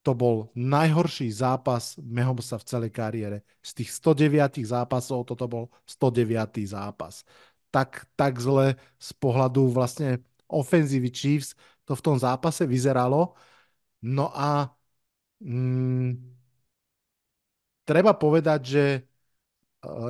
to 0.00 0.16
bol 0.16 0.48
najhorší 0.56 1.28
zápas 1.28 1.96
Mahomesa 2.00 2.56
v 2.56 2.64
celej 2.64 2.90
kariére. 2.92 3.38
Z 3.60 3.84
tých 3.84 3.90
109 4.00 4.64
zápasov 4.64 5.28
toto 5.28 5.44
bol 5.44 5.64
109 5.84 6.64
zápas. 6.64 7.24
tak, 7.70 8.06
tak 8.18 8.40
zle 8.40 8.74
z 8.98 9.10
pohľadu 9.22 9.70
vlastne 9.70 10.18
ofenzívy 10.50 11.08
Chiefs 11.14 11.54
to 11.86 11.94
v 11.94 12.02
tom 12.02 12.16
zápase 12.18 12.66
vyzeralo. 12.66 13.34
No 14.02 14.30
a 14.34 14.74
mm, 15.42 16.16
treba 17.86 18.12
povedať, 18.16 18.60
že 18.64 18.84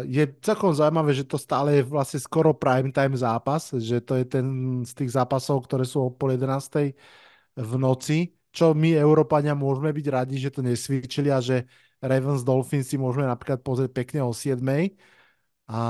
je 0.03 0.27
celkom 0.43 0.75
zaujímavé, 0.75 1.15
že 1.15 1.23
to 1.23 1.39
stále 1.39 1.79
je 1.79 1.83
vlastne 1.87 2.19
skoro 2.19 2.51
prime 2.51 2.91
time 2.91 3.15
zápas, 3.15 3.71
že 3.71 4.03
to 4.03 4.19
je 4.19 4.27
ten 4.27 4.47
z 4.83 4.93
tých 4.99 5.15
zápasov, 5.15 5.63
ktoré 5.67 5.87
sú 5.87 6.11
o 6.11 6.11
pol 6.11 6.35
11. 6.35 6.91
v 7.55 7.73
noci, 7.79 8.35
čo 8.51 8.75
my, 8.75 8.99
Európania, 8.99 9.55
môžeme 9.55 9.95
byť 9.95 10.07
radi, 10.11 10.37
že 10.43 10.51
to 10.51 10.67
nesvičili 10.67 11.31
a 11.31 11.39
že 11.39 11.71
Ravens 12.03 12.43
Dolphins 12.43 12.91
si 12.91 12.99
môžeme 12.99 13.31
napríklad 13.31 13.63
pozrieť 13.63 13.91
pekne 13.95 14.21
o 14.27 14.35
7. 14.35 14.59
A 15.71 15.81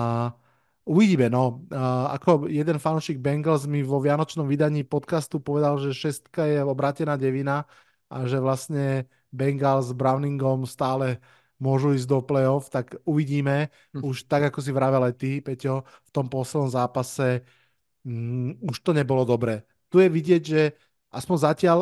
uvidíme, 0.85 1.33
no. 1.33 1.65
A 1.73 2.13
ako 2.21 2.53
jeden 2.53 2.77
fanúšik 2.77 3.17
Bengals 3.17 3.65
mi 3.65 3.81
vo 3.81 3.97
vianočnom 3.97 4.45
vydaní 4.45 4.85
podcastu 4.85 5.41
povedal, 5.41 5.81
že 5.81 5.97
šestka 5.97 6.45
je 6.45 6.61
obrátená 6.61 7.17
devina 7.17 7.65
a 8.13 8.29
že 8.29 8.37
vlastne 8.37 9.09
Bengals 9.33 9.89
s 9.89 9.97
Browningom 9.97 10.69
stále 10.69 11.17
môžu 11.61 11.93
ísť 11.93 12.09
do 12.09 12.19
play-off, 12.25 12.73
tak 12.73 12.97
uvidíme. 13.05 13.69
Hm. 13.93 14.01
Už 14.03 14.25
tak, 14.25 14.49
ako 14.49 14.59
si 14.65 14.73
vravel 14.73 15.05
aj 15.05 15.15
ty, 15.21 15.45
Peťo, 15.45 15.85
v 15.85 16.11
tom 16.11 16.27
poslednom 16.27 16.73
zápase 16.73 17.45
mm, 18.03 18.65
už 18.65 18.81
to 18.81 18.97
nebolo 18.97 19.29
dobré. 19.29 19.63
Tu 19.93 20.01
je 20.01 20.09
vidieť, 20.09 20.43
že 20.43 20.63
aspoň 21.13 21.37
zatiaľ, 21.53 21.79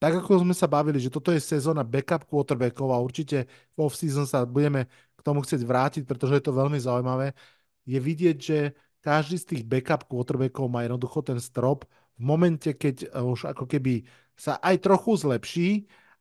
tak 0.00 0.24
ako 0.24 0.42
sme 0.42 0.56
sa 0.56 0.66
bavili, 0.66 0.98
že 0.98 1.12
toto 1.12 1.30
je 1.30 1.40
sezóna 1.40 1.84
backup 1.84 2.24
quarterbackov 2.26 2.88
a 2.90 2.98
určite 2.98 3.46
v 3.76 3.78
off-season 3.84 4.24
sa 4.24 4.48
budeme 4.48 4.88
k 5.14 5.20
tomu 5.20 5.44
chcieť 5.44 5.62
vrátiť, 5.64 6.02
pretože 6.04 6.40
je 6.40 6.44
to 6.44 6.52
veľmi 6.52 6.76
zaujímavé, 6.80 7.32
je 7.84 7.98
vidieť, 8.00 8.36
že 8.40 8.58
každý 9.04 9.36
z 9.36 9.48
tých 9.52 9.62
backup 9.68 10.08
quarterbackov 10.08 10.64
má 10.72 10.88
jednoducho 10.88 11.20
ten 11.20 11.36
strop 11.36 11.84
v 12.16 12.20
momente, 12.24 12.72
keď 12.72 13.12
už 13.12 13.52
ako 13.52 13.68
keby 13.68 14.08
sa 14.32 14.56
aj 14.64 14.80
trochu 14.80 15.12
zlepší, 15.20 15.68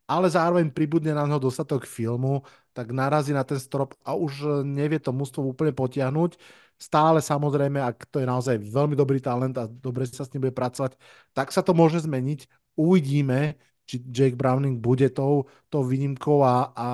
ale 0.08 0.28
zároveň 0.28 0.70
pribudne 0.72 1.16
na 1.16 1.24
neho 1.24 1.40
dostatok 1.40 1.88
filmu, 1.88 2.44
tak 2.76 2.92
narazí 2.92 3.32
na 3.32 3.46
ten 3.48 3.60
strop 3.60 3.96
a 4.04 4.18
už 4.18 4.34
e, 4.44 4.48
nevie 4.68 5.00
to 5.00 5.16
mústvo 5.16 5.46
úplne 5.46 5.72
potiahnuť. 5.72 6.36
Stále 6.76 7.24
samozrejme, 7.24 7.80
ak 7.80 8.12
to 8.12 8.20
je 8.20 8.28
naozaj 8.28 8.60
veľmi 8.60 8.98
dobrý 8.98 9.24
talent 9.24 9.56
a 9.56 9.70
dobre 9.70 10.04
sa 10.10 10.28
s 10.28 10.32
ním 10.36 10.50
bude 10.50 10.56
pracovať, 10.58 11.00
tak 11.32 11.54
sa 11.56 11.64
to 11.64 11.72
môže 11.72 12.04
zmeniť. 12.04 12.50
Uvidíme, 12.76 13.56
či 13.88 14.04
Jake 14.12 14.36
Browning 14.36 14.82
bude 14.82 15.08
tou, 15.14 15.48
tou 15.72 15.86
výnimkou 15.86 16.44
a, 16.44 16.74
a 16.76 16.88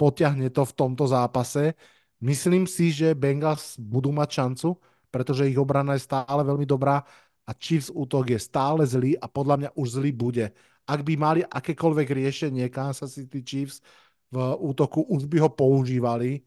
potiahne 0.00 0.48
to 0.48 0.64
v 0.64 0.76
tomto 0.76 1.04
zápase. 1.04 1.76
Myslím 2.24 2.64
si, 2.64 2.88
že 2.94 3.12
Bengals 3.12 3.76
budú 3.76 4.14
mať 4.14 4.28
šancu, 4.40 4.80
pretože 5.12 5.50
ich 5.50 5.58
obrana 5.60 5.98
je 5.98 6.06
stále 6.08 6.40
veľmi 6.40 6.64
dobrá 6.64 7.04
a 7.44 7.50
Chiefs 7.52 7.92
útok 7.92 8.32
je 8.32 8.40
stále 8.40 8.88
zlý 8.88 9.20
a 9.20 9.28
podľa 9.28 9.56
mňa 9.60 9.70
už 9.76 10.00
zlý 10.00 10.10
bude 10.16 10.48
ak 10.84 11.00
by 11.00 11.14
mali 11.16 11.40
akékoľvek 11.44 12.08
riešenie 12.12 12.68
Kansas 12.68 13.16
City 13.16 13.40
Chiefs 13.40 13.80
v 14.28 14.40
útoku, 14.60 15.04
už 15.08 15.24
by 15.28 15.40
ho 15.40 15.50
používali. 15.50 16.44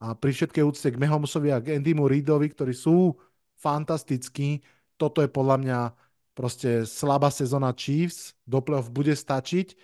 A 0.00 0.12
pri 0.12 0.32
všetkej 0.32 0.64
úcte 0.64 0.88
k 0.92 1.00
Mahomesovi 1.00 1.48
a 1.52 1.60
k 1.60 1.80
Andymu 1.80 2.04
Reedovi, 2.08 2.52
ktorí 2.52 2.76
sú 2.76 3.16
fantastickí, 3.56 4.60
toto 5.00 5.24
je 5.24 5.28
podľa 5.32 5.56
mňa 5.60 5.78
proste 6.34 6.84
slabá 6.84 7.30
sezóna 7.30 7.72
Chiefs, 7.72 8.34
do 8.44 8.60
playoff 8.60 8.90
bude 8.90 9.14
stačiť, 9.14 9.78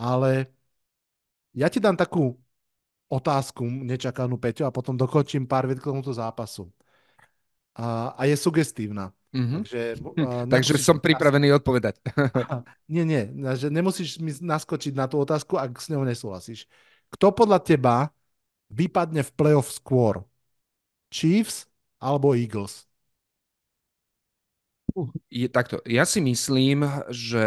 ale 0.00 0.50
ja 1.54 1.70
ti 1.70 1.78
dám 1.78 1.94
takú 1.94 2.34
otázku 3.06 3.62
nečakanú, 3.62 4.40
Peťo, 4.40 4.66
a 4.66 4.74
potom 4.74 4.98
dokončím 4.98 5.46
pár 5.46 5.68
vied 5.70 5.78
k 5.78 5.86
tomuto 5.86 6.10
zápasu. 6.10 6.72
A, 7.78 8.10
a 8.16 8.22
je 8.26 8.34
sugestívna. 8.34 9.14
Mm-hmm. 9.34 9.60
Takže, 9.66 9.82
uh, 9.98 10.46
Takže 10.54 10.74
som 10.78 11.02
pripravený 11.02 11.50
naskočiť. 11.50 11.58
odpovedať. 11.58 11.94
nie, 12.94 13.02
nie, 13.02 13.22
že 13.58 13.66
nemusíš 13.66 14.22
mi 14.22 14.30
naskočiť 14.30 14.94
na 14.94 15.10
tú 15.10 15.18
otázku, 15.18 15.58
ak 15.58 15.74
s 15.82 15.90
ňou 15.90 16.06
nesúhlasíš. 16.06 16.70
Kto 17.10 17.34
podľa 17.34 17.58
teba 17.58 18.14
vypadne 18.70 19.26
v 19.26 19.34
playoff 19.34 19.74
skôr? 19.74 20.22
Chiefs 21.10 21.66
alebo 21.98 22.38
Eagles? 22.38 22.86
Je 25.26 25.50
takto. 25.50 25.82
Ja 25.90 26.06
si 26.06 26.22
myslím, 26.22 26.86
že 27.10 27.46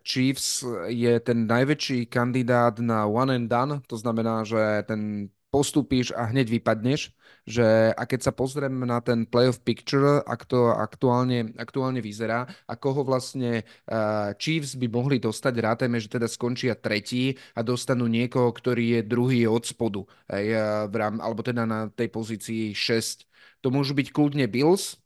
Chiefs 0.00 0.64
je 0.88 1.20
ten 1.20 1.44
najväčší 1.44 2.08
kandidát 2.08 2.80
na 2.80 3.04
one 3.04 3.36
and 3.36 3.52
done. 3.52 3.84
To 3.92 3.96
znamená, 4.00 4.48
že 4.48 4.88
ten 4.88 5.28
postupíš 5.48 6.12
a 6.12 6.28
hneď 6.28 6.60
vypadneš, 6.60 7.12
že 7.48 7.92
a 7.96 8.02
keď 8.04 8.28
sa 8.28 8.32
pozriem 8.36 8.84
na 8.84 9.00
ten 9.00 9.24
playoff 9.24 9.64
picture, 9.64 10.20
ak 10.28 10.44
to 10.44 10.68
aktuálne, 10.68 11.56
aktuálne 11.56 12.04
vyzerá, 12.04 12.44
ako 12.68 13.00
ho 13.00 13.02
vlastne 13.08 13.64
uh, 13.88 14.36
Chiefs 14.36 14.76
by 14.76 14.86
mohli 14.92 15.16
dostať, 15.16 15.54
rátajme, 15.56 15.96
že 15.96 16.12
teda 16.12 16.28
skončia 16.28 16.76
tretí 16.76 17.32
a 17.56 17.64
dostanú 17.64 18.04
niekoho, 18.04 18.52
ktorý 18.52 19.00
je 19.00 19.08
druhý 19.08 19.48
od 19.48 19.64
spodu, 19.64 20.04
aj, 20.28 20.44
uh, 20.52 20.60
v 20.92 20.94
rám, 21.00 21.16
alebo 21.24 21.40
teda 21.40 21.64
na 21.64 21.88
tej 21.88 22.12
pozícii 22.12 22.76
6. 22.76 23.24
To 23.64 23.72
môžu 23.72 23.96
byť 23.96 24.12
kľudne 24.12 24.44
Bills, 24.46 25.00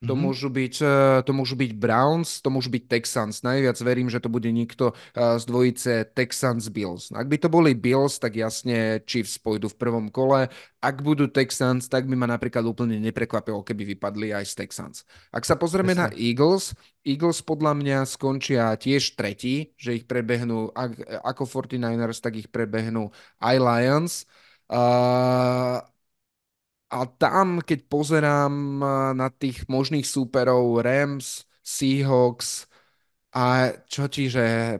to, 0.00 0.16
mm-hmm. 0.16 0.24
môžu 0.24 0.48
byť, 0.48 0.74
e, 0.80 0.96
to 1.28 1.32
môžu 1.36 1.60
byť 1.60 1.76
Browns, 1.76 2.40
to 2.40 2.48
môžu 2.48 2.72
byť 2.72 2.88
Texans. 2.88 3.44
Najviac 3.44 3.76
verím, 3.84 4.08
že 4.08 4.16
to 4.16 4.32
bude 4.32 4.48
niekto 4.48 4.96
e, 5.12 5.36
z 5.36 5.44
dvojice 5.44 5.92
Texans-Bills. 6.16 7.12
Ak 7.12 7.28
by 7.28 7.36
to 7.36 7.52
boli 7.52 7.76
Bills, 7.76 8.16
tak 8.16 8.40
jasne 8.40 9.04
Chiefs 9.04 9.36
pôjdu 9.36 9.68
v 9.68 9.76
prvom 9.76 10.08
kole. 10.08 10.48
Ak 10.80 11.04
budú 11.04 11.28
Texans, 11.28 11.84
tak 11.92 12.08
by 12.08 12.16
ma 12.16 12.24
napríklad 12.24 12.64
úplne 12.64 12.96
neprekvapilo, 12.96 13.60
keby 13.60 13.92
vypadli 13.92 14.32
aj 14.32 14.48
z 14.48 14.54
Texans. 14.64 14.96
Ak 15.28 15.44
sa 15.44 15.60
pozrieme 15.60 15.92
Presne. 15.92 16.08
na 16.08 16.16
Eagles, 16.16 16.72
Eagles 17.04 17.44
podľa 17.44 17.76
mňa 17.76 17.98
skončia 18.08 18.72
tiež 18.80 19.20
tretí, 19.20 19.76
že 19.76 20.00
ich 20.00 20.08
prebehnú 20.08 20.72
ako 21.28 21.44
49ers, 21.44 22.24
tak 22.24 22.40
ich 22.40 22.48
prebehnú 22.48 23.12
aj 23.36 23.56
Lions. 23.60 24.12
Uh, 24.70 25.84
a 26.90 27.06
tam, 27.06 27.62
keď 27.62 27.80
pozerám 27.86 28.54
na 29.14 29.28
tých 29.30 29.66
možných 29.70 30.06
súperov 30.06 30.82
Rams, 30.82 31.46
Seahawks 31.62 32.66
a 33.34 33.70
čo 33.86 34.06
ti, 34.10 34.26
že 34.32 34.78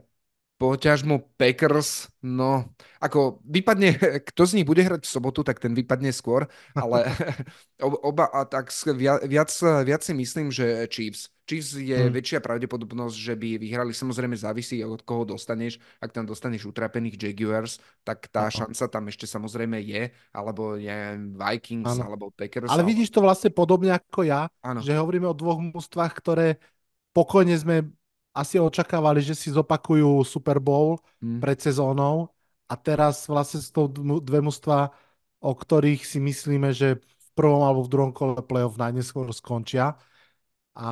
poťažmo 0.61 1.25
Packers, 1.41 2.13
no, 2.21 2.69
ako 3.01 3.41
vypadne, 3.49 3.97
kto 4.29 4.43
z 4.45 4.61
nich 4.61 4.69
bude 4.69 4.85
hrať 4.85 5.09
v 5.09 5.13
sobotu, 5.17 5.41
tak 5.41 5.57
ten 5.57 5.73
vypadne 5.73 6.13
skôr, 6.13 6.45
ale 6.77 7.09
oba, 7.81 8.29
a 8.29 8.45
tak 8.45 8.69
viac, 9.25 9.49
viac 9.89 10.03
si 10.05 10.13
myslím, 10.13 10.53
že 10.53 10.85
Chiefs. 10.93 11.33
Chiefs 11.49 11.81
je 11.81 11.97
hmm. 11.97 12.13
väčšia 12.13 12.39
pravdepodobnosť, 12.45 13.17
že 13.17 13.35
by 13.41 13.57
vyhrali, 13.57 13.97
samozrejme 13.97 14.37
závisí 14.37 14.85
od 14.85 15.01
koho 15.01 15.25
dostaneš, 15.25 15.81
ak 15.99 16.13
tam 16.13 16.29
dostaneš 16.29 16.69
utrapených 16.69 17.17
Jaguars, 17.17 17.81
tak 18.05 18.29
tá 18.29 18.53
Aha. 18.53 18.55
šanca 18.55 18.85
tam 18.93 19.09
ešte 19.09 19.25
samozrejme 19.25 19.81
je, 19.81 20.13
alebo 20.37 20.77
je 20.77 21.17
Vikings, 21.41 21.97
ano. 21.97 22.05
alebo 22.05 22.29
Packers. 22.37 22.69
Ale 22.69 22.85
vidíš 22.85 23.17
to 23.17 23.25
vlastne 23.25 23.49
podobne 23.49 23.97
ako 23.97 24.29
ja, 24.29 24.53
ano. 24.61 24.85
že 24.85 24.93
hovoríme 24.93 25.25
o 25.25 25.35
dvoch 25.35 25.59
mústvách, 25.59 26.13
ktoré 26.21 26.61
pokojne 27.17 27.57
sme 27.57 27.91
asi 28.31 28.63
očakávali, 28.63 29.21
že 29.21 29.35
si 29.35 29.51
zopakujú 29.51 30.23
Super 30.23 30.63
Bowl 30.63 31.03
hmm. 31.19 31.43
pred 31.43 31.59
sezónou 31.59 32.31
a 32.71 32.75
teraz 32.79 33.27
vlastne 33.27 33.59
sú 33.59 33.71
to 33.75 33.83
dve 34.23 34.39
mužstva, 34.39 34.95
o 35.43 35.53
ktorých 35.53 36.07
si 36.07 36.23
myslíme, 36.23 36.71
že 36.71 37.03
v 37.03 37.29
prvom 37.35 37.67
alebo 37.67 37.83
v 37.83 37.93
druhom 37.93 38.13
kole 38.15 38.39
play-off 38.47 38.79
najneskôr 38.79 39.27
skončia. 39.35 39.99
A, 40.79 40.91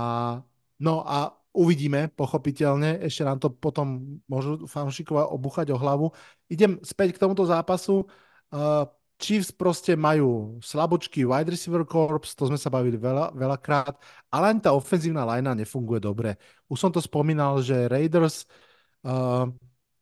no 0.83 0.95
a 1.07 1.39
uvidíme, 1.55 2.11
pochopiteľne, 2.11 3.03
ešte 3.07 3.23
nám 3.23 3.39
to 3.39 3.55
potom 3.55 4.19
môžu 4.27 4.67
fanúšikovia 4.67 5.31
obuchať 5.31 5.71
o 5.75 5.79
hlavu. 5.79 6.07
Idem 6.51 6.83
späť 6.83 7.15
k 7.15 7.23
tomuto 7.23 7.47
zápasu. 7.47 8.07
Uh, 8.49 8.89
Chiefs 9.19 9.51
proste 9.51 9.99
majú 9.99 10.63
slabočky 10.63 11.27
wide 11.27 11.51
receiver 11.51 11.83
corps, 11.83 12.23
to 12.23 12.47
sme 12.47 12.55
sa 12.55 12.71
bavili 12.71 12.95
veľa, 12.95 13.35
veľakrát, 13.35 13.99
ale 14.31 14.45
ani 14.55 14.63
tá 14.63 14.71
ofenzívna 14.71 15.27
linea 15.27 15.59
nefunguje 15.59 15.99
dobre. 15.99 16.39
Už 16.71 16.79
som 16.79 16.95
to 16.95 17.03
spomínal, 17.03 17.59
že 17.59 17.91
Raiders 17.91 18.47
uh, 19.03 19.51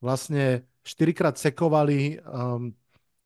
vlastne 0.05 0.69
štyrikrát 0.85 1.33
sekovali 1.41 2.21
um, 2.29 2.77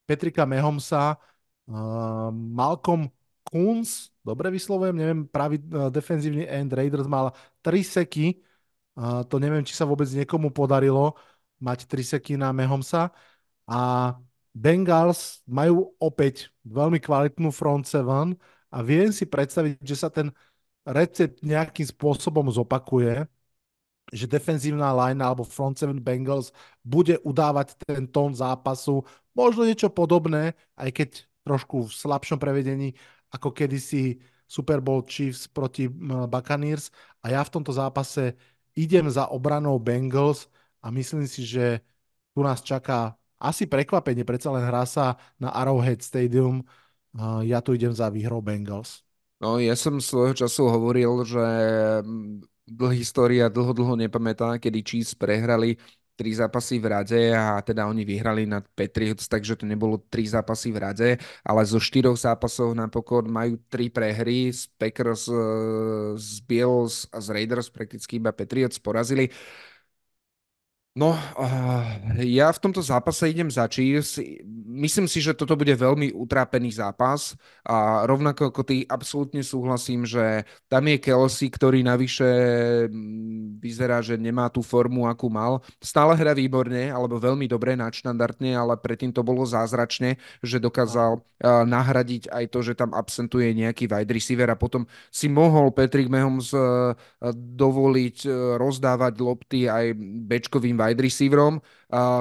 Petrika 0.06 0.46
Mehomsa, 0.46 1.18
um, 1.66 2.30
Malcolm 2.54 3.10
Kunz, 3.42 4.14
dobre 4.22 4.46
vyslovujem, 4.54 4.94
neviem, 4.94 5.20
pravý 5.26 5.58
uh, 5.74 5.90
defenzívny 5.90 6.46
end 6.46 6.70
Raiders 6.70 7.10
mal 7.10 7.34
tri 7.66 7.82
seky, 7.82 8.38
uh, 8.94 9.26
to 9.26 9.42
neviem, 9.42 9.66
či 9.66 9.74
sa 9.74 9.82
vôbec 9.90 10.06
niekomu 10.06 10.54
podarilo 10.54 11.18
mať 11.58 11.90
tri 11.90 12.06
seky 12.06 12.38
na 12.38 12.54
Mehomsa 12.54 13.10
a 13.66 14.14
Bengals 14.50 15.42
majú 15.46 15.94
opäť 16.02 16.50
veľmi 16.66 16.98
kvalitnú 16.98 17.54
front 17.54 17.86
seven 17.86 18.34
a 18.70 18.82
viem 18.82 19.14
si 19.14 19.26
predstaviť, 19.26 19.78
že 19.82 19.96
sa 19.96 20.10
ten 20.10 20.34
recept 20.82 21.42
nejakým 21.46 21.86
spôsobom 21.86 22.50
zopakuje 22.50 23.30
že 24.10 24.26
defenzívna 24.26 24.90
line 24.90 25.22
alebo 25.22 25.46
front 25.46 25.78
seven 25.78 26.02
Bengals 26.02 26.50
bude 26.82 27.18
udávať 27.22 27.78
ten 27.86 28.10
tón 28.10 28.34
zápasu. 28.34 29.06
Možno 29.34 29.62
niečo 29.62 29.86
podobné, 29.90 30.58
aj 30.74 30.90
keď 30.90 31.10
trošku 31.46 31.86
v 31.86 31.94
slabšom 31.94 32.38
prevedení, 32.42 32.94
ako 33.30 33.54
kedysi 33.54 34.18
Super 34.50 34.82
Bowl 34.82 35.06
Chiefs 35.06 35.46
proti 35.46 35.86
Buccaneers 36.26 36.90
a 37.22 37.30
ja 37.30 37.40
v 37.46 37.52
tomto 37.54 37.70
zápase 37.70 38.34
idem 38.74 39.06
za 39.06 39.30
obranou 39.30 39.78
Bengals 39.78 40.50
a 40.82 40.90
myslím 40.90 41.22
si, 41.30 41.46
že 41.46 41.78
tu 42.34 42.42
nás 42.42 42.58
čaká 42.62 43.14
asi 43.40 43.64
prekvapenie, 43.64 44.22
predsa 44.28 44.52
len 44.52 44.62
hrá 44.68 44.84
sa 44.84 45.16
na 45.40 45.48
Arrowhead 45.50 46.04
Stadium. 46.04 46.60
Ja 47.42 47.64
tu 47.64 47.74
idem 47.74 47.90
za 47.90 48.12
výhrou 48.12 48.44
Bengals. 48.44 49.02
No, 49.40 49.56
ja 49.56 49.72
som 49.72 49.98
svojho 49.98 50.36
času 50.36 50.68
hovoril, 50.68 51.24
že 51.24 51.44
mm, 52.04 52.44
história 52.92 53.48
dlho, 53.48 53.72
dlho 53.72 53.96
nepamätá, 53.96 54.60
kedy 54.60 54.78
Chiefs 54.84 55.16
prehrali 55.16 55.80
tri 56.20 56.36
zápasy 56.36 56.76
v 56.76 56.86
rade 56.92 57.32
a 57.32 57.56
teda 57.64 57.88
oni 57.88 58.04
vyhrali 58.04 58.44
nad 58.44 58.60
Patriots, 58.76 59.24
takže 59.24 59.56
to 59.56 59.64
nebolo 59.64 60.04
tri 60.12 60.28
zápasy 60.28 60.68
v 60.68 60.78
rade, 60.84 61.08
ale 61.40 61.64
zo 61.64 61.80
štyroch 61.80 62.20
zápasov 62.20 62.76
napokon 62.76 63.24
majú 63.24 63.56
tri 63.72 63.88
prehry 63.88 64.52
z 64.52 64.68
Packers, 64.76 65.32
e, 65.32 65.40
z 66.20 66.44
Bills 66.44 67.08
a 67.08 67.24
z 67.24 67.32
Raiders, 67.32 67.72
prakticky 67.72 68.20
iba 68.20 68.36
Patriots 68.36 68.76
porazili. 68.76 69.32
No, 70.90 71.14
ja 72.18 72.50
v 72.50 72.62
tomto 72.66 72.82
zápase 72.82 73.30
idem 73.30 73.46
za 73.46 73.62
Chiefs. 73.70 74.18
Myslím 74.66 75.06
si, 75.06 75.22
že 75.22 75.38
toto 75.38 75.54
bude 75.54 75.70
veľmi 75.70 76.10
utrápený 76.10 76.82
zápas 76.82 77.38
a 77.62 78.02
rovnako 78.10 78.50
ako 78.50 78.62
ty 78.66 78.82
absolútne 78.90 79.38
súhlasím, 79.46 80.02
že 80.02 80.42
tam 80.66 80.90
je 80.90 80.98
Kelsey, 80.98 81.46
ktorý 81.46 81.86
navyše 81.86 82.26
mm, 82.90 83.62
vyzerá, 83.62 84.02
že 84.02 84.18
nemá 84.18 84.50
tú 84.50 84.66
formu, 84.66 85.06
akú 85.06 85.30
mal. 85.30 85.62
Stále 85.78 86.18
hra 86.18 86.34
výborne, 86.34 86.90
alebo 86.90 87.22
veľmi 87.22 87.46
dobre, 87.46 87.78
nadštandardne, 87.78 88.58
ale 88.58 88.74
predtým 88.74 89.14
to 89.14 89.22
bolo 89.22 89.46
zázračne, 89.46 90.18
že 90.42 90.58
dokázal 90.58 91.22
nahradiť 91.70 92.34
aj 92.34 92.44
to, 92.50 92.60
že 92.66 92.74
tam 92.74 92.92
absentuje 92.92 93.54
nejaký 93.54 93.86
wide 93.86 94.10
receiver 94.10 94.50
a 94.50 94.58
potom 94.58 94.84
si 95.08 95.30
mohol 95.30 95.72
Patrick 95.72 96.10
Mahomes 96.10 96.50
dovoliť 97.32 98.16
rozdávať 98.60 99.14
lopty 99.22 99.64
aj 99.70 99.96
bečkovým 100.28 100.76
wide 100.80 101.04
receiverom, 101.04 101.60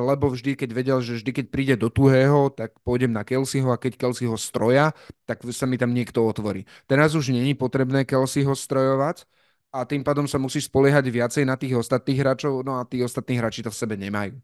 lebo 0.03 0.27
vždy, 0.27 0.59
keď 0.59 0.69
vedel, 0.75 0.99
že 0.99 1.23
vždy, 1.23 1.31
keď 1.31 1.45
príde 1.47 1.75
do 1.79 1.87
tuhého, 1.87 2.51
tak 2.51 2.75
pôjdem 2.83 3.15
na 3.15 3.23
Kelseyho 3.23 3.71
a 3.71 3.79
keď 3.79 3.95
Kelseyho 3.95 4.35
stroja, 4.35 4.91
tak 5.23 5.47
sa 5.55 5.63
mi 5.63 5.79
tam 5.79 5.95
niekto 5.95 6.19
otvorí. 6.27 6.67
Teraz 6.83 7.15
už 7.15 7.31
není 7.31 7.55
potrebné 7.55 8.03
Kelseyho 8.03 8.51
strojovať 8.51 9.23
a 9.71 9.87
tým 9.87 10.03
pádom 10.03 10.27
sa 10.27 10.35
musí 10.35 10.59
spoliehať 10.59 11.07
viacej 11.07 11.43
na 11.47 11.55
tých 11.55 11.79
ostatných 11.79 12.19
hráčov, 12.19 12.67
no 12.67 12.75
a 12.75 12.83
tí 12.83 12.99
ostatní 12.99 13.39
hráči 13.39 13.63
to 13.63 13.71
v 13.71 13.79
sebe 13.79 13.95
nemajú. 13.95 14.35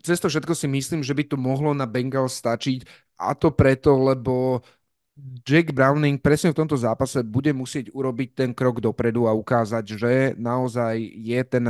Cez 0.00 0.16
to 0.16 0.32
všetko 0.32 0.56
si 0.56 0.64
myslím, 0.72 1.04
že 1.04 1.12
by 1.12 1.28
to 1.28 1.36
mohlo 1.36 1.76
na 1.76 1.84
Bengals 1.84 2.40
stačiť 2.40 2.88
a 3.20 3.36
to 3.36 3.52
preto, 3.52 3.92
lebo 3.92 4.64
Jack 5.44 5.72
Browning 5.72 6.20
presne 6.20 6.52
v 6.52 6.60
tomto 6.64 6.76
zápase 6.76 7.24
bude 7.24 7.52
musieť 7.52 7.88
urobiť 7.92 8.28
ten 8.36 8.50
krok 8.52 8.84
dopredu 8.84 9.28
a 9.28 9.36
ukázať, 9.36 9.84
že 9.96 10.12
naozaj 10.36 10.96
je 11.00 11.40
ten 11.44 11.64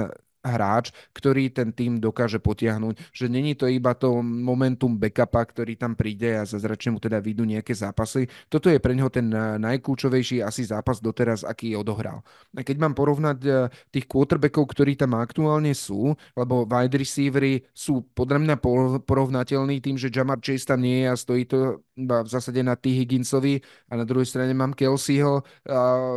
hráč, 0.46 0.94
ktorý 1.12 1.50
ten 1.50 1.74
tým 1.74 1.98
dokáže 1.98 2.38
potiahnuť, 2.38 3.10
že 3.10 3.26
není 3.26 3.58
to 3.58 3.66
iba 3.66 3.92
to 3.98 4.22
momentum 4.22 4.94
backupa, 4.94 5.42
ktorý 5.42 5.74
tam 5.74 5.98
príde 5.98 6.38
a 6.38 6.46
zazračne 6.46 6.94
mu 6.94 6.98
teda 7.02 7.18
vyjdú 7.18 7.42
nejaké 7.42 7.74
zápasy. 7.74 8.30
Toto 8.46 8.70
je 8.70 8.78
pre 8.78 8.94
neho 8.94 9.10
ten 9.10 9.26
eh, 9.30 9.58
najkľúčovejší 9.58 10.40
asi 10.46 10.62
zápas 10.62 11.02
doteraz, 11.02 11.42
aký 11.42 11.74
odohral. 11.74 12.22
A 12.54 12.62
keď 12.62 12.76
mám 12.78 12.94
porovnať 12.94 13.38
eh, 13.44 13.54
tých 13.90 14.06
quarterbackov, 14.06 14.64
ktorí 14.70 14.94
tam 14.94 15.18
aktuálne 15.18 15.74
sú, 15.74 16.14
lebo 16.38 16.64
wide 16.64 16.96
receivery 16.96 17.66
sú 17.74 18.06
podľa 18.14 18.38
mňa 18.42 18.56
porovnateľní 19.04 19.82
tým, 19.82 19.96
že 19.98 20.12
Jamar 20.12 20.38
Chase 20.38 20.68
tam 20.68 20.80
nie 20.80 21.04
je 21.04 21.06
a 21.10 21.16
stojí 21.16 21.44
to 21.48 21.82
v 21.96 22.28
zásade 22.28 22.60
na 22.60 22.76
T. 22.76 22.92
Higginsovi 22.92 23.60
a 23.88 23.96
na 23.96 24.04
druhej 24.04 24.28
strane 24.28 24.52
mám 24.52 24.76
Kelseyho. 24.76 25.40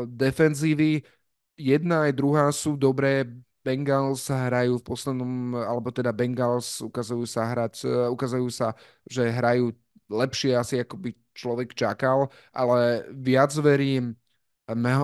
Defenzívy 0.06 1.00
jedna 1.60 2.08
aj 2.08 2.12
druhá 2.16 2.48
sú 2.56 2.80
dobré, 2.80 3.28
Bengals 3.66 4.32
hrajú 4.32 4.80
v 4.80 4.86
poslednom, 4.88 5.34
alebo 5.60 5.92
teda 5.92 6.16
Bengals 6.16 6.80
ukazujú 6.80 7.28
sa 7.28 7.52
hrať, 7.52 7.84
e, 7.84 7.92
ukazujú 8.12 8.48
sa, 8.50 8.72
že 9.04 9.28
hrajú 9.28 9.76
lepšie 10.10 10.56
asi 10.58 10.82
ako 10.82 10.96
by 10.98 11.10
človek 11.36 11.76
čakal, 11.76 12.32
ale 12.56 13.06
viac 13.14 13.52
verím 13.60 14.16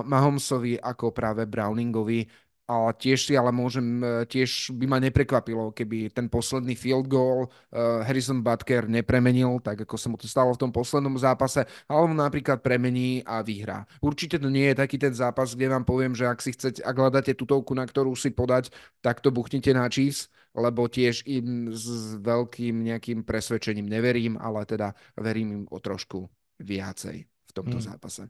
Mahomesovi 0.06 0.78
ako 0.78 1.10
práve 1.10 1.42
Browningovi 1.46 2.26
a 2.66 2.90
tiež 2.90 3.30
si 3.30 3.38
ale 3.38 3.54
môžem, 3.54 4.02
e, 4.02 4.26
tiež 4.26 4.74
by 4.74 4.90
ma 4.90 4.98
neprekvapilo, 4.98 5.70
keby 5.70 6.10
ten 6.10 6.26
posledný 6.26 6.74
field 6.74 7.06
goal 7.06 7.46
uh, 7.46 8.02
Harrison 8.02 8.42
Butker 8.42 8.90
nepremenil, 8.90 9.62
tak 9.62 9.86
ako 9.86 9.94
sa 9.94 10.10
mu 10.10 10.18
to 10.18 10.26
stalo 10.26 10.50
v 10.50 10.60
tom 10.66 10.74
poslednom 10.74 11.14
zápase, 11.14 11.62
alebo 11.86 12.10
napríklad 12.10 12.58
premení 12.66 13.22
a 13.22 13.38
vyhrá. 13.46 13.86
Určite 14.02 14.42
to 14.42 14.50
nie 14.50 14.74
je 14.74 14.82
taký 14.82 14.98
ten 14.98 15.14
zápas, 15.14 15.54
kde 15.54 15.70
vám 15.70 15.86
poviem, 15.86 16.12
že 16.18 16.26
ak 16.26 16.42
si 16.42 16.58
chcete, 16.58 16.82
ak 16.82 16.96
hľadáte 16.98 17.38
tutovku, 17.38 17.70
na 17.70 17.86
ktorú 17.86 18.18
si 18.18 18.34
podať, 18.34 18.74
tak 18.98 19.22
to 19.22 19.30
buchnite 19.30 19.70
na 19.70 19.86
Chiefs, 19.86 20.26
lebo 20.58 20.90
tiež 20.90 21.22
im 21.30 21.70
s 21.70 22.18
veľkým 22.18 22.82
nejakým 22.82 23.22
presvedčením 23.22 23.86
neverím, 23.86 24.34
ale 24.42 24.66
teda 24.66 24.90
verím 25.14 25.62
im 25.62 25.64
o 25.70 25.78
trošku 25.78 26.26
viacej 26.58 27.16
v 27.30 27.50
tomto 27.54 27.78
hmm. 27.78 27.86
zápase. 27.86 28.26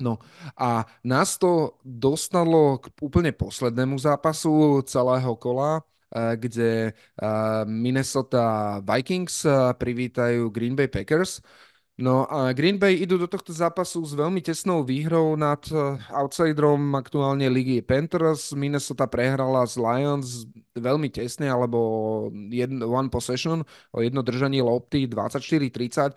No 0.00 0.18
a 0.56 0.88
nás 1.04 1.36
to 1.36 1.76
dostalo 1.84 2.80
k 2.80 2.88
úplne 3.04 3.30
poslednému 3.36 4.00
zápasu 4.00 4.80
celého 4.88 5.36
kola, 5.36 5.84
eh, 6.10 6.36
kde 6.40 6.70
eh, 6.90 7.64
Minnesota 7.68 8.80
Vikings 8.80 9.44
eh, 9.44 9.76
privítajú 9.76 10.48
Green 10.48 10.74
Bay 10.74 10.88
Packers. 10.88 11.44
No 12.00 12.24
a 12.32 12.56
Green 12.56 12.80
Bay 12.80 12.96
idú 12.96 13.20
do 13.20 13.28
tohto 13.28 13.52
zápasu 13.52 14.00
s 14.00 14.16
veľmi 14.16 14.40
tesnou 14.40 14.80
výhrou 14.80 15.36
nad 15.36 15.60
outsiderom 16.08 16.96
aktuálne 16.96 17.44
ligy 17.52 17.84
Panthers. 17.84 18.56
Minnesota 18.56 19.04
prehrala 19.04 19.68
z 19.68 19.76
Lions 19.76 20.48
veľmi 20.76 21.10
tesne, 21.10 21.50
alebo 21.50 21.78
jedno, 22.50 22.90
one 22.90 23.10
possession, 23.10 23.66
jedno 23.94 24.22
držanie 24.22 24.62
lopty 24.62 25.10
24-30. 25.10 26.14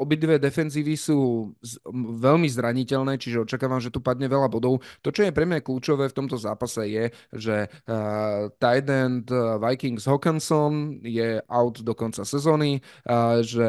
Obidve 0.00 0.40
defenzívy 0.40 0.96
sú 0.96 1.50
z, 1.60 1.80
veľmi 2.20 2.48
zraniteľné, 2.48 3.20
čiže 3.20 3.44
očakávam, 3.44 3.80
že 3.80 3.92
tu 3.92 4.00
padne 4.00 4.28
veľa 4.28 4.48
bodov. 4.48 4.80
To, 5.04 5.08
čo 5.12 5.24
je 5.24 5.32
pre 5.32 5.44
mňa 5.44 5.64
kľúčové 5.64 6.08
v 6.08 6.16
tomto 6.16 6.36
zápase 6.40 6.84
je, 6.88 7.04
že 7.36 7.56
uh, 7.68 8.48
tight 8.56 8.88
end 8.88 9.28
Vikings 9.60 10.08
Hawkinson 10.08 11.04
je 11.04 11.40
out 11.48 11.80
do 11.84 11.92
konca 11.92 12.24
sezóny, 12.24 12.80
uh, 13.08 13.40
že 13.44 13.68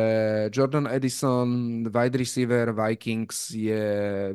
Jordan 0.52 0.88
Edison, 0.88 1.84
wide 1.88 2.16
receiver 2.16 2.72
Vikings 2.72 3.52
je 3.52 3.84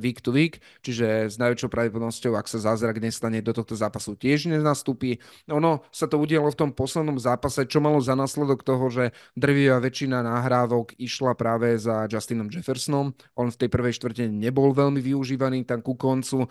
week 0.01 0.21
to 0.21 0.33
week, 0.33 0.61
čiže 0.85 1.33
s 1.33 1.37
najväčšou 1.41 1.69
pravdepodobnosťou, 1.73 2.37
ak 2.37 2.49
sa 2.49 2.61
zázrak 2.61 3.01
nestane, 3.01 3.41
do 3.41 3.53
tohto 3.53 3.77
zápasu 3.77 4.17
tiež 4.17 4.53
nenastúpi. 4.53 5.21
Ono, 5.49 5.84
sa 5.91 6.07
to 6.07 6.17
udialo 6.21 6.49
v 6.53 6.59
tom 6.59 6.71
poslednom 6.71 7.19
zápase, 7.19 7.67
čo 7.69 7.83
malo 7.83 7.99
za 7.99 8.15
následok 8.15 8.63
toho, 8.63 8.87
že 8.93 9.11
drvivá 9.35 9.83
väčšina 9.83 10.23
nahrávok 10.23 10.97
išla 10.97 11.35
práve 11.35 11.77
za 11.77 12.07
Justinom 12.07 12.49
Jeffersonom. 12.49 13.13
On 13.35 13.49
v 13.49 13.59
tej 13.59 13.69
prvej 13.69 13.97
štvrte 13.99 14.29
nebol 14.29 14.73
veľmi 14.73 15.03
využívaný, 15.03 15.67
tam 15.69 15.83
ku 15.83 15.99
koncu 15.99 16.45
uh, 16.45 16.49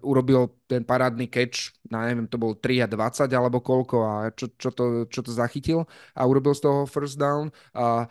urobil 0.00 0.52
ten 0.64 0.84
parádny 0.84 1.28
catch, 1.28 1.76
na 1.88 2.08
neviem, 2.08 2.28
to 2.28 2.40
bol 2.40 2.56
3 2.56 2.84
a 2.84 2.88
20 2.88 3.28
alebo 3.30 3.60
koľko 3.60 3.96
a 4.02 4.14
čo, 4.32 4.48
čo, 4.56 4.70
to, 4.72 5.06
čo 5.06 5.20
to 5.20 5.30
zachytil 5.30 5.84
a 6.16 6.24
urobil 6.24 6.56
z 6.56 6.64
toho 6.64 6.88
first 6.88 7.20
down. 7.20 7.52
A 7.76 8.08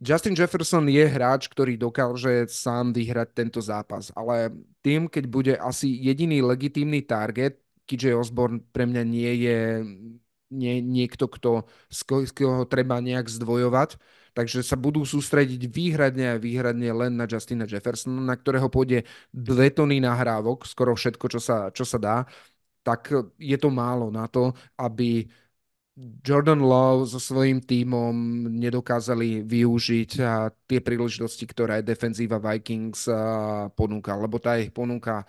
Justin 0.00 0.32
Jefferson 0.32 0.88
je 0.88 1.04
hráč, 1.04 1.44
ktorý 1.52 1.76
dokáže 1.76 2.48
sám 2.48 2.96
vyhrať 2.96 3.36
tento 3.36 3.60
zápas, 3.60 4.08
ale 4.16 4.48
tým, 4.80 5.12
keď 5.12 5.24
bude 5.28 5.54
asi 5.60 5.92
jediný 5.92 6.40
legitímny 6.40 7.04
target, 7.04 7.60
KJ 7.90 8.14
Osborne 8.14 8.62
pre 8.70 8.86
mňa 8.86 9.02
nie 9.02 9.32
je 9.42 9.58
nie, 10.50 10.82
niekto, 10.82 11.30
kto, 11.30 11.64
z 11.90 12.30
koho 12.34 12.66
treba 12.66 12.98
nejak 12.98 13.30
zdvojovať. 13.30 13.96
Takže 14.30 14.62
sa 14.62 14.78
budú 14.78 15.02
sústrediť 15.02 15.66
výhradne 15.66 16.34
a 16.34 16.42
výhradne 16.42 16.90
len 16.94 17.18
na 17.18 17.26
Justina 17.26 17.66
Jeffersona, 17.66 18.22
na 18.22 18.34
ktorého 18.38 18.70
pôjde 18.70 19.02
dve 19.34 19.74
tony 19.74 19.98
nahrávok, 19.98 20.66
skoro 20.66 20.94
všetko, 20.94 21.26
čo 21.26 21.40
sa, 21.42 21.56
čo 21.74 21.82
sa 21.82 21.98
dá. 21.98 22.16
Tak 22.86 23.10
je 23.38 23.58
to 23.58 23.74
málo 23.74 24.10
na 24.14 24.30
to, 24.30 24.54
aby 24.78 25.26
Jordan 26.22 26.62
Love 26.62 27.10
so 27.10 27.18
svojím 27.18 27.60
tímom 27.60 28.14
nedokázali 28.54 29.42
využiť 29.44 30.10
tie 30.64 30.80
príležitosti, 30.80 31.44
ktoré 31.44 31.82
defenzíva 31.82 32.38
Vikings 32.38 33.10
ponúka, 33.74 34.14
lebo 34.14 34.38
tá 34.38 34.56
ich 34.56 34.70
ponúka 34.70 35.26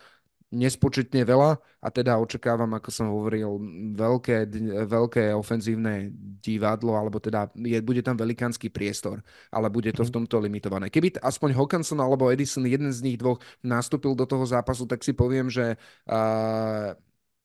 nespočetne 0.52 1.24
veľa 1.24 1.56
a 1.80 1.88
teda 1.88 2.20
očakávam, 2.20 2.68
ako 2.76 2.90
som 2.92 3.08
hovoril, 3.08 3.56
veľké, 3.96 4.52
veľké 4.84 5.32
ofenzívne 5.32 6.12
divadlo, 6.44 7.00
alebo 7.00 7.24
teda 7.24 7.48
je, 7.56 7.80
bude 7.80 8.04
tam 8.04 8.20
velikánsky 8.20 8.68
priestor, 8.68 9.24
ale 9.48 9.72
bude 9.72 9.96
to 9.96 10.04
v 10.04 10.12
mhm. 10.12 10.16
tomto 10.22 10.44
limitované. 10.44 10.92
Keby 10.92 11.24
aspoň 11.24 11.56
Hawkinson 11.56 12.04
alebo 12.04 12.28
Edison, 12.28 12.68
jeden 12.68 12.92
z 12.92 13.00
nich 13.00 13.16
dvoch, 13.16 13.40
nastúpil 13.64 14.12
do 14.12 14.28
toho 14.28 14.44
zápasu, 14.44 14.84
tak 14.84 15.08
si 15.08 15.16
poviem, 15.16 15.48
že 15.48 15.80
uh, 16.12 16.92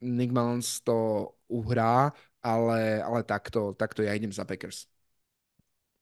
Nick 0.02 0.34
Mullins 0.34 0.82
to 0.82 1.30
uhrá, 1.46 2.10
ale, 2.42 3.00
ale 3.00 3.20
takto, 3.22 3.70
takto 3.78 4.02
ja 4.02 4.12
idem 4.18 4.34
za 4.34 4.42
Packers. 4.42 4.90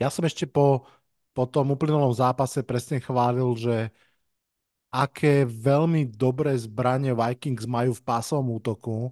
Ja 0.00 0.08
som 0.08 0.24
ešte 0.24 0.48
po, 0.48 0.88
po 1.36 1.44
tom 1.46 1.76
uplynulom 1.76 2.16
zápase 2.16 2.64
presne 2.64 2.98
chválil, 2.98 3.46
že 3.60 3.76
aké 4.94 5.42
veľmi 5.42 6.06
dobré 6.14 6.54
zbranie 6.54 7.10
Vikings 7.10 7.66
majú 7.66 7.90
v 7.98 8.04
pásovom 8.06 8.54
útoku, 8.62 9.10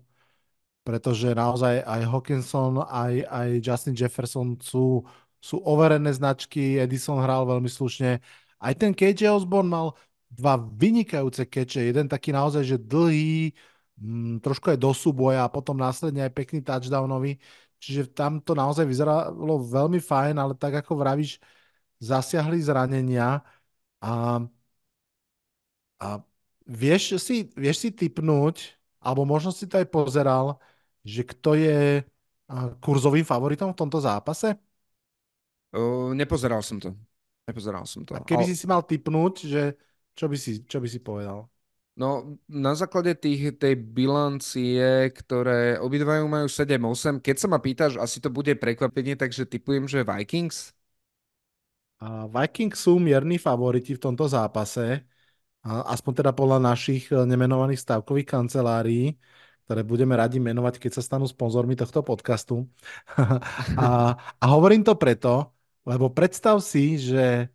pretože 0.86 1.34
naozaj 1.34 1.82
aj 1.82 2.00
Hawkinson, 2.06 2.82
aj, 2.86 3.12
aj 3.26 3.48
Justin 3.62 3.94
Jefferson 3.98 4.58
sú, 4.62 5.02
sú 5.42 5.58
overené 5.66 6.10
značky, 6.14 6.78
Edison 6.78 7.18
hral 7.18 7.46
veľmi 7.46 7.66
slušne. 7.70 8.22
Aj 8.62 8.74
ten 8.78 8.94
KJ 8.94 9.34
Osborne 9.42 9.70
mal 9.70 9.86
dva 10.30 10.54
vynikajúce 10.58 11.46
keče, 11.50 11.90
jeden 11.90 12.06
taký 12.06 12.30
naozaj, 12.30 12.62
že 12.62 12.76
dlhý, 12.78 13.50
m, 13.98 14.38
mm, 14.38 14.46
trošku 14.46 14.70
aj 14.74 14.78
do 14.78 14.90
súboja 14.94 15.46
a 15.46 15.52
potom 15.52 15.74
následne 15.78 16.22
aj 16.26 16.32
pekný 16.34 16.62
touchdownový. 16.62 17.38
Čiže 17.82 18.14
tam 18.14 18.38
to 18.38 18.54
naozaj 18.54 18.86
vyzeralo 18.86 19.58
veľmi 19.66 19.98
fajn, 19.98 20.34
ale 20.38 20.54
tak 20.54 20.78
ako 20.82 20.94
vravíš, 20.94 21.42
zasiahli 22.02 22.58
zranenia 22.62 23.42
a, 24.02 24.42
a 26.02 26.18
vieš, 26.66 27.22
si, 27.22 27.46
vieš 27.54 27.86
si 27.86 27.88
typnúť, 27.94 28.74
alebo 28.98 29.22
možno 29.22 29.54
si 29.54 29.70
to 29.70 29.78
aj 29.78 29.86
pozeral, 29.86 30.58
že 31.06 31.22
kto 31.22 31.54
je 31.54 32.02
kurzovým 32.82 33.22
favoritom 33.22 33.70
v 33.70 33.78
tomto 33.78 34.02
zápase? 34.02 34.58
Uh, 35.72 36.10
nepozeral 36.12 36.60
som 36.60 36.82
to. 36.82 36.90
Nepozeral 37.46 37.86
som 37.86 38.02
to. 38.02 38.18
A 38.18 38.20
keby 38.22 38.44
Ale... 38.44 38.50
si 38.50 38.54
si 38.58 38.66
mal 38.66 38.82
typnúť, 38.82 39.34
že 39.46 39.62
čo 40.18 40.26
by 40.26 40.36
si, 40.36 40.66
čo 40.66 40.82
by 40.82 40.88
si 40.90 40.98
povedal? 41.00 41.46
No, 41.92 42.40
na 42.48 42.72
základe 42.72 43.12
tých, 43.12 43.60
tej 43.60 43.76
bilancie, 43.76 45.12
ktoré 45.12 45.76
obidvajú 45.76 46.24
majú 46.24 46.48
7-8, 46.48 47.20
keď 47.20 47.36
sa 47.36 47.46
ma 47.52 47.60
pýtaš, 47.60 48.00
asi 48.00 48.16
to 48.16 48.32
bude 48.32 48.48
prekvapenie, 48.56 49.12
takže 49.12 49.44
typujem, 49.44 49.84
že 49.84 50.00
Vikings? 50.00 50.72
A 52.00 52.24
Vikings 52.32 52.80
sú 52.80 52.96
mierni 52.96 53.36
favoriti 53.36 53.92
v 53.92 54.00
tomto 54.08 54.24
zápase, 54.24 55.04
aspoň 55.62 56.12
teda 56.22 56.32
podľa 56.34 56.58
našich 56.58 57.06
e, 57.14 57.22
nemenovaných 57.22 57.78
stavkových 57.78 58.26
kancelárií, 58.26 59.14
ktoré 59.66 59.86
budeme 59.86 60.18
radi 60.18 60.42
menovať, 60.42 60.82
keď 60.82 60.98
sa 60.98 61.02
stanú 61.06 61.30
sponzormi 61.30 61.78
tohto 61.78 62.02
podcastu. 62.02 62.66
a, 63.78 64.18
a 64.18 64.44
hovorím 64.50 64.82
to 64.82 64.98
preto, 64.98 65.54
lebo 65.86 66.10
predstav 66.10 66.58
si, 66.62 66.98
že 66.98 67.50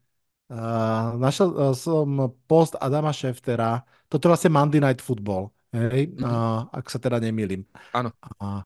Uh, 0.48 1.20
našiel 1.20 1.52
uh, 1.52 1.76
som 1.76 2.32
post 2.48 2.80
Adama 2.80 3.12
Šeftera, 3.12 3.84
toto 4.08 4.24
je 4.28 4.32
vlastne 4.32 4.56
Monday 4.56 4.80
Night 4.80 5.04
Football, 5.04 5.52
hej? 5.76 6.16
Uh, 6.24 6.64
ak 6.72 6.88
sa 6.88 7.04
teda 7.04 7.20
nemýlim. 7.20 7.68
Áno. 7.92 8.16
A, 8.40 8.64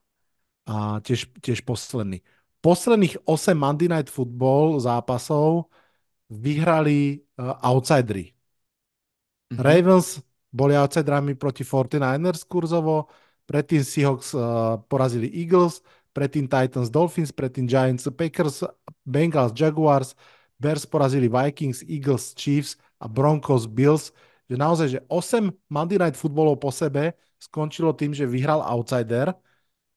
a 0.69 1.01
tiež, 1.01 1.33
tiež 1.41 1.65
posledný. 1.65 2.21
Posledných 2.61 3.25
8 3.25 3.57
Monday 3.57 3.89
Night 3.89 4.13
Football 4.13 4.77
zápasov 4.77 5.73
vyhrali 6.29 7.25
uh, 7.41 7.57
outsidery. 7.65 8.29
Mm-hmm. 9.51 9.59
Ravens 9.59 10.23
boli 10.47 10.75
outsiderami 10.79 11.35
proti 11.35 11.67
49ers 11.67 12.47
kurzovo, 12.47 13.11
predtým 13.43 13.83
Seahawks 13.83 14.31
uh, 14.31 14.79
porazili 14.87 15.27
Eagles, 15.27 15.83
predtým 16.15 16.47
Titans 16.47 16.87
Dolphins, 16.87 17.35
predtým 17.35 17.67
Giants 17.67 18.07
Packers, 18.15 18.63
Bengals 19.03 19.51
Jaguars, 19.51 20.15
Bears 20.55 20.87
porazili 20.87 21.27
Vikings, 21.27 21.83
Eagles, 21.83 22.35
Chiefs 22.35 22.79
a 23.01 23.11
Broncos, 23.11 23.67
Bills, 23.67 24.15
že 24.47 24.55
naozaj, 24.59 24.87
že 24.87 24.99
8 25.07 25.51
Monday 25.71 25.99
Night 25.99 26.19
Footballov 26.19 26.59
po 26.59 26.69
sebe 26.71 27.15
skončilo 27.39 27.95
tým, 27.95 28.13
že 28.13 28.29
vyhral 28.29 28.61
outsider, 28.61 29.33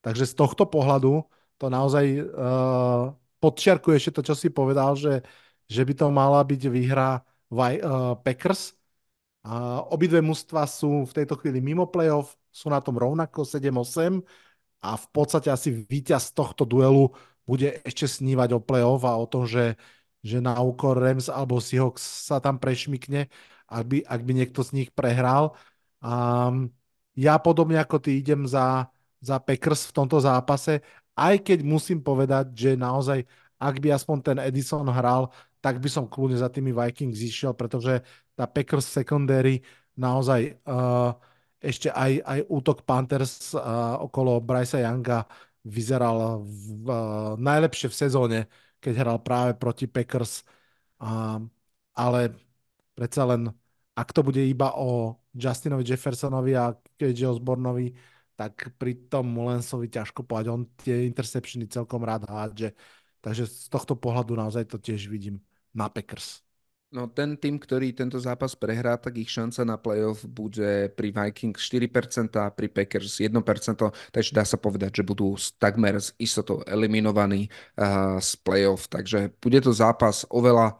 takže 0.01 0.31
z 0.31 0.35
tohto 0.35 0.65
pohľadu 0.65 1.27
to 1.59 1.67
naozaj 1.69 2.05
uh, 2.27 3.13
podčiarkuje 3.43 3.95
ešte 3.99 4.15
to, 4.19 4.23
čo 4.33 4.35
si 4.35 4.49
povedal, 4.49 4.97
že, 4.97 5.23
že 5.69 5.83
by 5.85 5.93
to 5.95 6.07
mala 6.09 6.41
byť 6.43 6.63
výhra 6.71 7.21
uh, 7.21 8.17
Packers. 8.23 8.73
Obidve 9.93 10.25
mužstva 10.25 10.65
sú 10.65 11.05
v 11.05 11.13
tejto 11.13 11.37
chvíli 11.37 11.61
mimo 11.61 11.85
playoff, 11.85 12.33
sú 12.49 12.73
na 12.73 12.81
tom 12.81 12.97
rovnako 12.97 13.45
7-8 13.45 14.25
a 14.81 14.97
v 14.97 15.07
podstate 15.13 15.53
asi 15.53 15.85
víťaz 15.85 16.33
tohto 16.33 16.65
duelu 16.65 17.13
bude 17.45 17.77
ešte 17.85 18.09
snívať 18.09 18.57
o 18.57 18.61
playoff 18.65 19.05
a 19.05 19.21
o 19.21 19.29
tom, 19.29 19.45
že 19.45 19.77
že 20.25 20.41
na 20.41 20.57
úkor 20.65 20.97
Rams 20.97 21.29
alebo 21.29 21.61
Seahawks 21.61 22.01
sa 22.01 22.41
tam 22.41 22.57
prešmikne, 22.57 23.29
ak 23.69 23.85
by, 23.85 23.99
ak 24.09 24.21
by 24.25 24.33
niekto 24.33 24.65
z 24.65 24.71
nich 24.73 24.89
prehral. 24.89 25.53
Um, 26.01 26.73
ja 27.13 27.37
podobne 27.37 27.77
ako 27.77 28.01
ty 28.01 28.17
idem 28.25 28.49
za, 28.49 28.89
za 29.21 29.37
Packers 29.37 29.85
v 29.85 29.95
tomto 30.01 30.17
zápase, 30.25 30.81
aj 31.13 31.45
keď 31.45 31.61
musím 31.63 32.01
povedať, 32.01 32.57
že 32.57 32.71
naozaj, 32.75 33.29
ak 33.61 33.75
by 33.85 33.93
aspoň 33.93 34.19
ten 34.25 34.39
Edison 34.41 34.89
hral, 34.89 35.29
tak 35.65 35.81
by 35.81 35.89
som 35.89 36.05
kľudne 36.05 36.37
za 36.37 36.53
tými 36.53 36.77
Vikings 36.77 37.17
išiel, 37.17 37.57
pretože 37.57 38.05
tá 38.37 38.45
Packers 38.45 38.85
secondary 38.85 39.65
naozaj 39.97 40.61
uh, 40.69 41.17
ešte 41.65 41.89
aj, 41.89 42.21
aj 42.21 42.39
útok 42.53 42.85
Panthers 42.85 43.57
uh, 43.57 43.97
okolo 44.05 44.45
Brysa 44.45 44.85
Younga 44.85 45.25
vyzeral 45.65 46.45
v, 46.45 46.85
uh, 46.85 47.33
najlepšie 47.41 47.89
v 47.89 47.97
sezóne 47.97 48.39
keď 48.85 48.95
hral 49.01 49.19
práve 49.25 49.57
proti 49.57 49.89
Packers. 49.89 50.45
A, 51.01 51.41
ale 51.97 52.21
predsa 52.93 53.25
len, 53.25 53.49
ak 53.97 54.13
to 54.13 54.21
bude 54.21 54.45
iba 54.45 54.77
o 54.77 55.17
Justinovi 55.33 55.89
Jeffersonovi 55.89 56.53
a 56.53 56.77
KJ 57.01 57.41
Osbornovi, 57.41 57.97
tak 58.37 58.77
pri 58.77 59.09
tom 59.09 59.33
Mulensovi 59.33 59.89
ťažko 59.89 60.29
povedať. 60.29 60.53
On 60.53 60.69
tie 60.77 61.09
interceptiony 61.09 61.65
celkom 61.73 62.05
rád 62.05 62.29
hádže. 62.29 62.77
Takže 63.25 63.49
z 63.49 63.67
tohto 63.73 63.97
pohľadu 63.97 64.37
naozaj 64.37 64.69
to 64.69 64.77
tiež 64.77 65.09
vidím 65.09 65.41
na 65.75 65.91
Packers. 65.91 66.41
No 66.95 67.11
ten 67.11 67.35
tým, 67.35 67.59
ktorý 67.59 67.91
tento 67.91 68.23
zápas 68.23 68.55
prehrá, 68.55 68.95
tak 68.95 69.19
ich 69.19 69.27
šanca 69.27 69.67
na 69.67 69.75
playoff 69.75 70.23
bude 70.23 70.95
pri 70.95 71.11
Vikings 71.11 71.59
4% 71.67 72.31
a 72.39 72.55
pri 72.55 72.71
Packers 72.71 73.19
1%, 73.19 73.35
takže 74.15 74.31
dá 74.31 74.47
sa 74.47 74.55
povedať, 74.55 75.03
že 75.03 75.05
budú 75.05 75.35
takmer 75.59 75.99
s 75.99 76.15
istotou 76.23 76.63
eliminovaní 76.71 77.51
uh, 77.75 78.23
z 78.23 78.39
playoff. 78.47 78.87
Takže 78.87 79.35
bude 79.43 79.59
to 79.59 79.75
zápas 79.75 80.23
oveľa 80.31 80.79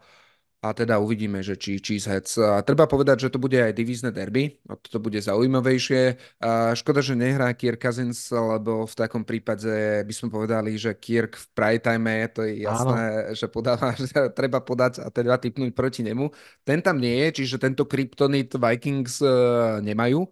a 0.65 0.73
teda 0.73 0.97
uvidíme, 0.97 1.45
že 1.45 1.53
či 1.53 1.77
Cheeseheads. 1.77 2.41
A 2.41 2.65
treba 2.65 2.89
povedať, 2.89 3.29
že 3.29 3.29
to 3.29 3.37
bude 3.37 3.53
aj 3.53 3.69
divízne 3.77 4.09
derby, 4.09 4.57
a 4.65 4.73
to 4.73 4.97
bude 4.97 5.21
zaujímavejšie. 5.21 6.17
A 6.41 6.73
škoda, 6.73 7.05
že 7.05 7.13
nehrá 7.13 7.53
Kirk 7.53 7.77
Cousins, 7.77 8.33
lebo 8.33 8.89
v 8.89 8.95
takom 8.97 9.21
prípade 9.21 10.01
by 10.01 10.13
sme 10.13 10.33
povedali, 10.33 10.73
že 10.73 10.97
Kirk 10.97 11.37
v 11.37 11.45
prime 11.53 11.83
time, 11.85 12.17
to 12.33 12.41
je 12.41 12.65
jasné, 12.65 13.03
Áno. 13.29 13.37
že 13.37 13.45
podáva, 13.45 13.93
že 14.01 14.33
treba 14.33 14.57
podať 14.65 15.05
a 15.05 15.13
teda 15.13 15.37
typnúť 15.37 15.77
proti 15.77 16.01
nemu. 16.01 16.33
Ten 16.65 16.81
tam 16.81 16.97
nie 16.97 17.29
je, 17.29 17.45
čiže 17.45 17.61
tento 17.61 17.85
kryptonit 17.85 18.57
Vikings 18.57 19.21
uh, 19.21 19.77
nemajú. 19.85 20.25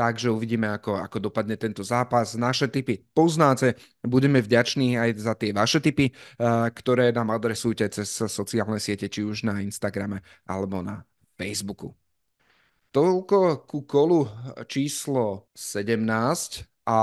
Takže 0.00 0.32
uvidíme, 0.32 0.64
ako, 0.64 0.96
ako 0.96 1.28
dopadne 1.28 1.60
tento 1.60 1.84
zápas. 1.84 2.32
Naše 2.32 2.72
typy 2.72 3.04
poznáte. 3.12 3.76
Budeme 4.00 4.40
vďační 4.40 4.96
aj 4.96 5.10
za 5.20 5.36
tie 5.36 5.52
vaše 5.52 5.76
typy, 5.76 6.08
ktoré 6.72 7.12
nám 7.12 7.36
adresujete 7.36 7.84
cez 7.92 8.08
sociálne 8.08 8.80
siete, 8.80 9.12
či 9.12 9.20
už 9.20 9.44
na 9.44 9.60
Instagrame 9.60 10.24
alebo 10.48 10.80
na 10.80 11.04
Facebooku. 11.36 11.92
Toľko 12.96 13.68
ku 13.68 13.84
kolu 13.84 14.24
číslo 14.64 15.52
17 15.52 16.64
a 16.88 17.00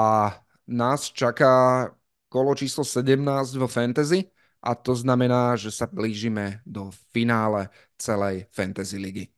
nás 0.65 1.13
čaká 1.13 1.85
kolo 2.33 2.57
číslo 2.57 2.81
17 2.81 3.61
vo 3.61 3.69
Fantasy 3.69 4.25
a 4.65 4.73
to 4.73 4.97
znamená, 4.97 5.53
že 5.53 5.69
sa 5.69 5.85
blížime 5.85 6.65
do 6.65 6.89
finále 7.13 7.69
celej 7.93 8.49
Fantasy 8.49 8.97
ligy. 8.97 9.36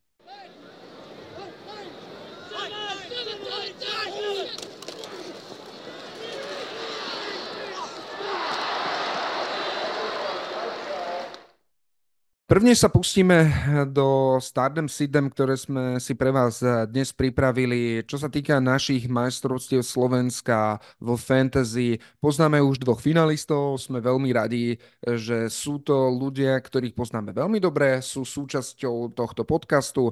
Prvne 12.50 12.74
sa 12.74 12.90
pustíme 12.90 13.46
do 13.94 14.42
Stardom 14.42 14.90
Sidem, 14.90 15.30
ktoré 15.30 15.54
sme 15.54 16.02
si 16.02 16.18
pre 16.18 16.34
vás 16.34 16.66
dnes 16.90 17.14
pripravili. 17.14 18.02
Čo 18.10 18.26
sa 18.26 18.26
týka 18.26 18.58
našich 18.58 19.06
majstrovstiev 19.06 19.86
Slovenska 19.86 20.82
vo 20.98 21.14
fantasy, 21.14 22.02
poznáme 22.18 22.58
už 22.58 22.82
dvoch 22.82 23.06
finalistov, 23.06 23.78
sme 23.78 24.02
veľmi 24.02 24.34
radi, 24.34 24.82
že 24.98 25.46
sú 25.46 25.86
to 25.86 26.10
ľudia, 26.10 26.58
ktorých 26.58 26.98
poznáme 26.98 27.38
veľmi 27.38 27.62
dobre, 27.62 28.02
sú 28.02 28.26
súčasťou 28.26 29.14
tohto 29.14 29.46
podcastu. 29.46 30.10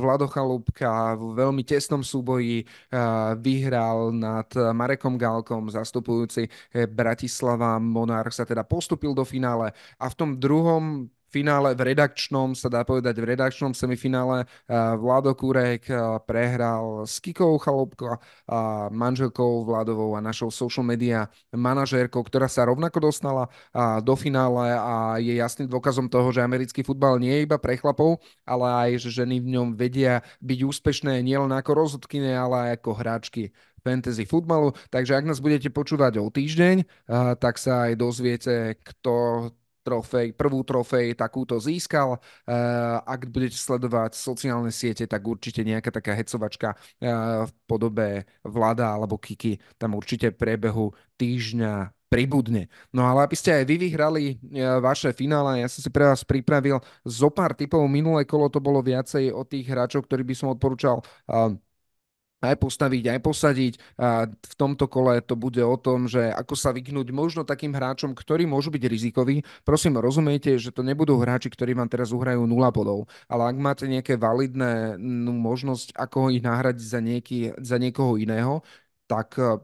Vlado 0.00 0.24
Chalúbka 0.24 1.20
v 1.20 1.36
veľmi 1.36 1.68
tesnom 1.68 2.00
súboji 2.00 2.64
vyhral 3.44 4.16
nad 4.16 4.48
Marekom 4.56 5.20
Galkom, 5.20 5.68
zastupujúci 5.68 6.48
Bratislava 6.88 7.76
Monarch 7.76 8.32
sa 8.32 8.48
teda 8.48 8.64
postupil 8.64 9.12
do 9.12 9.28
finále 9.28 9.76
a 10.00 10.08
v 10.08 10.16
tom 10.16 10.32
druhom 10.40 11.12
finále, 11.28 11.76
v 11.76 11.92
redakčnom, 11.92 12.56
sa 12.56 12.72
dá 12.72 12.82
povedať, 12.82 13.20
v 13.20 13.36
redakčnom 13.36 13.76
semifinále 13.76 14.48
Vlado 14.96 15.36
Kurek 15.36 15.86
prehral 16.24 17.04
s 17.04 17.20
Kikou 17.20 17.60
Chalopko, 17.60 18.16
manželkou 18.90 19.68
Vladovou 19.68 20.16
a 20.16 20.24
našou 20.24 20.48
social 20.48 20.84
media 20.84 21.28
manažérkou, 21.52 22.24
ktorá 22.24 22.48
sa 22.48 22.64
rovnako 22.64 23.12
dostala 23.12 23.52
do 24.00 24.14
finále 24.16 24.72
a 24.72 25.20
je 25.20 25.36
jasným 25.36 25.68
dôkazom 25.68 26.08
toho, 26.08 26.32
že 26.32 26.40
americký 26.40 26.80
futbal 26.80 27.20
nie 27.20 27.32
je 27.36 27.44
iba 27.44 27.60
pre 27.60 27.76
chlapov, 27.76 28.18
ale 28.48 28.66
aj, 28.88 29.04
že 29.04 29.22
ženy 29.22 29.44
v 29.44 29.52
ňom 29.54 29.68
vedia 29.76 30.24
byť 30.40 30.58
úspešné 30.64 31.20
nielen 31.20 31.52
ako 31.52 31.76
rozhodkyne, 31.76 32.32
ale 32.32 32.56
aj 32.56 32.70
ako 32.80 32.90
hráčky 32.96 33.44
fantasy 33.78 34.26
futbalu. 34.26 34.74
Takže 34.90 35.14
ak 35.14 35.24
nás 35.28 35.38
budete 35.38 35.70
počúvať 35.70 36.18
o 36.18 36.26
týždeň, 36.28 37.06
tak 37.38 37.62
sa 37.62 37.86
aj 37.86 37.92
dozviete, 37.94 38.74
kto 38.82 39.48
trofej, 39.88 40.36
prvú 40.36 40.60
trofej 40.60 41.16
takúto 41.16 41.56
získal. 41.56 42.20
Eh, 42.44 42.52
ak 43.00 43.32
budete 43.32 43.56
sledovať 43.56 44.12
sociálne 44.12 44.68
siete, 44.68 45.08
tak 45.08 45.24
určite 45.24 45.64
nejaká 45.64 45.88
taká 45.88 46.12
hecovačka 46.12 46.76
eh, 46.76 47.08
v 47.48 47.50
podobe 47.64 48.28
Vlada 48.44 48.92
alebo 48.92 49.16
Kiki 49.16 49.56
tam 49.80 49.96
určite 49.96 50.36
v 50.36 50.36
priebehu 50.36 50.86
týždňa 51.16 51.96
pribudne. 52.08 52.72
No 52.92 53.04
ale 53.04 53.28
aby 53.28 53.36
ste 53.36 53.52
aj 53.52 53.64
vy 53.64 53.76
vyhrali 53.88 54.24
eh, 54.36 54.76
vaše 54.80 55.16
finále, 55.16 55.64
ja 55.64 55.68
som 55.72 55.80
si 55.80 55.88
pre 55.88 56.04
vás 56.04 56.20
pripravil 56.20 56.76
zo 57.08 57.28
pár 57.32 57.56
typov. 57.56 57.80
Minulé 57.88 58.28
kolo 58.28 58.52
to 58.52 58.60
bolo 58.60 58.84
viacej 58.84 59.32
o 59.32 59.48
tých 59.48 59.64
hráčov, 59.72 60.04
ktorí 60.04 60.24
by 60.28 60.34
som 60.36 60.52
odporúčal 60.52 61.00
aj 62.38 62.56
postaviť, 62.58 63.04
aj 63.18 63.20
posadiť. 63.22 63.72
A 63.98 64.30
v 64.30 64.54
tomto 64.54 64.86
kole 64.86 65.18
to 65.22 65.34
bude 65.34 65.58
o 65.58 65.76
tom, 65.78 66.06
že 66.06 66.30
ako 66.30 66.54
sa 66.54 66.70
vyhnúť 66.70 67.10
možno 67.10 67.42
takým 67.42 67.74
hráčom, 67.74 68.14
ktorí 68.14 68.46
môžu 68.46 68.70
byť 68.70 68.84
rizikoví. 68.86 69.42
Prosím, 69.66 69.98
rozumiete, 69.98 70.54
že 70.54 70.70
to 70.70 70.86
nebudú 70.86 71.18
hráči, 71.18 71.50
ktorí 71.50 71.74
vám 71.74 71.90
teraz 71.90 72.14
uhrajú 72.14 72.46
0 72.46 72.70
bodov, 72.70 73.10
ale 73.26 73.50
ak 73.50 73.56
máte 73.58 73.84
nejaké 73.90 74.14
validné 74.14 74.94
no, 74.98 75.34
možnosť, 75.34 75.98
ako 75.98 76.30
ich 76.30 76.42
nahradiť 76.44 76.86
za, 76.86 77.00
nieký, 77.02 77.38
za 77.58 77.76
niekoho 77.80 78.14
iného, 78.20 78.62
tak 79.10 79.34
e, 79.38 79.58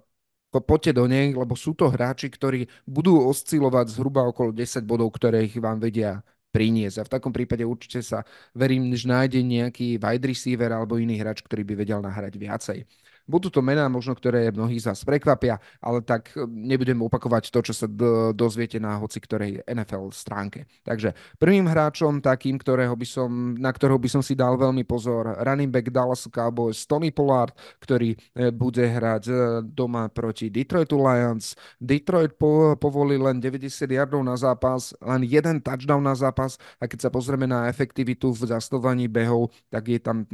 poďte 0.62 0.92
do 0.98 1.04
nej, 1.06 1.30
lebo 1.34 1.54
sú 1.54 1.74
to 1.78 1.90
hráči, 1.90 2.30
ktorí 2.30 2.66
budú 2.88 3.22
oscilovať 3.30 3.86
zhruba 3.94 4.26
okolo 4.26 4.50
10 4.50 4.82
bodov, 4.86 5.14
ktoré 5.14 5.46
ich 5.46 5.56
vám 5.58 5.78
vedia 5.78 6.24
priniesť. 6.54 7.02
A 7.02 7.06
v 7.10 7.12
takom 7.18 7.34
prípade 7.34 7.66
určite 7.66 7.98
sa 8.06 8.22
verím, 8.54 8.94
že 8.94 9.10
nájde 9.10 9.42
nejaký 9.42 9.98
wide 9.98 10.26
receiver 10.30 10.70
alebo 10.70 10.94
iný 11.02 11.18
hráč, 11.18 11.42
ktorý 11.42 11.66
by 11.66 11.74
vedel 11.74 11.98
nahrať 11.98 12.38
viacej. 12.38 12.78
Budú 13.24 13.48
to 13.48 13.64
mená 13.64 13.88
možno, 13.88 14.12
ktoré 14.12 14.52
mnohí 14.52 14.76
z 14.76 14.92
vás 14.92 15.00
prekvapia, 15.00 15.56
ale 15.80 16.04
tak 16.04 16.36
e, 16.36 16.44
nebudem 16.44 17.00
opakovať 17.00 17.48
to, 17.48 17.60
čo 17.64 17.72
sa 17.72 17.86
do, 17.88 18.36
dozviete 18.36 18.76
na 18.76 19.00
hoci 19.00 19.16
ktorej 19.16 19.64
NFL 19.64 20.12
stránke. 20.12 20.68
Takže 20.84 21.16
prvým 21.40 21.64
hráčom 21.64 22.20
takým, 22.20 22.60
ktorého 22.60 22.92
by 22.92 23.06
som, 23.08 23.56
na 23.56 23.72
ktorého 23.72 23.96
by 23.96 24.08
som 24.12 24.20
si 24.20 24.36
dal 24.36 24.60
veľmi 24.60 24.84
pozor, 24.84 25.40
running 25.40 25.72
back 25.72 25.88
Dallas 25.88 26.28
Cowboys 26.28 26.84
Tony 26.84 27.08
Pollard, 27.16 27.56
ktorý 27.80 28.12
e, 28.12 28.52
bude 28.52 28.84
hrať 28.84 29.24
e, 29.32 29.34
doma 29.64 30.12
proti 30.12 30.52
Detroitu 30.52 31.00
Lions. 31.00 31.56
Detroit 31.80 32.36
po, 32.36 32.76
povolil 32.76 33.24
len 33.24 33.40
90 33.40 33.88
yardov 33.88 34.20
na 34.20 34.36
zápas, 34.36 34.92
len 35.00 35.24
jeden 35.24 35.64
touchdown 35.64 36.04
na 36.04 36.12
zápas 36.12 36.60
a 36.76 36.84
keď 36.84 37.08
sa 37.08 37.10
pozrieme 37.10 37.48
na 37.48 37.72
efektivitu 37.72 38.36
v 38.36 38.52
zastavovaní 38.52 39.08
behov, 39.08 39.48
tak 39.72 39.88
je 39.88 40.00
tam 40.00 40.28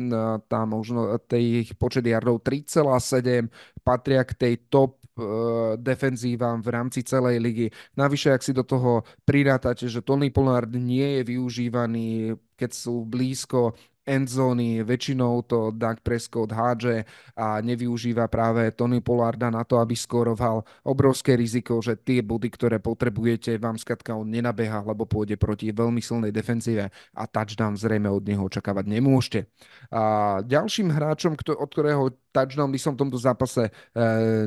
tá 0.47 0.67
možno 0.67 1.15
tej 1.31 1.71
počet 1.79 2.03
yardov 2.03 2.43
30 2.43 2.80
6,7, 2.81 3.49
patria 3.85 4.25
k 4.25 4.33
tej 4.35 4.55
top 4.73 5.01
uh, 5.21 5.77
defenzívam 5.77 6.65
v 6.65 6.69
rámci 6.73 7.05
celej 7.05 7.39
ligy. 7.41 7.67
Navyše, 7.97 8.33
ak 8.33 8.43
si 8.45 8.53
do 8.57 8.65
toho 8.65 9.05
prirátate, 9.25 9.87
že 9.87 10.05
Tony 10.05 10.33
Pollard 10.33 10.73
nie 10.73 11.21
je 11.21 11.23
využívaný, 11.37 12.35
keď 12.57 12.71
sú 12.73 13.09
blízko 13.09 13.77
endzóny, 14.11 14.83
väčšinou 14.83 15.47
to 15.47 15.71
Doug 15.71 16.03
Prescott 16.03 16.51
hádže 16.51 17.07
a 17.39 17.63
nevyužíva 17.63 18.27
práve 18.27 18.75
Tony 18.75 18.99
Pollarda 18.99 19.55
na 19.55 19.63
to, 19.63 19.79
aby 19.79 19.95
skoroval 19.95 20.67
obrovské 20.83 21.39
riziko, 21.39 21.79
že 21.79 21.95
tie 21.95 22.27
body, 22.27 22.51
ktoré 22.51 22.83
potrebujete, 22.83 23.55
vám 23.63 23.79
skratka 23.79 24.19
on 24.19 24.27
nenabeha, 24.27 24.83
lebo 24.83 25.07
pôjde 25.07 25.39
proti 25.39 25.71
veľmi 25.71 26.03
silnej 26.03 26.35
defenzíve 26.35 26.91
a 26.91 27.23
touchdown 27.31 27.79
zrejme 27.79 28.11
od 28.11 28.27
neho 28.27 28.43
očakávať 28.51 28.85
nemôžete. 28.91 29.41
A 29.95 30.39
ďalším 30.43 30.91
hráčom, 30.91 31.39
od 31.39 31.71
ktorého 31.71 32.11
touchdown 32.35 32.71
by 32.75 32.79
som 32.83 32.93
v 32.99 33.01
tomto 33.07 33.19
zápase 33.19 33.71
e, 33.71 33.71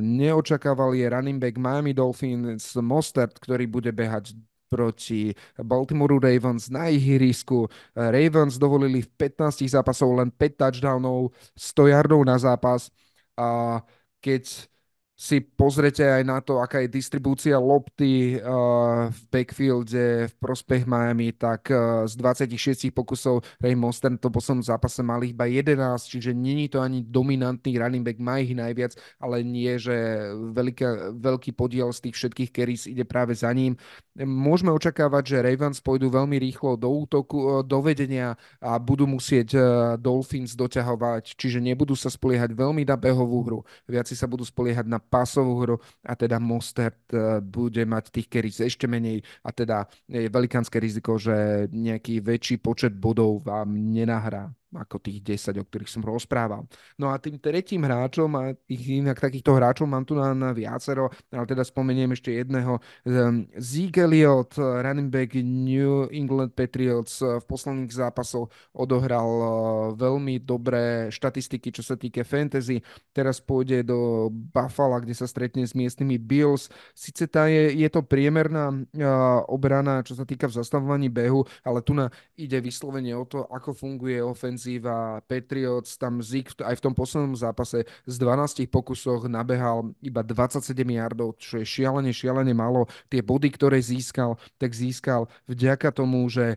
neočakával 0.03 0.91
je 0.95 1.07
running 1.07 1.40
back 1.40 1.56
Miami 1.56 1.95
Dolphins 1.95 2.76
Mostert, 2.80 3.40
ktorý 3.40 3.68
bude 3.68 3.95
behať 3.95 4.35
proti 4.73 5.29
Baltimore 5.61 6.17
Ravens 6.17 6.73
na 6.73 6.89
ihrisku. 6.89 7.69
Ravens 7.93 8.57
dovolili 8.57 9.05
v 9.05 9.09
15 9.13 9.69
zápasov 9.69 10.17
len 10.17 10.33
5 10.33 10.57
touchdownov, 10.57 11.29
100 11.53 11.93
yardov 11.93 12.25
na 12.25 12.41
zápas 12.41 12.89
a 13.37 13.77
keď 14.17 14.72
si 15.14 15.45
pozrete 15.45 16.02
aj 16.02 16.23
na 16.26 16.41
to, 16.41 16.57
aká 16.57 16.81
je 16.81 16.90
distribúcia 16.90 17.53
lopty 17.61 18.41
uh, 18.41 19.14
v 19.14 19.19
backfielde 19.30 20.26
v 20.26 20.34
prospech 20.41 20.90
Miami, 20.90 21.30
tak 21.38 21.69
uh, 21.69 22.10
z 22.10 22.18
26 22.18 22.90
pokusov 22.90 23.45
Ray 23.61 23.77
Monster 23.77 24.10
to 24.18 24.34
poslednom 24.34 24.65
zápase 24.65 25.06
mali 25.06 25.30
iba 25.30 25.45
11, 25.45 25.77
čiže 26.02 26.34
není 26.34 26.65
to 26.65 26.81
ani 26.81 27.06
dominantný 27.06 27.77
running 27.77 28.02
back, 28.02 28.18
má 28.18 28.41
ich 28.41 28.57
najviac, 28.57 28.98
ale 29.22 29.45
nie, 29.45 29.77
že 29.77 29.94
veľká, 30.34 31.14
veľký 31.22 31.53
podiel 31.53 31.94
z 31.94 32.10
tých 32.10 32.15
všetkých 32.18 32.49
carries 32.49 32.90
ide 32.90 33.06
práve 33.06 33.38
za 33.38 33.53
ním. 33.53 33.77
Môžeme 34.18 34.73
očakávať, 34.73 35.38
že 35.38 35.44
Ravens 35.45 35.77
pôjdu 35.77 36.10
veľmi 36.10 36.41
rýchlo 36.41 36.73
do 36.73 36.90
útoku, 36.90 37.61
do 37.61 37.80
vedenia 37.85 38.34
a 38.57 38.81
budú 38.81 39.06
musieť 39.06 39.49
uh, 39.53 39.64
Dolphins 40.02 40.57
doťahovať, 40.57 41.38
čiže 41.38 41.61
nebudú 41.61 41.94
sa 41.94 42.10
spoliehať 42.10 42.57
veľmi 42.57 42.81
na 42.81 42.98
behovú 42.98 43.40
hru, 43.45 43.60
viac 43.85 44.10
sa 44.10 44.26
budú 44.26 44.41
spoliehať 44.41 44.90
na 44.90 45.02
pásovú 45.09 45.53
hru 45.63 45.75
a 46.03 46.13
teda 46.15 46.39
Mostert 46.39 47.03
eh, 47.11 47.39
bude 47.43 47.84
mať 47.84 48.09
tých 48.09 48.27
keris 48.31 48.57
ešte 48.63 48.88
menej 48.88 49.21
a 49.43 49.49
teda 49.51 49.85
je 50.07 50.27
velikánske 50.31 50.80
riziko, 50.80 51.19
že 51.19 51.67
nejaký 51.71 52.23
väčší 52.23 52.59
počet 52.63 52.95
bodov 52.95 53.43
vám 53.43 53.75
nenahrá 53.75 54.51
ako 54.75 54.99
tých 54.99 55.23
10, 55.23 55.61
o 55.61 55.63
ktorých 55.63 55.91
som 55.91 56.03
rozprával. 56.03 56.67
No 56.99 57.13
a 57.13 57.17
tým 57.21 57.39
tretím 57.39 57.85
hráčom, 57.87 58.29
a 58.35 58.51
ich 58.67 58.99
inak 58.99 59.21
takýchto 59.21 59.55
hráčov 59.55 59.87
mám 59.87 60.03
tu 60.03 60.17
na, 60.17 60.35
na 60.35 60.51
viacero, 60.51 61.07
ale 61.31 61.45
teda 61.47 61.63
spomeniem 61.63 62.11
ešte 62.11 62.33
jedného, 62.33 62.81
um, 63.07 63.47
Zeke 63.55 64.03
Elliott, 64.03 64.57
running 64.59 65.07
back 65.13 65.37
New 65.39 66.09
England 66.11 66.57
Patriots 66.57 67.21
v 67.21 67.43
posledných 67.45 67.93
zápasoch 67.93 68.51
odohral 68.75 69.29
uh, 69.39 69.49
veľmi 69.95 70.41
dobré 70.43 71.07
štatistiky, 71.13 71.71
čo 71.71 71.85
sa 71.85 71.95
týka 71.95 72.25
fantasy. 72.27 72.81
Teraz 73.15 73.39
pôjde 73.39 73.85
do 73.87 74.27
Buffalo, 74.29 74.99
kde 74.99 75.15
sa 75.15 75.29
stretne 75.29 75.63
s 75.63 75.77
miestnymi 75.77 76.19
Bills. 76.19 76.67
Sice 76.91 77.29
tá 77.29 77.47
je, 77.47 77.71
je 77.77 77.89
to 77.89 78.03
priemerná 78.03 78.73
uh, 78.73 79.45
obrana, 79.47 80.03
čo 80.03 80.17
sa 80.17 80.27
týka 80.27 80.49
v 80.49 80.57
zastavovaní 80.59 81.07
behu, 81.07 81.45
ale 81.63 81.79
tu 81.85 81.95
na 81.95 82.09
ide 82.35 82.57
vyslovene 82.59 83.13
o 83.15 83.23
to, 83.23 83.45
ako 83.47 83.71
funguje 83.71 84.19
ofenzíva 84.19 84.62
ofenzíva 84.64 85.19
Patriots, 85.27 85.99
tam 85.99 86.23
Zik 86.23 86.56
aj 86.64 86.80
v 86.80 86.84
tom 86.88 86.95
poslednom 86.95 87.35
zápase 87.35 87.84
z 88.07 88.15
12 88.15 88.64
pokusoch 88.72 89.27
nabehal 89.27 89.91
iba 89.99 90.23
27 90.23 90.72
yardov, 90.88 91.35
čo 91.35 91.60
je 91.60 91.68
šialene, 91.68 92.15
šialene 92.15 92.56
málo. 92.56 92.88
Tie 93.11 93.19
body, 93.19 93.52
ktoré 93.52 93.84
získal, 93.84 94.40
tak 94.56 94.72
získal 94.72 95.27
vďaka 95.52 95.91
tomu, 95.91 96.23
že 96.31 96.56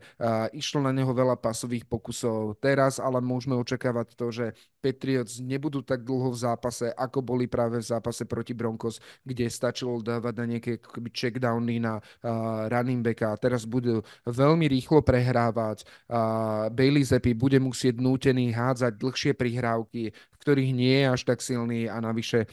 išlo 0.55 0.87
na 0.87 0.95
neho 0.95 1.11
veľa 1.11 1.35
pasových 1.35 1.83
pokusov. 1.91 2.62
Teraz 2.62 3.03
ale 3.03 3.19
môžeme 3.19 3.59
očakávať 3.59 4.15
to, 4.15 4.31
že 4.31 4.47
Patriots 4.87 5.43
nebudú 5.43 5.83
tak 5.83 6.07
dlho 6.07 6.31
v 6.31 6.39
zápase, 6.39 6.95
ako 6.95 7.19
boli 7.19 7.51
práve 7.51 7.83
v 7.83 7.91
zápase 7.91 8.23
proti 8.23 8.55
Broncos, 8.55 9.03
kde 9.27 9.51
stačilo 9.51 9.99
dávať 9.99 10.35
na 10.39 10.47
nejaké 10.47 10.78
checkdowny 11.11 11.83
na 11.83 11.99
uh, 11.99 12.70
running 12.70 13.03
backa. 13.03 13.35
Teraz 13.43 13.66
budú 13.66 13.99
veľmi 14.23 14.70
rýchlo 14.70 15.03
prehrávať. 15.03 15.83
Uh, 16.07 16.70
Bailey 16.70 17.03
Zappi 17.03 17.35
bude 17.35 17.59
musieť 17.59 17.95
nútený 18.01 18.52
hádzať 18.52 18.93
dlhšie 18.97 19.32
prihrávky, 19.35 20.12
ktorých 20.47 20.70
nie 20.70 21.02
je 21.02 21.06
až 21.10 21.23
tak 21.27 21.43
silný 21.43 21.90
a 21.90 21.98
navyše 21.98 22.47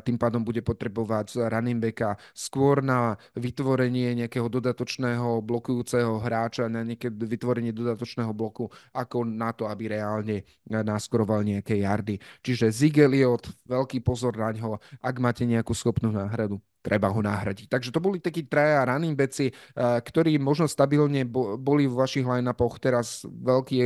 tým 0.00 0.16
pádom 0.16 0.40
bude 0.40 0.64
potrebovať 0.64 1.44
running 1.52 1.76
backa 1.76 2.16
skôr 2.32 2.80
na 2.80 3.20
vytvorenie 3.36 4.16
nejakého 4.16 4.48
dodatočného 4.48 5.44
blokujúceho 5.44 6.24
hráča, 6.24 6.72
na 6.72 6.80
nejaké 6.80 7.12
vytvorenie 7.12 7.76
dodatočného 7.76 8.32
bloku, 8.32 8.72
ako 8.96 9.28
na 9.28 9.52
to, 9.52 9.68
aby 9.68 9.92
reálne 9.92 10.40
naskoroval 10.72 11.44
nejaké 11.44 11.84
jardy. 11.84 12.16
Čiže 12.40 12.72
Zigeliot, 12.72 13.44
veľký 13.68 14.00
pozor 14.00 14.40
na 14.40 14.48
ňo, 14.56 14.80
ak 15.04 15.16
máte 15.20 15.44
nejakú 15.44 15.76
schopnú 15.76 16.08
náhradu 16.08 16.64
treba 16.84 17.08
ho 17.08 17.20
nahradiť. 17.24 17.72
Takže 17.72 17.88
to 17.88 18.04
boli 18.04 18.20
takí 18.20 18.44
traja 18.44 18.84
running 18.84 19.16
backi, 19.16 19.48
eh, 19.48 19.98
ktorí 20.04 20.36
možno 20.36 20.68
stabilne 20.68 21.24
boli 21.56 21.88
v 21.88 21.96
vašich 21.96 22.28
line-upoch 22.28 22.76
teraz 22.76 23.24
veľký 23.24 23.78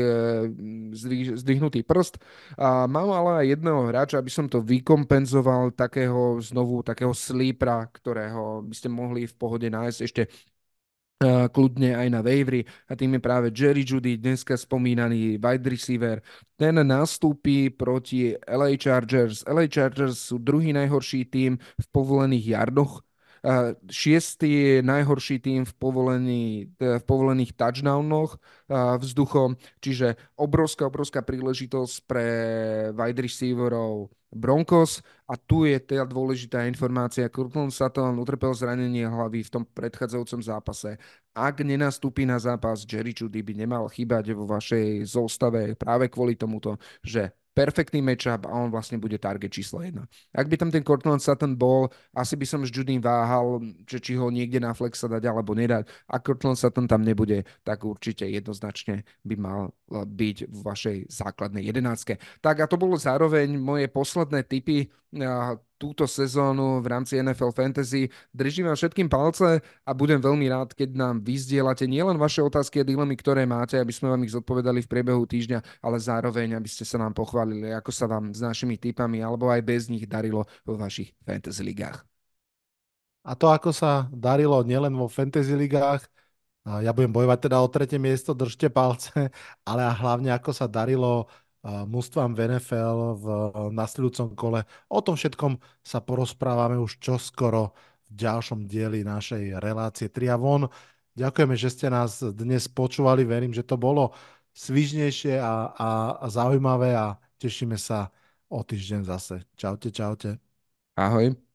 zdvihnutý 1.38 1.86
prst. 1.86 2.18
Mám 2.58 3.08
ale 3.14 3.46
aj 3.46 3.46
jedného 3.50 3.88
hráča, 3.88 4.20
aby 4.20 4.28
som 4.28 4.44
to 4.46 4.60
vykompenzoval, 4.60 5.72
takého 5.72 6.36
znovu, 6.44 6.84
takého 6.84 7.16
slípra, 7.16 7.88
ktorého 7.88 8.62
by 8.62 8.74
ste 8.76 8.88
mohli 8.92 9.24
v 9.24 9.34
pohode 9.34 9.66
nájsť 9.66 10.00
ešte 10.04 10.28
kľudne 11.50 11.98
aj 11.98 12.08
na 12.14 12.22
wavery 12.22 12.62
a 12.86 12.94
tým 12.94 13.18
je 13.18 13.20
práve 13.22 13.50
Jerry 13.50 13.82
Judy, 13.82 14.22
dneska 14.22 14.54
spomínaný 14.54 15.42
wide 15.42 15.66
receiver. 15.66 16.22
Ten 16.54 16.78
nastúpi 16.86 17.74
proti 17.74 18.38
LA 18.46 18.78
Chargers. 18.78 19.42
LA 19.42 19.66
Chargers 19.66 20.30
sú 20.30 20.38
druhý 20.38 20.70
najhorší 20.70 21.26
tým 21.26 21.58
v 21.58 21.86
povolených 21.90 22.54
jardoch 22.54 23.02
šiestý 23.86 24.82
najhorší 24.82 25.38
tým 25.38 25.62
v, 25.64 25.72
povolení, 25.76 26.72
v 26.78 27.04
povolených 27.06 27.54
touchdownoch 27.54 28.36
vzduchom, 28.72 29.56
čiže 29.80 30.18
obrovská, 30.36 30.86
obrovská 30.86 31.20
príležitosť 31.22 31.94
pre 32.04 32.26
wide 32.92 33.20
receiverov 33.22 34.10
Broncos 34.28 35.00
a 35.24 35.40
tu 35.40 35.64
je 35.64 35.80
teda 35.80 36.04
dôležitá 36.04 36.68
informácia. 36.68 37.32
Courtland 37.32 37.72
Sutton 37.72 38.20
utrpel 38.20 38.52
zranenie 38.52 39.08
hlavy 39.08 39.40
v 39.40 39.52
tom 39.56 39.64
predchádzajúcom 39.64 40.40
zápase. 40.44 41.00
Ak 41.32 41.64
nenastúpi 41.64 42.28
na 42.28 42.36
zápas, 42.36 42.84
Jerry 42.84 43.16
Judy 43.16 43.40
by 43.40 43.64
nemal 43.64 43.88
chýbať 43.88 44.36
vo 44.36 44.44
vašej 44.44 45.08
zostave 45.08 45.72
práve 45.80 46.12
kvôli 46.12 46.36
tomuto, 46.36 46.76
že 47.00 47.32
perfektný 47.58 47.98
matchup 47.98 48.46
a 48.46 48.54
on 48.54 48.70
vlastne 48.70 49.02
bude 49.02 49.18
target 49.18 49.50
číslo 49.50 49.82
1. 49.82 49.98
Ak 50.30 50.46
by 50.46 50.54
tam 50.54 50.70
ten 50.70 50.86
Cortland 50.86 51.18
Sutton 51.18 51.58
bol, 51.58 51.90
asi 52.14 52.38
by 52.38 52.46
som 52.46 52.62
s 52.62 52.70
Judym 52.70 53.02
váhal, 53.02 53.58
že 53.82 53.98
či 53.98 54.14
ho 54.14 54.30
niekde 54.30 54.62
na 54.62 54.70
flexa 54.70 55.10
dať 55.10 55.26
alebo 55.26 55.58
nedať. 55.58 55.90
Ak 56.06 56.22
Cortland 56.22 56.54
Sutton 56.54 56.86
tam 56.86 57.02
nebude, 57.02 57.42
tak 57.66 57.82
určite 57.82 58.22
jednoznačne 58.30 59.02
by 59.26 59.34
mal 59.34 59.60
eh, 59.90 60.06
byť 60.06 60.36
v 60.46 60.58
vašej 60.62 60.96
základnej 61.10 61.66
jedenáctke. 61.66 62.22
Tak 62.38 62.62
a 62.62 62.70
to 62.70 62.78
bolo 62.78 62.94
zároveň 62.94 63.50
moje 63.58 63.90
posledné 63.90 64.46
tipy 64.46 64.86
eh, 64.86 65.58
túto 65.78 66.04
sezónu 66.04 66.82
v 66.82 66.86
rámci 66.90 67.16
NFL 67.22 67.54
Fantasy. 67.54 68.10
Držím 68.34 68.66
vám 68.68 68.76
všetkým 68.76 69.08
palce 69.08 69.62
a 69.62 69.90
budem 69.94 70.18
veľmi 70.18 70.50
rád, 70.50 70.74
keď 70.74 70.98
nám 70.98 71.22
vyzdielate 71.22 71.86
nielen 71.86 72.18
vaše 72.18 72.42
otázky 72.42 72.82
a 72.82 72.88
dilemy, 72.88 73.14
ktoré 73.14 73.46
máte, 73.46 73.78
aby 73.78 73.94
sme 73.94 74.10
vám 74.10 74.26
ich 74.26 74.34
zodpovedali 74.34 74.82
v 74.82 74.90
priebehu 74.90 75.22
týždňa, 75.24 75.80
ale 75.80 75.96
zároveň, 76.02 76.58
aby 76.58 76.66
ste 76.66 76.82
sa 76.82 76.98
nám 76.98 77.14
pochválili, 77.14 77.70
ako 77.70 77.94
sa 77.94 78.10
vám 78.10 78.34
s 78.34 78.42
našimi 78.42 78.76
tipami 78.76 79.22
alebo 79.22 79.48
aj 79.48 79.62
bez 79.62 79.86
nich 79.86 80.04
darilo 80.04 80.44
vo 80.66 80.74
vašich 80.74 81.14
fantasy 81.22 81.62
ligách. 81.62 82.02
A 83.22 83.38
to, 83.38 83.54
ako 83.54 83.70
sa 83.70 84.10
darilo 84.10 84.58
nielen 84.66 84.92
vo 84.98 85.06
fantasy 85.06 85.54
ligách, 85.54 86.02
ja 86.68 86.92
budem 86.92 87.12
bojovať 87.12 87.48
teda 87.48 87.56
o 87.64 87.68
tretie 87.72 87.96
miesto, 87.96 88.36
držte 88.36 88.68
palce, 88.68 89.12
ale 89.68 89.82
a 89.88 89.92
hlavne 89.94 90.34
ako 90.34 90.50
sa 90.52 90.68
darilo 90.68 91.30
mústvám 91.86 92.32
v 92.32 92.56
NFL 92.56 92.98
v 93.18 93.26
nasledujúcom 93.74 94.28
kole. 94.38 94.60
O 94.88 95.00
tom 95.04 95.18
všetkom 95.18 95.58
sa 95.84 95.98
porozprávame 96.00 96.78
už 96.80 97.00
čoskoro 97.00 97.76
v 98.08 98.10
ďalšom 98.16 98.64
dieli 98.64 99.04
našej 99.04 99.60
relácie 99.60 100.08
3 100.08 100.34
a 100.34 100.36
von. 100.40 100.68
Ďakujeme, 101.18 101.54
že 101.58 101.68
ste 101.68 101.86
nás 101.90 102.22
dnes 102.22 102.70
počúvali. 102.70 103.26
Verím, 103.26 103.52
že 103.52 103.66
to 103.66 103.74
bolo 103.74 104.14
svižnejšie 104.54 105.38
a, 105.38 105.74
a, 105.74 105.88
a 106.22 106.26
zaujímavé 106.30 106.94
a 106.94 107.18
tešíme 107.38 107.78
sa 107.78 108.10
o 108.48 108.64
týždeň 108.64 109.02
zase. 109.04 109.44
Čaute, 109.54 109.90
čaute. 109.92 110.38
Ahoj. 110.96 111.47